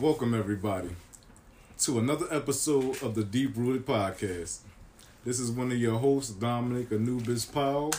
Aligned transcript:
Welcome, 0.00 0.32
everybody, 0.32 0.88
to 1.80 1.98
another 1.98 2.24
episode 2.30 3.02
of 3.02 3.14
the 3.14 3.22
Deep 3.22 3.54
Rooted 3.54 3.84
Podcast. 3.84 4.60
This 5.26 5.38
is 5.38 5.50
one 5.50 5.70
of 5.70 5.76
your 5.76 5.98
hosts, 5.98 6.30
Dominic 6.30 6.90
Anubis 6.90 7.44
Powell. 7.44 7.92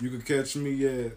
You 0.00 0.08
can 0.08 0.22
catch 0.22 0.56
me 0.56 0.86
at 0.86 1.12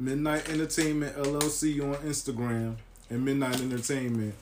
Midnight 0.00 0.48
Entertainment 0.48 1.14
LLC 1.14 1.80
on 1.80 1.94
Instagram 2.02 2.74
and 3.08 3.24
Midnight 3.24 3.60
Entertainment 3.60 4.34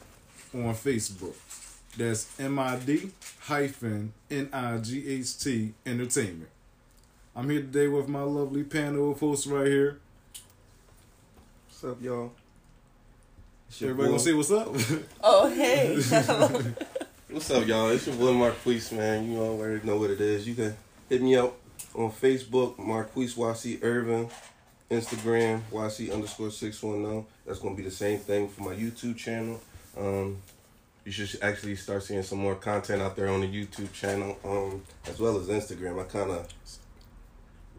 on 0.54 0.72
Facebook. 0.72 1.34
That's 1.98 2.40
M 2.40 2.58
I 2.58 2.76
D 2.76 3.10
hyphen 3.40 4.14
N 4.30 4.48
I 4.54 4.78
G 4.78 5.06
H 5.06 5.38
T 5.38 5.74
Entertainment. 5.84 6.48
I'm 7.36 7.50
here 7.50 7.60
today 7.60 7.88
with 7.88 8.08
my 8.08 8.22
lovely 8.22 8.64
panel 8.64 9.10
of 9.10 9.20
hosts 9.20 9.46
right 9.46 9.66
here. 9.66 9.98
What's 11.68 11.84
up, 11.84 12.02
y'all? 12.02 12.32
It's 13.72 13.80
Everybody 13.80 14.08
boy- 14.08 14.18
gonna 14.18 14.22
say 14.22 14.32
what's 14.34 14.50
up? 14.50 14.68
Oh, 15.24 15.48
hey. 15.48 15.94
What's 17.30 17.50
up, 17.50 17.66
y'all? 17.66 17.88
It's 17.88 18.06
your 18.06 18.16
boy 18.16 18.34
Marquise, 18.34 18.92
man. 18.92 19.30
You 19.30 19.38
already 19.38 19.86
know 19.86 19.96
what 19.96 20.10
it 20.10 20.20
is. 20.20 20.46
You 20.46 20.54
can 20.54 20.76
hit 21.08 21.22
me 21.22 21.36
up 21.36 21.56
on 21.94 22.12
Facebook, 22.12 22.78
Marquise 22.78 23.34
YC 23.34 23.82
Irvin, 23.82 24.28
Instagram, 24.90 25.62
YC 25.72 26.12
underscore 26.12 26.50
610. 26.50 27.24
That's 27.46 27.60
going 27.60 27.74
to 27.74 27.82
be 27.82 27.88
the 27.88 27.94
same 27.94 28.18
thing 28.18 28.50
for 28.50 28.60
my 28.64 28.74
YouTube 28.74 29.16
channel. 29.16 29.58
Um, 29.96 30.42
you 31.06 31.12
should 31.12 31.42
actually 31.42 31.76
start 31.76 32.02
seeing 32.02 32.22
some 32.22 32.40
more 32.40 32.56
content 32.56 33.00
out 33.00 33.16
there 33.16 33.28
on 33.28 33.40
the 33.40 33.48
YouTube 33.48 33.90
channel, 33.94 34.38
um, 34.44 34.82
as 35.06 35.18
well 35.18 35.38
as 35.38 35.48
Instagram. 35.48 35.98
I 35.98 36.04
kind 36.04 36.30
of 36.30 36.46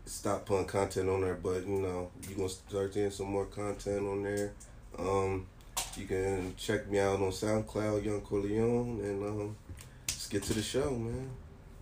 stopped 0.05 0.47
putting 0.47 0.65
content 0.65 1.07
on 1.09 1.21
there, 1.21 1.35
but 1.35 1.67
you 1.67 1.79
know, 1.79 2.09
you're 2.27 2.37
going 2.37 2.49
to 2.49 2.55
start 2.55 2.95
seeing 2.95 3.11
some 3.11 3.27
more 3.27 3.45
content 3.45 4.07
on 4.07 4.23
there. 4.23 4.53
Um, 4.97 5.45
you 5.97 6.05
can 6.05 6.55
check 6.57 6.89
me 6.89 6.99
out 6.99 7.21
on 7.21 7.31
SoundCloud, 7.31 8.03
Young 8.03 8.21
Corleone, 8.21 8.99
and 9.01 9.23
um, 9.23 9.55
let's 10.07 10.27
get 10.27 10.43
to 10.43 10.53
the 10.53 10.61
show, 10.61 10.91
man. 10.91 11.29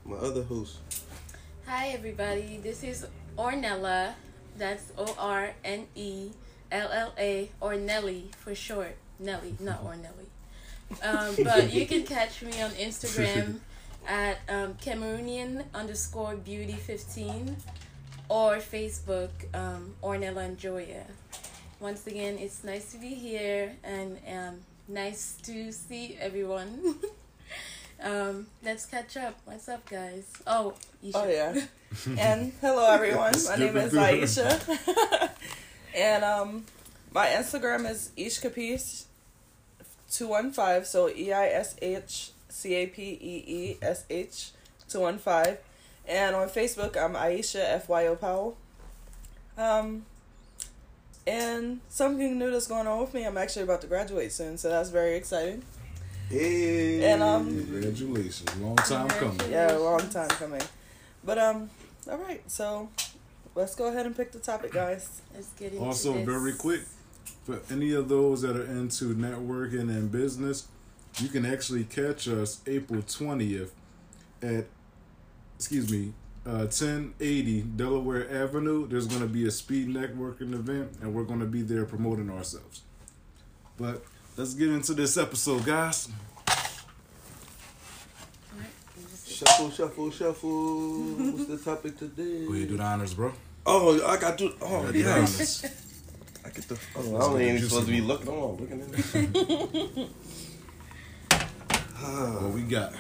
My 0.06 0.18
other 0.18 0.44
host. 0.44 0.80
Hi, 1.66 1.90
everybody. 1.90 2.60
This 2.62 2.84
is 2.84 3.06
Ornella. 3.38 4.14
That's 4.58 4.92
O 4.98 5.16
R 5.18 5.54
N 5.64 5.88
E 5.96 6.32
L 6.72 6.90
L 6.92 7.14
A, 7.18 7.50
or 7.62 7.76
Nelly 7.76 8.32
for 8.38 8.54
short. 8.54 8.96
Nelly, 9.20 9.56
not 9.60 9.84
Ornelli. 9.86 10.28
Um, 11.04 11.36
but 11.44 11.72
you 11.72 11.86
can 11.86 12.04
catch 12.04 12.42
me 12.42 12.62
on 12.62 12.72
Instagram 12.72 13.60
at 14.08 14.40
um, 14.50 14.74
Cameroonian 14.76 15.64
underscore 15.74 16.36
beauty 16.36 16.74
15 16.74 17.56
or 18.28 18.58
Facebook 18.58 19.30
um, 19.54 19.94
Ornella 20.04 20.46
and 20.46 20.58
Joya. 20.58 21.06
Once 21.82 22.06
again, 22.06 22.38
it's 22.38 22.64
nice 22.64 22.92
to 22.92 23.00
be 23.00 23.08
here 23.08 23.76
and 23.84 24.20
um, 24.32 24.60
nice 24.88 25.36
to 25.42 25.72
see 25.72 26.16
everyone. 26.22 26.80
um, 28.04 28.46
let's 28.64 28.86
catch 28.86 29.18
up. 29.18 29.40
What's 29.46 29.68
up, 29.68 29.90
guys? 29.90 30.32
Oh, 30.46 30.76
you 31.02 31.12
oh, 31.16 31.28
yeah. 31.28 31.60
And 32.20 32.54
hello, 32.62 32.88
everyone. 32.88 33.34
My 33.48 33.56
name 33.56 33.76
is 33.78 33.94
Aisha. 33.94 35.32
and 35.98 36.24
um, 36.24 36.66
my 37.12 37.26
Instagram 37.30 37.90
is 37.90 38.12
Ishkapees 38.16 39.06
215. 40.12 40.86
So 40.86 41.10
E 41.10 41.34
I 41.34 41.48
S 41.48 41.76
H 41.82 42.30
C 42.48 42.76
A 42.76 42.86
P 42.86 43.02
E 43.02 43.44
E 43.48 43.78
S 43.82 44.06
H 44.08 44.52
215. 44.88 45.58
And 46.08 46.36
on 46.36 46.48
Facebook, 46.48 46.96
I'm 46.96 47.14
Aisha 47.14 47.60
F 47.60 47.90
Y 47.90 48.06
O 48.06 48.16
Powell. 48.16 48.56
Um, 49.58 50.06
and 51.32 51.80
something 51.88 52.38
new 52.38 52.52
that's 52.52 52.68
going 52.68 52.88
on 52.88 53.00
with 53.00 53.14
me. 53.14 53.24
I'm 53.24 53.38
actually 53.38 53.64
about 53.64 53.80
to 53.82 53.88
graduate 53.88 54.34
soon, 54.34 54.58
so 54.58 54.70
that's 54.70 54.90
very 54.90 55.16
exciting. 55.16 55.64
Hey. 56.30 57.10
And, 57.10 57.24
um, 57.24 57.46
Congratulations. 57.48 58.54
Long 58.58 58.76
time 58.76 59.08
coming. 59.08 59.50
Yeah, 59.50 59.72
long 59.74 60.10
time 60.10 60.28
coming. 60.30 60.62
But 61.24 61.38
um, 61.38 61.70
all 62.10 62.18
right. 62.18 62.42
So 62.52 62.90
let's 63.56 63.76
go 63.76 63.88
ahead 63.88 64.06
and 64.06 64.16
pick 64.16 64.34
the 64.34 64.40
topic, 64.40 64.74
guys. 64.74 65.22
Let's 65.34 65.52
get 65.54 65.72
into 65.72 65.86
Also, 65.86 66.14
this. 66.14 66.26
very 66.26 66.54
quick, 66.54 66.82
for 67.44 67.60
any 67.72 67.94
of 67.94 68.10
those 68.10 68.42
that 68.42 68.58
are 68.58 68.66
into 68.66 69.16
networking 69.16 69.90
and 69.90 70.12
business, 70.12 70.68
you 71.20 71.30
can 71.30 71.46
actually 71.46 71.86
catch 71.86 72.28
us 72.28 72.60
April 72.68 73.02
20th 73.02 73.72
at, 74.42 74.66
excuse 75.58 75.90
me, 75.90 76.14
uh, 76.46 76.66
1080 76.70 77.62
Delaware 77.76 78.30
Avenue. 78.32 78.88
There's 78.88 79.08
going 79.08 79.22
to 79.22 79.28
be 79.28 79.46
a 79.48 79.52
speed 79.52 79.88
networking 79.90 80.54
event, 80.54 80.98
and 81.02 81.14
we're 81.14 81.24
going 81.24 81.40
to 81.40 81.46
be 81.46 81.62
there 81.62 81.86
promoting 81.86 82.30
ourselves. 82.30 82.82
But 83.78 84.04
let's 84.38 84.54
get 84.54 84.70
into 84.70 84.94
this 84.94 85.18
episode, 85.18 85.66
guys. 85.66 86.10
Alright, 88.54 88.70
you 88.98 89.08
Shuffle, 89.26 89.72
shuffle, 89.72 90.12
shuffle. 90.12 91.00
What's 91.32 91.46
the 91.48 91.58
topic 91.58 91.98
today? 91.98 92.46
Go 92.46 92.54
ahead, 92.54 92.68
do 92.70 92.78
the 92.78 92.84
honors, 92.84 93.14
bro. 93.14 93.34
Oh, 93.66 94.06
I 94.06 94.18
got 94.20 94.38
to. 94.40 94.54
Oh, 94.62 94.86
Do 94.92 95.04
the 95.04 95.12
honors. 95.12 95.66
I 96.44 96.50
get 96.50 96.68
the. 96.68 96.80
Oh, 96.96 97.00
I 97.00 97.04
Let's 97.04 97.28
don't 97.28 97.42
even 97.42 97.62
supposed 97.62 97.86
to 97.86 97.92
be 97.92 97.98
juicy 97.98 98.08
looking. 98.08 98.30
Oh, 98.30 98.58
looking 98.60 98.82
at 98.82 98.92
this. 98.92 100.10
What 102.02 102.54
we 102.54 102.64
got? 102.64 102.94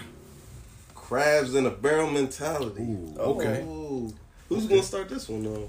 Crabs 1.11 1.55
in 1.55 1.65
a 1.65 1.69
barrel 1.69 2.09
mentality. 2.09 2.83
Ooh, 2.83 3.13
okay. 3.19 3.65
Oh. 3.67 4.13
Who's 4.47 4.65
gonna 4.65 4.81
start 4.81 5.09
this 5.09 5.27
one 5.27 5.43
though? 5.43 5.67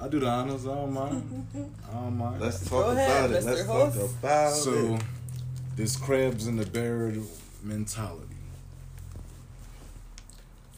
I 0.00 0.08
do 0.08 0.18
the 0.18 0.28
honors. 0.28 0.66
I 0.66 0.74
don't 0.76 0.94
mind. 0.94 1.46
I 1.86 1.92
don't 1.92 2.16
mind. 2.16 2.40
Let's 2.40 2.66
Go 2.66 2.80
talk 2.84 2.96
ahead, 2.96 3.30
about 3.30 3.36
it. 3.36 3.44
Mr. 3.44 3.44
Let's 3.44 3.66
Host. 3.66 3.98
talk 3.98 4.10
about 4.18 4.52
So, 4.54 4.70
it. 4.70 4.74
So, 4.74 4.98
this 5.76 5.94
crabs 5.98 6.46
in 6.46 6.56
the 6.56 6.64
barrel 6.64 7.22
mentality. 7.62 8.34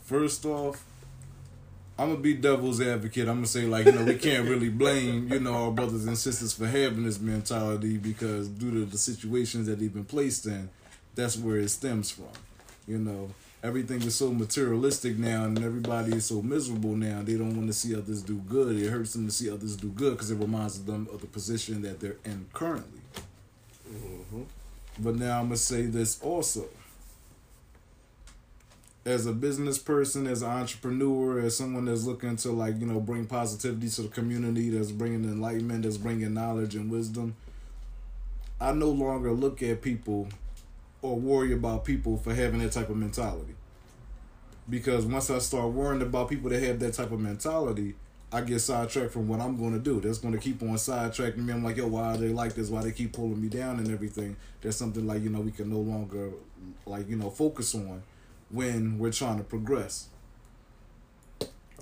First 0.04 0.44
off, 0.44 0.84
I'm 1.97 2.09
gonna 2.09 2.20
be 2.20 2.34
devil's 2.34 2.81
advocate. 2.81 3.28
I'm 3.28 3.37
gonna 3.37 3.47
say 3.47 3.62
like 3.66 3.87
you 3.87 3.93
know 3.93 4.03
we 4.06 4.16
can't 4.16 4.49
really 4.49 4.70
blame 4.70 5.32
you 5.32 5.38
know 5.38 5.54
our 5.66 5.70
brothers 5.70 6.04
and 6.06 6.19
sisters 6.19 6.53
for 6.53 6.66
having 6.66 7.04
this 7.04 7.20
mentality 7.20 7.97
because 7.97 8.49
due 8.49 8.72
to 8.72 8.84
the 8.87 8.99
situations 8.99 9.69
that 9.69 9.78
they've 9.78 9.94
been 9.94 10.04
placed 10.04 10.47
in, 10.47 10.69
that's 11.14 11.37
where 11.37 11.59
it 11.59 11.69
stems 11.69 12.10
from. 12.10 12.26
You 12.87 12.98
know 12.98 13.31
everything 13.62 14.03
is 14.03 14.15
so 14.15 14.32
materialistic 14.32 15.16
now, 15.16 15.44
and 15.44 15.62
everybody 15.62 16.16
is 16.16 16.26
so 16.26 16.43
miserable 16.43 16.97
now. 16.97 17.22
They 17.22 17.37
don't 17.37 17.54
want 17.54 17.69
to 17.69 17.72
see 17.72 17.94
others 17.94 18.22
do 18.22 18.37
good. 18.48 18.76
It 18.76 18.88
hurts 18.91 19.12
them 19.12 19.26
to 19.26 19.32
see 19.32 19.50
others 19.50 19.76
do 19.76 19.88
good 19.88 20.12
because 20.12 20.31
it 20.31 20.37
reminds 20.37 20.82
them 20.84 21.09
of 21.12 21.20
the 21.20 21.26
position 21.26 21.82
that 21.82 22.00
they're 22.00 22.16
in 22.25 22.47
currently. 22.53 23.00
Mhm. 23.91 24.47
But 24.98 25.16
now 25.16 25.38
I'm 25.41 25.47
gonna 25.47 25.56
say 25.56 25.87
this 25.87 26.20
also. 26.20 26.69
As 29.04 29.26
a 29.26 29.32
business 29.32 29.78
person, 29.78 30.28
as 30.28 30.43
an 30.43 30.50
entrepreneur, 30.50 31.41
as 31.41 31.56
someone 31.56 31.87
that's 31.87 32.04
looking 32.04 32.37
to 32.37 32.53
like 32.53 32.78
you 32.81 32.87
know 32.87 33.00
bring 33.00 33.26
positivity 33.26 33.88
to 33.88 34.03
the 34.03 34.09
community, 34.09 34.70
that's 34.70 34.93
bringing 34.93 35.25
enlightenment, 35.25 35.82
that's 35.82 35.97
bringing 35.97 36.34
knowledge 36.34 36.75
and 36.76 36.91
wisdom. 36.91 37.34
I 38.60 38.72
no 38.72 38.91
longer 38.91 39.32
look 39.32 39.60
at 39.60 39.82
people 39.82 40.28
or 41.02 41.16
worry 41.16 41.52
about 41.52 41.84
people 41.84 42.16
for 42.16 42.34
having 42.34 42.60
that 42.60 42.72
type 42.72 42.88
of 42.88 42.96
mentality. 42.96 43.54
Because 44.70 45.04
once 45.04 45.28
I 45.28 45.38
start 45.38 45.72
worrying 45.72 46.02
about 46.02 46.30
people 46.30 46.48
that 46.50 46.62
have 46.62 46.78
that 46.78 46.94
type 46.94 47.10
of 47.10 47.20
mentality, 47.20 47.94
I 48.32 48.40
get 48.40 48.60
sidetracked 48.60 49.12
from 49.12 49.28
what 49.28 49.40
I'm 49.40 49.58
going 49.58 49.72
to 49.72 49.78
do. 49.78 50.00
That's 50.00 50.18
going 50.18 50.32
to 50.32 50.40
keep 50.40 50.62
on 50.62 50.68
sidetracking 50.70 51.36
me. 51.38 51.52
I'm 51.52 51.62
like, 51.62 51.76
yo, 51.76 51.88
why 51.88 52.14
are 52.14 52.16
they 52.16 52.28
like 52.28 52.54
this? 52.54 52.70
Why 52.70 52.82
they 52.82 52.92
keep 52.92 53.12
pulling 53.12 53.42
me 53.42 53.48
down 53.48 53.78
and 53.78 53.90
everything? 53.90 54.36
There's 54.62 54.76
something 54.76 55.06
like 55.06 55.22
you 55.22 55.28
know 55.28 55.40
we 55.40 55.50
can 55.50 55.68
no 55.68 55.80
longer 55.80 56.30
like 56.86 57.10
you 57.10 57.16
know 57.16 57.28
focus 57.28 57.74
on 57.74 58.02
when 58.48 58.98
we're 58.98 59.12
trying 59.12 59.38
to 59.38 59.44
progress. 59.44 60.08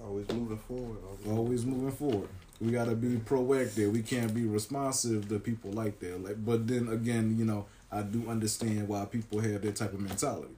Always 0.02 0.28
moving 0.32 0.58
forward. 0.58 0.98
Always 1.28 1.64
moving 1.64 1.92
forward. 1.92 2.28
We 2.60 2.72
gotta 2.72 2.94
be 2.94 3.16
proactive. 3.16 3.92
We 3.92 4.02
can't 4.02 4.34
be 4.34 4.44
responsive 4.44 5.28
to 5.28 5.38
people 5.38 5.72
like 5.72 6.00
that. 6.00 6.24
Like, 6.24 6.44
but 6.44 6.66
then 6.66 6.88
again, 6.88 7.36
you 7.38 7.44
know, 7.44 7.66
I 7.92 8.02
do 8.02 8.28
understand 8.28 8.88
why 8.88 9.04
people 9.06 9.40
have 9.40 9.62
that 9.62 9.76
type 9.76 9.92
of 9.92 10.00
mentality. 10.00 10.54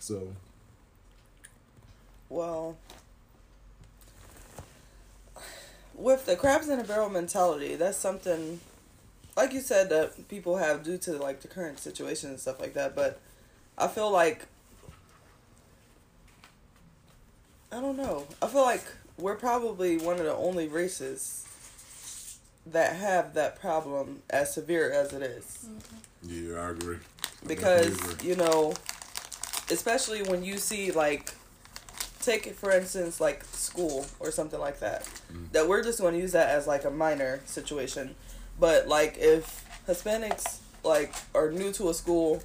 So 0.00 0.28
Well, 2.28 2.76
with 5.94 6.26
the 6.26 6.34
crabs 6.34 6.68
in 6.68 6.80
a 6.80 6.84
barrel 6.84 7.10
mentality, 7.10 7.76
that's 7.76 7.98
something, 7.98 8.60
like 9.36 9.52
you 9.52 9.60
said, 9.60 9.90
that 9.90 10.28
people 10.28 10.56
have 10.56 10.82
due 10.82 10.98
to 10.98 11.12
like 11.12 11.42
the 11.42 11.48
current 11.48 11.78
situation 11.78 12.30
and 12.30 12.40
stuff 12.40 12.58
like 12.58 12.74
that. 12.74 12.96
But 12.96 13.20
I 13.76 13.86
feel 13.88 14.10
like 14.10 14.46
I 17.70 17.80
don't 17.80 17.96
know. 17.96 18.26
I 18.42 18.48
feel 18.48 18.62
like 18.62 18.84
we're 19.18 19.36
probably 19.36 19.98
one 19.98 20.18
of 20.18 20.24
the 20.24 20.34
only 20.34 20.68
races 20.68 21.46
that 22.66 22.96
have 22.96 23.34
that 23.34 23.60
problem 23.60 24.22
as 24.30 24.54
severe 24.54 24.90
as 24.90 25.12
it 25.12 25.22
is. 25.22 25.66
Mm-hmm. 25.66 25.96
Yeah, 26.22 26.58
I 26.60 26.70
agree. 26.70 26.96
I 26.96 27.46
because 27.46 28.12
agree. 28.12 28.28
you 28.30 28.36
know 28.36 28.74
especially 29.70 30.22
when 30.22 30.44
you 30.44 30.58
see 30.58 30.90
like 30.92 31.34
take 32.20 32.46
it 32.46 32.54
for 32.54 32.70
instance 32.70 33.20
like 33.20 33.42
school 33.44 34.06
or 34.20 34.30
something 34.30 34.60
like 34.60 34.78
that 34.80 35.08
Mm. 35.32 35.50
that 35.52 35.66
we're 35.68 35.82
just 35.82 35.98
going 36.00 36.14
to 36.14 36.20
use 36.20 36.32
that 36.32 36.50
as 36.50 36.66
like 36.66 36.84
a 36.84 36.90
minor 36.90 37.40
situation 37.46 38.14
but 38.60 38.86
like 38.86 39.16
if 39.18 39.64
Hispanics 39.88 40.58
like 40.84 41.14
are 41.34 41.50
new 41.50 41.72
to 41.72 41.88
a 41.88 41.94
school 41.94 42.42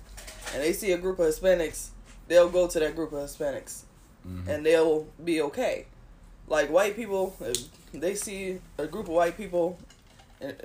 and 0.53 0.63
they 0.63 0.71
see 0.74 0.91
a 0.94 0.97
group 0.97 1.19
of 1.19 1.25
Hispanics, 1.27 1.89
they'll 2.29 2.50
go 2.50 2.68
to 2.68 2.79
that 2.79 2.95
group 2.95 3.12
of 3.12 3.19
Hispanics 3.19 3.81
Mhm. 4.27 4.47
and 4.47 4.65
they'll 4.65 5.06
be 5.24 5.41
okay. 5.41 5.85
Like 6.47 6.69
white 6.69 6.95
people, 6.95 7.35
if 7.41 7.57
they 7.94 8.15
see 8.15 8.59
a 8.77 8.88
group 8.88 9.06
of 9.07 9.13
white 9.13 9.35
people, 9.38 9.77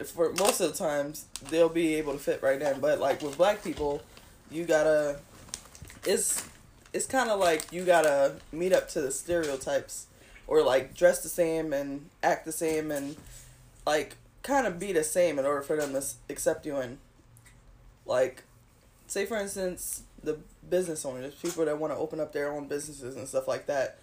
for 0.06 0.32
most 0.34 0.60
of 0.60 0.72
the 0.72 0.78
times 0.78 1.26
they'll 1.50 1.68
be 1.68 1.94
able 1.94 2.12
to 2.12 2.18
fit 2.18 2.42
right 2.42 2.60
in. 2.60 2.80
But 2.80 3.00
like 3.00 3.22
with 3.22 3.36
black 3.36 3.64
people, 3.64 4.02
you 4.50 4.64
gotta, 4.64 5.18
it's 6.04 6.46
it's 6.92 7.06
kind 7.06 7.30
of 7.30 7.40
like 7.40 7.72
you 7.72 7.84
gotta 7.84 8.36
meet 8.52 8.72
up 8.72 8.88
to 8.90 9.00
the 9.00 9.10
stereotypes, 9.10 10.06
or 10.46 10.62
like 10.62 10.94
dress 10.94 11.22
the 11.22 11.28
same 11.28 11.72
and 11.72 12.08
act 12.22 12.44
the 12.44 12.52
same 12.52 12.90
and 12.90 13.16
like 13.86 14.16
kind 14.42 14.66
of 14.66 14.78
be 14.78 14.92
the 14.92 15.04
same 15.04 15.38
in 15.38 15.46
order 15.46 15.62
for 15.62 15.76
them 15.76 15.92
to 15.92 16.02
accept 16.28 16.66
you 16.66 16.76
in. 16.80 16.98
Like, 18.04 18.42
say 19.06 19.24
for 19.24 19.36
instance, 19.36 20.02
the 20.22 20.38
business 20.68 21.04
owners, 21.04 21.34
people 21.34 21.64
that 21.64 21.78
want 21.78 21.92
to 21.92 21.98
open 21.98 22.20
up 22.20 22.32
their 22.32 22.52
own 22.52 22.68
businesses 22.68 23.16
and 23.16 23.26
stuff 23.28 23.48
like 23.48 23.66
that. 23.66 23.98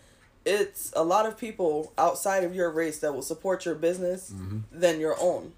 It's 0.50 0.92
a 0.96 1.04
lot 1.04 1.28
of 1.28 1.38
people 1.38 1.94
outside 1.96 2.44
of 2.44 2.56
your 2.56 2.72
race 2.72 2.98
that 3.00 3.14
will 3.14 3.22
support 3.22 3.66
your 3.66 3.76
business 3.76 4.32
Mhm. 4.34 4.64
than 4.72 5.00
your 5.00 5.16
own. 5.20 5.54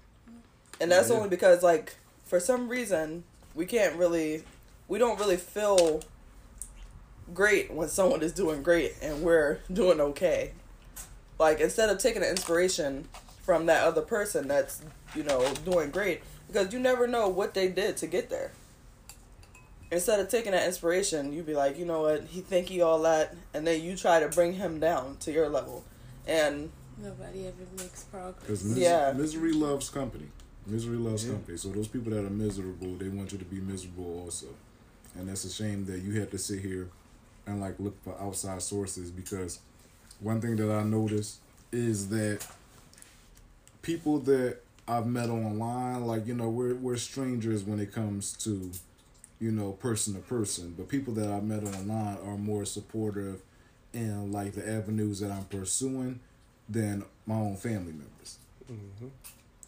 And 0.80 0.92
that's 0.92 1.08
Yeah. 1.08 1.16
only 1.16 1.28
because 1.30 1.62
like 1.62 1.94
for 2.26 2.38
some 2.38 2.68
reason 2.68 3.24
we 3.54 3.64
can't 3.66 3.96
really 3.96 4.44
we 4.88 4.98
don't 4.98 5.18
really 5.18 5.38
feel 5.38 6.02
great 7.32 7.70
when 7.72 7.88
someone 7.88 8.22
is 8.22 8.32
doing 8.32 8.62
great 8.62 8.94
and 9.00 9.22
we're 9.22 9.60
doing 9.72 9.98
okay. 10.00 10.52
Like 11.38 11.60
instead 11.60 11.88
of 11.88 11.98
taking 11.98 12.22
an 12.22 12.28
inspiration 12.28 13.08
from 13.42 13.66
that 13.66 13.84
other 13.84 14.02
person 14.02 14.46
that's, 14.48 14.82
you 15.14 15.22
know, 15.22 15.52
doing 15.64 15.90
great 15.90 16.20
because 16.46 16.72
you 16.72 16.78
never 16.78 17.06
know 17.06 17.28
what 17.28 17.54
they 17.54 17.68
did 17.68 17.96
to 17.98 18.06
get 18.06 18.28
there. 18.28 18.52
Instead 19.92 20.18
of 20.20 20.28
taking 20.30 20.52
that 20.52 20.66
inspiration, 20.66 21.32
you'd 21.34 21.44
be 21.46 21.54
like, 21.54 21.78
you 21.78 21.84
know 21.84 22.00
what, 22.00 22.24
he 22.24 22.40
think 22.40 22.66
he 22.68 22.80
all 22.80 23.02
that 23.02 23.36
and 23.52 23.66
then 23.66 23.82
you 23.82 23.94
try 23.94 24.18
to 24.20 24.28
bring 24.28 24.54
him 24.54 24.80
down 24.80 25.16
to 25.18 25.30
your 25.30 25.48
level. 25.50 25.84
And 26.26 26.70
Nobody 26.98 27.46
ever 27.46 27.56
makes 27.76 28.04
progress. 28.04 28.40
Because 28.40 28.64
mis- 28.64 28.78
Yeah. 28.78 29.12
misery 29.12 29.52
loves 29.52 29.90
company. 29.90 30.28
Misery 30.66 30.96
loves 30.96 31.24
Yeah. 31.26 31.32
company. 31.32 31.58
So 31.58 31.68
those 31.68 31.88
people 31.88 32.10
that 32.12 32.24
are 32.24 32.30
miserable, 32.30 32.96
they 32.96 33.08
want 33.08 33.32
you 33.32 33.38
to 33.38 33.44
be 33.44 33.60
miserable 33.60 34.22
also. 34.24 34.46
And 35.14 35.28
that's 35.28 35.44
a 35.44 35.50
shame 35.50 35.84
that 35.86 36.00
you 36.00 36.18
have 36.20 36.30
to 36.30 36.38
sit 36.38 36.60
here 36.60 36.88
and 37.46 37.60
like 37.60 37.78
look 37.78 38.02
for 38.02 38.18
outside 38.20 38.62
sources 38.62 39.10
because 39.10 39.58
one 40.20 40.40
thing 40.40 40.56
that 40.56 40.70
I 40.70 40.84
noticed 40.84 41.38
is 41.70 42.08
that 42.10 42.46
people 43.82 44.18
that 44.20 44.58
I've 44.88 45.06
met 45.06 45.28
online, 45.28 46.06
like, 46.06 46.26
you 46.26 46.34
know, 46.34 46.48
we're 46.48 46.74
we're 46.74 46.96
strangers 46.96 47.62
when 47.64 47.78
it 47.80 47.92
comes 47.92 48.32
to, 48.44 48.70
you 49.42 49.50
know, 49.50 49.72
person 49.72 50.14
to 50.14 50.20
person. 50.20 50.74
But 50.76 50.88
people 50.88 51.12
that 51.14 51.28
I've 51.28 51.42
met 51.42 51.64
online 51.64 52.16
are 52.24 52.38
more 52.38 52.64
supportive 52.64 53.42
in 53.92 54.30
like 54.30 54.52
the 54.52 54.66
avenues 54.66 55.18
that 55.20 55.32
I'm 55.32 55.44
pursuing 55.44 56.20
than 56.68 57.04
my 57.26 57.34
own 57.34 57.56
family 57.56 57.92
members. 57.92 58.38
Mm-hmm. 58.70 59.08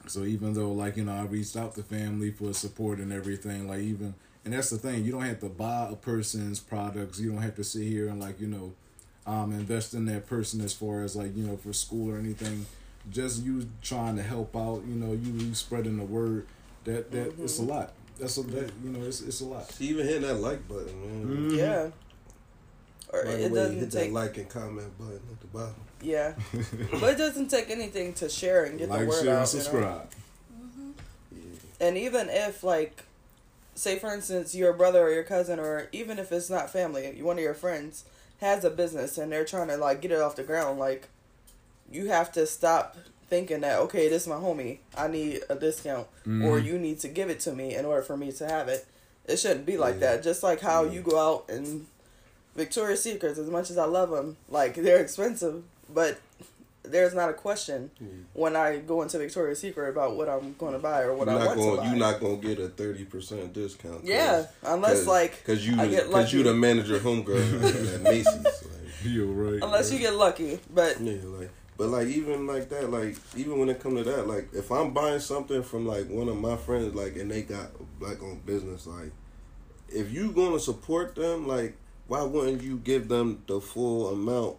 So 0.06 0.24
even 0.24 0.54
though 0.54 0.70
like 0.70 0.96
you 0.96 1.04
know 1.04 1.12
I 1.12 1.22
reached 1.22 1.56
out 1.56 1.74
to 1.74 1.82
family 1.82 2.30
for 2.30 2.54
support 2.54 2.98
and 3.00 3.12
everything, 3.12 3.68
like 3.68 3.80
even 3.80 4.14
and 4.44 4.54
that's 4.54 4.70
the 4.70 4.78
thing, 4.78 5.04
you 5.04 5.10
don't 5.10 5.22
have 5.22 5.40
to 5.40 5.48
buy 5.48 5.88
a 5.90 5.96
person's 5.96 6.60
products. 6.60 7.18
You 7.18 7.32
don't 7.32 7.42
have 7.42 7.56
to 7.56 7.64
sit 7.64 7.82
here 7.82 8.08
and 8.08 8.20
like 8.20 8.40
you 8.40 8.46
know, 8.46 8.72
um, 9.26 9.52
invest 9.52 9.92
in 9.92 10.04
that 10.06 10.26
person 10.28 10.60
as 10.60 10.72
far 10.72 11.02
as 11.02 11.16
like 11.16 11.36
you 11.36 11.44
know 11.44 11.56
for 11.56 11.72
school 11.72 12.14
or 12.14 12.18
anything. 12.18 12.66
Just 13.10 13.42
you 13.42 13.68
trying 13.82 14.16
to 14.16 14.22
help 14.22 14.56
out, 14.56 14.82
you 14.86 14.94
know, 14.94 15.12
you, 15.12 15.32
you 15.32 15.54
spreading 15.54 15.98
the 15.98 16.04
word. 16.04 16.46
That 16.84 17.10
that 17.10 17.34
it's 17.40 17.58
a 17.58 17.62
lot. 17.62 17.92
That's 18.18 18.36
a 18.38 18.42
that 18.42 18.70
you 18.82 18.90
know 18.90 19.04
it's 19.04 19.20
it's 19.22 19.40
a 19.40 19.44
lot. 19.44 19.70
See, 19.70 19.86
even 19.88 20.06
hitting 20.06 20.22
that 20.22 20.34
like 20.36 20.66
button, 20.68 21.00
man. 21.00 21.50
Mhm. 21.50 21.56
yeah. 21.56 21.88
Or 23.12 23.24
By 23.24 23.30
the 23.32 23.44
it 23.44 23.50
way, 23.52 23.58
doesn't 23.58 23.78
hit 23.78 23.90
take 23.92 24.08
that 24.08 24.14
like 24.14 24.36
and 24.38 24.48
comment 24.48 24.98
button 24.98 25.20
at 25.30 25.40
the 25.40 25.46
bottom. 25.48 25.74
Yeah, 26.02 26.34
but 27.00 27.14
it 27.14 27.18
doesn't 27.18 27.48
take 27.48 27.70
anything 27.70 28.12
to 28.14 28.28
share 28.28 28.64
and 28.64 28.78
get 28.78 28.90
the 28.90 28.98
word 28.98 29.04
share, 29.04 29.10
out. 29.10 29.18
and 29.20 29.26
you 29.28 29.30
know? 29.32 29.44
subscribe. 29.44 30.10
Yeah. 31.32 31.86
And 31.88 31.96
even 31.98 32.28
if, 32.28 32.62
like, 32.62 33.04
say 33.74 33.98
for 33.98 34.12
instance, 34.14 34.54
your 34.54 34.72
brother 34.72 35.02
or 35.02 35.10
your 35.10 35.22
cousin, 35.22 35.58
or 35.58 35.88
even 35.92 36.18
if 36.18 36.30
it's 36.32 36.50
not 36.50 36.70
family, 36.70 37.20
one 37.22 37.36
of 37.38 37.42
your 37.42 37.54
friends 37.54 38.04
has 38.40 38.64
a 38.64 38.70
business 38.70 39.16
and 39.16 39.32
they're 39.32 39.44
trying 39.44 39.68
to 39.68 39.76
like 39.76 40.00
get 40.00 40.10
it 40.12 40.20
off 40.20 40.36
the 40.36 40.42
ground, 40.42 40.78
like, 40.78 41.08
you 41.90 42.08
have 42.08 42.30
to 42.32 42.46
stop 42.46 42.96
thinking 43.28 43.60
that 43.60 43.78
okay, 43.80 44.08
this 44.08 44.22
is 44.22 44.28
my 44.28 44.36
homie, 44.36 44.78
I 44.96 45.08
need 45.08 45.42
a 45.48 45.54
discount, 45.54 46.06
or 46.26 46.30
Mhm. 46.60 46.64
you 46.64 46.78
need 46.78 47.00
to 47.00 47.08
give 47.08 47.30
it 47.30 47.40
to 47.40 47.52
me 47.52 47.74
in 47.74 47.84
order 47.84 48.02
for 48.02 48.16
me 48.16 48.32
to 48.32 48.46
have 48.46 48.68
it. 48.68 48.86
It 49.26 49.38
shouldn't 49.38 49.66
be 49.66 49.76
like 49.76 49.94
Yeah. 49.94 50.16
that. 50.16 50.22
Just 50.22 50.42
like 50.42 50.60
how 50.60 50.84
Yeah. 50.84 50.92
you 50.92 51.00
go 51.02 51.18
out 51.18 51.44
and 51.48 51.86
Victoria's 52.54 53.02
Secrets, 53.02 53.38
as 53.38 53.48
much 53.50 53.70
as 53.70 53.78
I 53.78 53.84
love 53.86 54.10
them, 54.10 54.36
like 54.48 54.74
they're 54.76 55.00
expensive, 55.00 55.62
but 55.92 56.18
there's 56.84 57.14
not 57.14 57.30
a 57.30 57.32
question 57.32 57.90
Yeah. 57.98 58.06
when 58.34 58.54
I 58.54 58.76
go 58.76 59.00
into 59.02 59.18
Victoria's 59.18 59.58
Secret 59.58 59.88
about 59.88 60.16
what 60.16 60.28
I'm 60.28 60.54
going 60.58 60.74
to 60.74 60.78
buy 60.78 61.02
or 61.02 61.14
what 61.14 61.26
you're 61.26 61.36
I 61.36 61.38
not 61.38 61.46
want 61.48 61.58
going, 61.58 61.70
to 61.76 61.80
buy. 61.82 61.86
You're 61.88 61.96
not 61.96 62.20
gonna 62.20 62.36
get 62.36 62.58
a 62.60 62.68
thirty 62.68 63.04
percent 63.06 63.52
discount. 63.54 64.00
'cause- 64.02 64.08
yeah, 64.08 64.46
unless 64.62 64.98
cause, 64.98 65.06
like 65.06 65.38
because 65.38 65.66
you 65.66 65.80
I 65.80 65.86
get 65.88 66.06
because 66.08 66.32
you 66.32 66.40
lucky. 66.40 66.50
the 66.50 66.54
manager 66.54 66.98
homegirl 66.98 67.94
at 67.94 68.00
Macy's. 68.02 68.26
Like, 68.44 68.52
You're 69.02 69.26
right. 69.26 69.60
unless 69.62 69.90
you 69.90 69.98
get 69.98 70.14
lucky, 70.14 70.60
but 70.72 71.00
yeah, 71.00 71.18
like 71.24 71.50
but 71.76 71.88
like 71.88 72.06
even 72.08 72.46
like 72.46 72.68
that, 72.70 72.90
like 72.90 73.16
even 73.36 73.58
when 73.58 73.68
it 73.68 73.80
come 73.80 73.96
to 73.96 74.04
that, 74.04 74.26
like 74.28 74.48
if 74.52 74.70
I'm 74.70 74.92
buying 74.92 75.20
something 75.20 75.62
from 75.62 75.86
like 75.86 76.08
one 76.08 76.28
of 76.28 76.36
my 76.36 76.56
friends, 76.56 76.94
like 76.94 77.16
and 77.16 77.30
they 77.30 77.42
got 77.42 77.70
black 77.98 78.22
owned 78.22 78.44
business, 78.46 78.86
like 78.86 79.10
if 79.88 80.12
you 80.12 80.30
gonna 80.32 80.58
support 80.60 81.14
them, 81.14 81.46
like 81.48 81.76
why 82.06 82.22
wouldn't 82.22 82.62
you 82.62 82.76
give 82.78 83.08
them 83.08 83.42
the 83.46 83.60
full 83.60 84.08
amount 84.10 84.56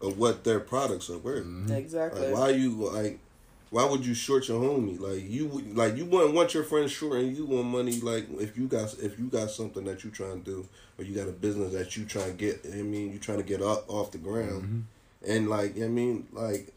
of 0.00 0.18
what 0.18 0.42
their 0.44 0.60
products 0.60 1.10
are 1.10 1.18
worth? 1.18 1.44
Mhm. 1.44 1.70
exactly. 1.70 2.28
Like 2.30 2.34
why 2.34 2.48
you 2.50 2.70
like 2.70 3.18
why 3.70 3.84
would 3.86 4.04
you 4.04 4.12
short 4.12 4.48
your 4.48 4.60
homie? 4.60 4.98
Like 5.00 5.22
you 5.28 5.46
would 5.46 5.76
like 5.76 5.96
you 5.96 6.04
wouldn't 6.04 6.34
want 6.34 6.54
your 6.54 6.64
friend 6.64 6.90
short 6.90 7.18
and 7.20 7.36
you 7.36 7.46
want 7.46 7.66
money 7.66 8.00
like 8.00 8.26
if 8.40 8.56
you 8.58 8.66
got 8.66 8.94
if 9.00 9.18
you 9.18 9.26
got 9.26 9.50
something 9.50 9.84
that 9.84 10.02
you 10.04 10.10
trying 10.10 10.42
to 10.42 10.50
do 10.50 10.68
or 10.98 11.04
you 11.04 11.14
got 11.14 11.28
a 11.28 11.32
business 11.32 11.72
that 11.72 11.96
you 11.96 12.04
trying 12.04 12.32
to 12.32 12.36
get 12.36 12.60
I 12.70 12.82
mean 12.82 13.12
you 13.12 13.18
trying 13.18 13.38
to 13.38 13.44
get 13.44 13.62
up 13.62 13.88
off 13.88 14.10
the 14.10 14.18
ground 14.18 14.62
Mhm. 14.64 14.82
And 15.26 15.48
like 15.48 15.76
I 15.76 15.88
mean? 15.88 16.26
Like 16.32 16.72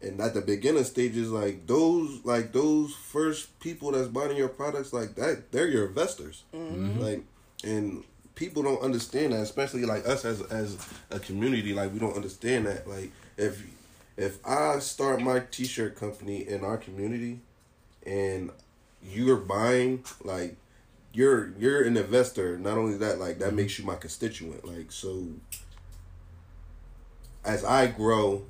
and 0.00 0.20
at 0.20 0.32
the 0.32 0.40
beginning 0.40 0.84
stages 0.84 1.30
like 1.30 1.66
those 1.66 2.24
like 2.24 2.52
those 2.52 2.94
first 2.94 3.58
people 3.58 3.90
that's 3.90 4.06
buying 4.06 4.36
your 4.36 4.48
products 4.48 4.92
like 4.92 5.16
that 5.16 5.50
they're 5.50 5.66
your 5.68 5.86
investors. 5.88 6.44
Mhm. 6.54 7.00
like 7.00 7.24
and 7.64 8.04
people 8.36 8.62
don't 8.62 8.80
understand 8.80 9.32
that 9.32 9.40
especially 9.40 9.84
like 9.84 10.06
us 10.06 10.24
as 10.24 10.40
as 10.42 10.76
a 11.10 11.18
community 11.18 11.74
like 11.74 11.92
we 11.92 11.98
don't 11.98 12.14
understand 12.14 12.66
that. 12.66 12.88
Like 12.88 13.10
if 13.36 13.64
if 14.16 14.44
i 14.46 14.78
start 14.80 15.20
my 15.20 15.40
t-shirt 15.50 15.94
company 15.96 16.46
in 16.48 16.64
our 16.64 16.76
community 16.76 17.38
and 18.04 18.50
you're 19.02 19.36
buying 19.36 20.02
like 20.24 20.56
you're 21.12 21.52
you're 21.58 21.82
an 21.82 21.96
investor 21.96 22.58
not 22.58 22.76
only 22.78 22.96
that 22.98 23.18
like 23.18 23.38
that 23.40 23.52
makes 23.54 23.78
you 23.78 23.84
my 23.84 23.96
constituent. 23.96 24.64
Like 24.64 24.92
so 24.92 25.26
as 27.48 27.64
i 27.64 27.86
grow 27.86 28.42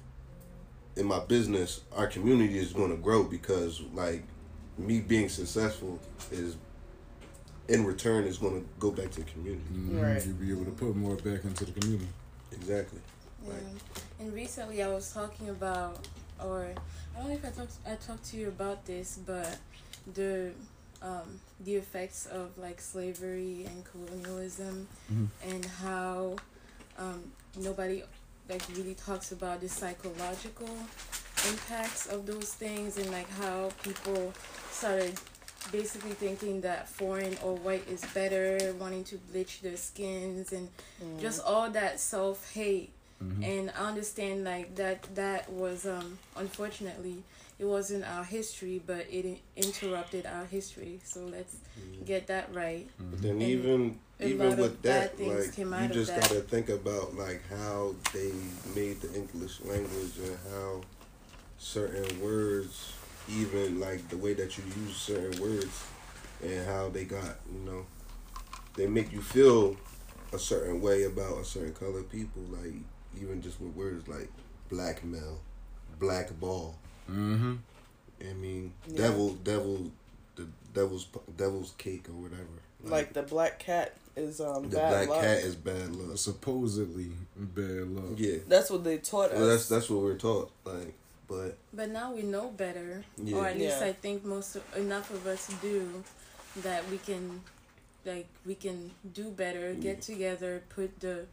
in 0.97 1.07
my 1.07 1.21
business 1.21 1.81
our 1.97 2.07
community 2.09 2.59
is 2.59 2.73
going 2.73 2.91
to 2.91 2.97
grow 2.97 3.23
because 3.25 3.81
like 3.95 4.23
me 4.77 5.01
being 5.01 5.29
successful 5.29 5.99
is 6.33 6.57
in 7.69 7.85
return 7.85 8.25
is 8.25 8.39
going 8.39 8.61
to 8.61 8.67
go 8.79 8.91
back 8.91 9.11
to 9.11 9.21
the 9.21 9.31
community. 9.31 9.63
Mhm. 9.75 10.01
Right. 10.03 10.25
You'll 10.27 10.37
be 10.37 10.51
able 10.53 10.65
to 10.65 10.71
put 10.71 10.97
more 10.97 11.17
back 11.17 11.45
into 11.45 11.67
the 11.67 11.73
community. 11.79 12.09
Exactly. 12.53 13.01
Yeah. 13.45 13.53
Right. 13.53 13.63
And 14.21 14.33
recently 14.33 14.83
I 14.83 14.89
was 14.89 15.13
talking 15.13 15.51
about, 15.51 16.09
or 16.43 16.69
I 17.15 17.19
don't 17.19 17.29
know 17.29 17.35
if 17.35 17.45
I 17.45 17.51
talked 17.51 17.75
I 17.87 17.95
talked 17.97 18.25
to 18.31 18.37
you 18.39 18.49
about 18.49 18.87
this, 18.87 19.19
but 19.27 19.59
the 20.15 20.53
um, 21.03 21.41
the 21.61 21.75
effects 21.75 22.25
of 22.27 22.57
like 22.57 22.81
slavery 22.81 23.67
and 23.67 23.85
colonialism, 23.85 24.89
Mhm. 25.13 25.29
and 25.45 25.65
how 25.67 26.37
um, 26.99 27.21
nobody 27.59 28.03
like 28.49 28.63
really 28.77 28.95
talks 28.95 29.33
about 29.33 29.61
the 29.61 29.69
psychological 29.69 30.69
impacts 31.49 32.07
of 32.07 32.27
those 32.27 32.53
things, 32.55 32.97
and 32.99 33.11
like 33.11 33.29
how 33.31 33.71
people 33.83 34.33
started 34.71 35.15
basically 35.73 36.13
thinking 36.13 36.61
that 36.63 36.89
foreign 36.89 37.37
or 37.45 37.55
white 37.57 37.87
is 37.89 38.03
better, 38.15 38.75
wanting 38.79 39.05
to 39.05 39.17
bleach 39.31 39.61
their 39.61 39.77
skins, 39.77 40.53
and 40.53 40.69
Mm. 41.03 41.21
just 41.21 41.43
all 41.45 41.71
that 41.71 42.01
self 42.01 42.53
hate 42.55 42.91
Mhm. 43.23 43.43
and 43.45 43.71
I 43.71 43.89
understand 43.89 44.45
like 44.45 44.77
that 44.77 45.03
that 45.17 45.51
was 45.51 45.85
um 45.87 46.19
unfortunately 46.37 47.23
it 47.59 47.65
wasn't 47.65 48.05
our 48.05 48.25
history 48.25 48.81
but 48.87 49.07
it 49.11 49.41
interrupted 49.57 50.27
our 50.27 50.45
history. 50.45 51.01
So 51.05 51.21
let's 51.21 51.57
mm-hmm. 51.79 52.05
get 52.05 52.27
that 52.29 52.55
right. 52.55 52.89
But 52.99 53.23
then 53.23 53.31
And 53.33 53.43
even 53.43 53.99
even 54.21 54.57
with 54.57 54.83
that, 54.83 55.19
like 55.21 55.57
you 55.57 55.89
just 55.95 56.15
gotta 56.15 56.41
think 56.41 56.69
about 56.69 57.17
like 57.17 57.43
how 57.49 57.95
they 58.13 58.33
made 58.75 59.01
the 59.01 59.13
English 59.15 59.61
language 59.63 60.19
and 60.23 60.37
how 60.51 60.81
certain 61.59 62.21
words, 62.21 62.93
even 63.29 63.81
like 63.81 64.09
the 64.09 64.17
way 64.17 64.35
that 64.35 64.59
you 64.59 64.65
use 64.85 64.97
certain 64.97 65.41
words, 65.41 65.85
and 66.43 66.67
how 66.67 66.89
they 66.89 67.05
got 67.05 67.37
you 67.53 67.61
know 67.61 67.87
they 68.77 68.87
make 68.87 69.13
you 69.13 69.21
feel 69.21 69.77
a 70.33 70.39
certain 70.39 70.81
way 70.81 71.05
about 71.05 71.39
a 71.39 71.45
certain 71.45 71.75
color 71.75 72.03
people 72.03 72.43
like 72.51 72.75
even 73.21 73.41
just 73.43 73.61
with 73.61 73.75
words 73.75 74.07
like 74.07 74.31
black 74.69 75.03
male 75.05 75.41
black 75.99 76.39
ball 76.39 76.77
Mm-hmm. 77.11 77.55
i 78.21 78.33
mean 78.35 78.73
Yeah. 78.87 78.97
devil 79.03 79.35
devil 79.45 79.91
the 80.37 80.47
devil's 80.75 81.07
devil's 81.37 81.73
cake 81.79 82.09
or 82.09 82.13
whatever 82.13 82.57
Like 82.85 83.13
the 83.13 83.23
black 83.23 83.59
cat 83.59 83.97
is 84.17 84.41
um 84.41 84.69
the 84.71 84.77
bad 84.77 84.91
black 84.91 85.09
luck. 85.09 85.21
cat 85.23 85.39
is 85.39 85.55
bad 85.57 85.95
luck 85.97 86.17
Supposedly 86.19 87.11
bad 87.37 87.89
luck. 87.91 88.15
yeah 88.17 88.39
That's 88.49 88.71
what 88.71 88.85
they 88.85 88.99
taught 88.99 89.33
us. 89.33 89.39
that's 89.47 89.69
that's 89.69 89.91
what 89.91 90.03
we're 90.03 90.17
taught 90.19 90.51
like 90.65 90.95
but 91.29 91.57
But 91.75 91.91
now 91.91 92.13
we 92.15 92.23
know 92.23 92.49
better, 92.49 93.05
Yeah. 93.23 93.37
or 93.37 93.47
at 93.47 93.59
least 93.59 93.81
Yeah. 93.81 93.89
I 93.89 93.93
think 93.93 94.25
most 94.25 94.57
of, 94.57 94.63
enough 94.77 95.11
of 95.11 95.27
us 95.27 95.47
do, 95.61 96.03
that 96.63 96.89
we 96.91 96.97
can, 96.97 97.43
like 98.07 98.27
we 98.47 98.55
can 98.55 98.93
do 99.13 99.29
better, 99.31 99.75
get 99.75 100.01
together, 100.01 100.63
put 100.71 100.99
the 101.01 101.27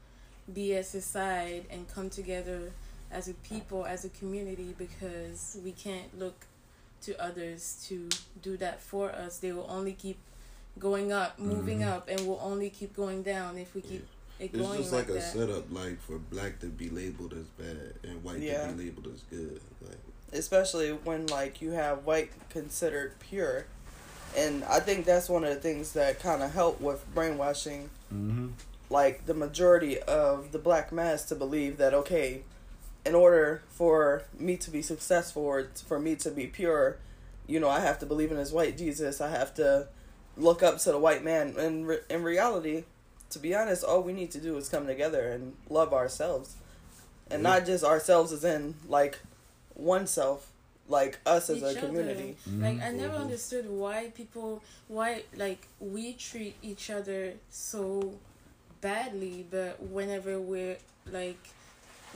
BS 0.53 0.95
aside, 0.95 1.63
and 1.69 1.87
come 1.87 2.09
together 2.09 2.73
as 3.15 3.27
a 3.27 3.33
people, 3.35 3.85
as 3.85 4.03
a 4.05 4.09
community, 4.09 4.75
because 4.77 5.57
we 5.63 5.71
can't 5.71 6.17
look 6.19 6.45
to 7.01 7.11
others 7.23 7.83
to 7.87 8.09
do 8.41 8.57
that 8.57 8.81
for 8.81 9.11
us. 9.11 9.37
They 9.39 9.51
will 9.53 9.67
only 9.69 9.93
keep 9.93 10.17
going 10.79 11.11
up, 11.11 11.39
moving 11.39 11.79
Mhm. 11.79 11.87
up, 11.93 12.07
and 12.09 12.27
will 12.27 12.41
only 12.43 12.69
keep 12.69 12.95
going 12.95 13.23
down 13.23 13.57
if 13.57 13.73
we 13.75 13.81
keep 13.81 14.05
it 14.39 14.49
it's 14.51 14.57
going 14.57 14.79
just 14.81 14.91
like, 14.91 15.07
like 15.07 15.17
a 15.17 15.19
that. 15.21 15.33
setup 15.33 15.71
like 15.71 16.01
for 16.01 16.17
black 16.17 16.59
to 16.59 16.65
be 16.65 16.89
labeled 16.89 17.31
as 17.33 17.45
bad 17.57 17.93
and 18.03 18.21
white 18.21 18.41
Yeah. 18.41 18.67
to 18.67 18.73
be 18.73 18.83
labeled 18.85 19.07
as 19.15 19.21
good 19.29 19.61
like 19.81 19.97
especially 20.33 20.91
when 20.91 21.25
like 21.27 21.61
you 21.61 21.71
have 21.71 22.05
white 22.05 22.31
considered 22.49 23.17
pure 23.21 23.65
and 24.35 24.65
i 24.65 24.81
think 24.81 25.05
that's 25.05 25.29
one 25.29 25.45
of 25.45 25.51
the 25.53 25.61
things 25.61 25.93
that 25.93 26.19
kind 26.19 26.43
of 26.43 26.51
help 26.51 26.81
with 26.81 27.05
brainwashing 27.15 27.89
Mm-hmm. 28.13 28.47
like 28.89 29.25
the 29.25 29.33
majority 29.33 29.99
of 30.01 30.51
the 30.51 30.59
black 30.59 30.91
mass 30.91 31.23
to 31.29 31.35
believe 31.35 31.77
that 31.77 31.93
okay 31.93 32.43
in 33.05 33.13
order 33.15 33.61
for 33.69 34.23
me 34.39 34.57
to 34.57 34.71
be 34.71 34.81
successful 34.81 35.43
or 35.43 35.67
for 35.87 35.99
me 35.99 36.15
to 36.15 36.31
be 36.31 36.47
pure 36.47 36.97
you 37.47 37.59
know 37.59 37.69
i 37.69 37.79
have 37.79 37.99
to 37.99 38.05
believe 38.05 38.31
in 38.31 38.37
this 38.37 38.51
white 38.51 38.77
jesus 38.77 39.21
i 39.21 39.29
have 39.29 39.53
to 39.53 39.87
look 40.37 40.63
up 40.63 40.77
to 40.79 40.91
the 40.91 40.97
white 40.99 41.23
man 41.23 41.53
and 41.57 41.87
re- 41.87 41.99
in 42.09 42.23
reality 42.23 42.83
to 43.29 43.37
be 43.39 43.53
honest 43.55 43.83
all 43.83 44.01
we 44.01 44.11
need 44.13 44.31
to 44.31 44.39
do 44.39 44.57
is 44.57 44.67
come 44.69 44.87
together 44.87 45.29
and 45.31 45.53
love 45.69 45.93
ourselves 45.93 46.55
and 47.29 47.41
Yeah. 47.43 47.49
not 47.57 47.65
just 47.65 47.83
ourselves 47.83 48.31
as 48.31 48.43
in 48.43 48.75
like 48.87 49.19
oneself 49.75 50.51
like 50.87 51.17
us 51.25 51.49
as 51.49 51.57
Each 51.57 51.63
a 51.63 51.67
other. 51.69 51.79
community 51.87 52.35
Like 52.59 52.79
I 52.81 52.91
never 52.91 53.15
Mhm. 53.15 53.21
understood 53.21 53.67
why 53.69 54.11
people 54.15 54.61
why 54.87 55.23
like 55.35 55.67
we 55.79 56.13
treat 56.13 56.55
each 56.61 56.89
other 56.91 57.33
so 57.49 58.13
badly, 58.81 59.45
but 59.49 59.81
whenever 59.81 60.39
we're 60.39 60.77
like 61.11 61.39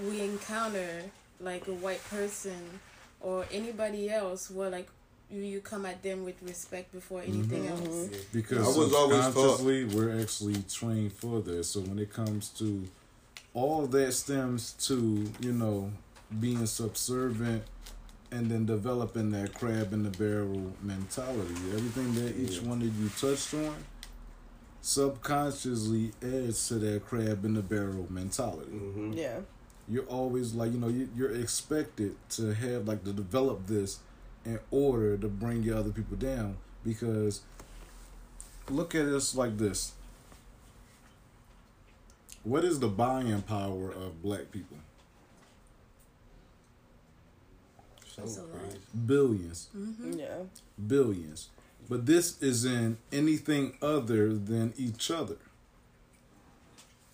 we 0.01 0.21
encounter 0.21 1.03
like 1.39 1.67
a 1.67 1.73
white 1.73 2.03
person 2.09 2.79
or 3.21 3.45
anybody 3.51 4.09
else, 4.09 4.49
we're 4.49 4.69
like 4.69 4.87
you, 5.31 5.41
you 5.43 5.61
come 5.61 5.85
at 5.85 6.01
them 6.01 6.25
with 6.25 6.41
respect 6.41 6.91
before 6.91 7.21
anything 7.21 7.63
Mhm. 7.65 7.69
else. 7.87 8.09
Because 8.33 8.75
I 8.75 8.79
was 8.79 8.93
always 8.93 9.19
taught- 9.19 9.33
subconsciously 9.33 9.83
we're 9.85 10.19
actually 10.19 10.63
trained 10.63 11.13
for 11.13 11.39
this. 11.41 11.69
So 11.71 11.81
when 11.81 11.99
it 11.99 12.11
comes 12.11 12.49
to 12.57 12.87
all 13.53 13.83
of 13.83 13.91
that 13.91 14.11
stems 14.13 14.73
to, 14.87 15.31
you 15.39 15.51
know, 15.53 15.91
being 16.39 16.65
subservient 16.65 17.63
and 18.31 18.49
then 18.49 18.65
developing 18.65 19.31
that 19.31 19.53
crab 19.53 19.91
in 19.93 20.03
the 20.03 20.09
barrel 20.11 20.73
mentality. 20.83 21.55
Everything 21.73 22.13
that 22.15 22.35
each 22.37 22.61
Yeah. 22.61 22.69
one 22.69 22.81
of 22.81 22.99
you 22.99 23.09
touched 23.09 23.53
on 23.55 23.75
subconsciously 24.81 26.11
adds 26.23 26.67
to 26.69 26.75
that 26.75 27.05
crab 27.05 27.43
in 27.45 27.53
the 27.53 27.61
barrel 27.61 28.07
mentality. 28.09 28.71
hmm 28.71 29.13
yeah 29.13 29.39
You're 29.89 30.05
always 30.05 30.53
like, 30.53 30.71
you 30.71 30.79
know, 30.79 30.87
you, 30.87 31.09
you're 31.15 31.31
expected 31.35 32.15
to 32.31 32.53
have 32.53 32.87
like 32.87 33.03
to 33.05 33.13
develop 33.13 33.67
this 33.67 33.99
in 34.45 34.59
order 34.71 35.17
to 35.17 35.27
bring 35.27 35.63
your 35.63 35.77
other 35.77 35.91
people 35.91 36.15
down 36.17 36.57
because 36.83 37.41
look 38.69 38.95
at 38.95 39.05
this 39.05 39.35
like 39.35 39.57
this. 39.57 39.93
What 42.43 42.65
is 42.65 42.79
the 42.79 42.87
buying 42.89 43.41
power 43.43 43.91
of 43.91 44.21
black 44.21 44.51
people? 44.51 44.77
so 48.15 48.21
That's 48.21 48.37
a 48.37 48.41
lot. 48.41 48.51
crazy 48.59 48.77
Billions. 49.05 49.69
Mm-hmm. 49.75 50.13
yeah 50.19 50.37
billions. 50.87 51.49
But 51.89 52.05
this 52.05 52.41
isn't 52.41 52.97
anything 53.11 53.77
other 53.81 54.33
than 54.33 54.73
each 54.77 55.09
other. 55.09 55.37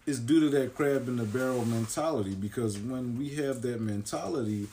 It's 0.08 0.20
due 0.20 0.40
to 0.42 0.50
that 0.50 0.76
crab 0.76 1.08
in 1.08 1.18
the 1.18 1.24
barrel 1.24 1.66
mentality 1.66 2.36
because 2.36 2.78
when 2.78 3.18
we 3.18 3.30
have 3.36 3.62
that 3.64 3.82
mentality, 3.82 4.68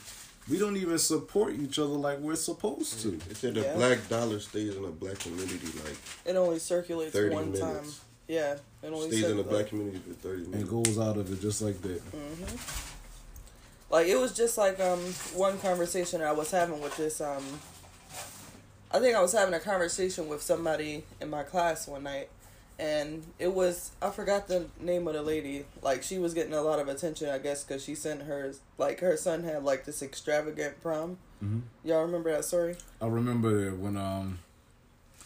we 0.47 0.59
don't 0.59 0.77
even 0.77 0.99
support 0.99 1.55
each 1.55 1.79
other 1.79 1.87
like 1.87 2.19
we're 2.19 2.35
supposed 2.35 3.01
to. 3.01 3.19
It 3.29 3.37
said 3.37 3.55
the 3.55 3.61
Yeah. 3.61 3.73
black 3.75 4.07
dollar 4.09 4.39
stays 4.39 4.75
in 4.75 4.83
a 4.85 4.89
black 4.91 5.17
community 5.19 5.67
like 5.83 5.97
it 6.25 6.35
only 6.35 6.59
circulates 6.59 7.13
30 7.13 7.33
one 7.33 7.53
time 7.53 7.85
yeah 8.27 8.57
it 8.83 8.87
only 8.87 9.07
Stays 9.07 9.23
in 9.23 9.37
the 9.37 9.43
black 9.43 9.67
community 9.69 9.99
for 10.07 10.13
30 10.13 10.43
And 10.43 10.51
minutes. 10.51 10.69
goes 10.69 10.99
out 10.99 11.17
of 11.17 11.31
it 11.31 11.41
just 11.41 11.61
like 11.61 11.81
that. 11.81 11.99
hmm 12.01 12.43
Like 13.89 14.07
it 14.07 14.17
was 14.17 14.33
just 14.33 14.57
like 14.57 14.79
um 14.79 14.99
one 15.33 15.57
conversation 15.59 16.21
I 16.21 16.31
was 16.33 16.51
having 16.51 16.79
with 16.79 16.95
this 16.97 17.19
um 17.21 17.43
I 18.91 18.99
think 18.99 19.15
I 19.15 19.21
was 19.21 19.31
having 19.33 19.55
a 19.55 19.59
conversation 19.59 20.27
with 20.29 20.43
somebody 20.43 21.03
in 21.19 21.29
my 21.31 21.41
class 21.43 21.87
one 21.87 22.03
night 22.03 22.29
and 22.79 23.25
it 23.39 23.53
was 23.53 23.91
I 24.01 24.09
forgot 24.09 24.47
the 24.47 24.65
name 24.79 25.07
of 25.07 25.13
the 25.13 25.21
lady 25.21 25.65
like 25.81 26.03
she 26.03 26.17
was 26.17 26.33
getting 26.33 26.53
a 26.53 26.61
lot 26.61 26.79
of 26.79 26.87
attention 26.87 27.29
I 27.29 27.37
guess 27.37 27.63
cuz 27.63 27.83
she 27.83 27.95
sent 27.95 28.23
her 28.23 28.53
like 28.77 28.99
her 29.01 29.15
son 29.17 29.43
had 29.43 29.63
like 29.63 29.85
this 29.85 30.01
extravagant 30.01 30.81
prom. 30.81 31.17
hmm 31.39 31.59
Y'all 31.83 32.03
remember 32.03 32.31
that 32.31 32.45
story? 32.45 32.75
I 33.01 33.07
remember 33.07 33.69
that 33.69 33.77
when 33.77 33.97
um 33.97 34.39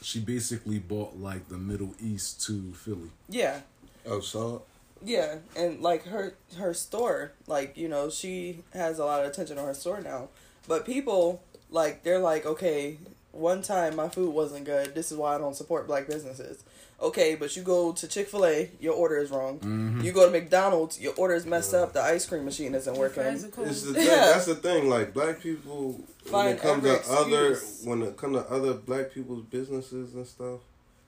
she 0.02 0.20
basically 0.20 0.80
bought 0.80 1.18
like 1.18 1.50
the 1.50 1.58
Middle 1.58 1.94
East 2.00 2.42
to 2.46 2.74
Philly. 2.74 3.10
Yeah. 3.30 3.62
Oh, 4.06 4.20
so. 4.20 4.64
Yeah, 5.04 5.40
and 5.56 5.82
like 5.82 6.06
her 6.06 6.36
her 6.58 6.74
store, 6.74 7.34
like 7.46 7.78
you 7.78 7.88
know, 7.88 8.10
she 8.10 8.64
has 8.74 9.00
a 9.00 9.06
lot 9.06 9.24
of 9.24 9.32
attention 9.32 9.58
on 9.58 9.66
her 9.66 9.74
store 9.74 10.02
now. 10.02 10.30
But 10.68 10.86
people 10.86 11.44
like 11.70 12.04
they're 12.04 12.20
like, 12.20 12.46
okay, 12.46 12.98
one 13.32 13.62
time 13.62 13.96
my 13.96 14.10
food 14.10 14.34
wasn't 14.34 14.66
good. 14.66 14.96
This 14.96 15.12
is 15.12 15.18
why 15.18 15.36
I 15.36 15.38
don't 15.38 15.56
support 15.56 15.88
black 15.88 16.08
businesses. 16.08 16.64
Okay, 17.00 17.36
but 17.36 17.56
you 17.56 17.62
go 17.62 17.92
to 17.92 18.08
Chick 18.08 18.28
Fil 18.28 18.46
A, 18.46 18.72
your 18.80 18.94
order 18.96 19.18
is 19.18 19.30
wrong. 19.30 19.60
Mm-hmm. 19.60 20.02
You 20.02 20.12
go 20.12 20.26
to 20.26 20.32
McDonald's, 20.32 21.00
your 21.00 21.14
order 21.16 21.36
is 21.36 21.46
messed 21.46 21.76
up. 21.76 21.94
The 21.94 22.02
ice 22.02 22.26
cream 22.26 22.44
machine 22.44 22.74
isn't 22.74 22.98
working. 22.98 23.22
Fries 23.24 23.46
are 23.46 23.50
cold. 23.50 23.68
It's 23.68 23.84
the 23.84 23.94
Yeah. 24.04 24.06
that's 24.34 24.46
the 24.48 24.56
thing. 24.56 24.90
Like 24.90 25.14
black 25.14 25.40
people, 25.40 26.02
when 26.32 26.48
it 26.48 26.60
comes 26.60 26.84
every 26.86 27.04
to 27.04 27.12
other, 27.12 27.56
when 27.84 28.02
it 28.02 28.18
comes 28.18 28.38
to 28.38 28.50
other 28.50 28.74
black 28.74 29.12
people's 29.12 29.44
businesses 29.44 30.16
and 30.16 30.26
stuff, 30.26 30.62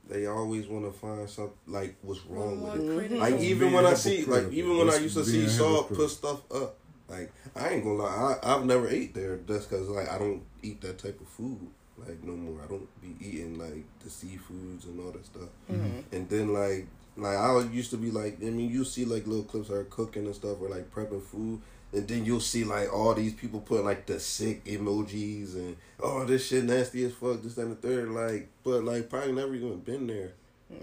they 0.07 0.27
always 0.27 0.67
want 0.67 0.85
to 0.85 0.91
find 0.91 1.27
something 1.27 1.53
like 1.67 1.95
what's 2.03 2.23
wrong 2.27 2.59
More 2.59 2.71
with 2.73 2.81
it. 2.81 2.83
Mhm. 2.87 2.97
critical. 2.97 3.17
Like 3.17 3.39
even 3.41 3.73
when 3.73 3.85
I 3.87 3.93
see, 3.95 4.25
like 4.25 4.51
even 4.51 4.77
when 4.77 4.91
I 4.91 4.97
used 4.97 5.17
to 5.17 5.25
see 5.25 5.37
being 5.39 5.49
Saul 5.49 5.83
put 5.85 6.11
stuff 6.11 6.41
up, 6.51 6.75
like 7.07 7.31
I 7.55 7.69
ain't 7.69 7.83
gonna 7.83 7.95
lie, 8.03 8.37
I, 8.43 8.55
I've 8.55 8.65
never 8.65 8.87
ate 8.87 9.15
there. 9.15 9.37
That's 9.47 9.65
because 9.65 9.87
like 9.89 10.07
I 10.07 10.19
don't 10.19 10.43
eat 10.61 10.81
that 10.81 10.99
type 10.99 11.19
of 11.19 11.27
food 11.29 11.67
like 12.07 12.23
no 12.23 12.33
more. 12.35 12.59
I 12.63 12.67
don't 12.67 12.87
be 13.01 13.15
eating 13.25 13.57
like 13.57 13.83
the 14.03 14.09
seafoods 14.09 14.85
and 14.85 14.99
all 14.99 15.11
that 15.11 15.25
stuff. 15.25 15.49
Mhm. 15.71 16.03
And 16.11 16.29
then 16.29 16.53
like 16.53 16.87
like 17.17 17.37
I 17.37 17.59
used 17.71 17.91
to 17.91 17.97
be 17.97 18.11
like 18.11 18.37
I 18.41 18.45
mean 18.49 18.69
you 18.71 18.83
see 18.85 19.05
like 19.05 19.27
little 19.27 19.43
clips 19.43 19.69
of 19.69 19.75
her 19.75 19.83
cooking 19.85 20.25
and 20.25 20.35
stuff 20.35 20.61
or 20.61 20.69
like 20.69 20.89
prepping 20.93 21.21
food 21.23 21.59
and 21.91 22.07
then 22.07 22.23
you'll 22.23 22.39
see 22.39 22.63
like 22.63 22.93
all 22.93 23.13
these 23.15 23.33
people 23.33 23.59
putting 23.59 23.83
like 23.85 24.05
the 24.05 24.19
sick 24.19 24.63
emojis 24.65 25.55
and 25.55 25.75
oh 26.01 26.23
this 26.23 26.47
shit 26.47 26.63
nasty 26.63 27.03
as 27.03 27.13
fuck 27.13 27.41
this 27.41 27.57
and 27.57 27.71
the 27.71 27.75
third 27.75 28.09
like 28.09 28.47
but 28.63 28.83
like 28.83 29.09
probably 29.09 29.31
never 29.33 29.53
even 29.55 29.79
been 29.79 30.07
there 30.07 30.31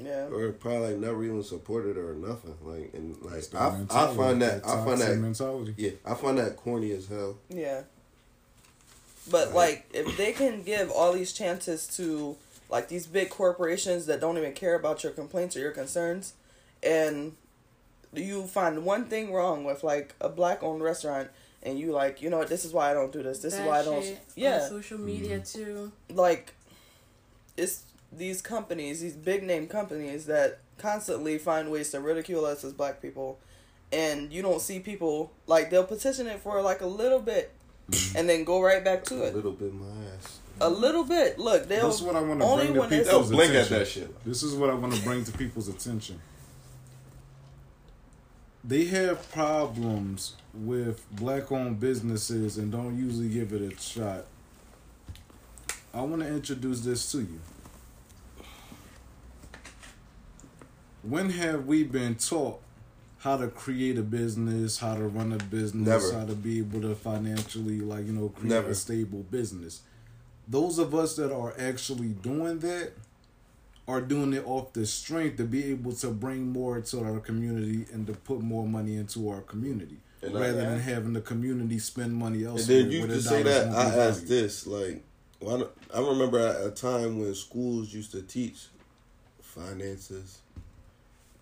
Yeah. 0.03 0.27
or 0.27 0.51
probably 0.53 0.89
like 0.89 0.97
never 0.99 1.25
even 1.25 1.43
supported 1.45 1.97
her 1.97 2.11
or 2.11 2.15
nothing 2.15 2.57
like 2.65 2.91
and 2.93 3.17
like 3.23 3.45
I, 3.55 3.69
I 3.89 4.15
find 4.15 4.43
that 4.43 4.67
I 4.67 4.85
find 4.85 5.01
that 5.01 5.17
mentality. 5.19 5.75
yeah 5.79 5.91
I 6.05 6.15
find 6.15 6.39
that 6.39 6.57
corny 6.57 6.91
as 6.93 7.07
hell 7.07 7.39
Yeah. 7.49 7.83
But 9.31 9.49
Right. 9.49 9.55
like 9.55 9.91
if 9.93 10.17
they 10.17 10.33
can 10.33 10.63
give 10.63 10.91
all 10.91 11.13
these 11.13 11.33
chances 11.33 11.87
to 11.97 12.37
like 12.69 12.89
these 12.89 13.07
big 13.07 13.31
corporations 13.31 14.07
that 14.07 14.21
don't 14.21 14.37
even 14.39 14.53
care 14.53 14.75
about 14.75 15.03
your 15.03 15.13
complaints 15.13 15.57
or 15.57 15.61
your 15.61 15.71
concerns 15.71 16.35
and 16.83 17.37
you 18.13 18.45
find 18.47 18.85
one 18.85 19.05
thing 19.05 19.33
wrong 19.33 19.65
with 19.65 19.85
like 19.85 20.15
a 20.21 20.29
black 20.29 20.63
owned 20.63 20.83
restaurant 20.83 21.29
and 21.63 21.79
you 21.79 21.93
like, 21.93 22.23
you 22.23 22.31
know 22.31 22.39
what, 22.39 22.49
this 22.49 22.65
is 22.65 22.73
why 22.73 22.91
I 22.91 22.95
don't 22.95 23.13
do 23.13 23.23
this. 23.23 23.41
This 23.41 23.55
is 23.55 23.61
why 23.61 23.81
I 23.81 23.85
don't 23.85 24.03
shit 24.03 24.21
Yeah. 24.35 24.63
On 24.63 24.69
social 24.69 24.99
media 24.99 25.41
mm-hmm. 25.41 25.65
too. 25.65 25.93
like 26.13 26.55
it's 27.57 27.85
these 28.13 28.41
companies, 28.41 29.01
these 29.01 29.17
big 29.17 29.43
name 29.43 29.67
companies 29.67 30.27
that 30.27 30.61
constantly 30.79 31.39
find 31.39 31.71
ways 31.71 31.91
to 31.91 32.01
ridicule 32.01 32.45
us 32.45 32.63
as 32.65 32.73
black 32.73 33.01
people 33.01 33.39
and 33.93 34.33
you 34.33 34.43
don't 34.43 34.61
see 34.61 34.79
people 34.81 35.33
like 35.47 35.71
they'll 35.71 35.85
petition 35.85 36.27
it 36.27 36.41
for 36.41 36.61
like 36.61 36.81
a 36.81 36.87
little 36.87 37.21
bit 37.21 37.53
and 38.17 38.29
then 38.29 38.45
go 38.45 38.61
right 38.63 38.85
back 38.85 39.05
to 39.05 39.23
it. 39.25 39.33
a 39.33 39.37
little 39.37 39.53
bit 39.53 39.73
my 39.75 39.87
ass 40.17 40.39
A 40.61 40.69
little 40.69 41.05
bit. 41.05 41.39
Look, 41.39 41.69
they'll 41.69 41.87
This 41.89 41.97
is 41.97 42.03
what 42.03 42.17
I 42.17 42.21
want 42.21 42.41
to 42.41 42.47
only 42.47 42.65
bring 42.65 42.75
to 42.75 42.81
when 42.81 42.93
it's- 42.93 43.07
They'll 43.07 43.21
people's 43.21 43.31
blink 43.31 43.55
at 43.55 43.69
that 43.69 43.87
shit. 43.87 44.25
This 44.25 44.43
is 44.43 44.55
what 44.55 44.71
I 44.71 44.75
want 44.75 44.95
to 44.95 45.03
bring 45.03 45.25
to 45.25 45.33
people's 45.33 45.69
attention. 45.69 46.21
They 48.65 48.87
have 48.87 49.31
problems 49.31 50.35
with 50.53 51.05
black 51.13 51.53
owned 51.53 51.79
businesses 51.79 52.57
and 52.59 52.73
don't 52.73 52.99
usually 52.99 53.29
give 53.29 53.53
it 53.53 53.63
a 53.63 53.79
shot. 53.81 54.25
I 55.95 56.01
want 56.03 56.23
to 56.23 56.29
introduce 56.29 56.81
this 56.81 57.11
to 57.13 57.19
you. 57.19 57.41
When 61.03 61.31
have 61.31 61.67
we 61.67 61.85
been 61.85 62.17
taught 62.17 62.61
how 63.27 63.37
to 63.37 63.49
create 63.49 63.99
a 63.99 64.03
business, 64.03 64.79
how 64.79 64.95
to 64.95 65.03
run 65.09 65.33
a 65.33 65.37
business, 65.37 65.85
Never. 65.85 66.13
how 66.21 66.25
to 66.27 66.35
be 66.35 66.61
able 66.61 66.81
to 66.83 66.95
financially, 66.95 67.81
like, 67.81 68.07
you 68.07 68.13
know, 68.13 68.29
create 68.29 68.51
Never. 68.51 68.69
a 68.69 68.75
stable 68.75 69.25
business? 69.25 69.81
Those 70.47 70.79
of 70.79 70.95
us 70.95 71.17
that 71.17 71.35
are 71.35 71.53
actually 71.59 72.11
doing 72.11 72.61
that 72.61 72.93
are 73.89 74.01
doing 74.01 74.33
it 74.33 74.47
off 74.47 74.73
the 74.75 74.87
strength 74.87 75.39
to 75.39 75.45
be 75.45 75.65
able 75.73 75.93
to 75.95 76.09
bring 76.11 76.53
more 76.53 76.81
to 76.81 77.01
our 77.05 77.19
community 77.19 77.85
and 77.93 78.07
to 78.07 78.13
put 78.13 78.41
more 78.43 78.65
money 78.67 78.95
into 78.97 79.29
our 79.29 79.41
community 79.41 79.99
And 80.23 80.33
rather 80.35 80.47
Yeah. 80.63 80.71
than 80.71 80.79
having 80.81 81.13
the 81.13 81.21
community 81.21 81.81
spend 81.81 82.15
money 82.15 82.45
And 82.45 82.59
elsewhere. 82.59 82.83
then 82.85 82.91
you 82.93 83.09
just 83.09 83.29
say 83.29 83.43
that. 83.43 83.69
I 83.75 83.87
asked 84.07 84.29
this 84.29 84.69
like, 84.69 85.03
why 85.41 85.59
don't, 85.59 85.71
I 85.93 85.99
remember 86.01 86.39
at 86.39 86.65
a 86.65 86.71
time 86.71 87.19
when 87.21 87.35
schools 87.35 87.93
used 87.93 88.13
to 88.13 88.23
teach 88.23 88.69
finances, 89.43 90.39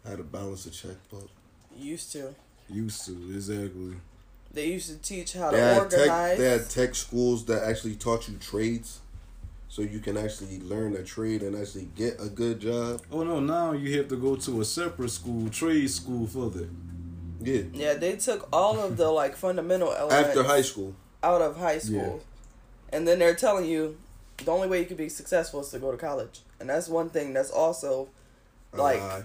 how 0.07 0.17
to 0.17 0.23
balance 0.23 0.65
a 0.65 0.71
checkbook. 0.71 1.29
Used 1.79 2.13
to. 2.13 2.35
Used 2.69 3.05
to 3.07 3.13
exactly. 3.35 3.95
They 4.53 4.67
used 4.69 4.89
to 4.89 4.97
teach 4.99 5.33
how 5.35 5.51
to 5.51 5.57
They 5.57 5.63
had, 5.63 5.79
organize. 5.79 6.07
tech, 6.09 6.39
they 6.39 6.45
had 6.51 6.71
tech 6.71 6.95
schools 6.95 7.45
that 7.47 7.65
actually 7.65 7.97
taught 7.97 8.29
you 8.29 8.37
trades, 8.39 9.01
so 9.69 9.83
you 9.83 9.99
can 9.99 10.17
actually 10.17 10.61
learn 10.61 10.95
a 10.97 11.03
trade 11.03 11.43
and 11.43 11.57
actually 11.57 11.89
get 11.97 12.17
a 12.21 12.29
good 12.29 12.61
job. 12.61 13.03
Oh 13.11 13.25
no! 13.25 13.41
Now 13.41 13.73
you 13.73 13.97
have 13.99 14.09
to 14.09 14.17
go 14.17 14.37
to 14.37 14.61
a 14.61 14.65
separate 14.65 15.11
school, 15.11 15.49
trade 15.51 15.91
school 15.91 16.27
for 16.27 16.51
that. 16.51 16.69
Yeah, 17.43 17.63
yeah, 17.75 17.95
they 17.95 18.17
took 18.17 18.49
all 18.53 18.79
of 18.81 18.97
the 18.97 19.11
like 19.11 19.35
fundamental 19.37 19.93
elements 19.99 20.29
after 20.29 20.45
high 20.45 20.63
school. 20.63 20.95
out 21.23 21.43
of 21.43 21.57
high 21.59 21.79
school, 21.79 22.23
and 22.91 23.07
then 23.09 23.19
they're 23.19 23.35
telling 23.35 23.67
you 23.67 23.97
the 24.45 24.51
only 24.51 24.69
way 24.69 24.81
you 24.81 24.87
can 24.87 24.97
be 24.97 25.09
successful 25.09 25.61
is 25.61 25.69
to 25.71 25.79
go 25.79 25.91
to 25.91 25.97
college, 25.99 26.41
and 26.61 26.71
that's 26.71 26.89
one 26.89 27.11
thing 27.11 27.33
that's 27.35 27.51
also 27.51 28.09
a 28.73 28.77
Like- 28.79 29.01
lie. 29.01 29.23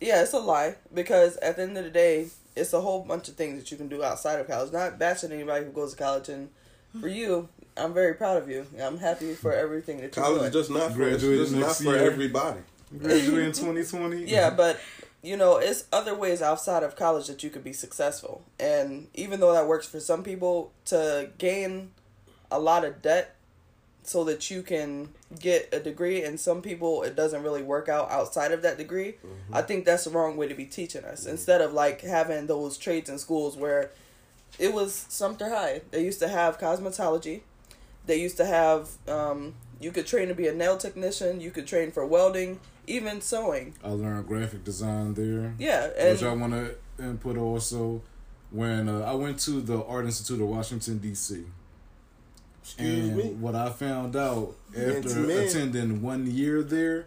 Yeah, 0.00 0.22
it's 0.22 0.32
a 0.32 0.38
lie 0.38 0.76
because 0.94 1.36
at 1.38 1.56
the 1.56 1.62
end 1.62 1.76
of 1.76 1.84
the 1.84 1.90
day, 1.90 2.28
it's 2.54 2.72
a 2.72 2.80
whole 2.80 3.04
bunch 3.04 3.28
of 3.28 3.34
things 3.34 3.58
that 3.58 3.70
you 3.70 3.76
can 3.76 3.88
do 3.88 4.02
outside 4.02 4.38
of 4.40 4.46
college. 4.46 4.72
Not 4.72 4.98
bashing 4.98 5.32
anybody 5.32 5.64
who 5.64 5.72
goes 5.72 5.92
to 5.92 5.98
college, 5.98 6.28
and 6.28 6.50
for 7.00 7.08
you, 7.08 7.48
I'm 7.76 7.94
very 7.94 8.14
proud 8.14 8.36
of 8.36 8.48
you. 8.48 8.66
I'm 8.80 8.98
happy 8.98 9.34
for 9.34 9.52
everything 9.52 9.98
that 9.98 10.16
you're 10.16 10.24
college 10.24 10.38
doing. 10.38 10.46
is 10.46 10.52
just 10.52 10.70
not 10.70 10.92
for 10.92 11.10
just 11.10 11.52
not 11.54 11.76
for 11.76 11.96
everybody. 11.96 12.60
Graduate 12.96 13.44
in 13.44 13.52
2020. 13.52 14.24
yeah, 14.24 14.50
but 14.50 14.80
you 15.22 15.36
know, 15.36 15.56
it's 15.56 15.84
other 15.92 16.14
ways 16.14 16.40
outside 16.40 16.82
of 16.82 16.96
college 16.96 17.26
that 17.26 17.42
you 17.42 17.50
could 17.50 17.64
be 17.64 17.72
successful. 17.72 18.42
And 18.58 19.08
even 19.14 19.40
though 19.40 19.52
that 19.52 19.66
works 19.66 19.86
for 19.86 20.00
some 20.00 20.22
people, 20.22 20.72
to 20.86 21.30
gain 21.38 21.90
a 22.50 22.58
lot 22.58 22.84
of 22.84 23.02
debt 23.02 23.34
so 24.08 24.24
that 24.24 24.50
you 24.50 24.62
can 24.62 25.10
get 25.38 25.68
a 25.72 25.80
degree, 25.80 26.22
and 26.22 26.40
some 26.40 26.62
people 26.62 27.02
it 27.02 27.14
doesn't 27.14 27.42
really 27.42 27.62
work 27.62 27.88
out 27.88 28.10
outside 28.10 28.52
of 28.52 28.62
that 28.62 28.78
degree. 28.78 29.14
I 29.52 29.62
think 29.62 29.84
that's 29.84 30.04
the 30.04 30.10
wrong 30.10 30.36
way 30.36 30.48
to 30.48 30.54
be 30.54 30.64
teaching 30.64 31.04
us. 31.04 31.26
Instead 31.26 31.60
of 31.60 31.72
like 31.72 32.00
having 32.00 32.46
those 32.46 32.78
trades 32.78 33.10
in 33.10 33.18
schools 33.18 33.56
where 33.56 33.90
it 34.58 34.72
was 34.72 35.06
Sumter 35.08 35.50
High. 35.50 35.82
They 35.90 36.04
used 36.04 36.20
to 36.20 36.28
have 36.28 36.58
cosmetology. 36.58 37.42
They 38.06 38.18
used 38.20 38.38
to 38.38 38.46
have 38.46 38.88
um, 39.06 39.54
you 39.80 39.92
could 39.92 40.06
train 40.06 40.28
to 40.28 40.34
be 40.34 40.46
a 40.48 40.54
nail 40.54 40.78
technician. 40.78 41.40
You 41.40 41.50
could 41.50 41.66
train 41.66 41.92
for 41.92 42.06
welding, 42.06 42.60
even 42.86 43.20
sewing. 43.20 43.74
I 43.84 43.90
learned 43.90 44.26
graphic 44.26 44.64
design 44.64 45.14
there. 45.14 45.54
Yeah, 45.58 45.88
which 46.10 46.22
I 46.22 46.32
want 46.32 46.54
to 46.54 46.76
input 46.98 47.36
also. 47.36 48.02
When 48.50 48.88
uh, 48.88 49.00
I 49.00 49.12
went 49.12 49.38
to 49.40 49.60
the 49.60 49.84
Art 49.84 50.06
Institute 50.06 50.40
of 50.40 50.48
Washington 50.48 50.96
D.C. 50.96 51.44
Excuse 52.72 53.08
and 53.08 53.16
me. 53.16 53.24
what 53.30 53.54
I 53.54 53.70
found 53.70 54.16
out 54.16 54.54
after 54.76 55.30
attending 55.30 56.02
one 56.02 56.30
year 56.30 56.62
there 56.62 57.06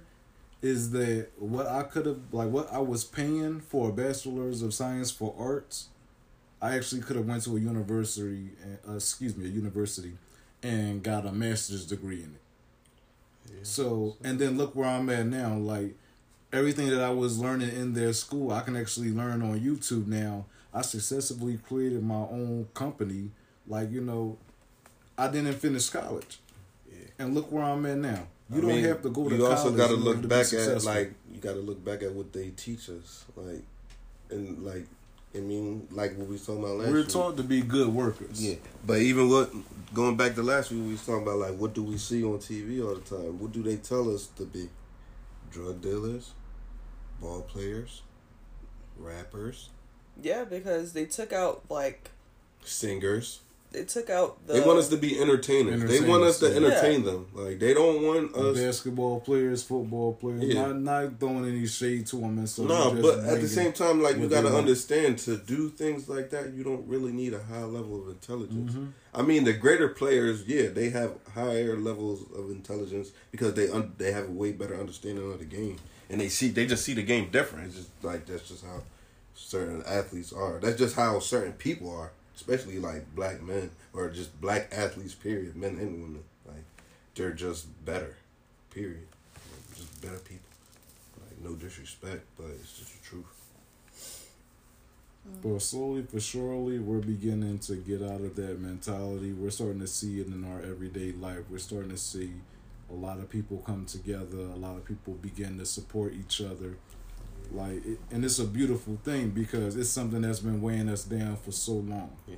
is 0.61 0.91
that 0.91 1.27
what 1.37 1.67
I 1.67 1.83
could 1.83 2.05
have 2.05 2.19
like 2.31 2.49
what 2.49 2.71
I 2.71 2.79
was 2.79 3.03
paying 3.03 3.61
for 3.61 3.89
a 3.89 3.93
bachelor's 3.93 4.61
of 4.61 4.73
science 4.73 5.11
for 5.11 5.35
arts, 5.37 5.89
I 6.61 6.75
actually 6.75 7.01
could 7.01 7.15
have 7.15 7.25
went 7.25 7.43
to 7.43 7.57
a 7.57 7.59
university, 7.59 8.49
uh, 8.87 8.95
excuse 8.95 9.35
me, 9.35 9.45
a 9.45 9.49
university, 9.49 10.13
and 10.61 11.01
got 11.01 11.25
a 11.25 11.31
master's 11.31 11.85
degree 11.85 12.23
in 12.23 12.35
it. 12.35 12.41
So 13.63 14.17
and 14.23 14.39
then 14.39 14.57
look 14.57 14.75
where 14.75 14.87
I'm 14.87 15.09
at 15.09 15.25
now. 15.25 15.55
Like 15.55 15.95
everything 16.53 16.89
that 16.89 17.01
I 17.01 17.09
was 17.09 17.39
learning 17.39 17.69
in 17.69 17.93
their 17.93 18.13
school, 18.13 18.51
I 18.51 18.61
can 18.61 18.75
actually 18.75 19.11
learn 19.11 19.41
on 19.41 19.59
YouTube 19.59 20.07
now. 20.07 20.45
I 20.73 20.81
successfully 20.81 21.57
created 21.57 22.03
my 22.03 22.15
own 22.15 22.67
company. 22.73 23.31
Like 23.67 23.91
you 23.91 24.01
know, 24.01 24.37
I 25.21 25.27
didn't 25.27 25.53
finish 25.53 25.89
college, 25.89 26.39
and 27.19 27.35
look 27.35 27.51
where 27.51 27.63
I'm 27.63 27.85
at 27.85 27.97
now. 27.97 28.27
You 28.49 28.57
I 28.57 28.61
don't 28.61 28.69
mean, 28.69 28.83
have 28.85 29.01
to 29.03 29.09
go 29.09 29.29
to 29.29 29.37
college. 29.37 29.39
You 29.39 29.45
also 29.47 29.71
got 29.71 29.87
to 29.87 29.95
look 29.95 30.27
back 30.27 30.51
at 30.53 30.83
like 30.83 31.13
you 31.31 31.39
got 31.39 31.53
to 31.53 31.59
look 31.59 31.83
back 31.83 32.03
at 32.03 32.11
what 32.13 32.33
they 32.33 32.49
teach 32.49 32.89
us, 32.89 33.25
like 33.35 33.63
and 34.29 34.63
like 34.63 34.87
I 35.35 35.39
mean, 35.39 35.87
like 35.91 36.17
what 36.17 36.27
we 36.27 36.33
was 36.33 36.45
talking 36.45 36.63
about 36.63 36.77
last. 36.77 36.91
we're 36.91 36.97
week. 36.97 37.09
taught 37.09 37.37
to 37.37 37.43
be 37.43 37.61
good 37.61 37.87
workers. 37.89 38.43
Yeah, 38.43 38.55
but 38.85 38.97
even 38.99 39.29
what 39.29 39.51
going 39.93 40.17
back 40.17 40.35
to 40.35 40.43
last 40.43 40.71
week, 40.71 40.81
we 40.83 40.91
was 40.93 41.05
talking 41.05 41.23
about 41.23 41.37
like 41.37 41.55
what 41.55 41.73
do 41.73 41.83
we 41.83 41.97
see 41.97 42.23
on 42.23 42.39
TV 42.39 42.83
all 42.85 42.95
the 42.95 43.01
time? 43.01 43.39
What 43.39 43.51
do 43.51 43.63
they 43.63 43.77
tell 43.77 44.13
us 44.13 44.27
to 44.37 44.45
be? 44.45 44.69
Drug 45.51 45.81
dealers, 45.81 46.31
ball 47.19 47.41
players, 47.41 48.03
rappers, 48.97 49.69
yeah, 50.21 50.45
because 50.45 50.93
they 50.93 51.05
took 51.05 51.31
out 51.33 51.63
like 51.69 52.09
singers. 52.63 53.41
They 53.71 53.85
took 53.85 54.09
out 54.09 54.45
the. 54.45 54.53
they 54.53 54.59
want 54.61 54.79
us 54.79 54.89
to 54.89 54.97
be 54.97 55.19
entertainers. 55.19 55.83
They 55.89 56.01
want 56.07 56.23
us 56.23 56.39
to 56.39 56.47
Entertainers, 56.47 56.73
entertain 56.83 57.03
them. 57.05 57.27
Like 57.33 57.59
they 57.59 57.73
don't 57.73 58.03
want 58.03 58.35
us. 58.35 58.57
Basketball 58.57 59.21
players, 59.21 59.63
football 59.63 60.13
players, 60.13 60.43
Yeah. 60.43 60.67
not 60.67 60.79
not 60.81 61.19
throwing 61.19 61.45
any 61.45 61.65
shade 61.67 62.07
to 62.07 62.17
them 62.17 62.37
and 62.37 62.49
so. 62.49 62.63
No, 62.63 62.91
just 62.91 63.01
but 63.01 63.19
at 63.19 63.39
the 63.41 63.47
same 63.47 63.71
time, 63.73 64.01
like 64.01 64.17
you 64.17 64.27
got 64.27 64.41
to 64.41 64.55
understand 64.55 65.17
to 65.19 65.37
do 65.37 65.69
things 65.69 66.09
like 66.09 66.29
that, 66.31 66.53
you 66.53 66.63
don't 66.63 66.85
really 66.87 67.11
need 67.11 67.33
a 67.33 67.41
high 67.43 67.63
level 67.63 68.01
of 68.01 68.09
intelligence. 68.09 68.73
Mm-hmm. 68.73 68.85
I 69.13 69.21
mean, 69.23 69.43
the 69.43 69.53
greater 69.53 69.89
players, 69.89 70.45
yeah, 70.47 70.67
they 70.69 70.89
have 70.89 71.13
higher 71.33 71.77
levels 71.77 72.23
of 72.35 72.49
intelligence 72.51 73.11
because 73.31 73.53
they 73.53 73.69
un- 73.69 73.93
they 73.97 74.11
have 74.11 74.27
a 74.27 74.31
way 74.31 74.51
better 74.51 74.79
understanding 74.79 75.31
of 75.31 75.39
the 75.39 75.45
game, 75.45 75.77
and 76.09 76.19
they 76.19 76.29
see 76.29 76.49
they 76.49 76.65
just 76.65 76.83
see 76.83 76.93
the 76.93 77.03
game 77.03 77.29
different. 77.31 77.67
It's 77.67 77.75
just 77.77 77.89
like 78.03 78.25
that's 78.25 78.47
just 78.47 78.65
how 78.65 78.83
certain 79.33 79.81
athletes 79.87 80.31
are. 80.33 80.59
That's 80.59 80.77
just 80.77 80.95
how 80.95 81.19
certain 81.19 81.53
people 81.53 81.89
are, 81.89 82.11
especially 82.35 82.79
like 82.79 83.13
black 83.15 83.41
men 83.41 83.71
or 83.93 84.09
just 84.09 84.39
black 84.41 84.69
athletes. 84.71 85.15
Period, 85.15 85.55
men 85.55 85.77
and 85.77 86.01
women. 86.01 86.23
Like 86.45 86.63
they're 87.15 87.31
just 87.31 87.67
better. 87.85 88.15
Period. 88.71 89.07
Like, 89.35 89.77
just 89.77 90.01
better 90.01 90.19
people. 90.19 90.49
Like 91.19 91.41
no 91.43 91.55
disrespect, 91.55 92.23
but 92.37 92.47
it's 92.47 92.77
just 92.77 93.01
the 93.01 93.07
truth. 93.07 93.25
But 95.43 95.61
slowly 95.61 96.01
but 96.01 96.21
surely, 96.21 96.79
we're 96.79 96.99
beginning 96.99 97.59
to 97.59 97.75
get 97.75 98.01
out 98.01 98.21
of 98.21 98.35
that 98.35 98.59
mentality. 98.59 99.33
We're 99.33 99.51
starting 99.51 99.79
to 99.79 99.87
see 99.87 100.19
it 100.19 100.27
in 100.27 100.43
our 100.43 100.61
everyday 100.61 101.11
life. 101.11 101.43
We're 101.49 101.59
starting 101.59 101.91
to 101.91 101.97
see 101.97 102.31
a 102.89 102.93
lot 102.93 103.19
of 103.19 103.29
people 103.29 103.57
come 103.65 103.85
together. 103.85 104.39
A 104.39 104.57
lot 104.57 104.77
of 104.77 104.85
people 104.85 105.13
begin 105.13 105.59
to 105.59 105.65
support 105.65 106.13
each 106.13 106.41
other. 106.41 106.77
Like, 107.53 107.85
it, 107.85 107.99
and 108.11 108.23
it's 108.23 108.39
a 108.39 108.45
beautiful 108.45 108.97
thing 109.03 109.31
because 109.31 109.75
it's 109.75 109.89
something 109.89 110.21
that's 110.21 110.39
been 110.39 110.61
weighing 110.61 110.89
us 110.89 111.03
down 111.03 111.35
for 111.37 111.51
so 111.51 111.73
long. 111.73 112.11
Yeah, 112.27 112.35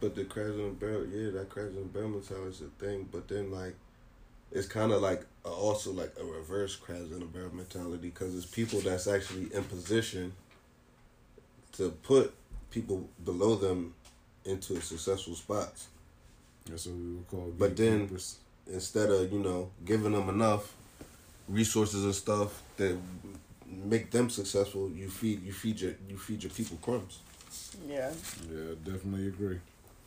But 0.00 0.14
the 0.14 0.22
in 0.22 0.56
the 0.58 0.74
barrel, 0.78 1.06
yeah, 1.06 1.30
that 1.30 1.56
in 1.56 1.74
the 1.76 1.80
barrel 1.82 2.10
mentality 2.10 2.48
is 2.50 2.60
a 2.60 2.84
thing. 2.84 3.08
But 3.10 3.28
then 3.28 3.50
like, 3.50 3.74
it's 4.52 4.66
kind 4.66 4.92
of 4.92 5.00
like 5.00 5.24
a, 5.44 5.48
also 5.48 5.92
like 5.92 6.12
a 6.20 6.24
reverse 6.24 6.78
in 6.88 7.20
the 7.20 7.24
barrel 7.26 7.54
mentality 7.54 8.08
because 8.10 8.34
it's 8.36 8.46
people 8.46 8.80
that's 8.80 9.06
actually 9.06 9.48
in 9.54 9.64
position 9.64 10.32
to 11.72 11.90
put 12.02 12.34
people 12.70 13.08
below 13.24 13.54
them 13.54 13.94
into 14.44 14.80
successful 14.80 15.34
spots 15.34 15.88
That's 16.66 16.86
what 16.86 16.96
we 16.96 17.14
would 17.14 17.28
call. 17.28 17.52
But 17.58 17.76
then- 17.76 18.00
gatekeepers. 18.00 18.36
instead 18.72 19.10
of 19.10 19.32
you 19.32 19.40
know 19.40 19.70
giving 19.84 20.12
them 20.12 20.28
enough 20.28 20.74
resources 21.48 22.04
and 22.04 22.14
stuff 22.14 22.62
that 22.76 22.96
make 23.70 24.10
them 24.10 24.30
successful. 24.30 24.90
You 24.90 25.08
feed 25.08 25.42
you 25.44 25.52
feed 25.52 25.80
your 25.80 25.94
you 26.08 26.16
feed 26.16 26.42
your 26.42 26.50
people 26.50 26.78
crumbs. 26.82 27.20
Yeah. 27.88 28.10
Yeah, 28.50 28.74
definitely 28.84 29.28
agree. 29.28 29.58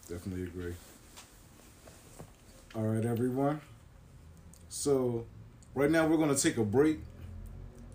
Definitely 0.10 0.43
agree. 0.43 0.73
All 2.76 2.84
right, 2.84 3.06
everyone. 3.06 3.62
So, 4.69 5.26
right 5.76 5.91
now 5.91 6.08
we're 6.08 6.17
going 6.17 6.34
to 6.34 6.41
take 6.41 6.58
a 6.58 6.63
break 6.63 6.99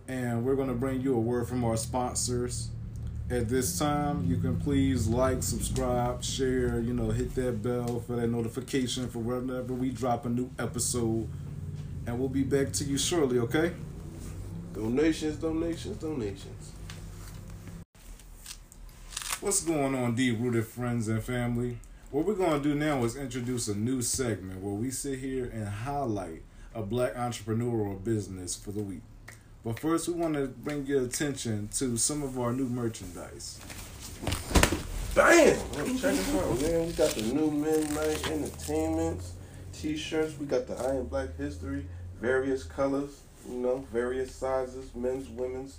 and 0.07 0.45
we're 0.45 0.55
going 0.55 0.69
to 0.69 0.75
bring 0.75 1.01
you 1.01 1.15
a 1.15 1.19
word 1.19 1.49
from 1.49 1.65
our 1.65 1.77
sponsors. 1.77 2.71
At 3.31 3.49
this 3.49 3.79
time, 3.79 4.25
you 4.27 4.39
can 4.39 4.59
please 4.59 5.07
like, 5.07 5.43
subscribe, 5.43 6.25
share, 6.25 6.81
you 6.81 6.95
know, 6.95 7.11
hit 7.11 7.35
that 7.35 7.63
bell 7.63 8.01
for 8.07 8.17
that 8.17 8.29
notification 8.29 9.09
for 9.09 9.19
whenever 9.19 9.75
we 9.75 9.91
drop 9.91 10.25
a 10.25 10.31
new 10.31 10.51
episode. 10.59 11.29
And 12.07 12.19
we'll 12.19 12.31
be 12.31 12.43
back 12.43 12.73
to 12.75 12.85
you 12.85 12.97
shortly, 12.97 13.39
okay? 13.41 13.73
Donations, 14.73 15.37
donations, 15.37 15.97
donations. 15.97 16.73
What's 19.41 19.65
going 19.65 19.95
on, 19.95 20.15
deep 20.15 20.39
rooted 20.41 20.67
friends 20.67 21.09
and 21.09 21.23
family? 21.23 21.79
What 22.11 22.27
we're 22.27 22.35
going 22.35 22.63
to 22.63 22.69
do 22.69 22.75
now 22.75 23.05
is 23.05 23.17
introduce 23.17 23.69
a 23.69 23.75
new 23.75 24.03
segment 24.03 24.63
where 24.63 24.75
we 24.75 24.91
sit 24.91 25.19
here 25.19 25.45
and 25.53 25.69
highlight 25.69 26.43
a 26.75 26.83
black 26.83 27.17
entrepreneur 27.17 27.89
or 27.89 27.95
business 27.97 28.57
for 28.57 28.73
the 28.73 28.83
week. 28.83 29.03
But 29.65 29.79
first, 29.79 30.09
we 30.09 30.15
want 30.15 30.35
to 30.35 30.49
bring 30.49 30.87
your 30.87 31.03
attention 31.03 31.69
to 31.75 31.97
some 31.97 32.23
of 32.23 32.39
our 32.39 32.53
new 32.53 32.69
merchandise. 32.69 33.61
Bam! 35.15 35.57
Check 35.75 36.15
this 36.15 36.35
out, 36.35 36.61
man. 36.61 36.87
We 36.87 36.93
got 36.93 37.11
the 37.11 37.23
new 37.23 37.51
Midnight 37.51 38.31
Entertainments 38.31 39.33
t-shirts. 39.73 40.39
We 40.39 40.47
got 40.47 40.67
the 40.67 40.75
I 40.77 40.97
Am 40.97 41.07
Black 41.07 41.37
History, 41.37 41.87
various 42.21 42.65
colors, 42.65 43.21
you 43.49 43.57
know, 43.59 43.85
various 43.93 44.35
sizes, 44.35 44.95
men's, 44.95 45.29
women's. 45.29 45.79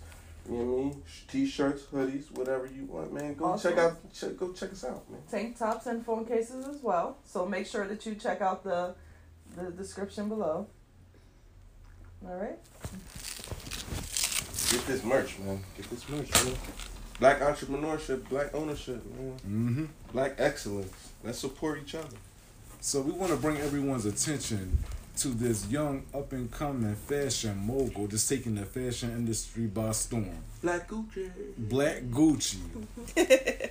You 0.50 0.58
know 0.58 0.64
what 0.66 0.80
I 0.80 0.84
mean? 0.86 1.04
T-shirts, 1.28 1.84
hoodies, 1.94 2.32
whatever 2.32 2.66
you 2.66 2.86
want, 2.86 3.14
man. 3.14 3.36
Go 3.36 3.46
Awesome. 3.46 3.72
check 3.72 3.80
out. 3.80 4.14
Check, 4.14 4.38
go 4.38 4.52
check 4.52 4.72
us 4.72 4.84
out, 4.84 5.08
man. 5.10 5.22
Tank 5.30 5.58
tops 5.60 5.86
and 5.86 6.04
phone 6.04 6.26
cases 6.26 6.68
as 6.68 6.82
well. 6.82 7.18
So 7.24 7.46
make 7.46 7.68
sure 7.68 7.88
that 7.88 8.06
you 8.06 8.16
check 8.16 8.42
out 8.42 8.64
the 8.64 8.96
the 9.56 9.72
description 9.72 10.28
below. 10.30 10.68
All 12.26 12.36
right. 12.36 12.58
Get 14.72 14.86
this 14.88 15.04
merch, 15.04 15.38
man. 15.40 15.64
Get 15.78 15.90
this 15.90 16.08
merch, 16.10 16.32
man. 16.46 16.56
Black 17.20 17.40
entrepreneurship, 17.42 18.28
black 18.30 18.54
ownership, 18.54 19.04
man. 19.16 19.34
Mm-hmm. 19.48 19.86
Black 20.14 20.36
excellence. 20.38 20.94
Let's 21.24 21.40
support 21.40 21.80
each 21.82 21.96
other. 21.96 22.16
So 22.80 23.02
we 23.02 23.12
want 23.12 23.32
to 23.32 23.38
bring 23.38 23.58
everyone's 23.58 24.06
attention 24.06 24.78
to 25.20 25.28
this 25.30 25.68
young 25.70 26.04
up 26.14 26.32
and 26.32 26.50
coming 26.50 26.96
fashion 26.96 27.58
mogul 27.58 28.08
just 28.08 28.30
taking 28.30 28.56
the 28.56 28.66
fashion 28.66 29.12
industry 29.12 29.68
by 29.68 29.92
storm. 29.92 30.44
Black 30.62 30.88
Gucci. 30.88 31.30
Black 31.58 32.04
Gucci. 32.04 32.60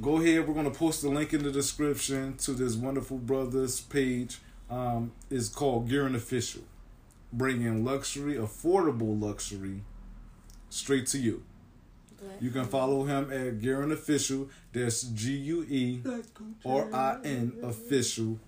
Go 0.00 0.16
ahead. 0.18 0.46
We're 0.46 0.54
gonna 0.54 0.70
post 0.70 1.02
the 1.02 1.08
link 1.08 1.32
in 1.34 1.42
the 1.42 1.50
description 1.50 2.36
to 2.38 2.52
this 2.52 2.74
wonderful 2.74 3.18
brothers 3.18 3.80
page. 3.80 4.38
Um, 4.70 5.12
it's 5.28 5.48
called 5.48 5.88
Guerin 5.88 6.14
Official, 6.14 6.62
bringing 7.32 7.84
luxury, 7.84 8.34
affordable 8.36 9.20
luxury, 9.20 9.82
straight 10.68 11.06
to 11.08 11.18
you. 11.18 11.42
Black 12.20 12.40
You 12.40 12.50
can 12.50 12.64
follow 12.66 13.04
him 13.04 13.32
at 13.32 13.60
Guerin 13.60 13.92
Official. 13.92 14.48
That's 14.72 15.02
G 15.02 15.32
U 15.32 15.66
E 15.68 16.00
R 16.64 16.94
I 16.94 17.18
N 17.24 17.54
Official, 17.62 18.38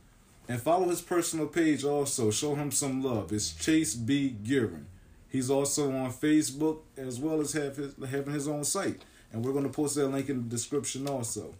and 0.52 0.60
follow 0.60 0.88
his 0.88 1.00
personal 1.00 1.46
page 1.46 1.82
also. 1.84 2.30
Show 2.30 2.54
him 2.54 2.70
some 2.70 3.02
love. 3.02 3.32
It's 3.32 3.54
Chase 3.54 3.94
B 3.94 4.28
Guerin. 4.44 4.86
He's 5.28 5.48
also 5.50 5.90
on 5.90 6.12
Facebook 6.12 6.80
as 6.96 7.18
well 7.18 7.40
as 7.40 7.52
have 7.54 7.76
his, 7.76 7.94
having 8.10 8.34
his 8.34 8.46
own 8.48 8.64
site, 8.64 9.02
and 9.32 9.42
we're 9.44 9.52
going 9.52 9.64
to 9.64 9.70
post 9.70 9.94
that 9.96 10.08
link 10.08 10.28
in 10.28 10.42
the 10.44 10.48
description 10.50 11.08
also. 11.08 11.54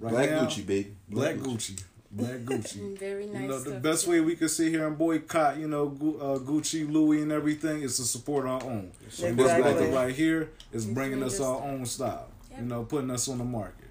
Right 0.00 0.10
Black 0.12 0.30
now, 0.30 0.44
Gucci, 0.44 0.66
baby. 0.66 0.94
Black 1.08 1.36
Gucci, 1.36 1.80
Black 2.10 2.38
Gucci. 2.44 2.78
Mm, 2.80 2.98
Very 2.98 3.26
nice. 3.26 3.42
You 3.42 3.48
know, 3.48 3.58
the 3.60 3.70
stuff, 3.70 3.82
best 3.82 4.04
too. 4.04 4.10
way 4.10 4.20
we 4.20 4.34
could 4.34 4.50
sit 4.50 4.70
here 4.72 4.84
and 4.88 4.98
boycott, 4.98 5.58
you 5.58 5.68
know, 5.68 5.86
Gu- 5.90 6.18
uh, 6.18 6.38
Gucci, 6.38 6.90
Louis, 6.90 7.22
and 7.22 7.30
everything 7.30 7.82
is 7.82 7.96
to 7.98 8.02
support 8.02 8.46
our 8.46 8.62
own. 8.64 8.90
And 9.22 9.38
this 9.38 9.46
Exactly. 9.46 9.62
brother 9.62 9.86
right 9.92 10.12
here 10.14 10.50
is 10.72 10.84
He's 10.84 10.92
bringing 10.92 11.22
us 11.22 11.38
our 11.40 11.62
own 11.62 11.86
style, 11.86 12.26
Yep. 12.50 12.60
you 12.60 12.66
know, 12.66 12.82
putting 12.82 13.12
us 13.12 13.28
on 13.28 13.38
the 13.38 13.44
market. 13.44 13.86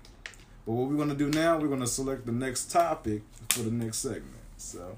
But 0.66 0.74
what 0.74 0.90
we're 0.90 0.98
going 0.98 1.08
to 1.10 1.16
do 1.16 1.30
now, 1.30 1.58
we're 1.58 1.70
going 1.70 1.80
to 1.80 1.88
select 1.88 2.26
the 2.26 2.34
next 2.34 2.70
topic 2.72 3.22
for 3.50 3.60
the 3.64 3.72
next 3.72 3.98
segment. 4.00 4.34
So, 4.58 4.96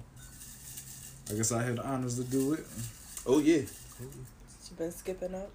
I 1.30 1.34
guess 1.36 1.52
I 1.52 1.64
had 1.64 1.76
the 1.78 1.86
honors 1.86 2.16
to 2.18 2.24
do 2.24 2.54
it. 2.54 2.66
Oh 3.26 3.40
yeah. 3.40 3.62
You 4.02 4.76
been 4.78 4.92
skipping 4.92 5.36
out. 5.36 5.52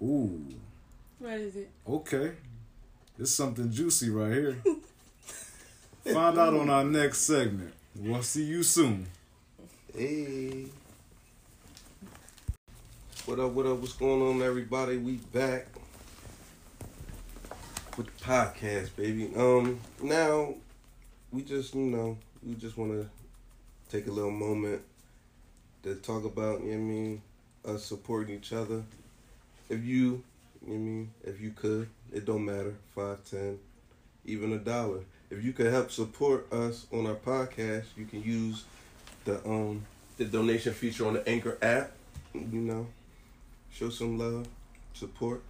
Ooh, 0.00 0.40
What 1.18 1.32
is 1.34 1.56
it? 1.56 1.70
okay. 1.88 2.32
It's 3.18 3.32
something 3.32 3.70
juicy 3.70 4.10
right 4.10 4.32
here. 4.32 4.62
Find 6.14 6.38
out 6.38 6.54
on 6.54 6.70
our 6.70 6.84
next 6.84 7.18
segment. 7.22 7.74
We'll 7.96 8.22
see 8.22 8.44
you 8.44 8.62
soon. 8.62 9.08
Hey. 9.92 10.66
What 13.26 13.40
up, 13.40 13.50
what 13.50 13.66
up, 13.66 13.78
what's 13.78 13.92
going 13.94 14.22
on, 14.22 14.40
everybody? 14.46 14.98
We 14.98 15.14
back 15.16 15.66
with 17.98 18.16
the 18.16 18.24
podcast, 18.24 18.94
baby. 18.94 19.32
Um, 19.36 19.80
now, 20.00 20.54
we 21.32 21.42
just, 21.42 21.74
you 21.74 21.80
know, 21.82 22.16
we 22.46 22.54
just 22.54 22.78
want 22.78 22.92
to 22.92 23.10
take 23.90 24.06
a 24.06 24.10
little 24.12 24.30
moment 24.30 24.82
to 25.82 25.96
talk 25.96 26.24
about, 26.24 26.62
you 26.62 26.70
know 26.70 26.74
I 26.74 26.78
mean, 26.78 27.22
us 27.64 27.84
supporting 27.84 28.36
each 28.36 28.52
other. 28.52 28.84
If 29.68 29.84
you, 29.84 30.22
you 30.64 30.68
know 30.68 30.74
I 30.74 30.78
mean, 30.78 31.10
if 31.24 31.40
you 31.40 31.50
could, 31.50 31.88
it 32.12 32.24
don't 32.24 32.44
matter, 32.44 32.76
five, 32.94 33.18
ten, 33.28 33.58
even 34.24 34.52
a 34.52 34.58
dollar. 34.58 35.00
If 35.28 35.44
you 35.44 35.52
could 35.52 35.72
help 35.72 35.90
support 35.90 36.50
us 36.52 36.86
on 36.92 37.04
our 37.04 37.16
podcast, 37.16 37.84
you 37.96 38.06
can 38.06 38.22
use 38.22 38.64
the 39.24 39.44
um 39.44 39.84
the 40.16 40.24
donation 40.24 40.72
feature 40.72 41.06
on 41.06 41.14
the 41.14 41.28
Anchor 41.28 41.58
app. 41.60 41.90
You 42.32 42.60
know, 42.60 42.86
show 43.72 43.90
some 43.90 44.18
love, 44.18 44.46
support. 44.94 45.42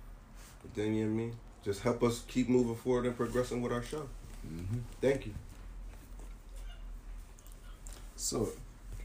But 0.63 0.75
then 0.75 0.95
you 0.95 1.05
know 1.05 1.13
what 1.13 1.21
I 1.21 1.25
mean. 1.27 1.37
Just 1.69 1.83
help 1.83 2.03
us 2.03 2.25
keep 2.27 2.49
moving 2.49 2.77
forward 2.77 3.05
and 3.05 3.15
progressing 3.15 3.61
with 3.61 3.75
our 3.75 3.83
show. 3.83 4.09
Mm-hmm. 4.51 4.79
Thank 5.03 5.27
you. 5.27 5.35
So, 8.17 8.49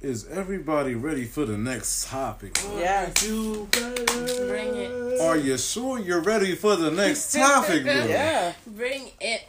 is 0.02 0.30
everybody 0.30 0.96
ready 0.96 1.26
for 1.26 1.44
the 1.44 1.58
next 1.58 2.08
topic? 2.08 2.58
Yes. 2.78 3.22
You 3.22 3.68
better. 3.70 4.48
Bring 4.48 4.76
it. 4.76 5.20
Are 5.20 5.36
you 5.36 5.58
sure 5.58 6.00
you're 6.00 6.22
ready 6.22 6.56
for 6.56 6.78
the 6.78 6.90
next 6.90 7.34
topic, 7.34 7.84
bro? 7.84 7.92
Yeah. 7.92 8.54
Bring 8.66 9.12
it. 9.20 9.42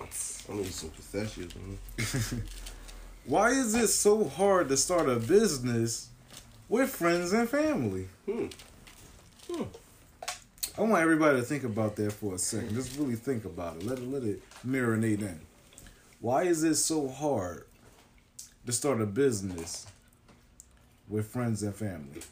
I 0.50 0.54
need 0.54 0.74
some 0.74 0.90
pistachios. 0.90 1.52
Man. 1.54 2.42
Why 3.26 3.50
is 3.50 3.76
it 3.76 3.88
so 3.90 4.24
hard 4.24 4.68
to 4.70 4.76
start 4.76 5.08
a 5.08 5.20
business 5.20 6.08
with 6.68 6.90
friends 6.90 7.32
and 7.32 7.48
family? 7.48 8.08
Hmm. 8.26 8.46
Hmm. 9.48 9.62
I 10.76 10.82
want 10.82 11.02
everybody 11.02 11.38
to 11.38 11.44
think 11.44 11.62
about 11.62 11.94
that 11.96 12.12
for 12.12 12.34
a 12.34 12.38
second. 12.38 12.74
Just 12.74 12.98
really 12.98 13.14
think 13.14 13.44
about 13.44 13.76
it. 13.76 13.84
Let 13.84 13.98
it 13.98 14.10
let 14.10 14.24
it 14.24 14.42
marinate 14.66 15.20
in. 15.20 15.40
Why 16.20 16.42
is 16.44 16.64
it 16.64 16.74
so 16.74 17.06
hard 17.08 17.66
to 18.66 18.72
start 18.72 19.00
a 19.00 19.06
business 19.06 19.86
with 21.08 21.28
friends 21.28 21.62
and 21.62 21.72
family? 21.74 22.22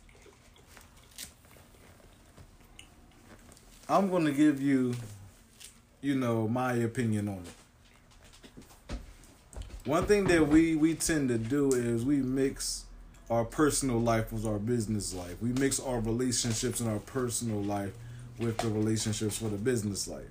I'm 3.88 4.10
going 4.10 4.24
to 4.24 4.32
give 4.32 4.60
you, 4.60 4.94
you 6.00 6.16
know, 6.16 6.48
my 6.48 6.72
opinion 6.72 7.28
on 7.28 7.44
it. 7.44 8.96
One 9.84 10.04
thing 10.06 10.24
that 10.24 10.48
we 10.48 10.74
we 10.74 10.94
tend 10.94 11.28
to 11.28 11.38
do 11.38 11.74
is 11.74 12.04
we 12.04 12.16
mix 12.16 12.86
our 13.30 13.44
personal 13.44 14.00
life 14.00 14.32
with 14.32 14.44
our 14.44 14.58
business 14.58 15.14
life. 15.14 15.36
We 15.40 15.50
mix 15.50 15.78
our 15.78 16.00
relationships 16.00 16.80
and 16.80 16.90
our 16.90 16.98
personal 16.98 17.62
life 17.62 17.92
with 18.42 18.58
the 18.58 18.68
relationships 18.68 19.38
for 19.38 19.48
the 19.48 19.56
business 19.56 20.08
life. 20.08 20.30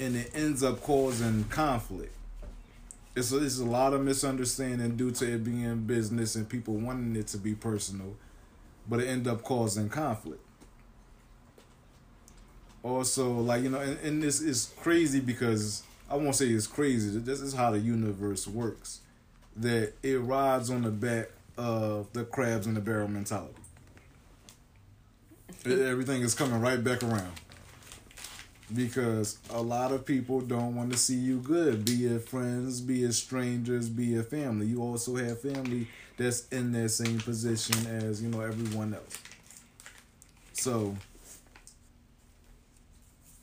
And 0.00 0.16
it 0.16 0.30
ends 0.34 0.62
up 0.62 0.82
causing 0.82 1.44
conflict. 1.44 2.14
It's 3.14 3.30
a, 3.30 3.44
it's 3.44 3.58
a 3.58 3.64
lot 3.64 3.92
of 3.92 4.02
misunderstanding 4.02 4.96
due 4.96 5.10
to 5.12 5.34
it 5.34 5.44
being 5.44 5.82
business 5.82 6.34
and 6.34 6.48
people 6.48 6.74
wanting 6.74 7.14
it 7.14 7.26
to 7.28 7.38
be 7.38 7.54
personal, 7.54 8.16
but 8.88 9.00
it 9.00 9.06
end 9.06 9.28
up 9.28 9.42
causing 9.42 9.90
conflict. 9.90 10.42
Also, 12.82 13.32
like 13.34 13.62
you 13.62 13.68
know, 13.68 13.80
and, 13.80 13.98
and 14.00 14.22
this 14.22 14.40
is 14.40 14.72
crazy 14.80 15.20
because 15.20 15.84
I 16.10 16.16
won't 16.16 16.34
say 16.34 16.46
it's 16.46 16.66
crazy. 16.66 17.18
This 17.20 17.40
is 17.40 17.54
how 17.54 17.70
the 17.70 17.78
universe 17.78 18.46
works. 18.48 19.00
That 19.54 19.92
it 20.02 20.18
rides 20.18 20.70
on 20.70 20.82
the 20.82 20.90
back 20.90 21.28
of 21.56 22.12
the 22.12 22.24
crabs 22.24 22.66
in 22.66 22.74
the 22.74 22.80
barrel 22.80 23.08
mentality. 23.08 23.61
Everything 25.64 26.22
is 26.22 26.34
coming 26.34 26.60
right 26.60 26.82
back 26.82 27.02
around. 27.02 27.32
Because 28.74 29.38
a 29.50 29.60
lot 29.60 29.92
of 29.92 30.06
people 30.06 30.40
don't 30.40 30.74
want 30.74 30.92
to 30.92 30.98
see 30.98 31.16
you 31.16 31.38
good, 31.40 31.84
be 31.84 32.06
it 32.06 32.26
friends, 32.28 32.80
be 32.80 33.04
it 33.04 33.12
strangers, 33.12 33.88
be 33.88 34.14
it 34.14 34.30
family. 34.30 34.66
You 34.66 34.82
also 34.82 35.14
have 35.16 35.40
family 35.40 35.88
that's 36.16 36.48
in 36.48 36.72
that 36.72 36.88
same 36.88 37.18
position 37.18 37.86
as, 37.86 38.22
you 38.22 38.28
know, 38.30 38.40
everyone 38.40 38.94
else. 38.94 39.18
So 40.54 40.96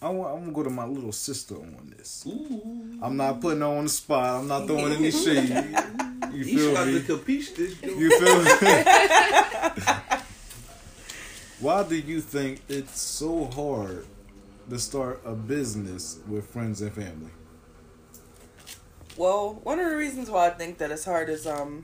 I 0.02 0.10
want, 0.10 0.34
I'm 0.34 0.40
gonna 0.42 0.54
go 0.54 0.64
to 0.64 0.70
my 0.70 0.86
little 0.86 1.12
sister 1.12 1.56
on 1.56 1.94
this. 1.96 2.26
Ooh. 2.28 3.00
I'm 3.02 3.18
not 3.18 3.42
putting 3.42 3.60
her 3.60 3.68
on 3.68 3.84
the 3.84 3.90
spot. 3.90 4.42
I'm 4.42 4.48
not 4.48 4.66
throwing 4.66 4.94
any 4.94 5.12
shade. 5.12 5.50
You 6.34 6.46
feel 6.46 6.86
me? 6.86 7.02
to 7.02 7.18
capiche 7.18 7.56
this. 7.56 7.76
joint. 7.82 7.98
You 7.98 8.10
feel 8.20 8.44
me? 8.44 10.16
Why 11.60 11.84
do 11.84 11.98
you 11.98 12.22
think 12.22 12.62
it's 12.70 13.02
so 13.02 13.46
hard 13.46 14.06
to 14.70 14.80
start 14.80 15.22
a 15.26 15.34
business 15.34 16.20
with 16.26 16.48
friends 16.48 16.82
and 16.82 16.94
family? 16.94 17.32
Well, 19.18 19.60
one 19.64 19.78
of 19.80 19.90
the 19.90 19.98
reasons 19.98 20.30
why 20.30 20.48
I 20.48 20.52
think 20.52 20.78
that 20.78 20.90
it's 20.90 21.04
hard 21.04 21.28
is 21.28 21.46
um, 21.46 21.84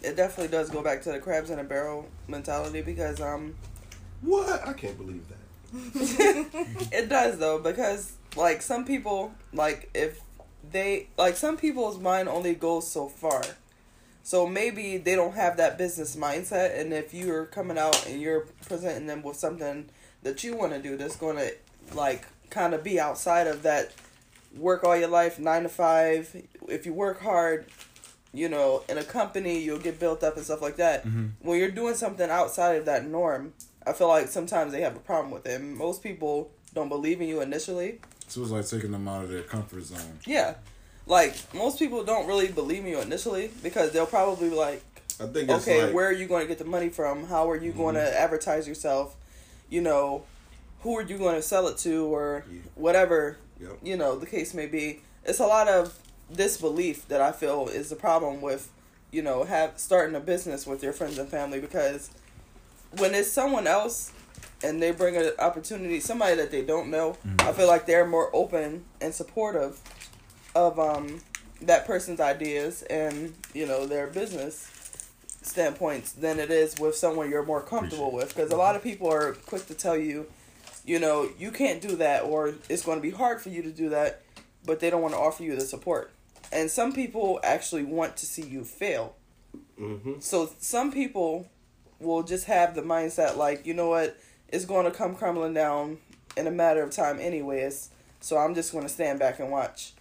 it 0.00 0.14
definitely 0.14 0.52
does 0.52 0.70
go 0.70 0.80
back 0.80 1.02
to 1.02 1.12
the 1.12 1.18
crabs 1.18 1.50
in 1.50 1.58
a 1.58 1.64
barrel 1.64 2.08
mentality 2.28 2.80
because 2.80 3.20
um, 3.20 3.56
What? 4.20 4.66
I 4.66 4.72
can't 4.74 4.96
believe 4.96 5.24
that. 5.28 5.38
it 6.92 7.08
does 7.08 7.38
though 7.38 7.58
because 7.58 8.12
like 8.36 8.62
some 8.62 8.84
people 8.86 9.32
like 9.52 9.90
if 9.92 10.20
they 10.70 11.08
like 11.18 11.36
some 11.36 11.56
people's 11.56 11.98
mind 11.98 12.28
only 12.28 12.54
goes 12.54 12.88
so 12.88 13.08
far. 13.08 13.42
So 14.28 14.46
maybe 14.46 14.98
they 14.98 15.14
don't 15.16 15.36
have 15.36 15.56
that 15.56 15.78
business 15.78 16.14
mindset 16.14 16.78
and 16.78 16.92
if 16.92 17.14
you're 17.14 17.46
coming 17.46 17.78
out 17.78 18.06
and 18.06 18.20
you're 18.20 18.46
presenting 18.66 19.06
them 19.06 19.22
with 19.22 19.38
something 19.38 19.88
that 20.22 20.44
you 20.44 20.54
want 20.54 20.74
to 20.74 20.82
do 20.82 20.98
that's 20.98 21.16
going 21.16 21.38
to 21.38 21.54
like 21.94 22.26
kind 22.50 22.74
of 22.74 22.84
be 22.84 23.00
outside 23.00 23.46
of 23.46 23.62
that 23.62 23.90
work 24.54 24.84
all 24.84 24.94
your 24.94 25.08
life 25.08 25.38
9 25.38 25.62
to 25.62 25.70
5 25.70 26.42
if 26.68 26.84
you 26.84 26.92
work 26.92 27.22
hard 27.22 27.68
you 28.34 28.50
know 28.50 28.84
in 28.90 28.98
a 28.98 29.02
company 29.02 29.60
you'll 29.60 29.78
get 29.78 29.98
built 29.98 30.22
up 30.22 30.36
and 30.36 30.44
stuff 30.44 30.60
like 30.60 30.76
that. 30.76 31.06
Mm-hmm. 31.06 31.28
When 31.40 31.58
you're 31.58 31.70
doing 31.70 31.94
something 31.94 32.28
outside 32.28 32.74
of 32.74 32.84
that 32.84 33.06
norm 33.06 33.54
i 33.86 33.94
feel 33.94 34.08
like 34.08 34.28
sometimes 34.28 34.72
they 34.72 34.82
have 34.82 34.94
a 34.94 35.00
problem 35.00 35.32
with 35.32 35.46
it. 35.46 35.58
And 35.58 35.74
most 35.74 36.02
people 36.02 36.50
don't 36.74 36.90
believe 36.90 37.22
in 37.22 37.28
you 37.28 37.40
initially. 37.40 38.00
So 38.26 38.42
it's 38.42 38.50
like 38.50 38.68
taking 38.68 38.90
them 38.90 39.08
out 39.08 39.24
of 39.24 39.30
their 39.30 39.40
comfort 39.40 39.84
zone. 39.84 40.18
yeah 40.26 40.56
like 41.08 41.36
most 41.54 41.78
people 41.78 42.04
don't 42.04 42.26
really 42.26 42.48
believe 42.48 42.86
you 42.86 43.00
initially 43.00 43.50
because 43.62 43.92
they'll 43.92 44.06
probably 44.06 44.50
be 44.50 44.54
like 44.54 44.82
I 45.20 45.26
think 45.26 45.50
okay 45.50 45.84
like, 45.86 45.94
where 45.94 46.06
are 46.06 46.12
you 46.12 46.26
going 46.26 46.42
to 46.42 46.48
get 46.48 46.58
the 46.58 46.64
money 46.64 46.88
from? 46.88 47.26
How 47.26 47.50
are 47.50 47.56
you 47.56 47.72
going 47.72 47.94
to 47.96 48.00
mm-hmm. 48.00 48.22
advertise 48.22 48.68
yourself? 48.68 49.16
You 49.68 49.80
know 49.80 50.24
who 50.82 50.96
are 50.96 51.02
you 51.02 51.18
going 51.18 51.34
to 51.34 51.42
sell 51.42 51.66
it 51.66 51.78
to 51.78 52.06
or 52.06 52.44
Yeah. 52.50 52.60
whatever 52.76 53.38
Yep. 53.60 53.78
you 53.82 53.96
know 53.96 54.16
the 54.16 54.26
case 54.26 54.54
may 54.54 54.66
be. 54.66 55.00
It's 55.24 55.40
a 55.40 55.46
lot 55.46 55.68
of 55.68 55.98
disbelief 56.34 57.08
that 57.08 57.20
i 57.20 57.32
feel 57.32 57.68
is 57.68 57.88
the 57.88 57.96
problem 57.96 58.40
with 58.40 58.70
you 59.10 59.22
know 59.22 59.44
have 59.44 59.72
starting 59.76 60.14
a 60.14 60.20
business 60.20 60.66
with 60.66 60.82
your 60.82 60.92
friends 60.92 61.18
and 61.18 61.28
family 61.28 61.60
because 61.60 62.10
when 62.98 63.14
it's 63.14 63.30
someone 63.30 63.66
else 63.66 64.12
and 64.62 64.82
they 64.82 64.90
bring 64.90 65.16
an 65.16 65.30
opportunity 65.38 66.00
somebody 66.00 66.36
that 66.36 66.50
they 66.50 66.62
don't 66.62 66.90
know 66.90 67.16
i 67.24 67.28
mm-hmm. 67.28 67.56
feel 67.56 67.66
like 67.66 67.86
they're 67.86 68.06
more 68.06 68.30
open 68.34 68.84
and 69.00 69.14
supportive 69.14 69.80
of 70.54 70.78
um 70.78 71.20
that 71.62 71.86
person's 71.86 72.20
ideas 72.20 72.82
and 72.82 73.34
you 73.54 73.66
know 73.66 73.86
their 73.86 74.06
business 74.06 74.70
standpoints 75.42 76.12
than 76.12 76.38
it 76.38 76.50
is 76.50 76.78
with 76.78 76.94
someone 76.94 77.30
you're 77.30 77.44
more 77.44 77.62
comfortable 77.62 78.10
with. 78.12 78.28
because 78.28 78.50
a 78.50 78.56
lot 78.56 78.76
of 78.76 78.82
people 78.82 79.10
are 79.12 79.32
quick 79.46 79.66
to 79.66 79.74
tell 79.74 79.96
you 79.96 80.26
you 80.84 80.98
know 80.98 81.28
you 81.38 81.50
can't 81.50 81.80
do 81.80 81.96
that 81.96 82.24
or 82.24 82.54
it's 82.68 82.84
going 82.84 82.98
to 82.98 83.02
be 83.02 83.10
hard 83.10 83.40
for 83.40 83.48
you 83.48 83.62
to 83.62 83.70
do 83.70 83.88
that 83.88 84.22
but 84.64 84.80
they 84.80 84.90
don't 84.90 85.02
want 85.02 85.14
to 85.14 85.18
offer 85.18 85.42
you 85.42 85.54
the 85.54 85.62
support. 85.62 86.10
And 86.52 86.70
some 86.70 86.92
people 86.92 87.40
actually 87.42 87.84
want 87.84 88.16
to 88.18 88.26
see 88.26 88.42
you 88.42 88.64
fail. 88.64 89.14
Hmm 89.78 90.14
so 90.20 90.50
some 90.58 90.92
people 90.92 91.48
will 92.00 92.22
just 92.22 92.44
have 92.46 92.74
the 92.74 92.82
mindset 92.82 93.36
like, 93.36 93.66
you 93.66 93.74
know 93.74 93.88
what, 93.88 94.18
it's 94.48 94.64
going 94.64 94.84
to 94.84 94.90
come 94.90 95.14
crumbling 95.14 95.54
down 95.54 95.98
in 96.36 96.46
a 96.46 96.50
matter 96.50 96.82
of 96.82 96.90
time 96.90 97.18
anyways. 97.20 97.90
So 98.20 98.36
I'm 98.36 98.54
just 98.54 98.72
going 98.72 98.84
to 98.84 98.88
stand 98.88 99.18
back 99.18 99.38
and 99.40 99.50
watch. 99.50 99.92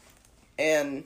And 0.60 1.04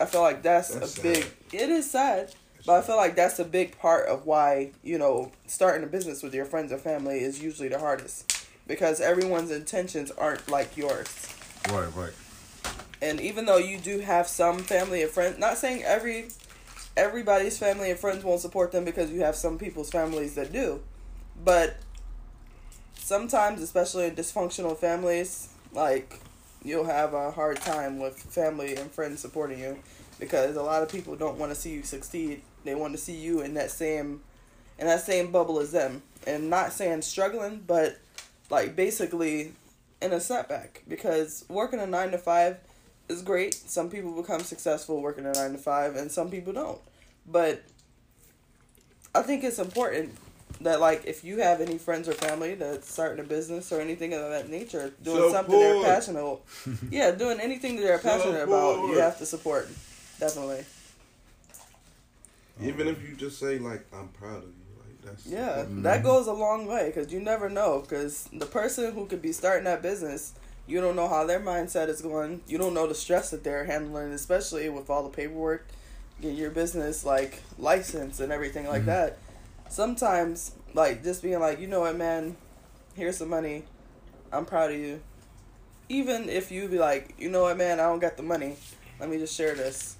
I 0.00 0.06
feel 0.06 0.22
like 0.22 0.42
that's, 0.42 0.74
That's 0.74 0.98
a 0.98 1.02
big 1.02 1.22
sad. 1.24 1.32
it 1.52 1.70
is 1.70 1.90
sad, 1.90 2.34
but 2.66 2.74
I 2.74 2.82
feel 2.82 2.96
like 2.96 3.14
that's 3.16 3.38
a 3.38 3.44
big 3.44 3.78
part 3.78 4.08
of 4.08 4.26
why, 4.26 4.72
you 4.82 4.98
know, 4.98 5.32
starting 5.46 5.84
a 5.84 5.86
business 5.86 6.22
with 6.22 6.34
your 6.34 6.44
friends 6.44 6.72
or 6.72 6.78
family 6.78 7.20
is 7.20 7.42
usually 7.42 7.68
the 7.68 7.78
hardest 7.78 8.46
because 8.66 9.00
everyone's 9.00 9.50
intentions 9.50 10.10
aren't 10.10 10.48
like 10.50 10.76
yours. 10.76 11.08
Right, 11.70 11.88
right. 11.94 12.12
And 13.00 13.20
even 13.20 13.46
though 13.46 13.58
you 13.58 13.78
do 13.78 14.00
have 14.00 14.26
some 14.26 14.58
family 14.58 15.02
and 15.02 15.10
friends, 15.10 15.38
not 15.38 15.58
saying 15.58 15.82
every 15.84 16.28
everybody's 16.96 17.58
family 17.58 17.90
and 17.90 17.98
friends 17.98 18.24
won't 18.24 18.40
support 18.40 18.72
them 18.72 18.84
because 18.84 19.10
you 19.10 19.20
have 19.20 19.36
some 19.36 19.58
people's 19.58 19.90
families 19.90 20.34
that 20.34 20.52
do, 20.52 20.80
but 21.44 21.76
sometimes, 22.94 23.60
especially 23.60 24.06
in 24.06 24.14
dysfunctional 24.14 24.76
families, 24.76 25.48
like 25.72 26.20
you'll 26.66 26.84
have 26.84 27.14
a 27.14 27.30
hard 27.30 27.56
time 27.60 27.98
with 27.98 28.18
family 28.18 28.76
and 28.76 28.90
friends 28.90 29.20
supporting 29.20 29.58
you 29.58 29.78
because 30.18 30.56
a 30.56 30.62
lot 30.62 30.82
of 30.82 30.88
people 30.88 31.14
don't 31.14 31.38
want 31.38 31.52
to 31.52 31.56
see 31.56 31.70
you 31.70 31.82
succeed. 31.82 32.42
They 32.64 32.74
want 32.74 32.92
to 32.94 32.98
see 32.98 33.16
you 33.16 33.40
in 33.40 33.54
that 33.54 33.70
same 33.70 34.22
in 34.78 34.86
that 34.86 35.00
same 35.00 35.30
bubble 35.30 35.60
as 35.60 35.72
them. 35.72 36.02
And 36.26 36.50
not 36.50 36.72
saying 36.72 37.02
struggling, 37.02 37.62
but 37.66 37.98
like 38.50 38.74
basically 38.76 39.52
in 40.02 40.12
a 40.12 40.20
setback 40.20 40.82
because 40.88 41.44
working 41.48 41.80
a 41.80 41.86
9 41.86 42.10
to 42.10 42.18
5 42.18 42.58
is 43.08 43.22
great. 43.22 43.54
Some 43.54 43.88
people 43.88 44.20
become 44.20 44.40
successful 44.40 45.00
working 45.00 45.24
a 45.24 45.32
9 45.32 45.52
to 45.52 45.58
5 45.58 45.96
and 45.96 46.10
some 46.10 46.30
people 46.30 46.52
don't. 46.52 46.80
But 47.26 47.62
I 49.14 49.22
think 49.22 49.44
it's 49.44 49.58
important 49.58 50.14
that 50.60 50.80
like 50.80 51.04
if 51.06 51.22
you 51.24 51.38
have 51.38 51.60
any 51.60 51.78
friends 51.78 52.08
or 52.08 52.12
family 52.12 52.54
that's 52.54 52.90
starting 52.90 53.24
a 53.24 53.28
business 53.28 53.72
or 53.72 53.80
anything 53.80 54.12
of 54.14 54.30
that 54.30 54.48
nature, 54.48 54.92
doing 55.02 55.30
something 55.30 55.58
they're 55.58 55.82
passionate 55.82 56.38
yeah, 56.90 57.10
doing 57.10 57.40
anything 57.40 57.76
that 57.76 57.82
they're 57.82 57.98
passionate 57.98 58.42
about, 58.44 58.88
you 58.88 58.98
have 58.98 59.18
to 59.18 59.26
support. 59.26 59.68
Definitely. 60.18 60.64
Even 62.62 62.88
if 62.88 63.02
you 63.06 63.14
just 63.16 63.38
say 63.38 63.58
like, 63.58 63.84
"I'm 63.92 64.08
proud 64.08 64.38
of 64.38 64.44
you," 64.44 64.80
like 64.80 65.02
that's 65.04 65.26
Yeah, 65.26 65.64
Mhm. 65.68 65.82
that 65.82 66.02
goes 66.02 66.26
a 66.26 66.32
long 66.32 66.66
way 66.66 66.86
because 66.86 67.12
you 67.12 67.20
never 67.20 67.50
know. 67.50 67.80
Because 67.80 68.28
the 68.32 68.46
person 68.46 68.92
who 68.94 69.06
could 69.06 69.20
be 69.20 69.32
starting 69.32 69.64
that 69.64 69.82
business, 69.82 70.32
you 70.66 70.80
don't 70.80 70.96
know 70.96 71.06
how 71.08 71.26
their 71.26 71.40
mindset 71.40 71.88
is 71.88 72.00
going. 72.00 72.40
You 72.46 72.56
don't 72.56 72.72
know 72.72 72.86
the 72.86 72.94
stress 72.94 73.30
that 73.30 73.44
they're 73.44 73.64
handling, 73.66 74.12
especially 74.12 74.68
with 74.70 74.88
all 74.88 75.02
the 75.02 75.10
paperwork, 75.14 75.66
getting 76.22 76.38
your 76.38 76.50
business 76.50 77.04
like 77.04 77.42
license 77.58 78.20
and 78.20 78.32
everything 78.32 78.66
like 78.66 78.82
Mhm. 78.82 78.86
that. 78.86 79.18
Sometimes, 79.68 80.52
like 80.74 81.02
just 81.02 81.22
being 81.22 81.40
like, 81.40 81.60
you 81.60 81.66
know 81.66 81.80
what, 81.80 81.96
man, 81.96 82.36
here's 82.94 83.18
some 83.18 83.28
money. 83.28 83.64
I'm 84.32 84.44
proud 84.44 84.72
of 84.72 84.78
you. 84.78 85.00
Even 85.88 86.28
if 86.28 86.50
you 86.50 86.68
be 86.68 86.78
like, 86.78 87.14
you 87.18 87.28
know 87.28 87.42
what, 87.42 87.56
man, 87.56 87.78
I 87.78 87.84
don't 87.84 88.00
got 88.00 88.16
the 88.16 88.22
money. 88.22 88.56
Let 88.98 89.08
me 89.08 89.18
just 89.18 89.36
share 89.36 89.54
this. 89.54 89.96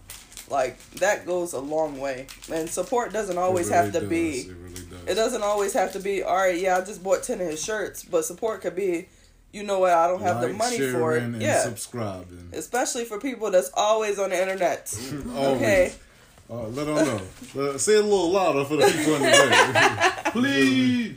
Like 0.48 0.78
that 0.92 1.26
goes 1.26 1.52
a 1.54 1.58
long 1.58 1.98
way, 1.98 2.28
and 2.52 2.70
support 2.70 3.12
doesn't 3.12 3.36
always 3.36 3.68
It 3.68 3.74
have 3.74 3.86
really 3.86 4.00
to 4.00 4.06
be. 4.06 4.38
It 4.38 4.56
really 4.56 4.86
does. 4.86 5.02
It 5.08 5.14
doesn't 5.14 5.42
always 5.42 5.72
have 5.72 5.92
to 5.94 5.98
be, 6.00 6.22
all 6.22 6.36
right, 6.36 6.56
yeah, 6.58 6.76
I 6.76 6.84
just 6.84 7.02
bought 7.02 7.24
10 7.24 7.40
of 7.40 7.48
his 7.48 7.62
shirts, 7.64 8.04
but 8.04 8.24
support 8.24 8.60
could 8.62 8.76
be, 8.76 9.08
you 9.52 9.64
know 9.64 9.80
what, 9.80 9.92
I 9.92 10.06
don't 10.06 10.20
have 10.22 10.40
the 10.40 10.48
money 10.50 10.80
for 10.80 11.16
it. 11.16 11.22
And 11.24 11.42
Yeah. 11.42 11.62
subscribing. 11.64 12.50
Especially 12.52 13.04
for 13.04 13.18
people 13.18 13.50
that's 13.50 13.70
always 13.74 14.20
on 14.20 14.30
the 14.30 14.40
internet. 14.40 14.86
Mm, 14.86 15.36
always. 15.36 15.98
Okay. 16.50 16.62
Uh, 16.64 16.68
let 16.68 16.84
them 16.86 16.94
know. 17.56 17.70
Uh, 17.70 17.78
say 17.78 17.94
it 17.94 18.00
a 18.04 18.06
little 18.06 18.30
louder 18.30 18.64
for 18.64 18.76
the 18.76 18.86
people 18.86 19.14
in 19.16 19.22
the 19.22 19.70
back. 19.72 20.24
please. 20.32 21.16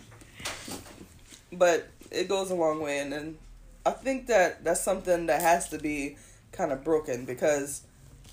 But 1.52 1.88
it 2.12 2.28
goes 2.28 2.52
a 2.52 2.56
long 2.56 2.82
way. 2.82 3.00
And 3.00 3.12
then 3.12 3.38
I 3.86 3.92
think 3.92 4.28
that 4.28 4.64
that's 4.64 4.82
something 4.82 5.28
that 5.28 5.42
has 5.42 5.70
to 5.70 5.78
be 5.78 6.18
kind 6.52 6.72
of 6.72 6.84
broken 6.84 7.26
because 7.26 7.84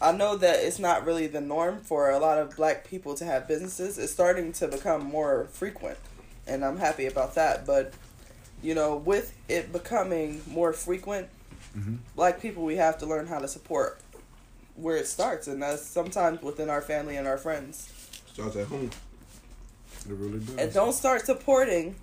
I 0.00 0.12
know 0.12 0.36
that 0.36 0.56
it's 0.64 0.78
not 0.78 1.04
really 1.04 1.26
the 1.26 1.40
norm 1.40 1.80
for 1.80 2.10
a 2.10 2.18
lot 2.18 2.38
of 2.38 2.56
black 2.56 2.86
people 2.86 3.14
to 3.16 3.24
have 3.24 3.48
businesses. 3.48 3.98
It's 3.98 4.12
starting 4.12 4.52
to 4.54 4.68
become 4.68 5.04
more 5.04 5.46
frequent. 5.52 5.98
And 6.46 6.64
I'm 6.64 6.78
happy 6.78 7.06
about 7.06 7.34
that. 7.34 7.66
But, 7.66 7.92
you 8.62 8.74
know, 8.74 8.96
with 8.96 9.34
it 9.48 9.72
becoming 9.72 10.42
more 10.46 10.72
frequent, 10.72 11.28
Mhm. 11.76 11.98
black 12.14 12.40
people, 12.40 12.64
we 12.64 12.76
have 12.76 12.96
to 12.98 13.06
learn 13.06 13.26
how 13.26 13.38
to 13.38 13.48
support 13.48 13.98
where 14.76 14.96
it 14.96 15.06
starts. 15.06 15.48
And 15.48 15.62
that's 15.62 15.82
sometimes 15.82 16.42
within 16.42 16.70
our 16.70 16.80
family 16.82 17.16
and 17.16 17.26
our 17.26 17.38
friends. 17.38 17.88
Starts 18.32 18.56
at 18.56 18.66
home. 18.66 18.90
It 20.08 20.12
really 20.14 20.38
does. 20.38 20.56
And 20.56 20.72
don't 20.72 20.92
start 20.92 21.24
supporting 21.26 21.96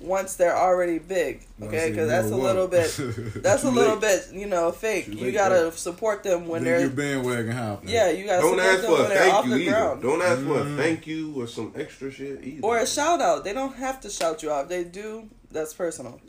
once 0.00 0.36
they're 0.36 0.56
already 0.56 1.00
big, 1.00 1.44
okay? 1.60 1.90
Because 1.90 2.08
that's 2.08 2.28
a 2.28 2.30
grow 2.30 2.38
little 2.38 2.68
bit 2.68 2.94
that's 3.42 3.64
a 3.64 3.68
little 3.70 3.96
late. 3.96 4.28
bit 4.30 4.32
you 4.32 4.46
know 4.46 4.70
fake. 4.70 5.06
Too 5.06 5.12
You 5.14 5.24
late, 5.24 5.34
gotta 5.34 5.56
bro. 5.56 5.70
support 5.72 6.22
them 6.22 6.46
when 6.46 6.62
Then 6.62 6.78
they're 6.80 6.88
bandwagon 6.88 7.50
hopping. 7.52 7.88
yeah. 7.88 8.08
You 8.10 8.24
gotta 8.24 8.42
Don't 8.42 8.58
support 8.58 8.66
ask 8.72 8.82
them 8.82 8.90
for 8.90 8.96
a 8.96 9.00
when 9.00 9.08
they're 9.08 9.32
off 9.34 9.42
thank 9.42 9.46
you 9.46 9.50
the 9.50 9.62
either. 9.64 9.70
ground. 9.72 10.02
Don't 10.02 10.22
ask 10.22 10.42
for 10.44 10.60
a 10.60 10.64
Mm. 10.64 10.76
thank 10.76 11.06
you 11.08 11.34
or 11.42 11.46
some 11.48 11.72
extra 11.76 12.12
shit 12.12 12.44
either. 12.44 12.64
or 12.64 12.78
a 12.78 12.86
shout 12.86 13.20
out. 13.20 13.42
They 13.42 13.52
don't 13.52 13.74
have 13.74 14.00
to 14.02 14.08
shout 14.10 14.42
you 14.44 14.52
out. 14.52 14.68
They 14.68 14.84
do. 14.84 15.28
That's 15.50 15.74
personal. 15.74 16.20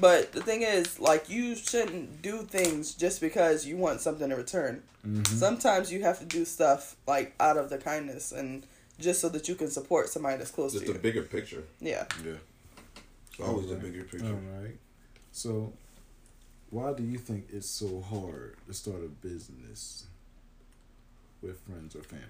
But 0.00 0.32
the 0.32 0.42
thing 0.42 0.62
is, 0.62 1.00
like, 1.00 1.28
you 1.28 1.54
shouldn't 1.56 2.22
do 2.22 2.38
things 2.42 2.94
just 2.94 3.20
because 3.20 3.66
you 3.66 3.76
want 3.76 4.00
something 4.00 4.30
in 4.30 4.36
return. 4.36 4.82
Mhm. 5.06 5.26
Sometimes 5.26 5.92
you 5.92 6.02
have 6.02 6.18
to 6.20 6.24
do 6.24 6.44
stuff 6.44 6.96
like 7.06 7.34
out 7.40 7.56
of 7.56 7.68
the 7.70 7.78
kindness 7.78 8.30
and 8.32 8.66
just 9.00 9.20
so 9.20 9.28
that 9.30 9.48
you 9.48 9.54
can 9.54 9.70
support 9.70 10.08
somebody 10.08 10.36
that's 10.38 10.50
close 10.50 10.72
Just 10.72 10.84
to 10.86 10.90
a 10.92 10.94
you. 10.94 11.00
bigger 11.00 11.22
picture. 11.22 11.64
Yeah. 11.80 12.06
Yeah. 12.24 12.34
It's 13.30 13.40
always 13.40 13.66
the 13.66 13.74
Alright. 13.76 13.92
bigger 13.92 14.04
picture. 14.04 14.26
All 14.26 14.60
right. 14.62 14.76
So, 15.32 15.72
why 16.70 16.92
do 16.92 17.02
you 17.02 17.18
think 17.18 17.46
it's 17.52 17.68
so 17.68 18.00
hard 18.00 18.56
to 18.66 18.74
start 18.74 18.98
a 19.04 19.08
business 19.08 20.04
with 21.42 21.58
friends 21.60 21.94
or 21.96 22.02
family? 22.02 22.24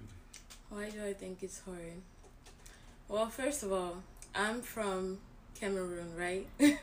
Why 0.71 0.91
do 0.91 1.03
I 1.05 1.15
think 1.15 1.43
it's 1.43 1.61
hard? 1.61 2.03
Well, 3.09 3.29
first 3.31 3.63
of 3.63 3.73
all, 3.73 4.03
I'm 4.35 4.61
from 4.61 5.19
Cameroon, 5.59 6.15
right? 6.17 6.47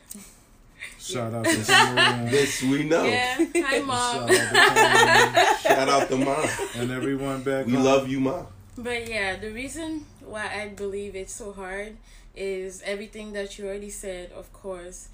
Shout 0.98 1.34
out 1.34 1.44
to 1.44 1.62
Cameroon. 1.64 2.30
This 2.30 2.62
we 2.62 2.84
know. 2.84 3.04
yeah. 3.04 3.36
Hi, 3.56 3.78
mom. 3.80 4.28
Shout 4.28 4.56
out 4.56 5.62
to 5.62 5.68
Shout 5.68 5.88
out 5.88 6.08
to 6.08 6.16
mom. 6.16 6.48
and 6.76 6.90
everyone 6.90 7.42
back 7.42 7.66
We 7.66 7.72
home. 7.72 7.84
love 7.84 8.08
you, 8.08 8.20
mom. 8.20 8.46
But 8.76 9.08
yeah, 9.08 9.36
the 9.36 9.50
reason 9.50 10.04
why 10.24 10.50
I 10.62 10.68
believe 10.68 11.16
it's 11.16 11.32
so 11.32 11.52
hard 11.52 11.96
is 12.34 12.82
everything 12.84 13.32
that 13.32 13.58
you 13.58 13.66
already 13.66 13.90
said, 13.90 14.32
of 14.32 14.52
course. 14.52 15.08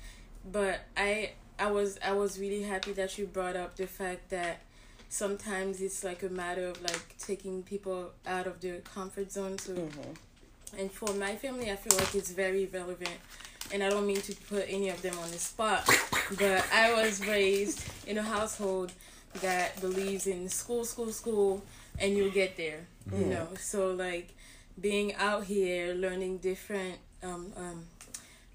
But 0.51 0.81
I 0.97 1.33
I 1.59 1.71
was 1.71 1.99
I 2.05 2.13
was 2.13 2.39
really 2.39 2.63
happy 2.63 2.93
that 2.95 3.19
you 3.19 3.27
brought 3.27 3.57
up 3.57 3.77
the 3.77 3.87
fact 3.87 4.31
that 4.31 4.61
sometimes 5.09 5.81
it's 5.81 6.03
like 6.03 6.23
a 6.23 6.29
matter 6.29 6.67
of 6.67 6.83
like 6.83 7.17
taking 7.19 7.63
people 7.63 8.11
out 8.27 8.47
of 8.47 8.61
their 8.61 8.79
comfort 8.79 9.31
zone 9.31 9.59
to 9.59 9.73
mm-hmm. 9.73 10.79
and 10.79 10.91
for 10.91 11.13
my 11.15 11.37
family 11.37 11.71
I 11.71 11.77
feel 11.77 11.97
like 11.99 12.15
it's 12.15 12.33
very 12.33 12.65
relevant 12.65 13.19
and 13.73 13.83
I 13.83 13.89
don't 13.91 14.07
mean 14.07 14.21
to 14.21 14.35
put 14.49 14.67
any 14.69 14.89
of 14.91 15.01
them 15.03 15.19
on 15.19 15.31
the 15.31 15.39
spot, 15.39 15.89
but 16.39 16.65
I 16.73 16.93
was 16.93 17.27
raised 17.27 17.85
in 18.07 18.19
a 18.19 18.23
household 18.23 18.93
that 19.41 19.81
believes 19.81 20.27
in 20.27 20.49
school, 20.49 20.85
school, 20.85 21.11
school, 21.11 21.63
and 21.99 22.17
you'll 22.17 22.31
get 22.31 22.57
there. 22.57 22.87
You 23.13 23.27
know, 23.27 23.49
so 23.59 23.93
like 23.93 24.35
being 24.81 25.15
out 25.15 25.45
here, 25.45 25.95
learning 25.95 26.39
different, 26.39 26.97
um, 27.23 27.53
um, 27.57 27.85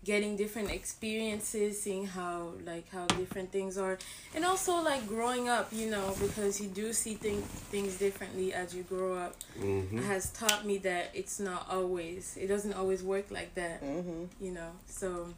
getting 0.07 0.37
different 0.37 0.71
experiences, 0.71 1.81
seeing 1.83 2.07
how 2.07 2.53
like 2.65 2.87
how 2.95 3.05
different 3.21 3.51
things 3.51 3.77
are, 3.77 3.97
and 4.35 4.45
also 4.45 4.73
like 4.91 5.03
growing 5.07 5.49
up. 5.49 5.67
You 5.71 5.89
know, 5.91 6.15
because 6.25 6.61
you 6.61 6.67
do 6.69 6.93
see 6.93 7.15
things 7.15 7.43
things 7.73 7.97
differently 7.99 8.53
as 8.53 8.73
you 8.75 8.83
grow 8.83 9.15
up. 9.25 9.35
Hmm 9.59 9.99
has 10.07 10.31
taught 10.31 10.65
me 10.65 10.77
that 10.79 11.05
it's 11.13 11.39
not 11.39 11.67
always 11.69 12.37
it 12.39 12.47
doesn't 12.47 12.73
always 12.73 13.03
work 13.03 13.27
like 13.31 13.53
that 13.55 13.81
Mm-hmm. 13.83 14.25
you 14.45 14.51
know. 14.51 14.71
So 14.87 15.33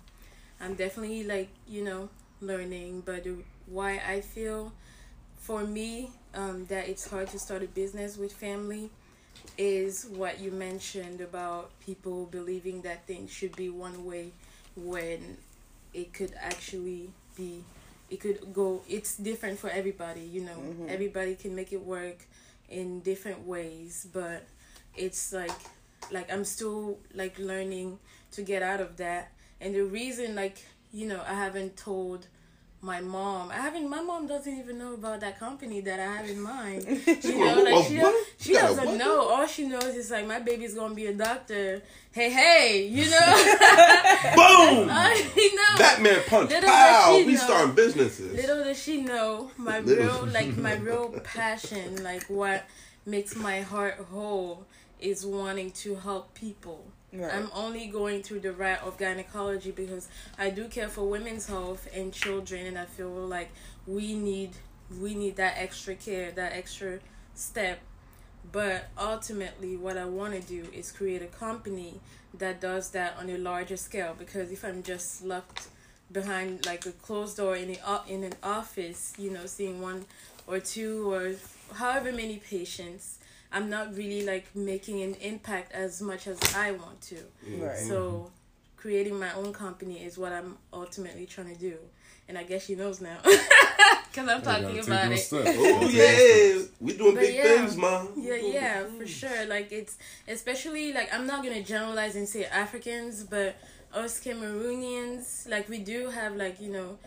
i'm 0.62 0.76
definitely 0.76 1.24
like 1.24 1.50
you 1.68 1.84
know 1.84 2.10
learning. 2.42 3.02
But 3.06 3.26
why 3.68 4.02
i 4.08 4.22
feel 4.22 4.74
for 5.38 5.64
me 5.64 6.12
um, 6.36 6.66
that 6.68 6.88
it's 6.90 7.10
hard 7.10 7.28
to 7.30 7.40
start 7.40 7.64
a 7.64 7.68
business 7.68 8.18
with 8.18 8.34
family 8.34 8.90
is 9.58 10.06
what 10.22 10.40
you 10.40 10.52
mentioned 10.52 11.22
about 11.22 11.72
people 11.80 12.26
believing 12.32 12.82
that 12.84 13.06
things 13.08 13.32
should 13.32 13.56
be 13.56 13.70
one 13.70 14.06
way 14.06 14.32
when 14.86 15.38
it 15.94 16.14
could 16.14 16.34
actually 16.40 17.10
be 17.36 17.64
it 18.10 18.20
could 18.20 18.54
go 18.54 18.82
it's 18.90 19.18
different 19.18 19.60
for 19.60 19.70
everybody 19.70 20.22
you 20.22 20.42
know 20.42 20.58
Mhm. 20.58 20.90
everybody 20.90 21.36
can 21.36 21.56
make 21.56 21.72
it 21.74 21.84
work 21.86 22.26
in 22.70 23.00
different 23.02 23.46
ways 23.46 24.08
but 24.14 24.44
it's 24.96 25.32
like 25.34 25.60
like 26.12 26.32
i'm 26.32 26.44
still 26.46 26.98
like 27.14 27.38
learning 27.40 28.00
to 28.32 28.42
get 28.42 28.62
out 28.64 28.80
of 28.82 28.98
that 28.98 29.32
and 29.62 29.76
the 29.76 29.84
reason 29.84 30.36
like 30.36 30.58
you 30.92 31.08
know 31.08 31.22
i 31.28 31.34
haven't 31.34 31.78
told 31.78 32.28
my 32.82 33.02
mom 33.02 33.52
i 33.52 33.56
haven't 33.56 33.90
my 33.90 34.02
mom 34.02 34.26
doesn't 34.26 34.58
even 34.58 34.78
know 34.78 34.94
about 34.94 35.20
that 35.20 35.38
company 35.38 35.82
that 35.82 36.00
i 36.00 36.16
have 36.18 36.30
in 36.30 36.40
mind 36.40 36.86
you 37.24 37.38
know 37.38 37.62
like 37.62 37.86
she, 37.86 38.02
she 38.40 38.54
You 38.54 38.60
got 38.60 38.72
a 38.72 38.76
doesn't 38.76 38.98
know 38.98 39.28
all 39.30 39.46
she 39.48 39.68
knows 39.68 39.96
is 39.96 40.12
like 40.12 40.26
my 40.26 40.40
baby's 40.40 40.76
gonna 40.76 40.96
be 40.96 41.08
a 41.08 41.14
doctor 41.14 41.82
hey 42.12 42.30
hey 42.30 42.88
you 42.88 43.10
know 43.10 43.20
Boom! 44.36 44.88
knows 45.56 45.78
Batman 45.78 46.22
punch. 46.28 46.50
Little 46.50 46.70
Pow! 46.70 47.16
We 47.26 47.34
know. 47.34 47.40
starting 47.40 47.76
businesses. 47.76 48.34
Little 48.36 48.64
does 48.64 48.82
she 48.82 49.02
know 49.02 49.52
my 49.58 49.80
Little. 49.80 50.26
real 50.26 50.26
like 50.34 50.58
my 50.58 50.76
real 50.76 51.10
passion, 51.24 52.04
like 52.04 52.24
what 52.30 52.66
makes 53.06 53.36
my 53.36 53.62
heart 53.62 53.96
whole 54.12 54.66
is 55.00 55.26
wanting 55.26 55.72
to 55.72 55.96
help 55.96 56.34
people. 56.34 56.86
Right. 57.12 57.34
I'm 57.34 57.50
only 57.56 57.88
going 57.88 58.22
through 58.22 58.42
the 58.42 58.52
route 58.54 58.84
of 58.84 58.98
gynecology 58.98 59.72
because 59.72 60.08
I 60.38 60.52
do 60.52 60.68
care 60.68 60.90
for 60.90 61.10
women's 61.10 61.48
health 61.48 61.88
and 61.94 62.14
children 62.14 62.68
and 62.68 62.78
I 62.78 62.86
feel 62.86 63.10
like 63.10 63.50
we 63.88 64.14
need 64.14 64.52
we 65.00 65.14
need 65.16 65.36
that 65.36 65.56
extra 65.58 65.96
care, 65.96 66.32
that 66.32 66.54
extra 66.54 67.00
step. 67.34 67.80
But 68.52 68.90
ultimately 68.98 69.76
what 69.76 69.98
I 69.98 70.06
want 70.06 70.34
to 70.34 70.42
do 70.42 70.68
is 70.74 70.92
create 70.92 71.22
a 71.22 71.28
company 71.28 72.00
that 72.38 72.62
does 72.62 72.92
that 72.92 73.16
on 73.20 73.30
a 73.30 73.38
larger 73.38 73.78
scale 73.78 74.16
because 74.18 74.52
if 74.52 74.64
I'm 74.64 74.84
just 74.84 75.24
locked 75.24 75.68
behind 76.12 76.66
like 76.66 76.86
a 76.86 76.92
closed 76.92 77.38
door 77.38 77.56
in 77.56 77.76
a, 77.86 78.02
in 78.08 78.24
an 78.24 78.34
office, 78.44 79.14
you 79.18 79.32
know, 79.32 79.46
seeing 79.46 79.82
one 79.82 80.06
or 80.48 80.60
two 80.60 81.12
or 81.12 81.36
however 81.76 82.12
many 82.12 82.38
patients, 82.38 83.19
I'm 83.52 83.70
not 83.70 83.96
really 83.96 84.26
like 84.26 84.56
making 84.56 85.02
an 85.02 85.16
impact 85.16 85.72
as 85.74 86.02
much 86.02 86.28
as 86.28 86.40
I 86.56 86.72
want 86.72 87.02
to. 87.02 87.18
Right. 87.58 87.78
So 87.78 88.32
creating 88.78 89.20
my 89.20 89.34
own 89.34 89.54
company 89.54 90.04
is 90.04 90.18
what 90.18 90.32
I'm 90.32 90.58
ultimately 90.72 91.26
trying 91.26 91.54
to 91.54 91.60
do. 91.60 91.76
And 92.28 92.38
I 92.38 92.44
guess 92.44 92.66
she 92.66 92.76
knows 92.76 93.02
now. 93.02 93.18
Because 94.12 94.28
I'm 94.28 94.42
talking 94.42 94.80
about 94.80 95.12
it. 95.12 95.30
Oh 95.32 95.88
yeah, 95.88 96.66
we 96.80 96.94
doing 96.94 97.14
But 97.14 97.22
big 97.22 97.36
yeah. 97.36 97.44
things, 97.44 97.78
mom. 97.78 98.10
Yeah, 98.18 98.36
yeah, 98.36 98.84
for 98.98 99.06
sure. 99.06 99.46
Like 99.46 99.72
it's 99.72 99.98
especially 100.28 100.94
like 100.94 101.14
I'm 101.14 101.28
not 101.28 101.44
gonna 101.44 101.62
generalize 101.62 102.16
and 102.16 102.28
say 102.28 102.46
Africans, 102.46 103.24
but 103.24 103.56
us 103.94 104.20
Cameroonians, 104.20 105.48
like 105.48 105.70
we 105.70 105.80
do 105.80 106.10
have 106.10 106.36
like 106.36 106.60
you 106.60 106.72
know, 106.72 106.98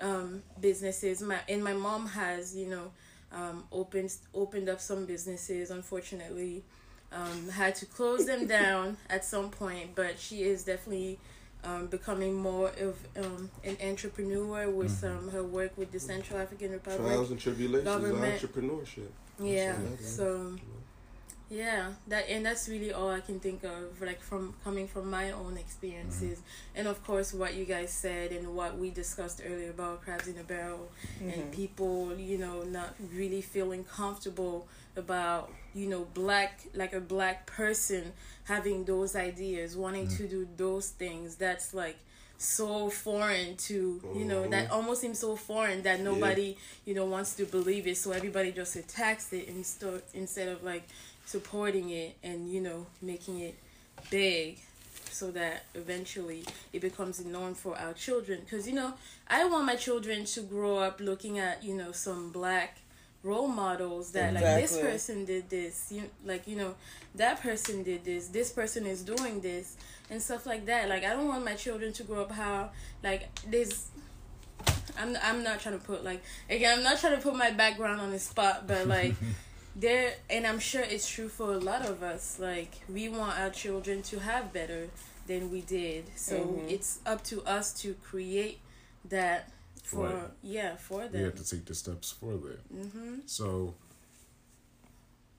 um, 0.00 0.42
businesses. 0.60 1.22
My 1.22 1.38
and 1.48 1.64
my 1.64 1.72
mom 1.72 2.06
has 2.08 2.54
you 2.54 2.66
know, 2.66 2.92
um, 3.32 3.64
opened 3.72 4.14
opened 4.34 4.68
up 4.68 4.80
some 4.80 5.06
businesses. 5.06 5.70
Unfortunately, 5.70 6.62
um, 7.12 7.48
had 7.50 7.74
to 7.76 7.86
close 7.86 8.26
them 8.26 8.46
down 8.58 8.96
at 9.08 9.24
some 9.24 9.50
point, 9.50 9.94
but 9.94 10.18
she 10.18 10.42
is 10.42 10.64
definitely. 10.64 11.18
Um, 11.62 11.88
becoming 11.88 12.32
more 12.36 12.70
of 12.80 12.96
um, 13.18 13.50
an 13.64 13.76
entrepreneur 13.86 14.70
with 14.70 15.04
um, 15.04 15.28
her 15.30 15.44
work 15.44 15.76
with 15.76 15.92
the 15.92 16.00
Central 16.00 16.40
African 16.40 16.70
Republic. 16.72 17.06
Trials 17.06 17.30
and 17.30 17.38
tribulations 17.38 17.84
Government. 17.84 18.40
entrepreneurship. 18.40 19.10
Yeah. 19.38 19.74
all 19.76 19.90
that 19.90 20.00
is. 20.00 20.16
So 20.16 20.56
yeah, 21.50 21.88
that 22.06 22.30
and 22.30 22.46
that's 22.46 22.68
really 22.68 22.92
all 22.92 23.10
I 23.10 23.18
can 23.18 23.40
think 23.40 23.64
of, 23.64 24.00
like 24.00 24.22
from 24.22 24.54
coming 24.62 24.86
from 24.86 25.10
my 25.10 25.32
own 25.32 25.56
experiences, 25.56 26.38
mm-hmm. 26.38 26.78
and 26.78 26.88
of 26.88 27.04
course 27.04 27.34
what 27.34 27.54
you 27.54 27.64
guys 27.64 27.90
said 27.90 28.30
and 28.30 28.54
what 28.54 28.78
we 28.78 28.90
discussed 28.90 29.42
earlier 29.44 29.70
about 29.70 30.02
crabs 30.02 30.28
in 30.28 30.38
a 30.38 30.44
barrel, 30.44 30.88
and 31.20 31.32
mm-hmm. 31.32 31.50
people, 31.50 32.16
you 32.16 32.38
know, 32.38 32.62
not 32.62 32.94
really 33.12 33.42
feeling 33.42 33.82
comfortable 33.82 34.68
about 34.96 35.50
you 35.74 35.88
know 35.88 36.06
black 36.14 36.60
like 36.74 36.92
a 36.92 37.00
black 37.00 37.46
person 37.46 38.12
having 38.44 38.84
those 38.84 39.16
ideas, 39.16 39.76
wanting 39.76 40.06
mm. 40.06 40.16
to 40.16 40.28
do 40.28 40.46
those 40.56 40.90
things. 40.90 41.34
That's 41.34 41.74
like 41.74 41.98
so 42.42 42.88
foreign 42.88 43.54
to 43.54 44.00
you 44.16 44.24
know 44.24 44.48
that 44.48 44.68
oh. 44.70 44.76
almost 44.76 45.02
seems 45.02 45.18
so 45.18 45.36
foreign 45.36 45.82
that 45.82 46.00
nobody 46.00 46.56
you 46.86 46.94
know 46.94 47.04
wants 47.04 47.34
to 47.34 47.44
believe 47.44 47.86
it. 47.86 47.96
So 47.98 48.12
everybody 48.12 48.50
just 48.50 48.76
attacks 48.76 49.32
it 49.32 49.46
instead 49.46 50.02
instead 50.14 50.48
of 50.48 50.64
like 50.64 50.88
supporting 51.30 51.90
it 51.90 52.16
and 52.24 52.50
you 52.50 52.60
know 52.60 52.86
making 53.00 53.38
it 53.38 53.56
big 54.10 54.58
so 55.10 55.30
that 55.30 55.64
eventually 55.74 56.44
it 56.72 56.80
becomes 56.80 57.20
a 57.20 57.26
norm 57.26 57.54
for 57.54 57.78
our 57.78 57.92
children. 57.92 58.40
Because 58.40 58.66
you 58.66 58.74
know 58.74 58.94
i 59.28 59.44
want 59.44 59.64
my 59.64 59.76
children 59.76 60.24
to 60.24 60.40
grow 60.42 60.78
up 60.78 61.00
looking 61.00 61.38
at 61.38 61.62
you 61.62 61.74
know 61.74 61.92
some 61.92 62.30
black 62.30 62.78
role 63.22 63.48
models 63.48 64.12
that 64.12 64.32
like 64.32 64.42
this 64.42 64.78
person 64.80 65.26
did 65.26 65.50
this 65.50 65.92
you 65.92 66.02
like 66.24 66.48
you 66.48 66.56
know 66.56 66.74
that 67.14 67.40
person 67.40 67.82
did 67.82 68.02
this 68.02 68.28
this 68.28 68.50
person 68.50 68.86
is 68.86 69.02
doing 69.02 69.40
this 69.40 69.76
and 70.10 70.20
stuff 70.20 70.46
like 70.46 70.66
that. 70.66 70.88
Like 70.88 71.04
i 71.04 71.10
don't 71.10 71.28
want 71.28 71.44
my 71.44 71.54
children 71.54 71.92
to 71.92 72.02
grow 72.02 72.22
up 72.22 72.32
how 72.32 72.70
like 73.04 73.28
this 73.48 73.88
i'm 74.98 75.16
i'm 75.22 75.42
not 75.42 75.60
trying 75.60 75.78
to 75.78 75.84
put 75.84 76.02
like 76.02 76.22
again 76.48 76.78
i'm 76.78 76.84
not 76.84 76.98
trying 76.98 77.16
to 77.16 77.22
put 77.22 77.34
my 77.36 77.50
background 77.50 78.00
on 78.00 78.10
the 78.10 78.18
spot 78.18 78.66
but 78.66 78.86
like 78.86 79.14
there 79.76 80.14
and 80.28 80.46
i'm 80.46 80.58
sure 80.58 80.82
it's 80.82 81.08
true 81.08 81.28
for 81.28 81.52
a 81.54 81.58
lot 81.58 81.84
of 81.86 82.02
us 82.02 82.38
like 82.40 82.80
we 82.88 83.08
want 83.08 83.38
our 83.38 83.50
children 83.50 84.02
to 84.02 84.18
have 84.18 84.52
better 84.52 84.88
than 85.26 85.50
we 85.50 85.60
did 85.60 86.04
so 86.16 86.34
Mhm. 86.40 86.70
it's 86.70 86.98
up 87.06 87.22
to 87.24 87.42
us 87.44 87.72
to 87.82 87.94
create 88.02 88.58
that 89.04 89.50
for 89.84 90.08
Right. 90.08 90.30
yeah 90.42 90.76
for 90.76 91.02
We 91.02 91.08
them 91.08 91.24
have 91.24 91.36
to 91.36 91.48
take 91.48 91.64
the 91.66 91.74
steps 91.74 92.10
for 92.10 92.36
that. 92.36 92.60
mm-hmm. 92.74 93.14
So 93.26 93.74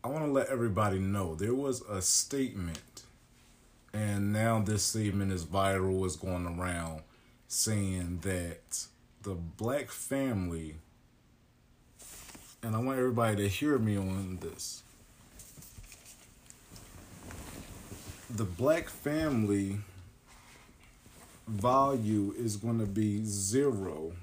I 0.04 0.08
want 0.08 0.26
to 0.26 0.32
let 0.32 0.48
everybody 0.48 0.98
know 0.98 1.36
there 1.36 1.54
was 1.54 1.82
a 1.84 2.02
statement, 2.02 3.04
and 3.94 4.34
now 4.34 4.60
this 4.60 4.84
statement 4.84 5.32
is 5.32 5.46
viral, 5.46 6.06
is 6.08 6.16
going 6.16 6.48
around 6.48 7.04
saying 7.48 8.20
that 8.24 8.88
the 9.22 9.36
black 9.36 9.90
family, 9.92 10.76
and 12.64 12.76
I 12.76 12.80
want 12.80 13.00
everybody 13.00 13.36
to 13.38 13.48
hear 13.48 13.78
me 13.78 13.98
on 13.98 14.38
this. 14.42 14.84
The 18.30 18.44
black 18.44 18.90
family 18.90 19.80
value 21.48 22.34
is 22.38 22.56
going 22.56 22.80
to 22.80 22.86
be 22.86 23.26
zero 23.26 24.14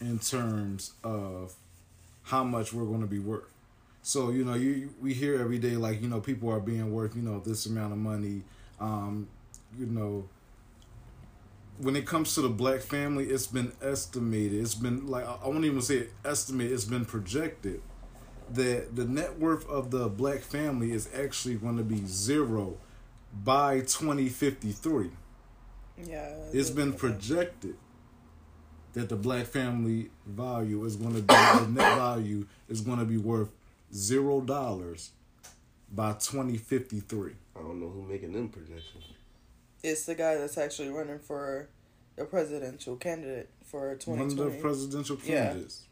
in 0.00 0.18
terms 0.18 0.92
of 1.02 1.54
how 2.24 2.44
much 2.44 2.72
we're 2.72 2.84
going 2.84 3.00
to 3.00 3.06
be 3.06 3.18
worth. 3.18 3.44
So 4.02 4.30
you 4.30 4.44
know, 4.44 4.54
you 4.54 4.90
we 5.02 5.12
hear 5.12 5.40
every 5.40 5.58
day 5.58 5.76
like 5.76 6.00
you 6.00 6.08
know 6.08 6.20
people 6.20 6.50
are 6.50 6.60
being 6.60 6.92
worth 6.92 7.16
you 7.16 7.22
know 7.22 7.40
this 7.40 7.66
amount 7.66 7.92
of 7.92 7.98
money. 7.98 8.42
Um, 8.80 9.28
you 9.76 9.86
know, 9.86 10.28
when 11.78 11.96
it 11.96 12.06
comes 12.06 12.34
to 12.34 12.42
the 12.42 12.48
black 12.48 12.80
family, 12.80 13.26
it's 13.26 13.46
been 13.46 13.72
estimated. 13.80 14.60
It's 14.60 14.74
been 14.74 15.06
like 15.06 15.26
I 15.26 15.46
won't 15.46 15.64
even 15.64 15.80
say 15.80 16.08
estimated. 16.24 16.72
It's 16.72 16.84
been 16.84 17.04
projected 17.04 17.80
that 18.52 18.96
the 18.96 19.04
net 19.04 19.38
worth 19.38 19.68
of 19.68 19.90
the 19.90 20.08
black 20.08 20.40
family 20.40 20.92
is 20.92 21.08
actually 21.14 21.54
going 21.56 21.76
to 21.76 21.84
be 21.84 22.02
zero 22.06 22.78
by 23.44 23.80
2053. 23.80 25.10
Yeah. 26.04 26.30
It's 26.52 26.70
been 26.70 26.92
projected 26.92 27.76
that 28.94 29.08
the 29.08 29.16
black 29.16 29.46
family 29.46 30.10
value 30.26 30.84
is 30.84 30.96
going 30.96 31.14
to 31.14 31.22
be 31.22 31.34
the 31.34 31.66
net 31.70 31.96
value 31.96 32.46
is 32.68 32.80
going 32.80 32.98
to 32.98 33.04
be 33.04 33.18
worth 33.18 33.50
zero 33.94 34.40
dollars 34.40 35.10
by 35.92 36.12
2053. 36.12 37.32
I 37.56 37.60
don't 37.60 37.80
know 37.80 37.88
who 37.88 38.02
making 38.02 38.32
them 38.32 38.48
projections. 38.48 39.04
It's 39.82 40.06
the 40.06 40.14
guy 40.14 40.36
that's 40.36 40.58
actually 40.58 40.88
running 40.88 41.18
for 41.18 41.68
a 42.16 42.24
presidential 42.24 42.96
candidate 42.96 43.48
for 43.64 43.80
One 43.86 43.92
of 43.92 44.00
2020. 44.00 44.56
the 44.56 44.60
presidential 44.62 45.18
Yeah. 45.24 45.46
candidates. 45.48 45.82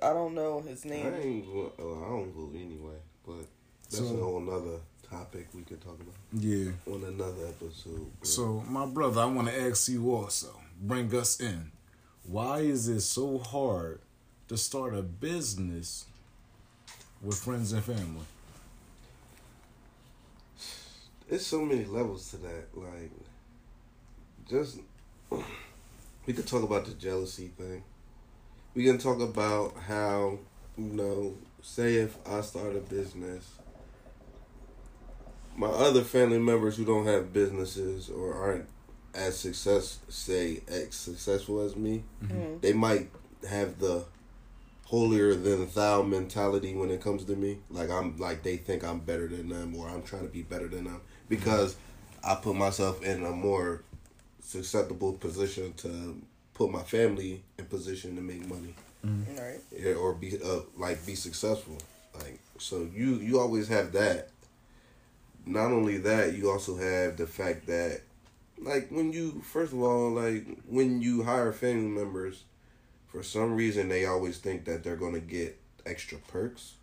I 0.00 0.12
don't 0.12 0.34
know 0.34 0.60
his 0.60 0.84
I 0.86 0.88
name. 0.90 1.14
ain't. 1.14 1.46
go- 1.46 1.72
oh, 1.78 2.04
I 2.04 2.08
don't 2.10 2.32
vote 2.32 2.52
anyway, 2.54 2.98
but 3.26 3.46
that's 3.90 3.96
So- 4.08 4.16
a 4.16 4.22
whole 4.22 4.40
nother 4.40 4.78
topic 5.02 5.48
we 5.54 5.62
could 5.62 5.80
talk 5.80 5.98
about 6.00 6.14
Yeah. 6.32 6.72
on 6.86 7.02
another 7.04 7.46
episode. 7.48 8.10
but- 8.20 8.28
So, 8.28 8.60
my 8.68 8.86
brother, 8.86 9.22
I 9.22 9.26
want 9.26 9.48
to 9.48 9.60
ask 9.60 9.88
you 9.88 10.14
also, 10.14 10.60
bring 10.80 11.12
us 11.14 11.40
in. 11.40 11.72
Why 12.24 12.60
is 12.60 12.86
it 12.88 13.00
so 13.00 13.38
hard 13.38 14.00
to 14.48 14.56
start 14.56 14.94
a 14.94 15.02
business 15.02 16.04
with 17.20 17.36
friends 17.38 17.72
and 17.72 17.82
family? 17.82 18.24
It's 21.32 21.46
so 21.46 21.62
many 21.62 21.86
levels 21.86 22.30
to 22.30 22.36
that. 22.36 22.66
Like, 22.74 23.10
just 24.48 24.78
we 26.26 26.32
could 26.34 26.46
talk 26.46 26.62
about 26.62 26.84
the 26.84 26.92
jealousy 26.92 27.50
thing. 27.56 27.82
We 28.74 28.84
can 28.84 28.98
talk 28.98 29.20
about 29.20 29.74
how 29.88 30.38
you 30.76 30.84
know, 30.84 31.34
say 31.62 31.96
if 31.96 32.16
I 32.26 32.42
start 32.42 32.76
a 32.76 32.80
business, 32.80 33.46
my 35.56 35.68
other 35.68 36.02
family 36.02 36.38
members 36.38 36.76
who 36.76 36.84
don't 36.84 37.06
have 37.06 37.32
businesses 37.32 38.10
or 38.10 38.34
aren't 38.34 38.66
as 39.14 39.38
success 39.38 39.98
say 40.08 40.62
as 40.68 40.94
successful 40.94 41.60
as 41.60 41.76
me, 41.76 42.04
Mhm. 42.22 42.60
they 42.60 42.72
might 42.72 43.10
have 43.48 43.78
the 43.78 44.04
holier 44.86 45.34
than 45.34 45.66
thou 45.70 46.02
mentality 46.02 46.74
when 46.74 46.90
it 46.90 47.00
comes 47.00 47.24
to 47.24 47.36
me. 47.36 47.58
Like 47.70 47.88
I'm 47.90 48.18
like 48.18 48.42
they 48.42 48.58
think 48.58 48.84
I'm 48.84 49.00
better 49.00 49.28
than 49.28 49.48
them 49.48 49.74
or 49.76 49.88
I'm 49.88 50.02
trying 50.02 50.22
to 50.22 50.28
be 50.32 50.42
better 50.42 50.68
than 50.68 50.84
them 50.84 51.00
because 51.32 51.76
I 52.22 52.34
put 52.34 52.54
myself 52.54 53.02
in 53.02 53.24
a 53.24 53.30
more 53.30 53.82
susceptible 54.40 55.14
position 55.14 55.72
to 55.78 56.20
put 56.52 56.70
my 56.70 56.82
family 56.82 57.42
in 57.58 57.64
position 57.64 58.16
to 58.16 58.22
make 58.22 58.46
money 58.46 58.74
Right. 59.04 59.58
yeah, 59.76 59.94
or 59.94 60.12
be 60.14 60.38
uh, 60.44 60.60
like 60.76 61.04
be 61.04 61.16
successful. 61.16 61.78
Like 62.14 62.38
so 62.58 62.86
you 62.94 63.16
you 63.16 63.40
always 63.40 63.66
have 63.68 63.90
that. 63.92 64.28
Not 65.44 65.72
only 65.72 65.98
that, 65.98 66.34
you 66.34 66.50
also 66.50 66.76
have 66.76 67.16
the 67.16 67.26
fact 67.26 67.66
that 67.66 68.02
like 68.60 68.90
when 68.90 69.12
you 69.12 69.40
first 69.40 69.72
of 69.72 69.80
all 69.82 70.10
like 70.12 70.46
when 70.68 71.02
you 71.02 71.24
hire 71.24 71.52
family 71.52 71.88
members 71.88 72.44
for 73.08 73.24
some 73.24 73.56
reason 73.56 73.88
they 73.88 74.06
always 74.06 74.38
think 74.38 74.66
that 74.66 74.84
they're 74.84 74.94
going 75.04 75.14
to 75.14 75.20
get 75.20 75.58
extra 75.84 76.18
perks. 76.28 76.74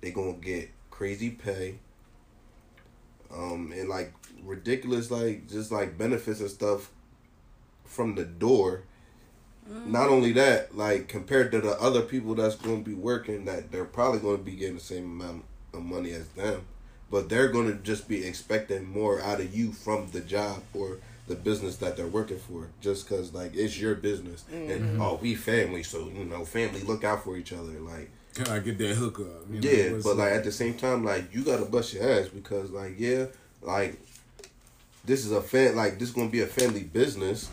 They're 0.00 0.12
going 0.12 0.38
to 0.40 0.46
get 0.46 0.70
crazy 0.90 1.30
pay. 1.30 1.78
Um 3.34 3.72
and 3.76 3.88
like 3.88 4.12
ridiculous 4.42 5.10
like 5.10 5.48
just 5.48 5.72
like 5.72 5.98
benefits 5.98 6.40
and 6.40 6.50
stuff 6.50 6.90
from 7.84 8.14
the 8.14 8.24
door. 8.24 8.82
Not 9.68 10.08
only 10.10 10.30
that, 10.32 10.76
like 10.76 11.08
compared 11.08 11.50
to 11.50 11.60
the 11.60 11.72
other 11.80 12.02
people 12.02 12.36
that's 12.36 12.54
going 12.54 12.84
to 12.84 12.88
be 12.88 12.94
working, 12.94 13.46
that 13.46 13.72
they're 13.72 13.84
probably 13.84 14.20
going 14.20 14.38
to 14.38 14.44
be 14.44 14.52
getting 14.52 14.76
the 14.76 14.80
same 14.80 15.20
amount 15.20 15.44
of 15.74 15.82
money 15.82 16.12
as 16.12 16.28
them, 16.28 16.62
but 17.10 17.28
they're 17.28 17.48
going 17.48 17.66
to 17.66 17.74
just 17.82 18.06
be 18.08 18.24
expecting 18.24 18.84
more 18.88 19.20
out 19.20 19.40
of 19.40 19.52
you 19.52 19.72
from 19.72 20.08
the 20.12 20.20
job 20.20 20.62
or 20.72 20.98
the 21.26 21.34
business 21.34 21.78
that 21.78 21.96
they're 21.96 22.06
working 22.06 22.38
for, 22.38 22.68
just 22.80 23.08
because 23.08 23.34
like 23.34 23.56
it's 23.56 23.76
your 23.80 23.96
business. 23.96 24.44
And 24.52 25.02
oh 25.02 25.18
we 25.20 25.34
family, 25.34 25.82
so 25.82 26.08
you 26.16 26.24
know 26.24 26.44
family 26.44 26.82
look 26.82 27.02
out 27.02 27.24
for 27.24 27.36
each 27.36 27.52
other, 27.52 27.80
like 27.80 28.10
Can 28.36 28.48
I 28.48 28.58
get 28.58 28.76
that 28.76 28.94
hookup? 28.96 29.48
You 29.50 29.60
know, 29.60 29.70
yeah, 29.70 29.92
what's 29.92 30.04
but 30.04 30.18
like 30.18 30.32
at 30.32 30.44
the 30.44 30.52
same 30.52 30.74
time, 30.74 31.02
like 31.02 31.34
you 31.34 31.42
gotta 31.42 31.64
bust 31.64 31.94
your 31.94 32.06
ass 32.06 32.28
because 32.28 32.70
like 32.70 32.96
yeah, 32.98 33.26
like 33.62 33.98
this 35.06 35.24
is 35.24 35.32
a 35.32 35.40
fan 35.40 35.74
like 35.74 35.98
this 35.98 36.10
is 36.10 36.14
gonna 36.14 36.28
be 36.28 36.42
a 36.42 36.46
family 36.46 36.82
business. 36.82 37.50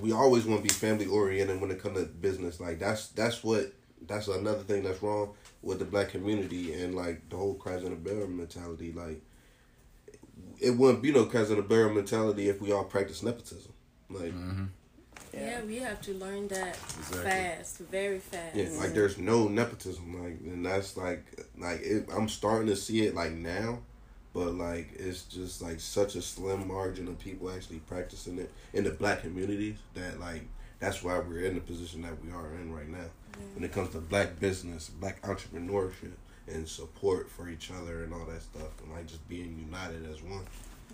We 0.00 0.10
always 0.10 0.44
want 0.44 0.60
to 0.60 0.68
be 0.68 0.74
family 0.74 1.06
oriented 1.06 1.60
when 1.60 1.70
it 1.70 1.80
comes 1.80 2.00
to 2.00 2.06
business. 2.06 2.58
Like 2.58 2.80
that's 2.80 3.10
that's 3.10 3.44
what 3.44 3.72
that's 4.08 4.26
another 4.26 4.64
thing 4.64 4.82
that's 4.82 5.00
wrong 5.00 5.34
with 5.62 5.78
the 5.78 5.84
black 5.84 6.08
community 6.08 6.74
and 6.74 6.96
like 6.96 7.28
the 7.28 7.36
whole 7.36 7.54
crabs 7.54 7.84
in 7.84 7.90
the 7.90 7.96
barrel 7.96 8.26
mentality. 8.26 8.92
Like 8.92 9.22
it 10.58 10.70
wouldn't 10.70 11.00
be 11.00 11.12
no 11.12 11.26
crabs 11.26 11.50
in 11.50 11.58
the 11.58 11.62
barrel 11.62 11.94
mentality 11.94 12.48
if 12.48 12.60
we 12.60 12.72
all 12.72 12.82
practice 12.82 13.22
nepotism. 13.22 13.72
Like 14.10 14.32
mm-hmm. 14.32 14.64
Yeah, 15.32 15.62
we 15.62 15.76
have 15.78 16.00
to 16.02 16.14
learn 16.14 16.48
that 16.48 16.76
Exactly. 16.98 17.22
fast, 17.22 17.78
very 17.78 18.18
fast. 18.18 18.54
Yeah, 18.54 18.68
like 18.78 18.92
there's 18.92 19.18
no 19.18 19.48
nepotism, 19.48 20.22
like, 20.22 20.38
and 20.40 20.64
that's 20.64 20.96
like, 20.96 21.24
like 21.58 21.80
it, 21.82 22.08
I'm 22.14 22.28
starting 22.28 22.68
to 22.68 22.76
see 22.76 23.06
it 23.06 23.14
like 23.14 23.32
now, 23.32 23.78
but 24.34 24.54
like 24.54 24.90
it's 24.94 25.22
just 25.22 25.62
like 25.62 25.80
such 25.80 26.16
a 26.16 26.22
slim 26.22 26.68
margin 26.68 27.08
of 27.08 27.18
people 27.18 27.50
actually 27.50 27.78
practicing 27.78 28.38
it 28.38 28.50
in 28.74 28.84
the 28.84 28.90
black 28.90 29.22
communities 29.22 29.76
that 29.94 30.20
like 30.20 30.42
that's 30.80 31.02
why 31.02 31.18
we're 31.18 31.44
in 31.44 31.54
the 31.54 31.60
position 31.60 32.02
that 32.02 32.22
we 32.24 32.30
are 32.30 32.54
in 32.54 32.72
right 32.72 32.88
now 32.88 33.06
when 33.54 33.64
it 33.64 33.72
comes 33.72 33.90
to 33.90 33.98
black 33.98 34.38
business, 34.38 34.88
black 34.88 35.22
entrepreneurship, 35.22 36.12
and 36.46 36.68
support 36.68 37.30
for 37.30 37.48
each 37.48 37.70
other 37.70 38.04
and 38.04 38.12
all 38.12 38.26
that 38.26 38.42
stuff, 38.42 38.80
and 38.82 38.92
like 38.92 39.06
just 39.06 39.26
being 39.28 39.64
united 39.70 40.04
as 40.10 40.22
one. 40.22 40.44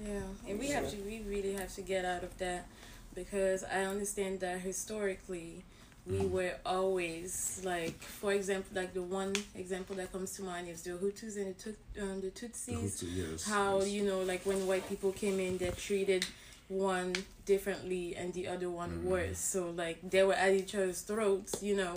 Yeah, 0.05 0.20
and 0.49 0.59
we 0.59 0.68
have 0.68 0.89
to, 0.91 0.97
we 0.99 1.22
really 1.26 1.55
have 1.55 1.74
to 1.74 1.80
get 1.82 2.05
out 2.05 2.22
of 2.22 2.36
that 2.39 2.66
because 3.15 3.65
I 3.65 3.83
understand 3.85 4.41
that 4.41 4.61
historically 4.61 5.65
we 6.07 6.21
were 6.25 6.55
always 6.65 7.61
like, 7.65 8.01
for 8.03 8.33
example, 8.33 8.71
like 8.81 8.95
the 8.95 9.03
one 9.03 9.35
example 9.55 9.95
that 9.97 10.11
comes 10.13 10.33
to 10.37 10.43
mind 10.43 10.69
is 10.69 10.83
the 10.83 10.91
Hutus 10.93 11.37
and 11.37 11.55
the, 11.55 11.63
Tut- 11.63 12.03
um, 12.03 12.21
the 12.21 12.29
Tutsis. 12.31 13.05
yes, 13.15 13.47
How 13.47 13.81
yes. 13.81 13.91
you 13.91 14.05
know, 14.05 14.21
like 14.23 14.47
when 14.47 14.67
white 14.67 14.89
people 14.89 15.13
came 15.13 15.39
in, 15.39 15.59
they 15.59 15.71
treated 15.71 16.25
one 16.69 17.15
differently 17.45 18.15
and 18.17 18.33
the 18.33 18.49
other 18.49 18.71
one 18.71 19.05
worse. 19.05 19.39
So 19.39 19.71
like 19.71 19.99
they 20.09 20.23
were 20.23 20.35
at 20.35 20.53
each 20.55 20.75
other's 20.75 21.03
throats, 21.03 21.63
you 21.63 21.77
know, 21.77 21.95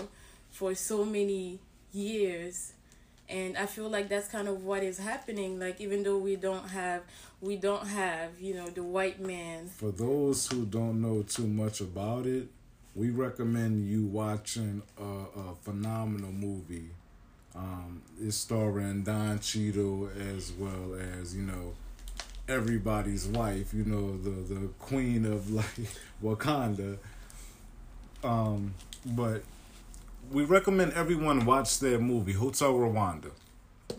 for 0.49 0.75
so 0.75 1.05
many 1.05 1.59
years 1.93 2.73
and 3.31 3.57
i 3.57 3.65
feel 3.65 3.89
like 3.89 4.09
that's 4.09 4.27
kind 4.27 4.47
of 4.47 4.63
what 4.63 4.83
is 4.83 4.97
happening 4.97 5.59
like 5.59 5.79
even 5.81 6.03
though 6.03 6.17
we 6.17 6.35
don't 6.35 6.69
have 6.69 7.01
we 7.41 7.55
don't 7.55 7.87
have 7.87 8.29
you 8.39 8.53
know 8.53 8.67
the 8.67 8.83
white 8.83 9.19
man 9.19 9.67
For 9.77 9.91
those 9.91 10.47
who 10.47 10.65
don't 10.65 11.01
know 11.01 11.23
too 11.23 11.47
much 11.47 11.81
about 11.81 12.25
it, 12.27 12.47
we 12.95 13.09
recommend 13.09 13.89
you 13.89 14.05
watching 14.05 14.81
a, 14.99 15.39
a 15.39 15.55
phenomenal 15.61 16.31
movie. 16.31 16.89
Um, 17.55 18.01
it's 18.21 18.37
starring 18.37 19.03
Don 19.03 19.39
Cheadle 19.39 20.09
as 20.35 20.51
well 20.51 20.95
as 21.19 21.35
you 21.35 21.41
know 21.43 21.73
everybody's 22.47 23.25
wife. 23.27 23.73
You 23.73 23.85
know 23.85 24.17
the 24.17 24.53
the 24.53 24.67
queen 24.79 25.25
of 25.25 25.49
like 25.51 25.79
Wakanda. 26.23 26.97
Um, 28.23 28.75
but 29.05 29.41
we 30.31 30.43
recommend 30.45 30.93
everyone 30.93 31.45
watch 31.45 31.79
that 31.79 32.01
movie 32.01 32.33
Hotel 32.33 32.73
Rwanda. 32.73 33.31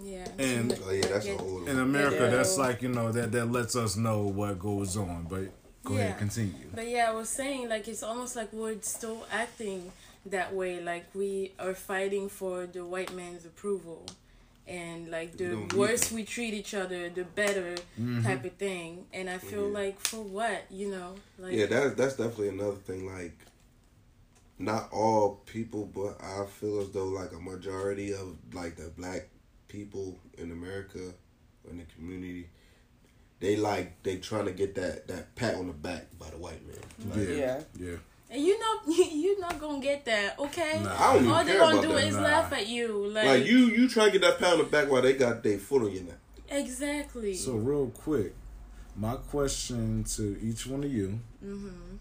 yeah 0.02 0.26
And- 0.38 0.78
Oh 0.86 0.90
yeah, 0.90 1.06
that's 1.06 1.24
a 1.26 1.28
Get- 1.28 1.40
whole. 1.40 1.66
In 1.66 1.78
America, 1.78 2.28
that's 2.30 2.56
like 2.58 2.82
you 2.82 2.88
know 2.88 3.12
that 3.12 3.32
that 3.32 3.46
lets 3.46 3.76
us 3.76 3.96
know 3.96 4.22
what 4.22 4.58
goes 4.58 4.96
on. 4.96 5.26
But 5.28 5.46
go 5.84 5.94
Yeah. 5.94 6.00
ahead, 6.00 6.18
continue. 6.18 6.66
But 6.74 6.88
yeah, 6.88 7.10
I 7.10 7.14
was 7.14 7.28
saying 7.28 7.68
like 7.68 7.86
it's 7.88 8.02
almost 8.02 8.34
like 8.36 8.52
we're 8.52 8.80
still 8.82 9.26
acting 9.30 9.92
that 10.26 10.54
way, 10.54 10.80
like 10.80 11.04
we 11.14 11.52
are 11.58 11.74
fighting 11.74 12.28
for 12.28 12.66
the 12.66 12.84
white 12.84 13.12
man's 13.12 13.44
approval, 13.44 14.06
and 14.66 15.10
like 15.10 15.36
the 15.36 15.48
don't 15.48 15.72
worse 15.74 16.10
we 16.12 16.22
treat 16.24 16.54
each 16.54 16.72
other, 16.74 17.10
the 17.10 17.24
better 17.24 17.74
Mm-hmm. 18.00 18.22
type 18.22 18.44
of 18.44 18.52
thing. 18.52 19.04
And 19.12 19.28
I 19.28 19.38
feel 19.38 19.66
Yeah. 19.68 19.78
like 19.80 19.96
for 20.06 20.22
what, 20.22 20.60
you 20.70 20.88
know, 20.90 21.16
like 21.38 21.52
Yeah, 21.52 21.66
that's 21.66 21.94
that's 21.96 22.16
definitely 22.16 22.48
another 22.50 22.76
thing. 22.88 23.00
Like, 23.14 23.32
not 24.62 24.88
all 24.92 25.42
people, 25.46 25.86
but 25.86 26.16
I 26.22 26.46
feel 26.46 26.80
as 26.80 26.90
though 26.90 27.06
like 27.08 27.32
a 27.32 27.40
majority 27.40 28.12
of 28.14 28.36
like 28.52 28.76
the 28.76 28.90
black 28.96 29.28
people 29.68 30.18
in 30.38 30.50
America 30.52 31.12
in 31.70 31.78
the 31.78 31.84
community, 31.96 32.48
they 33.40 33.56
like 33.56 34.02
they 34.02 34.16
trying 34.16 34.44
to 34.46 34.52
get 34.52 34.74
that 34.76 35.08
that 35.08 35.34
pat 35.34 35.56
on 35.56 35.66
the 35.66 35.72
back 35.72 36.06
by 36.18 36.30
the 36.30 36.36
white 36.38 36.64
man. 36.66 36.76
Like, 37.10 37.28
Yeah, 37.28 37.34
Yeah. 37.34 37.62
yeah. 37.78 37.96
and 38.30 38.42
you 38.42 38.58
know 38.58 38.74
you're 39.12 39.40
not 39.40 39.60
gonna 39.60 39.80
get 39.80 40.04
that, 40.04 40.38
okay? 40.38 40.80
Nah. 40.82 40.94
I 40.96 41.14
don't 41.14 41.26
All 41.30 41.44
they 41.44 41.50
care 41.52 41.60
gonna 41.60 41.82
do 41.82 41.88
that. 41.94 42.04
is 42.06 42.14
Nah. 42.14 42.22
laugh 42.22 42.52
at 42.52 42.68
you, 42.68 43.06
like, 43.08 43.26
Like 43.26 43.46
you, 43.46 43.58
you 43.66 43.88
try 43.88 44.06
to 44.06 44.10
get 44.12 44.20
that 44.22 44.38
pat 44.38 44.52
on 44.52 44.58
the 44.58 44.64
back 44.64 44.90
while 44.90 45.02
they 45.02 45.14
got 45.14 45.42
their 45.42 45.58
foot 45.58 45.82
on 45.82 45.92
your 45.92 46.04
neck. 46.04 46.18
exactly. 46.48 47.34
So 47.34 47.52
real 47.54 47.88
quick, 47.88 48.34
My 48.94 49.14
question 49.16 50.04
to 50.16 50.36
each 50.42 50.66
one 50.66 50.84
of 50.84 50.92
you: 50.92 51.18
Mm-hmm. 51.44 51.96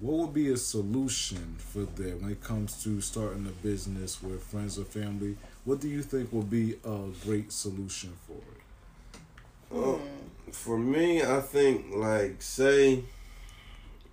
What 0.00 0.18
would 0.18 0.34
be 0.34 0.50
a 0.50 0.56
solution 0.56 1.56
for 1.58 1.80
that 1.80 2.20
when 2.22 2.30
it 2.30 2.40
comes 2.42 2.82
to 2.84 3.00
starting 3.00 3.46
a 3.46 3.66
business 3.66 4.22
with 4.22 4.42
friends 4.42 4.78
or 4.78 4.84
family? 4.84 5.36
What 5.64 5.80
do 5.80 5.88
you 5.88 6.02
think 6.02 6.32
will 6.32 6.42
be 6.42 6.76
a 6.84 7.08
great 7.24 7.50
solution 7.50 8.12
for 8.26 8.34
it? 8.36 9.20
Well, 9.70 10.00
for 10.52 10.78
me, 10.78 11.22
I 11.22 11.40
think 11.40 11.86
like 11.94 12.40
say 12.42 13.02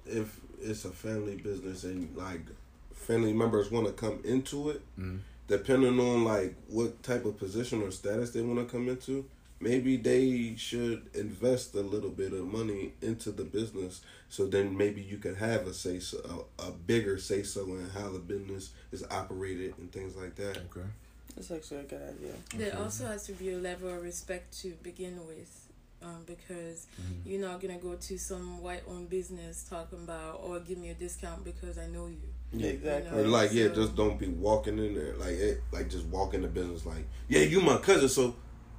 if 0.08 0.40
it's 0.62 0.86
a 0.86 0.90
family 0.90 1.36
business 1.36 1.84
and 1.84 2.16
like 2.18 2.42
family 2.94 3.34
members 3.34 3.70
want 3.70 3.86
to 3.86 3.94
come 3.94 4.20
into 4.24 4.70
it, 4.72 4.82
Mhm. 5.00 5.20
depending 5.48 6.00
on 6.00 6.24
like 6.24 6.56
what 6.68 7.04
type 7.04 7.26
of 7.26 7.38
position 7.38 7.84
or 7.84 7.92
status 7.92 8.32
they 8.32 8.42
want 8.42 8.60
to 8.68 8.72
come 8.72 8.90
into, 8.90 9.26
maybe 9.60 9.98
they 9.98 10.56
should 10.58 11.08
invest 11.14 11.74
a 11.76 11.82
little 11.82 12.10
bit 12.10 12.34
of 12.34 12.46
money 12.46 12.94
into 13.02 13.32
the 13.32 13.44
business. 13.44 14.02
So 14.30 14.48
then 14.48 14.76
maybe 14.76 15.02
you 15.02 15.18
can 15.18 15.36
have 15.36 15.68
a 15.68 15.74
say 15.74 16.00
so, 16.00 16.46
a, 16.60 16.64
a 16.68 16.72
bigger 16.72 17.18
say 17.18 17.44
so 17.44 17.62
in 17.66 17.90
how 17.90 18.10
the 18.12 18.20
business 18.20 18.72
is 18.92 19.04
operated 19.10 19.76
and 19.78 19.92
things 19.92 20.16
like 20.16 20.36
that. 20.36 20.58
Okay. 20.58 20.88
That's 21.36 21.52
actually 21.52 21.82
a 21.82 21.84
good 21.84 22.02
idea. 22.02 22.34
There 22.56 22.74
Okay. 22.74 22.84
also 22.84 23.08
has 23.08 23.26
to 23.28 23.34
be 23.34 23.52
a 23.54 23.58
level 23.58 23.90
of 23.94 24.02
respect 24.02 24.58
to 24.62 24.72
begin 24.84 25.20
with, 25.28 25.68
um, 26.02 26.24
because 26.26 26.88
Mhm. 27.00 27.26
you're 27.26 27.42
not 27.42 27.62
gonna 27.62 27.78
go 27.78 27.96
to 27.96 28.18
some 28.18 28.62
white-owned 28.62 29.10
business 29.10 29.66
talking 29.70 30.00
about 30.00 30.42
or 30.44 30.60
give 30.62 30.78
me 30.78 30.90
a 30.90 30.94
discount 30.94 31.44
because 31.44 31.78
I 31.78 31.88
know 31.88 32.08
you. 32.08 32.18
Yeah. 32.54 32.68
Exactly. 32.70 33.20
Or 33.20 33.28
like, 33.28 33.52
yeah, 33.54 33.68
just 33.70 33.96
don't 33.96 34.18
be 34.18 34.28
walking 34.28 34.78
in 34.80 34.94
there 34.96 35.14
like 35.18 35.34
it, 35.34 35.62
like 35.72 35.90
just 35.90 36.06
walk 36.06 36.34
in 36.34 36.42
the 36.42 36.48
business 36.48 36.86
like, 36.86 37.06
yeah, 37.28 37.42
you 37.42 37.60
my 37.60 37.78
cousin, 37.78 38.08
so 38.08 38.36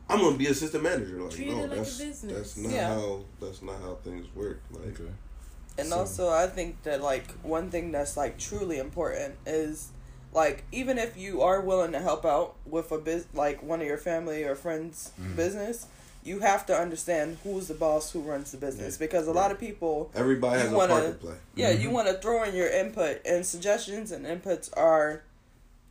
I'm 0.09 0.21
gonna 0.21 0.37
be 0.37 0.47
assistant 0.47 0.83
manager. 0.85 1.21
Like, 1.21 1.31
Treat 1.33 1.49
no, 1.49 1.59
it 1.59 1.63
like 1.63 1.73
a 1.73 1.77
that's 1.77 1.99
business. 1.99 2.33
that's 2.33 2.57
not 2.57 2.73
Yeah. 2.73 2.95
how 2.95 3.21
that's 3.41 3.63
not 3.63 3.81
how 3.81 3.99
things 4.05 4.27
work. 4.35 4.61
Like, 4.71 4.89
Okay. 5.01 5.11
And 5.79 5.89
So- 5.89 5.99
also, 5.99 6.29
I 6.31 6.47
think 6.47 6.83
that 6.85 7.03
like 7.03 7.31
one 7.43 7.71
thing 7.71 7.93
that's 7.93 8.17
like 8.17 8.39
truly 8.39 8.79
important 8.79 9.35
is 9.47 9.89
like 10.33 10.65
even 10.73 10.97
if 10.99 11.17
you 11.17 11.43
are 11.43 11.61
willing 11.61 11.93
to 11.93 11.99
help 12.01 12.25
out 12.25 12.55
with 12.67 12.93
a 12.93 12.99
biz 12.99 13.25
like 13.35 13.63
one 13.63 13.81
of 13.81 13.87
your 13.87 13.99
family 13.99 14.45
or 14.45 14.55
friends 14.55 15.11
Mhm. 15.21 15.35
business, 15.37 15.87
you 16.23 16.41
have 16.41 16.65
to 16.67 16.77
understand 16.77 17.39
who's 17.45 17.69
the 17.69 17.75
boss 17.75 18.13
who 18.13 18.21
runs 18.21 18.51
the 18.53 18.57
business 18.59 18.95
Yeah. 18.95 19.07
because 19.07 19.27
a 19.27 19.33
lot 19.33 19.51
of 19.51 19.59
people 19.59 20.11
everybody 20.15 20.61
has 20.61 20.71
wanna- 20.71 20.95
a 20.95 21.01
part 21.01 21.21
to 21.21 21.27
play. 21.27 21.37
yeah, 21.55 21.73
Mhm. 21.75 21.81
you 21.83 21.91
want 21.91 22.09
to 22.09 22.15
throw 22.15 22.43
in 22.45 22.55
your 22.55 22.69
input 22.69 23.21
and 23.25 23.45
suggestions 23.47 24.11
and 24.13 24.25
inputs 24.27 24.71
are 24.77 25.23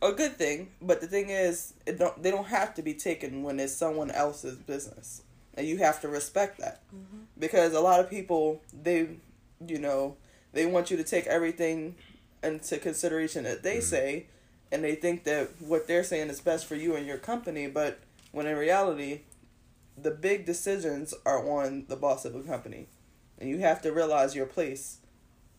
a 0.02 0.12
good 0.12 0.36
thing, 0.36 0.70
but 0.80 1.00
the 1.00 1.06
thing 1.06 1.30
is, 1.30 1.74
it 1.86 1.98
don't 1.98 2.22
they 2.22 2.30
don't 2.30 2.46
have 2.48 2.74
to 2.74 2.82
be 2.82 2.94
taken 2.94 3.42
when 3.42 3.58
it's 3.60 3.72
someone 3.74 4.10
else's 4.10 4.56
business, 4.58 5.22
and 5.54 5.66
you 5.66 5.78
have 5.78 6.00
to 6.02 6.08
respect 6.08 6.58
that 6.60 6.82
Mm-hmm. 6.94 7.22
because 7.38 7.72
a 7.74 7.80
lot 7.80 8.00
of 8.00 8.08
people 8.10 8.60
they, 8.72 9.08
you 9.66 9.78
know, 9.78 10.16
they 10.52 10.66
want 10.66 10.90
you 10.90 10.96
to 10.96 11.04
take 11.04 11.26
everything 11.26 11.96
into 12.42 12.78
consideration 12.78 13.44
that 13.44 13.62
they 13.62 13.78
Mhm. 13.78 13.82
say, 13.82 14.26
and 14.70 14.84
they 14.84 14.94
think 14.94 15.24
that 15.24 15.48
what 15.60 15.86
they're 15.86 16.04
saying 16.04 16.28
is 16.28 16.40
best 16.40 16.66
for 16.66 16.74
you 16.76 16.94
and 16.94 17.06
your 17.06 17.18
company, 17.18 17.66
but 17.66 17.98
when 18.32 18.46
in 18.46 18.56
reality, 18.56 19.20
the 19.96 20.10
big 20.10 20.44
decisions 20.44 21.14
are 21.24 21.48
on 21.48 21.86
the 21.88 21.96
boss 21.96 22.24
of 22.26 22.34
a 22.34 22.42
company, 22.42 22.86
and 23.38 23.48
you 23.48 23.58
have 23.58 23.80
to 23.82 23.90
realize 23.92 24.34
your 24.36 24.46
place. 24.46 24.98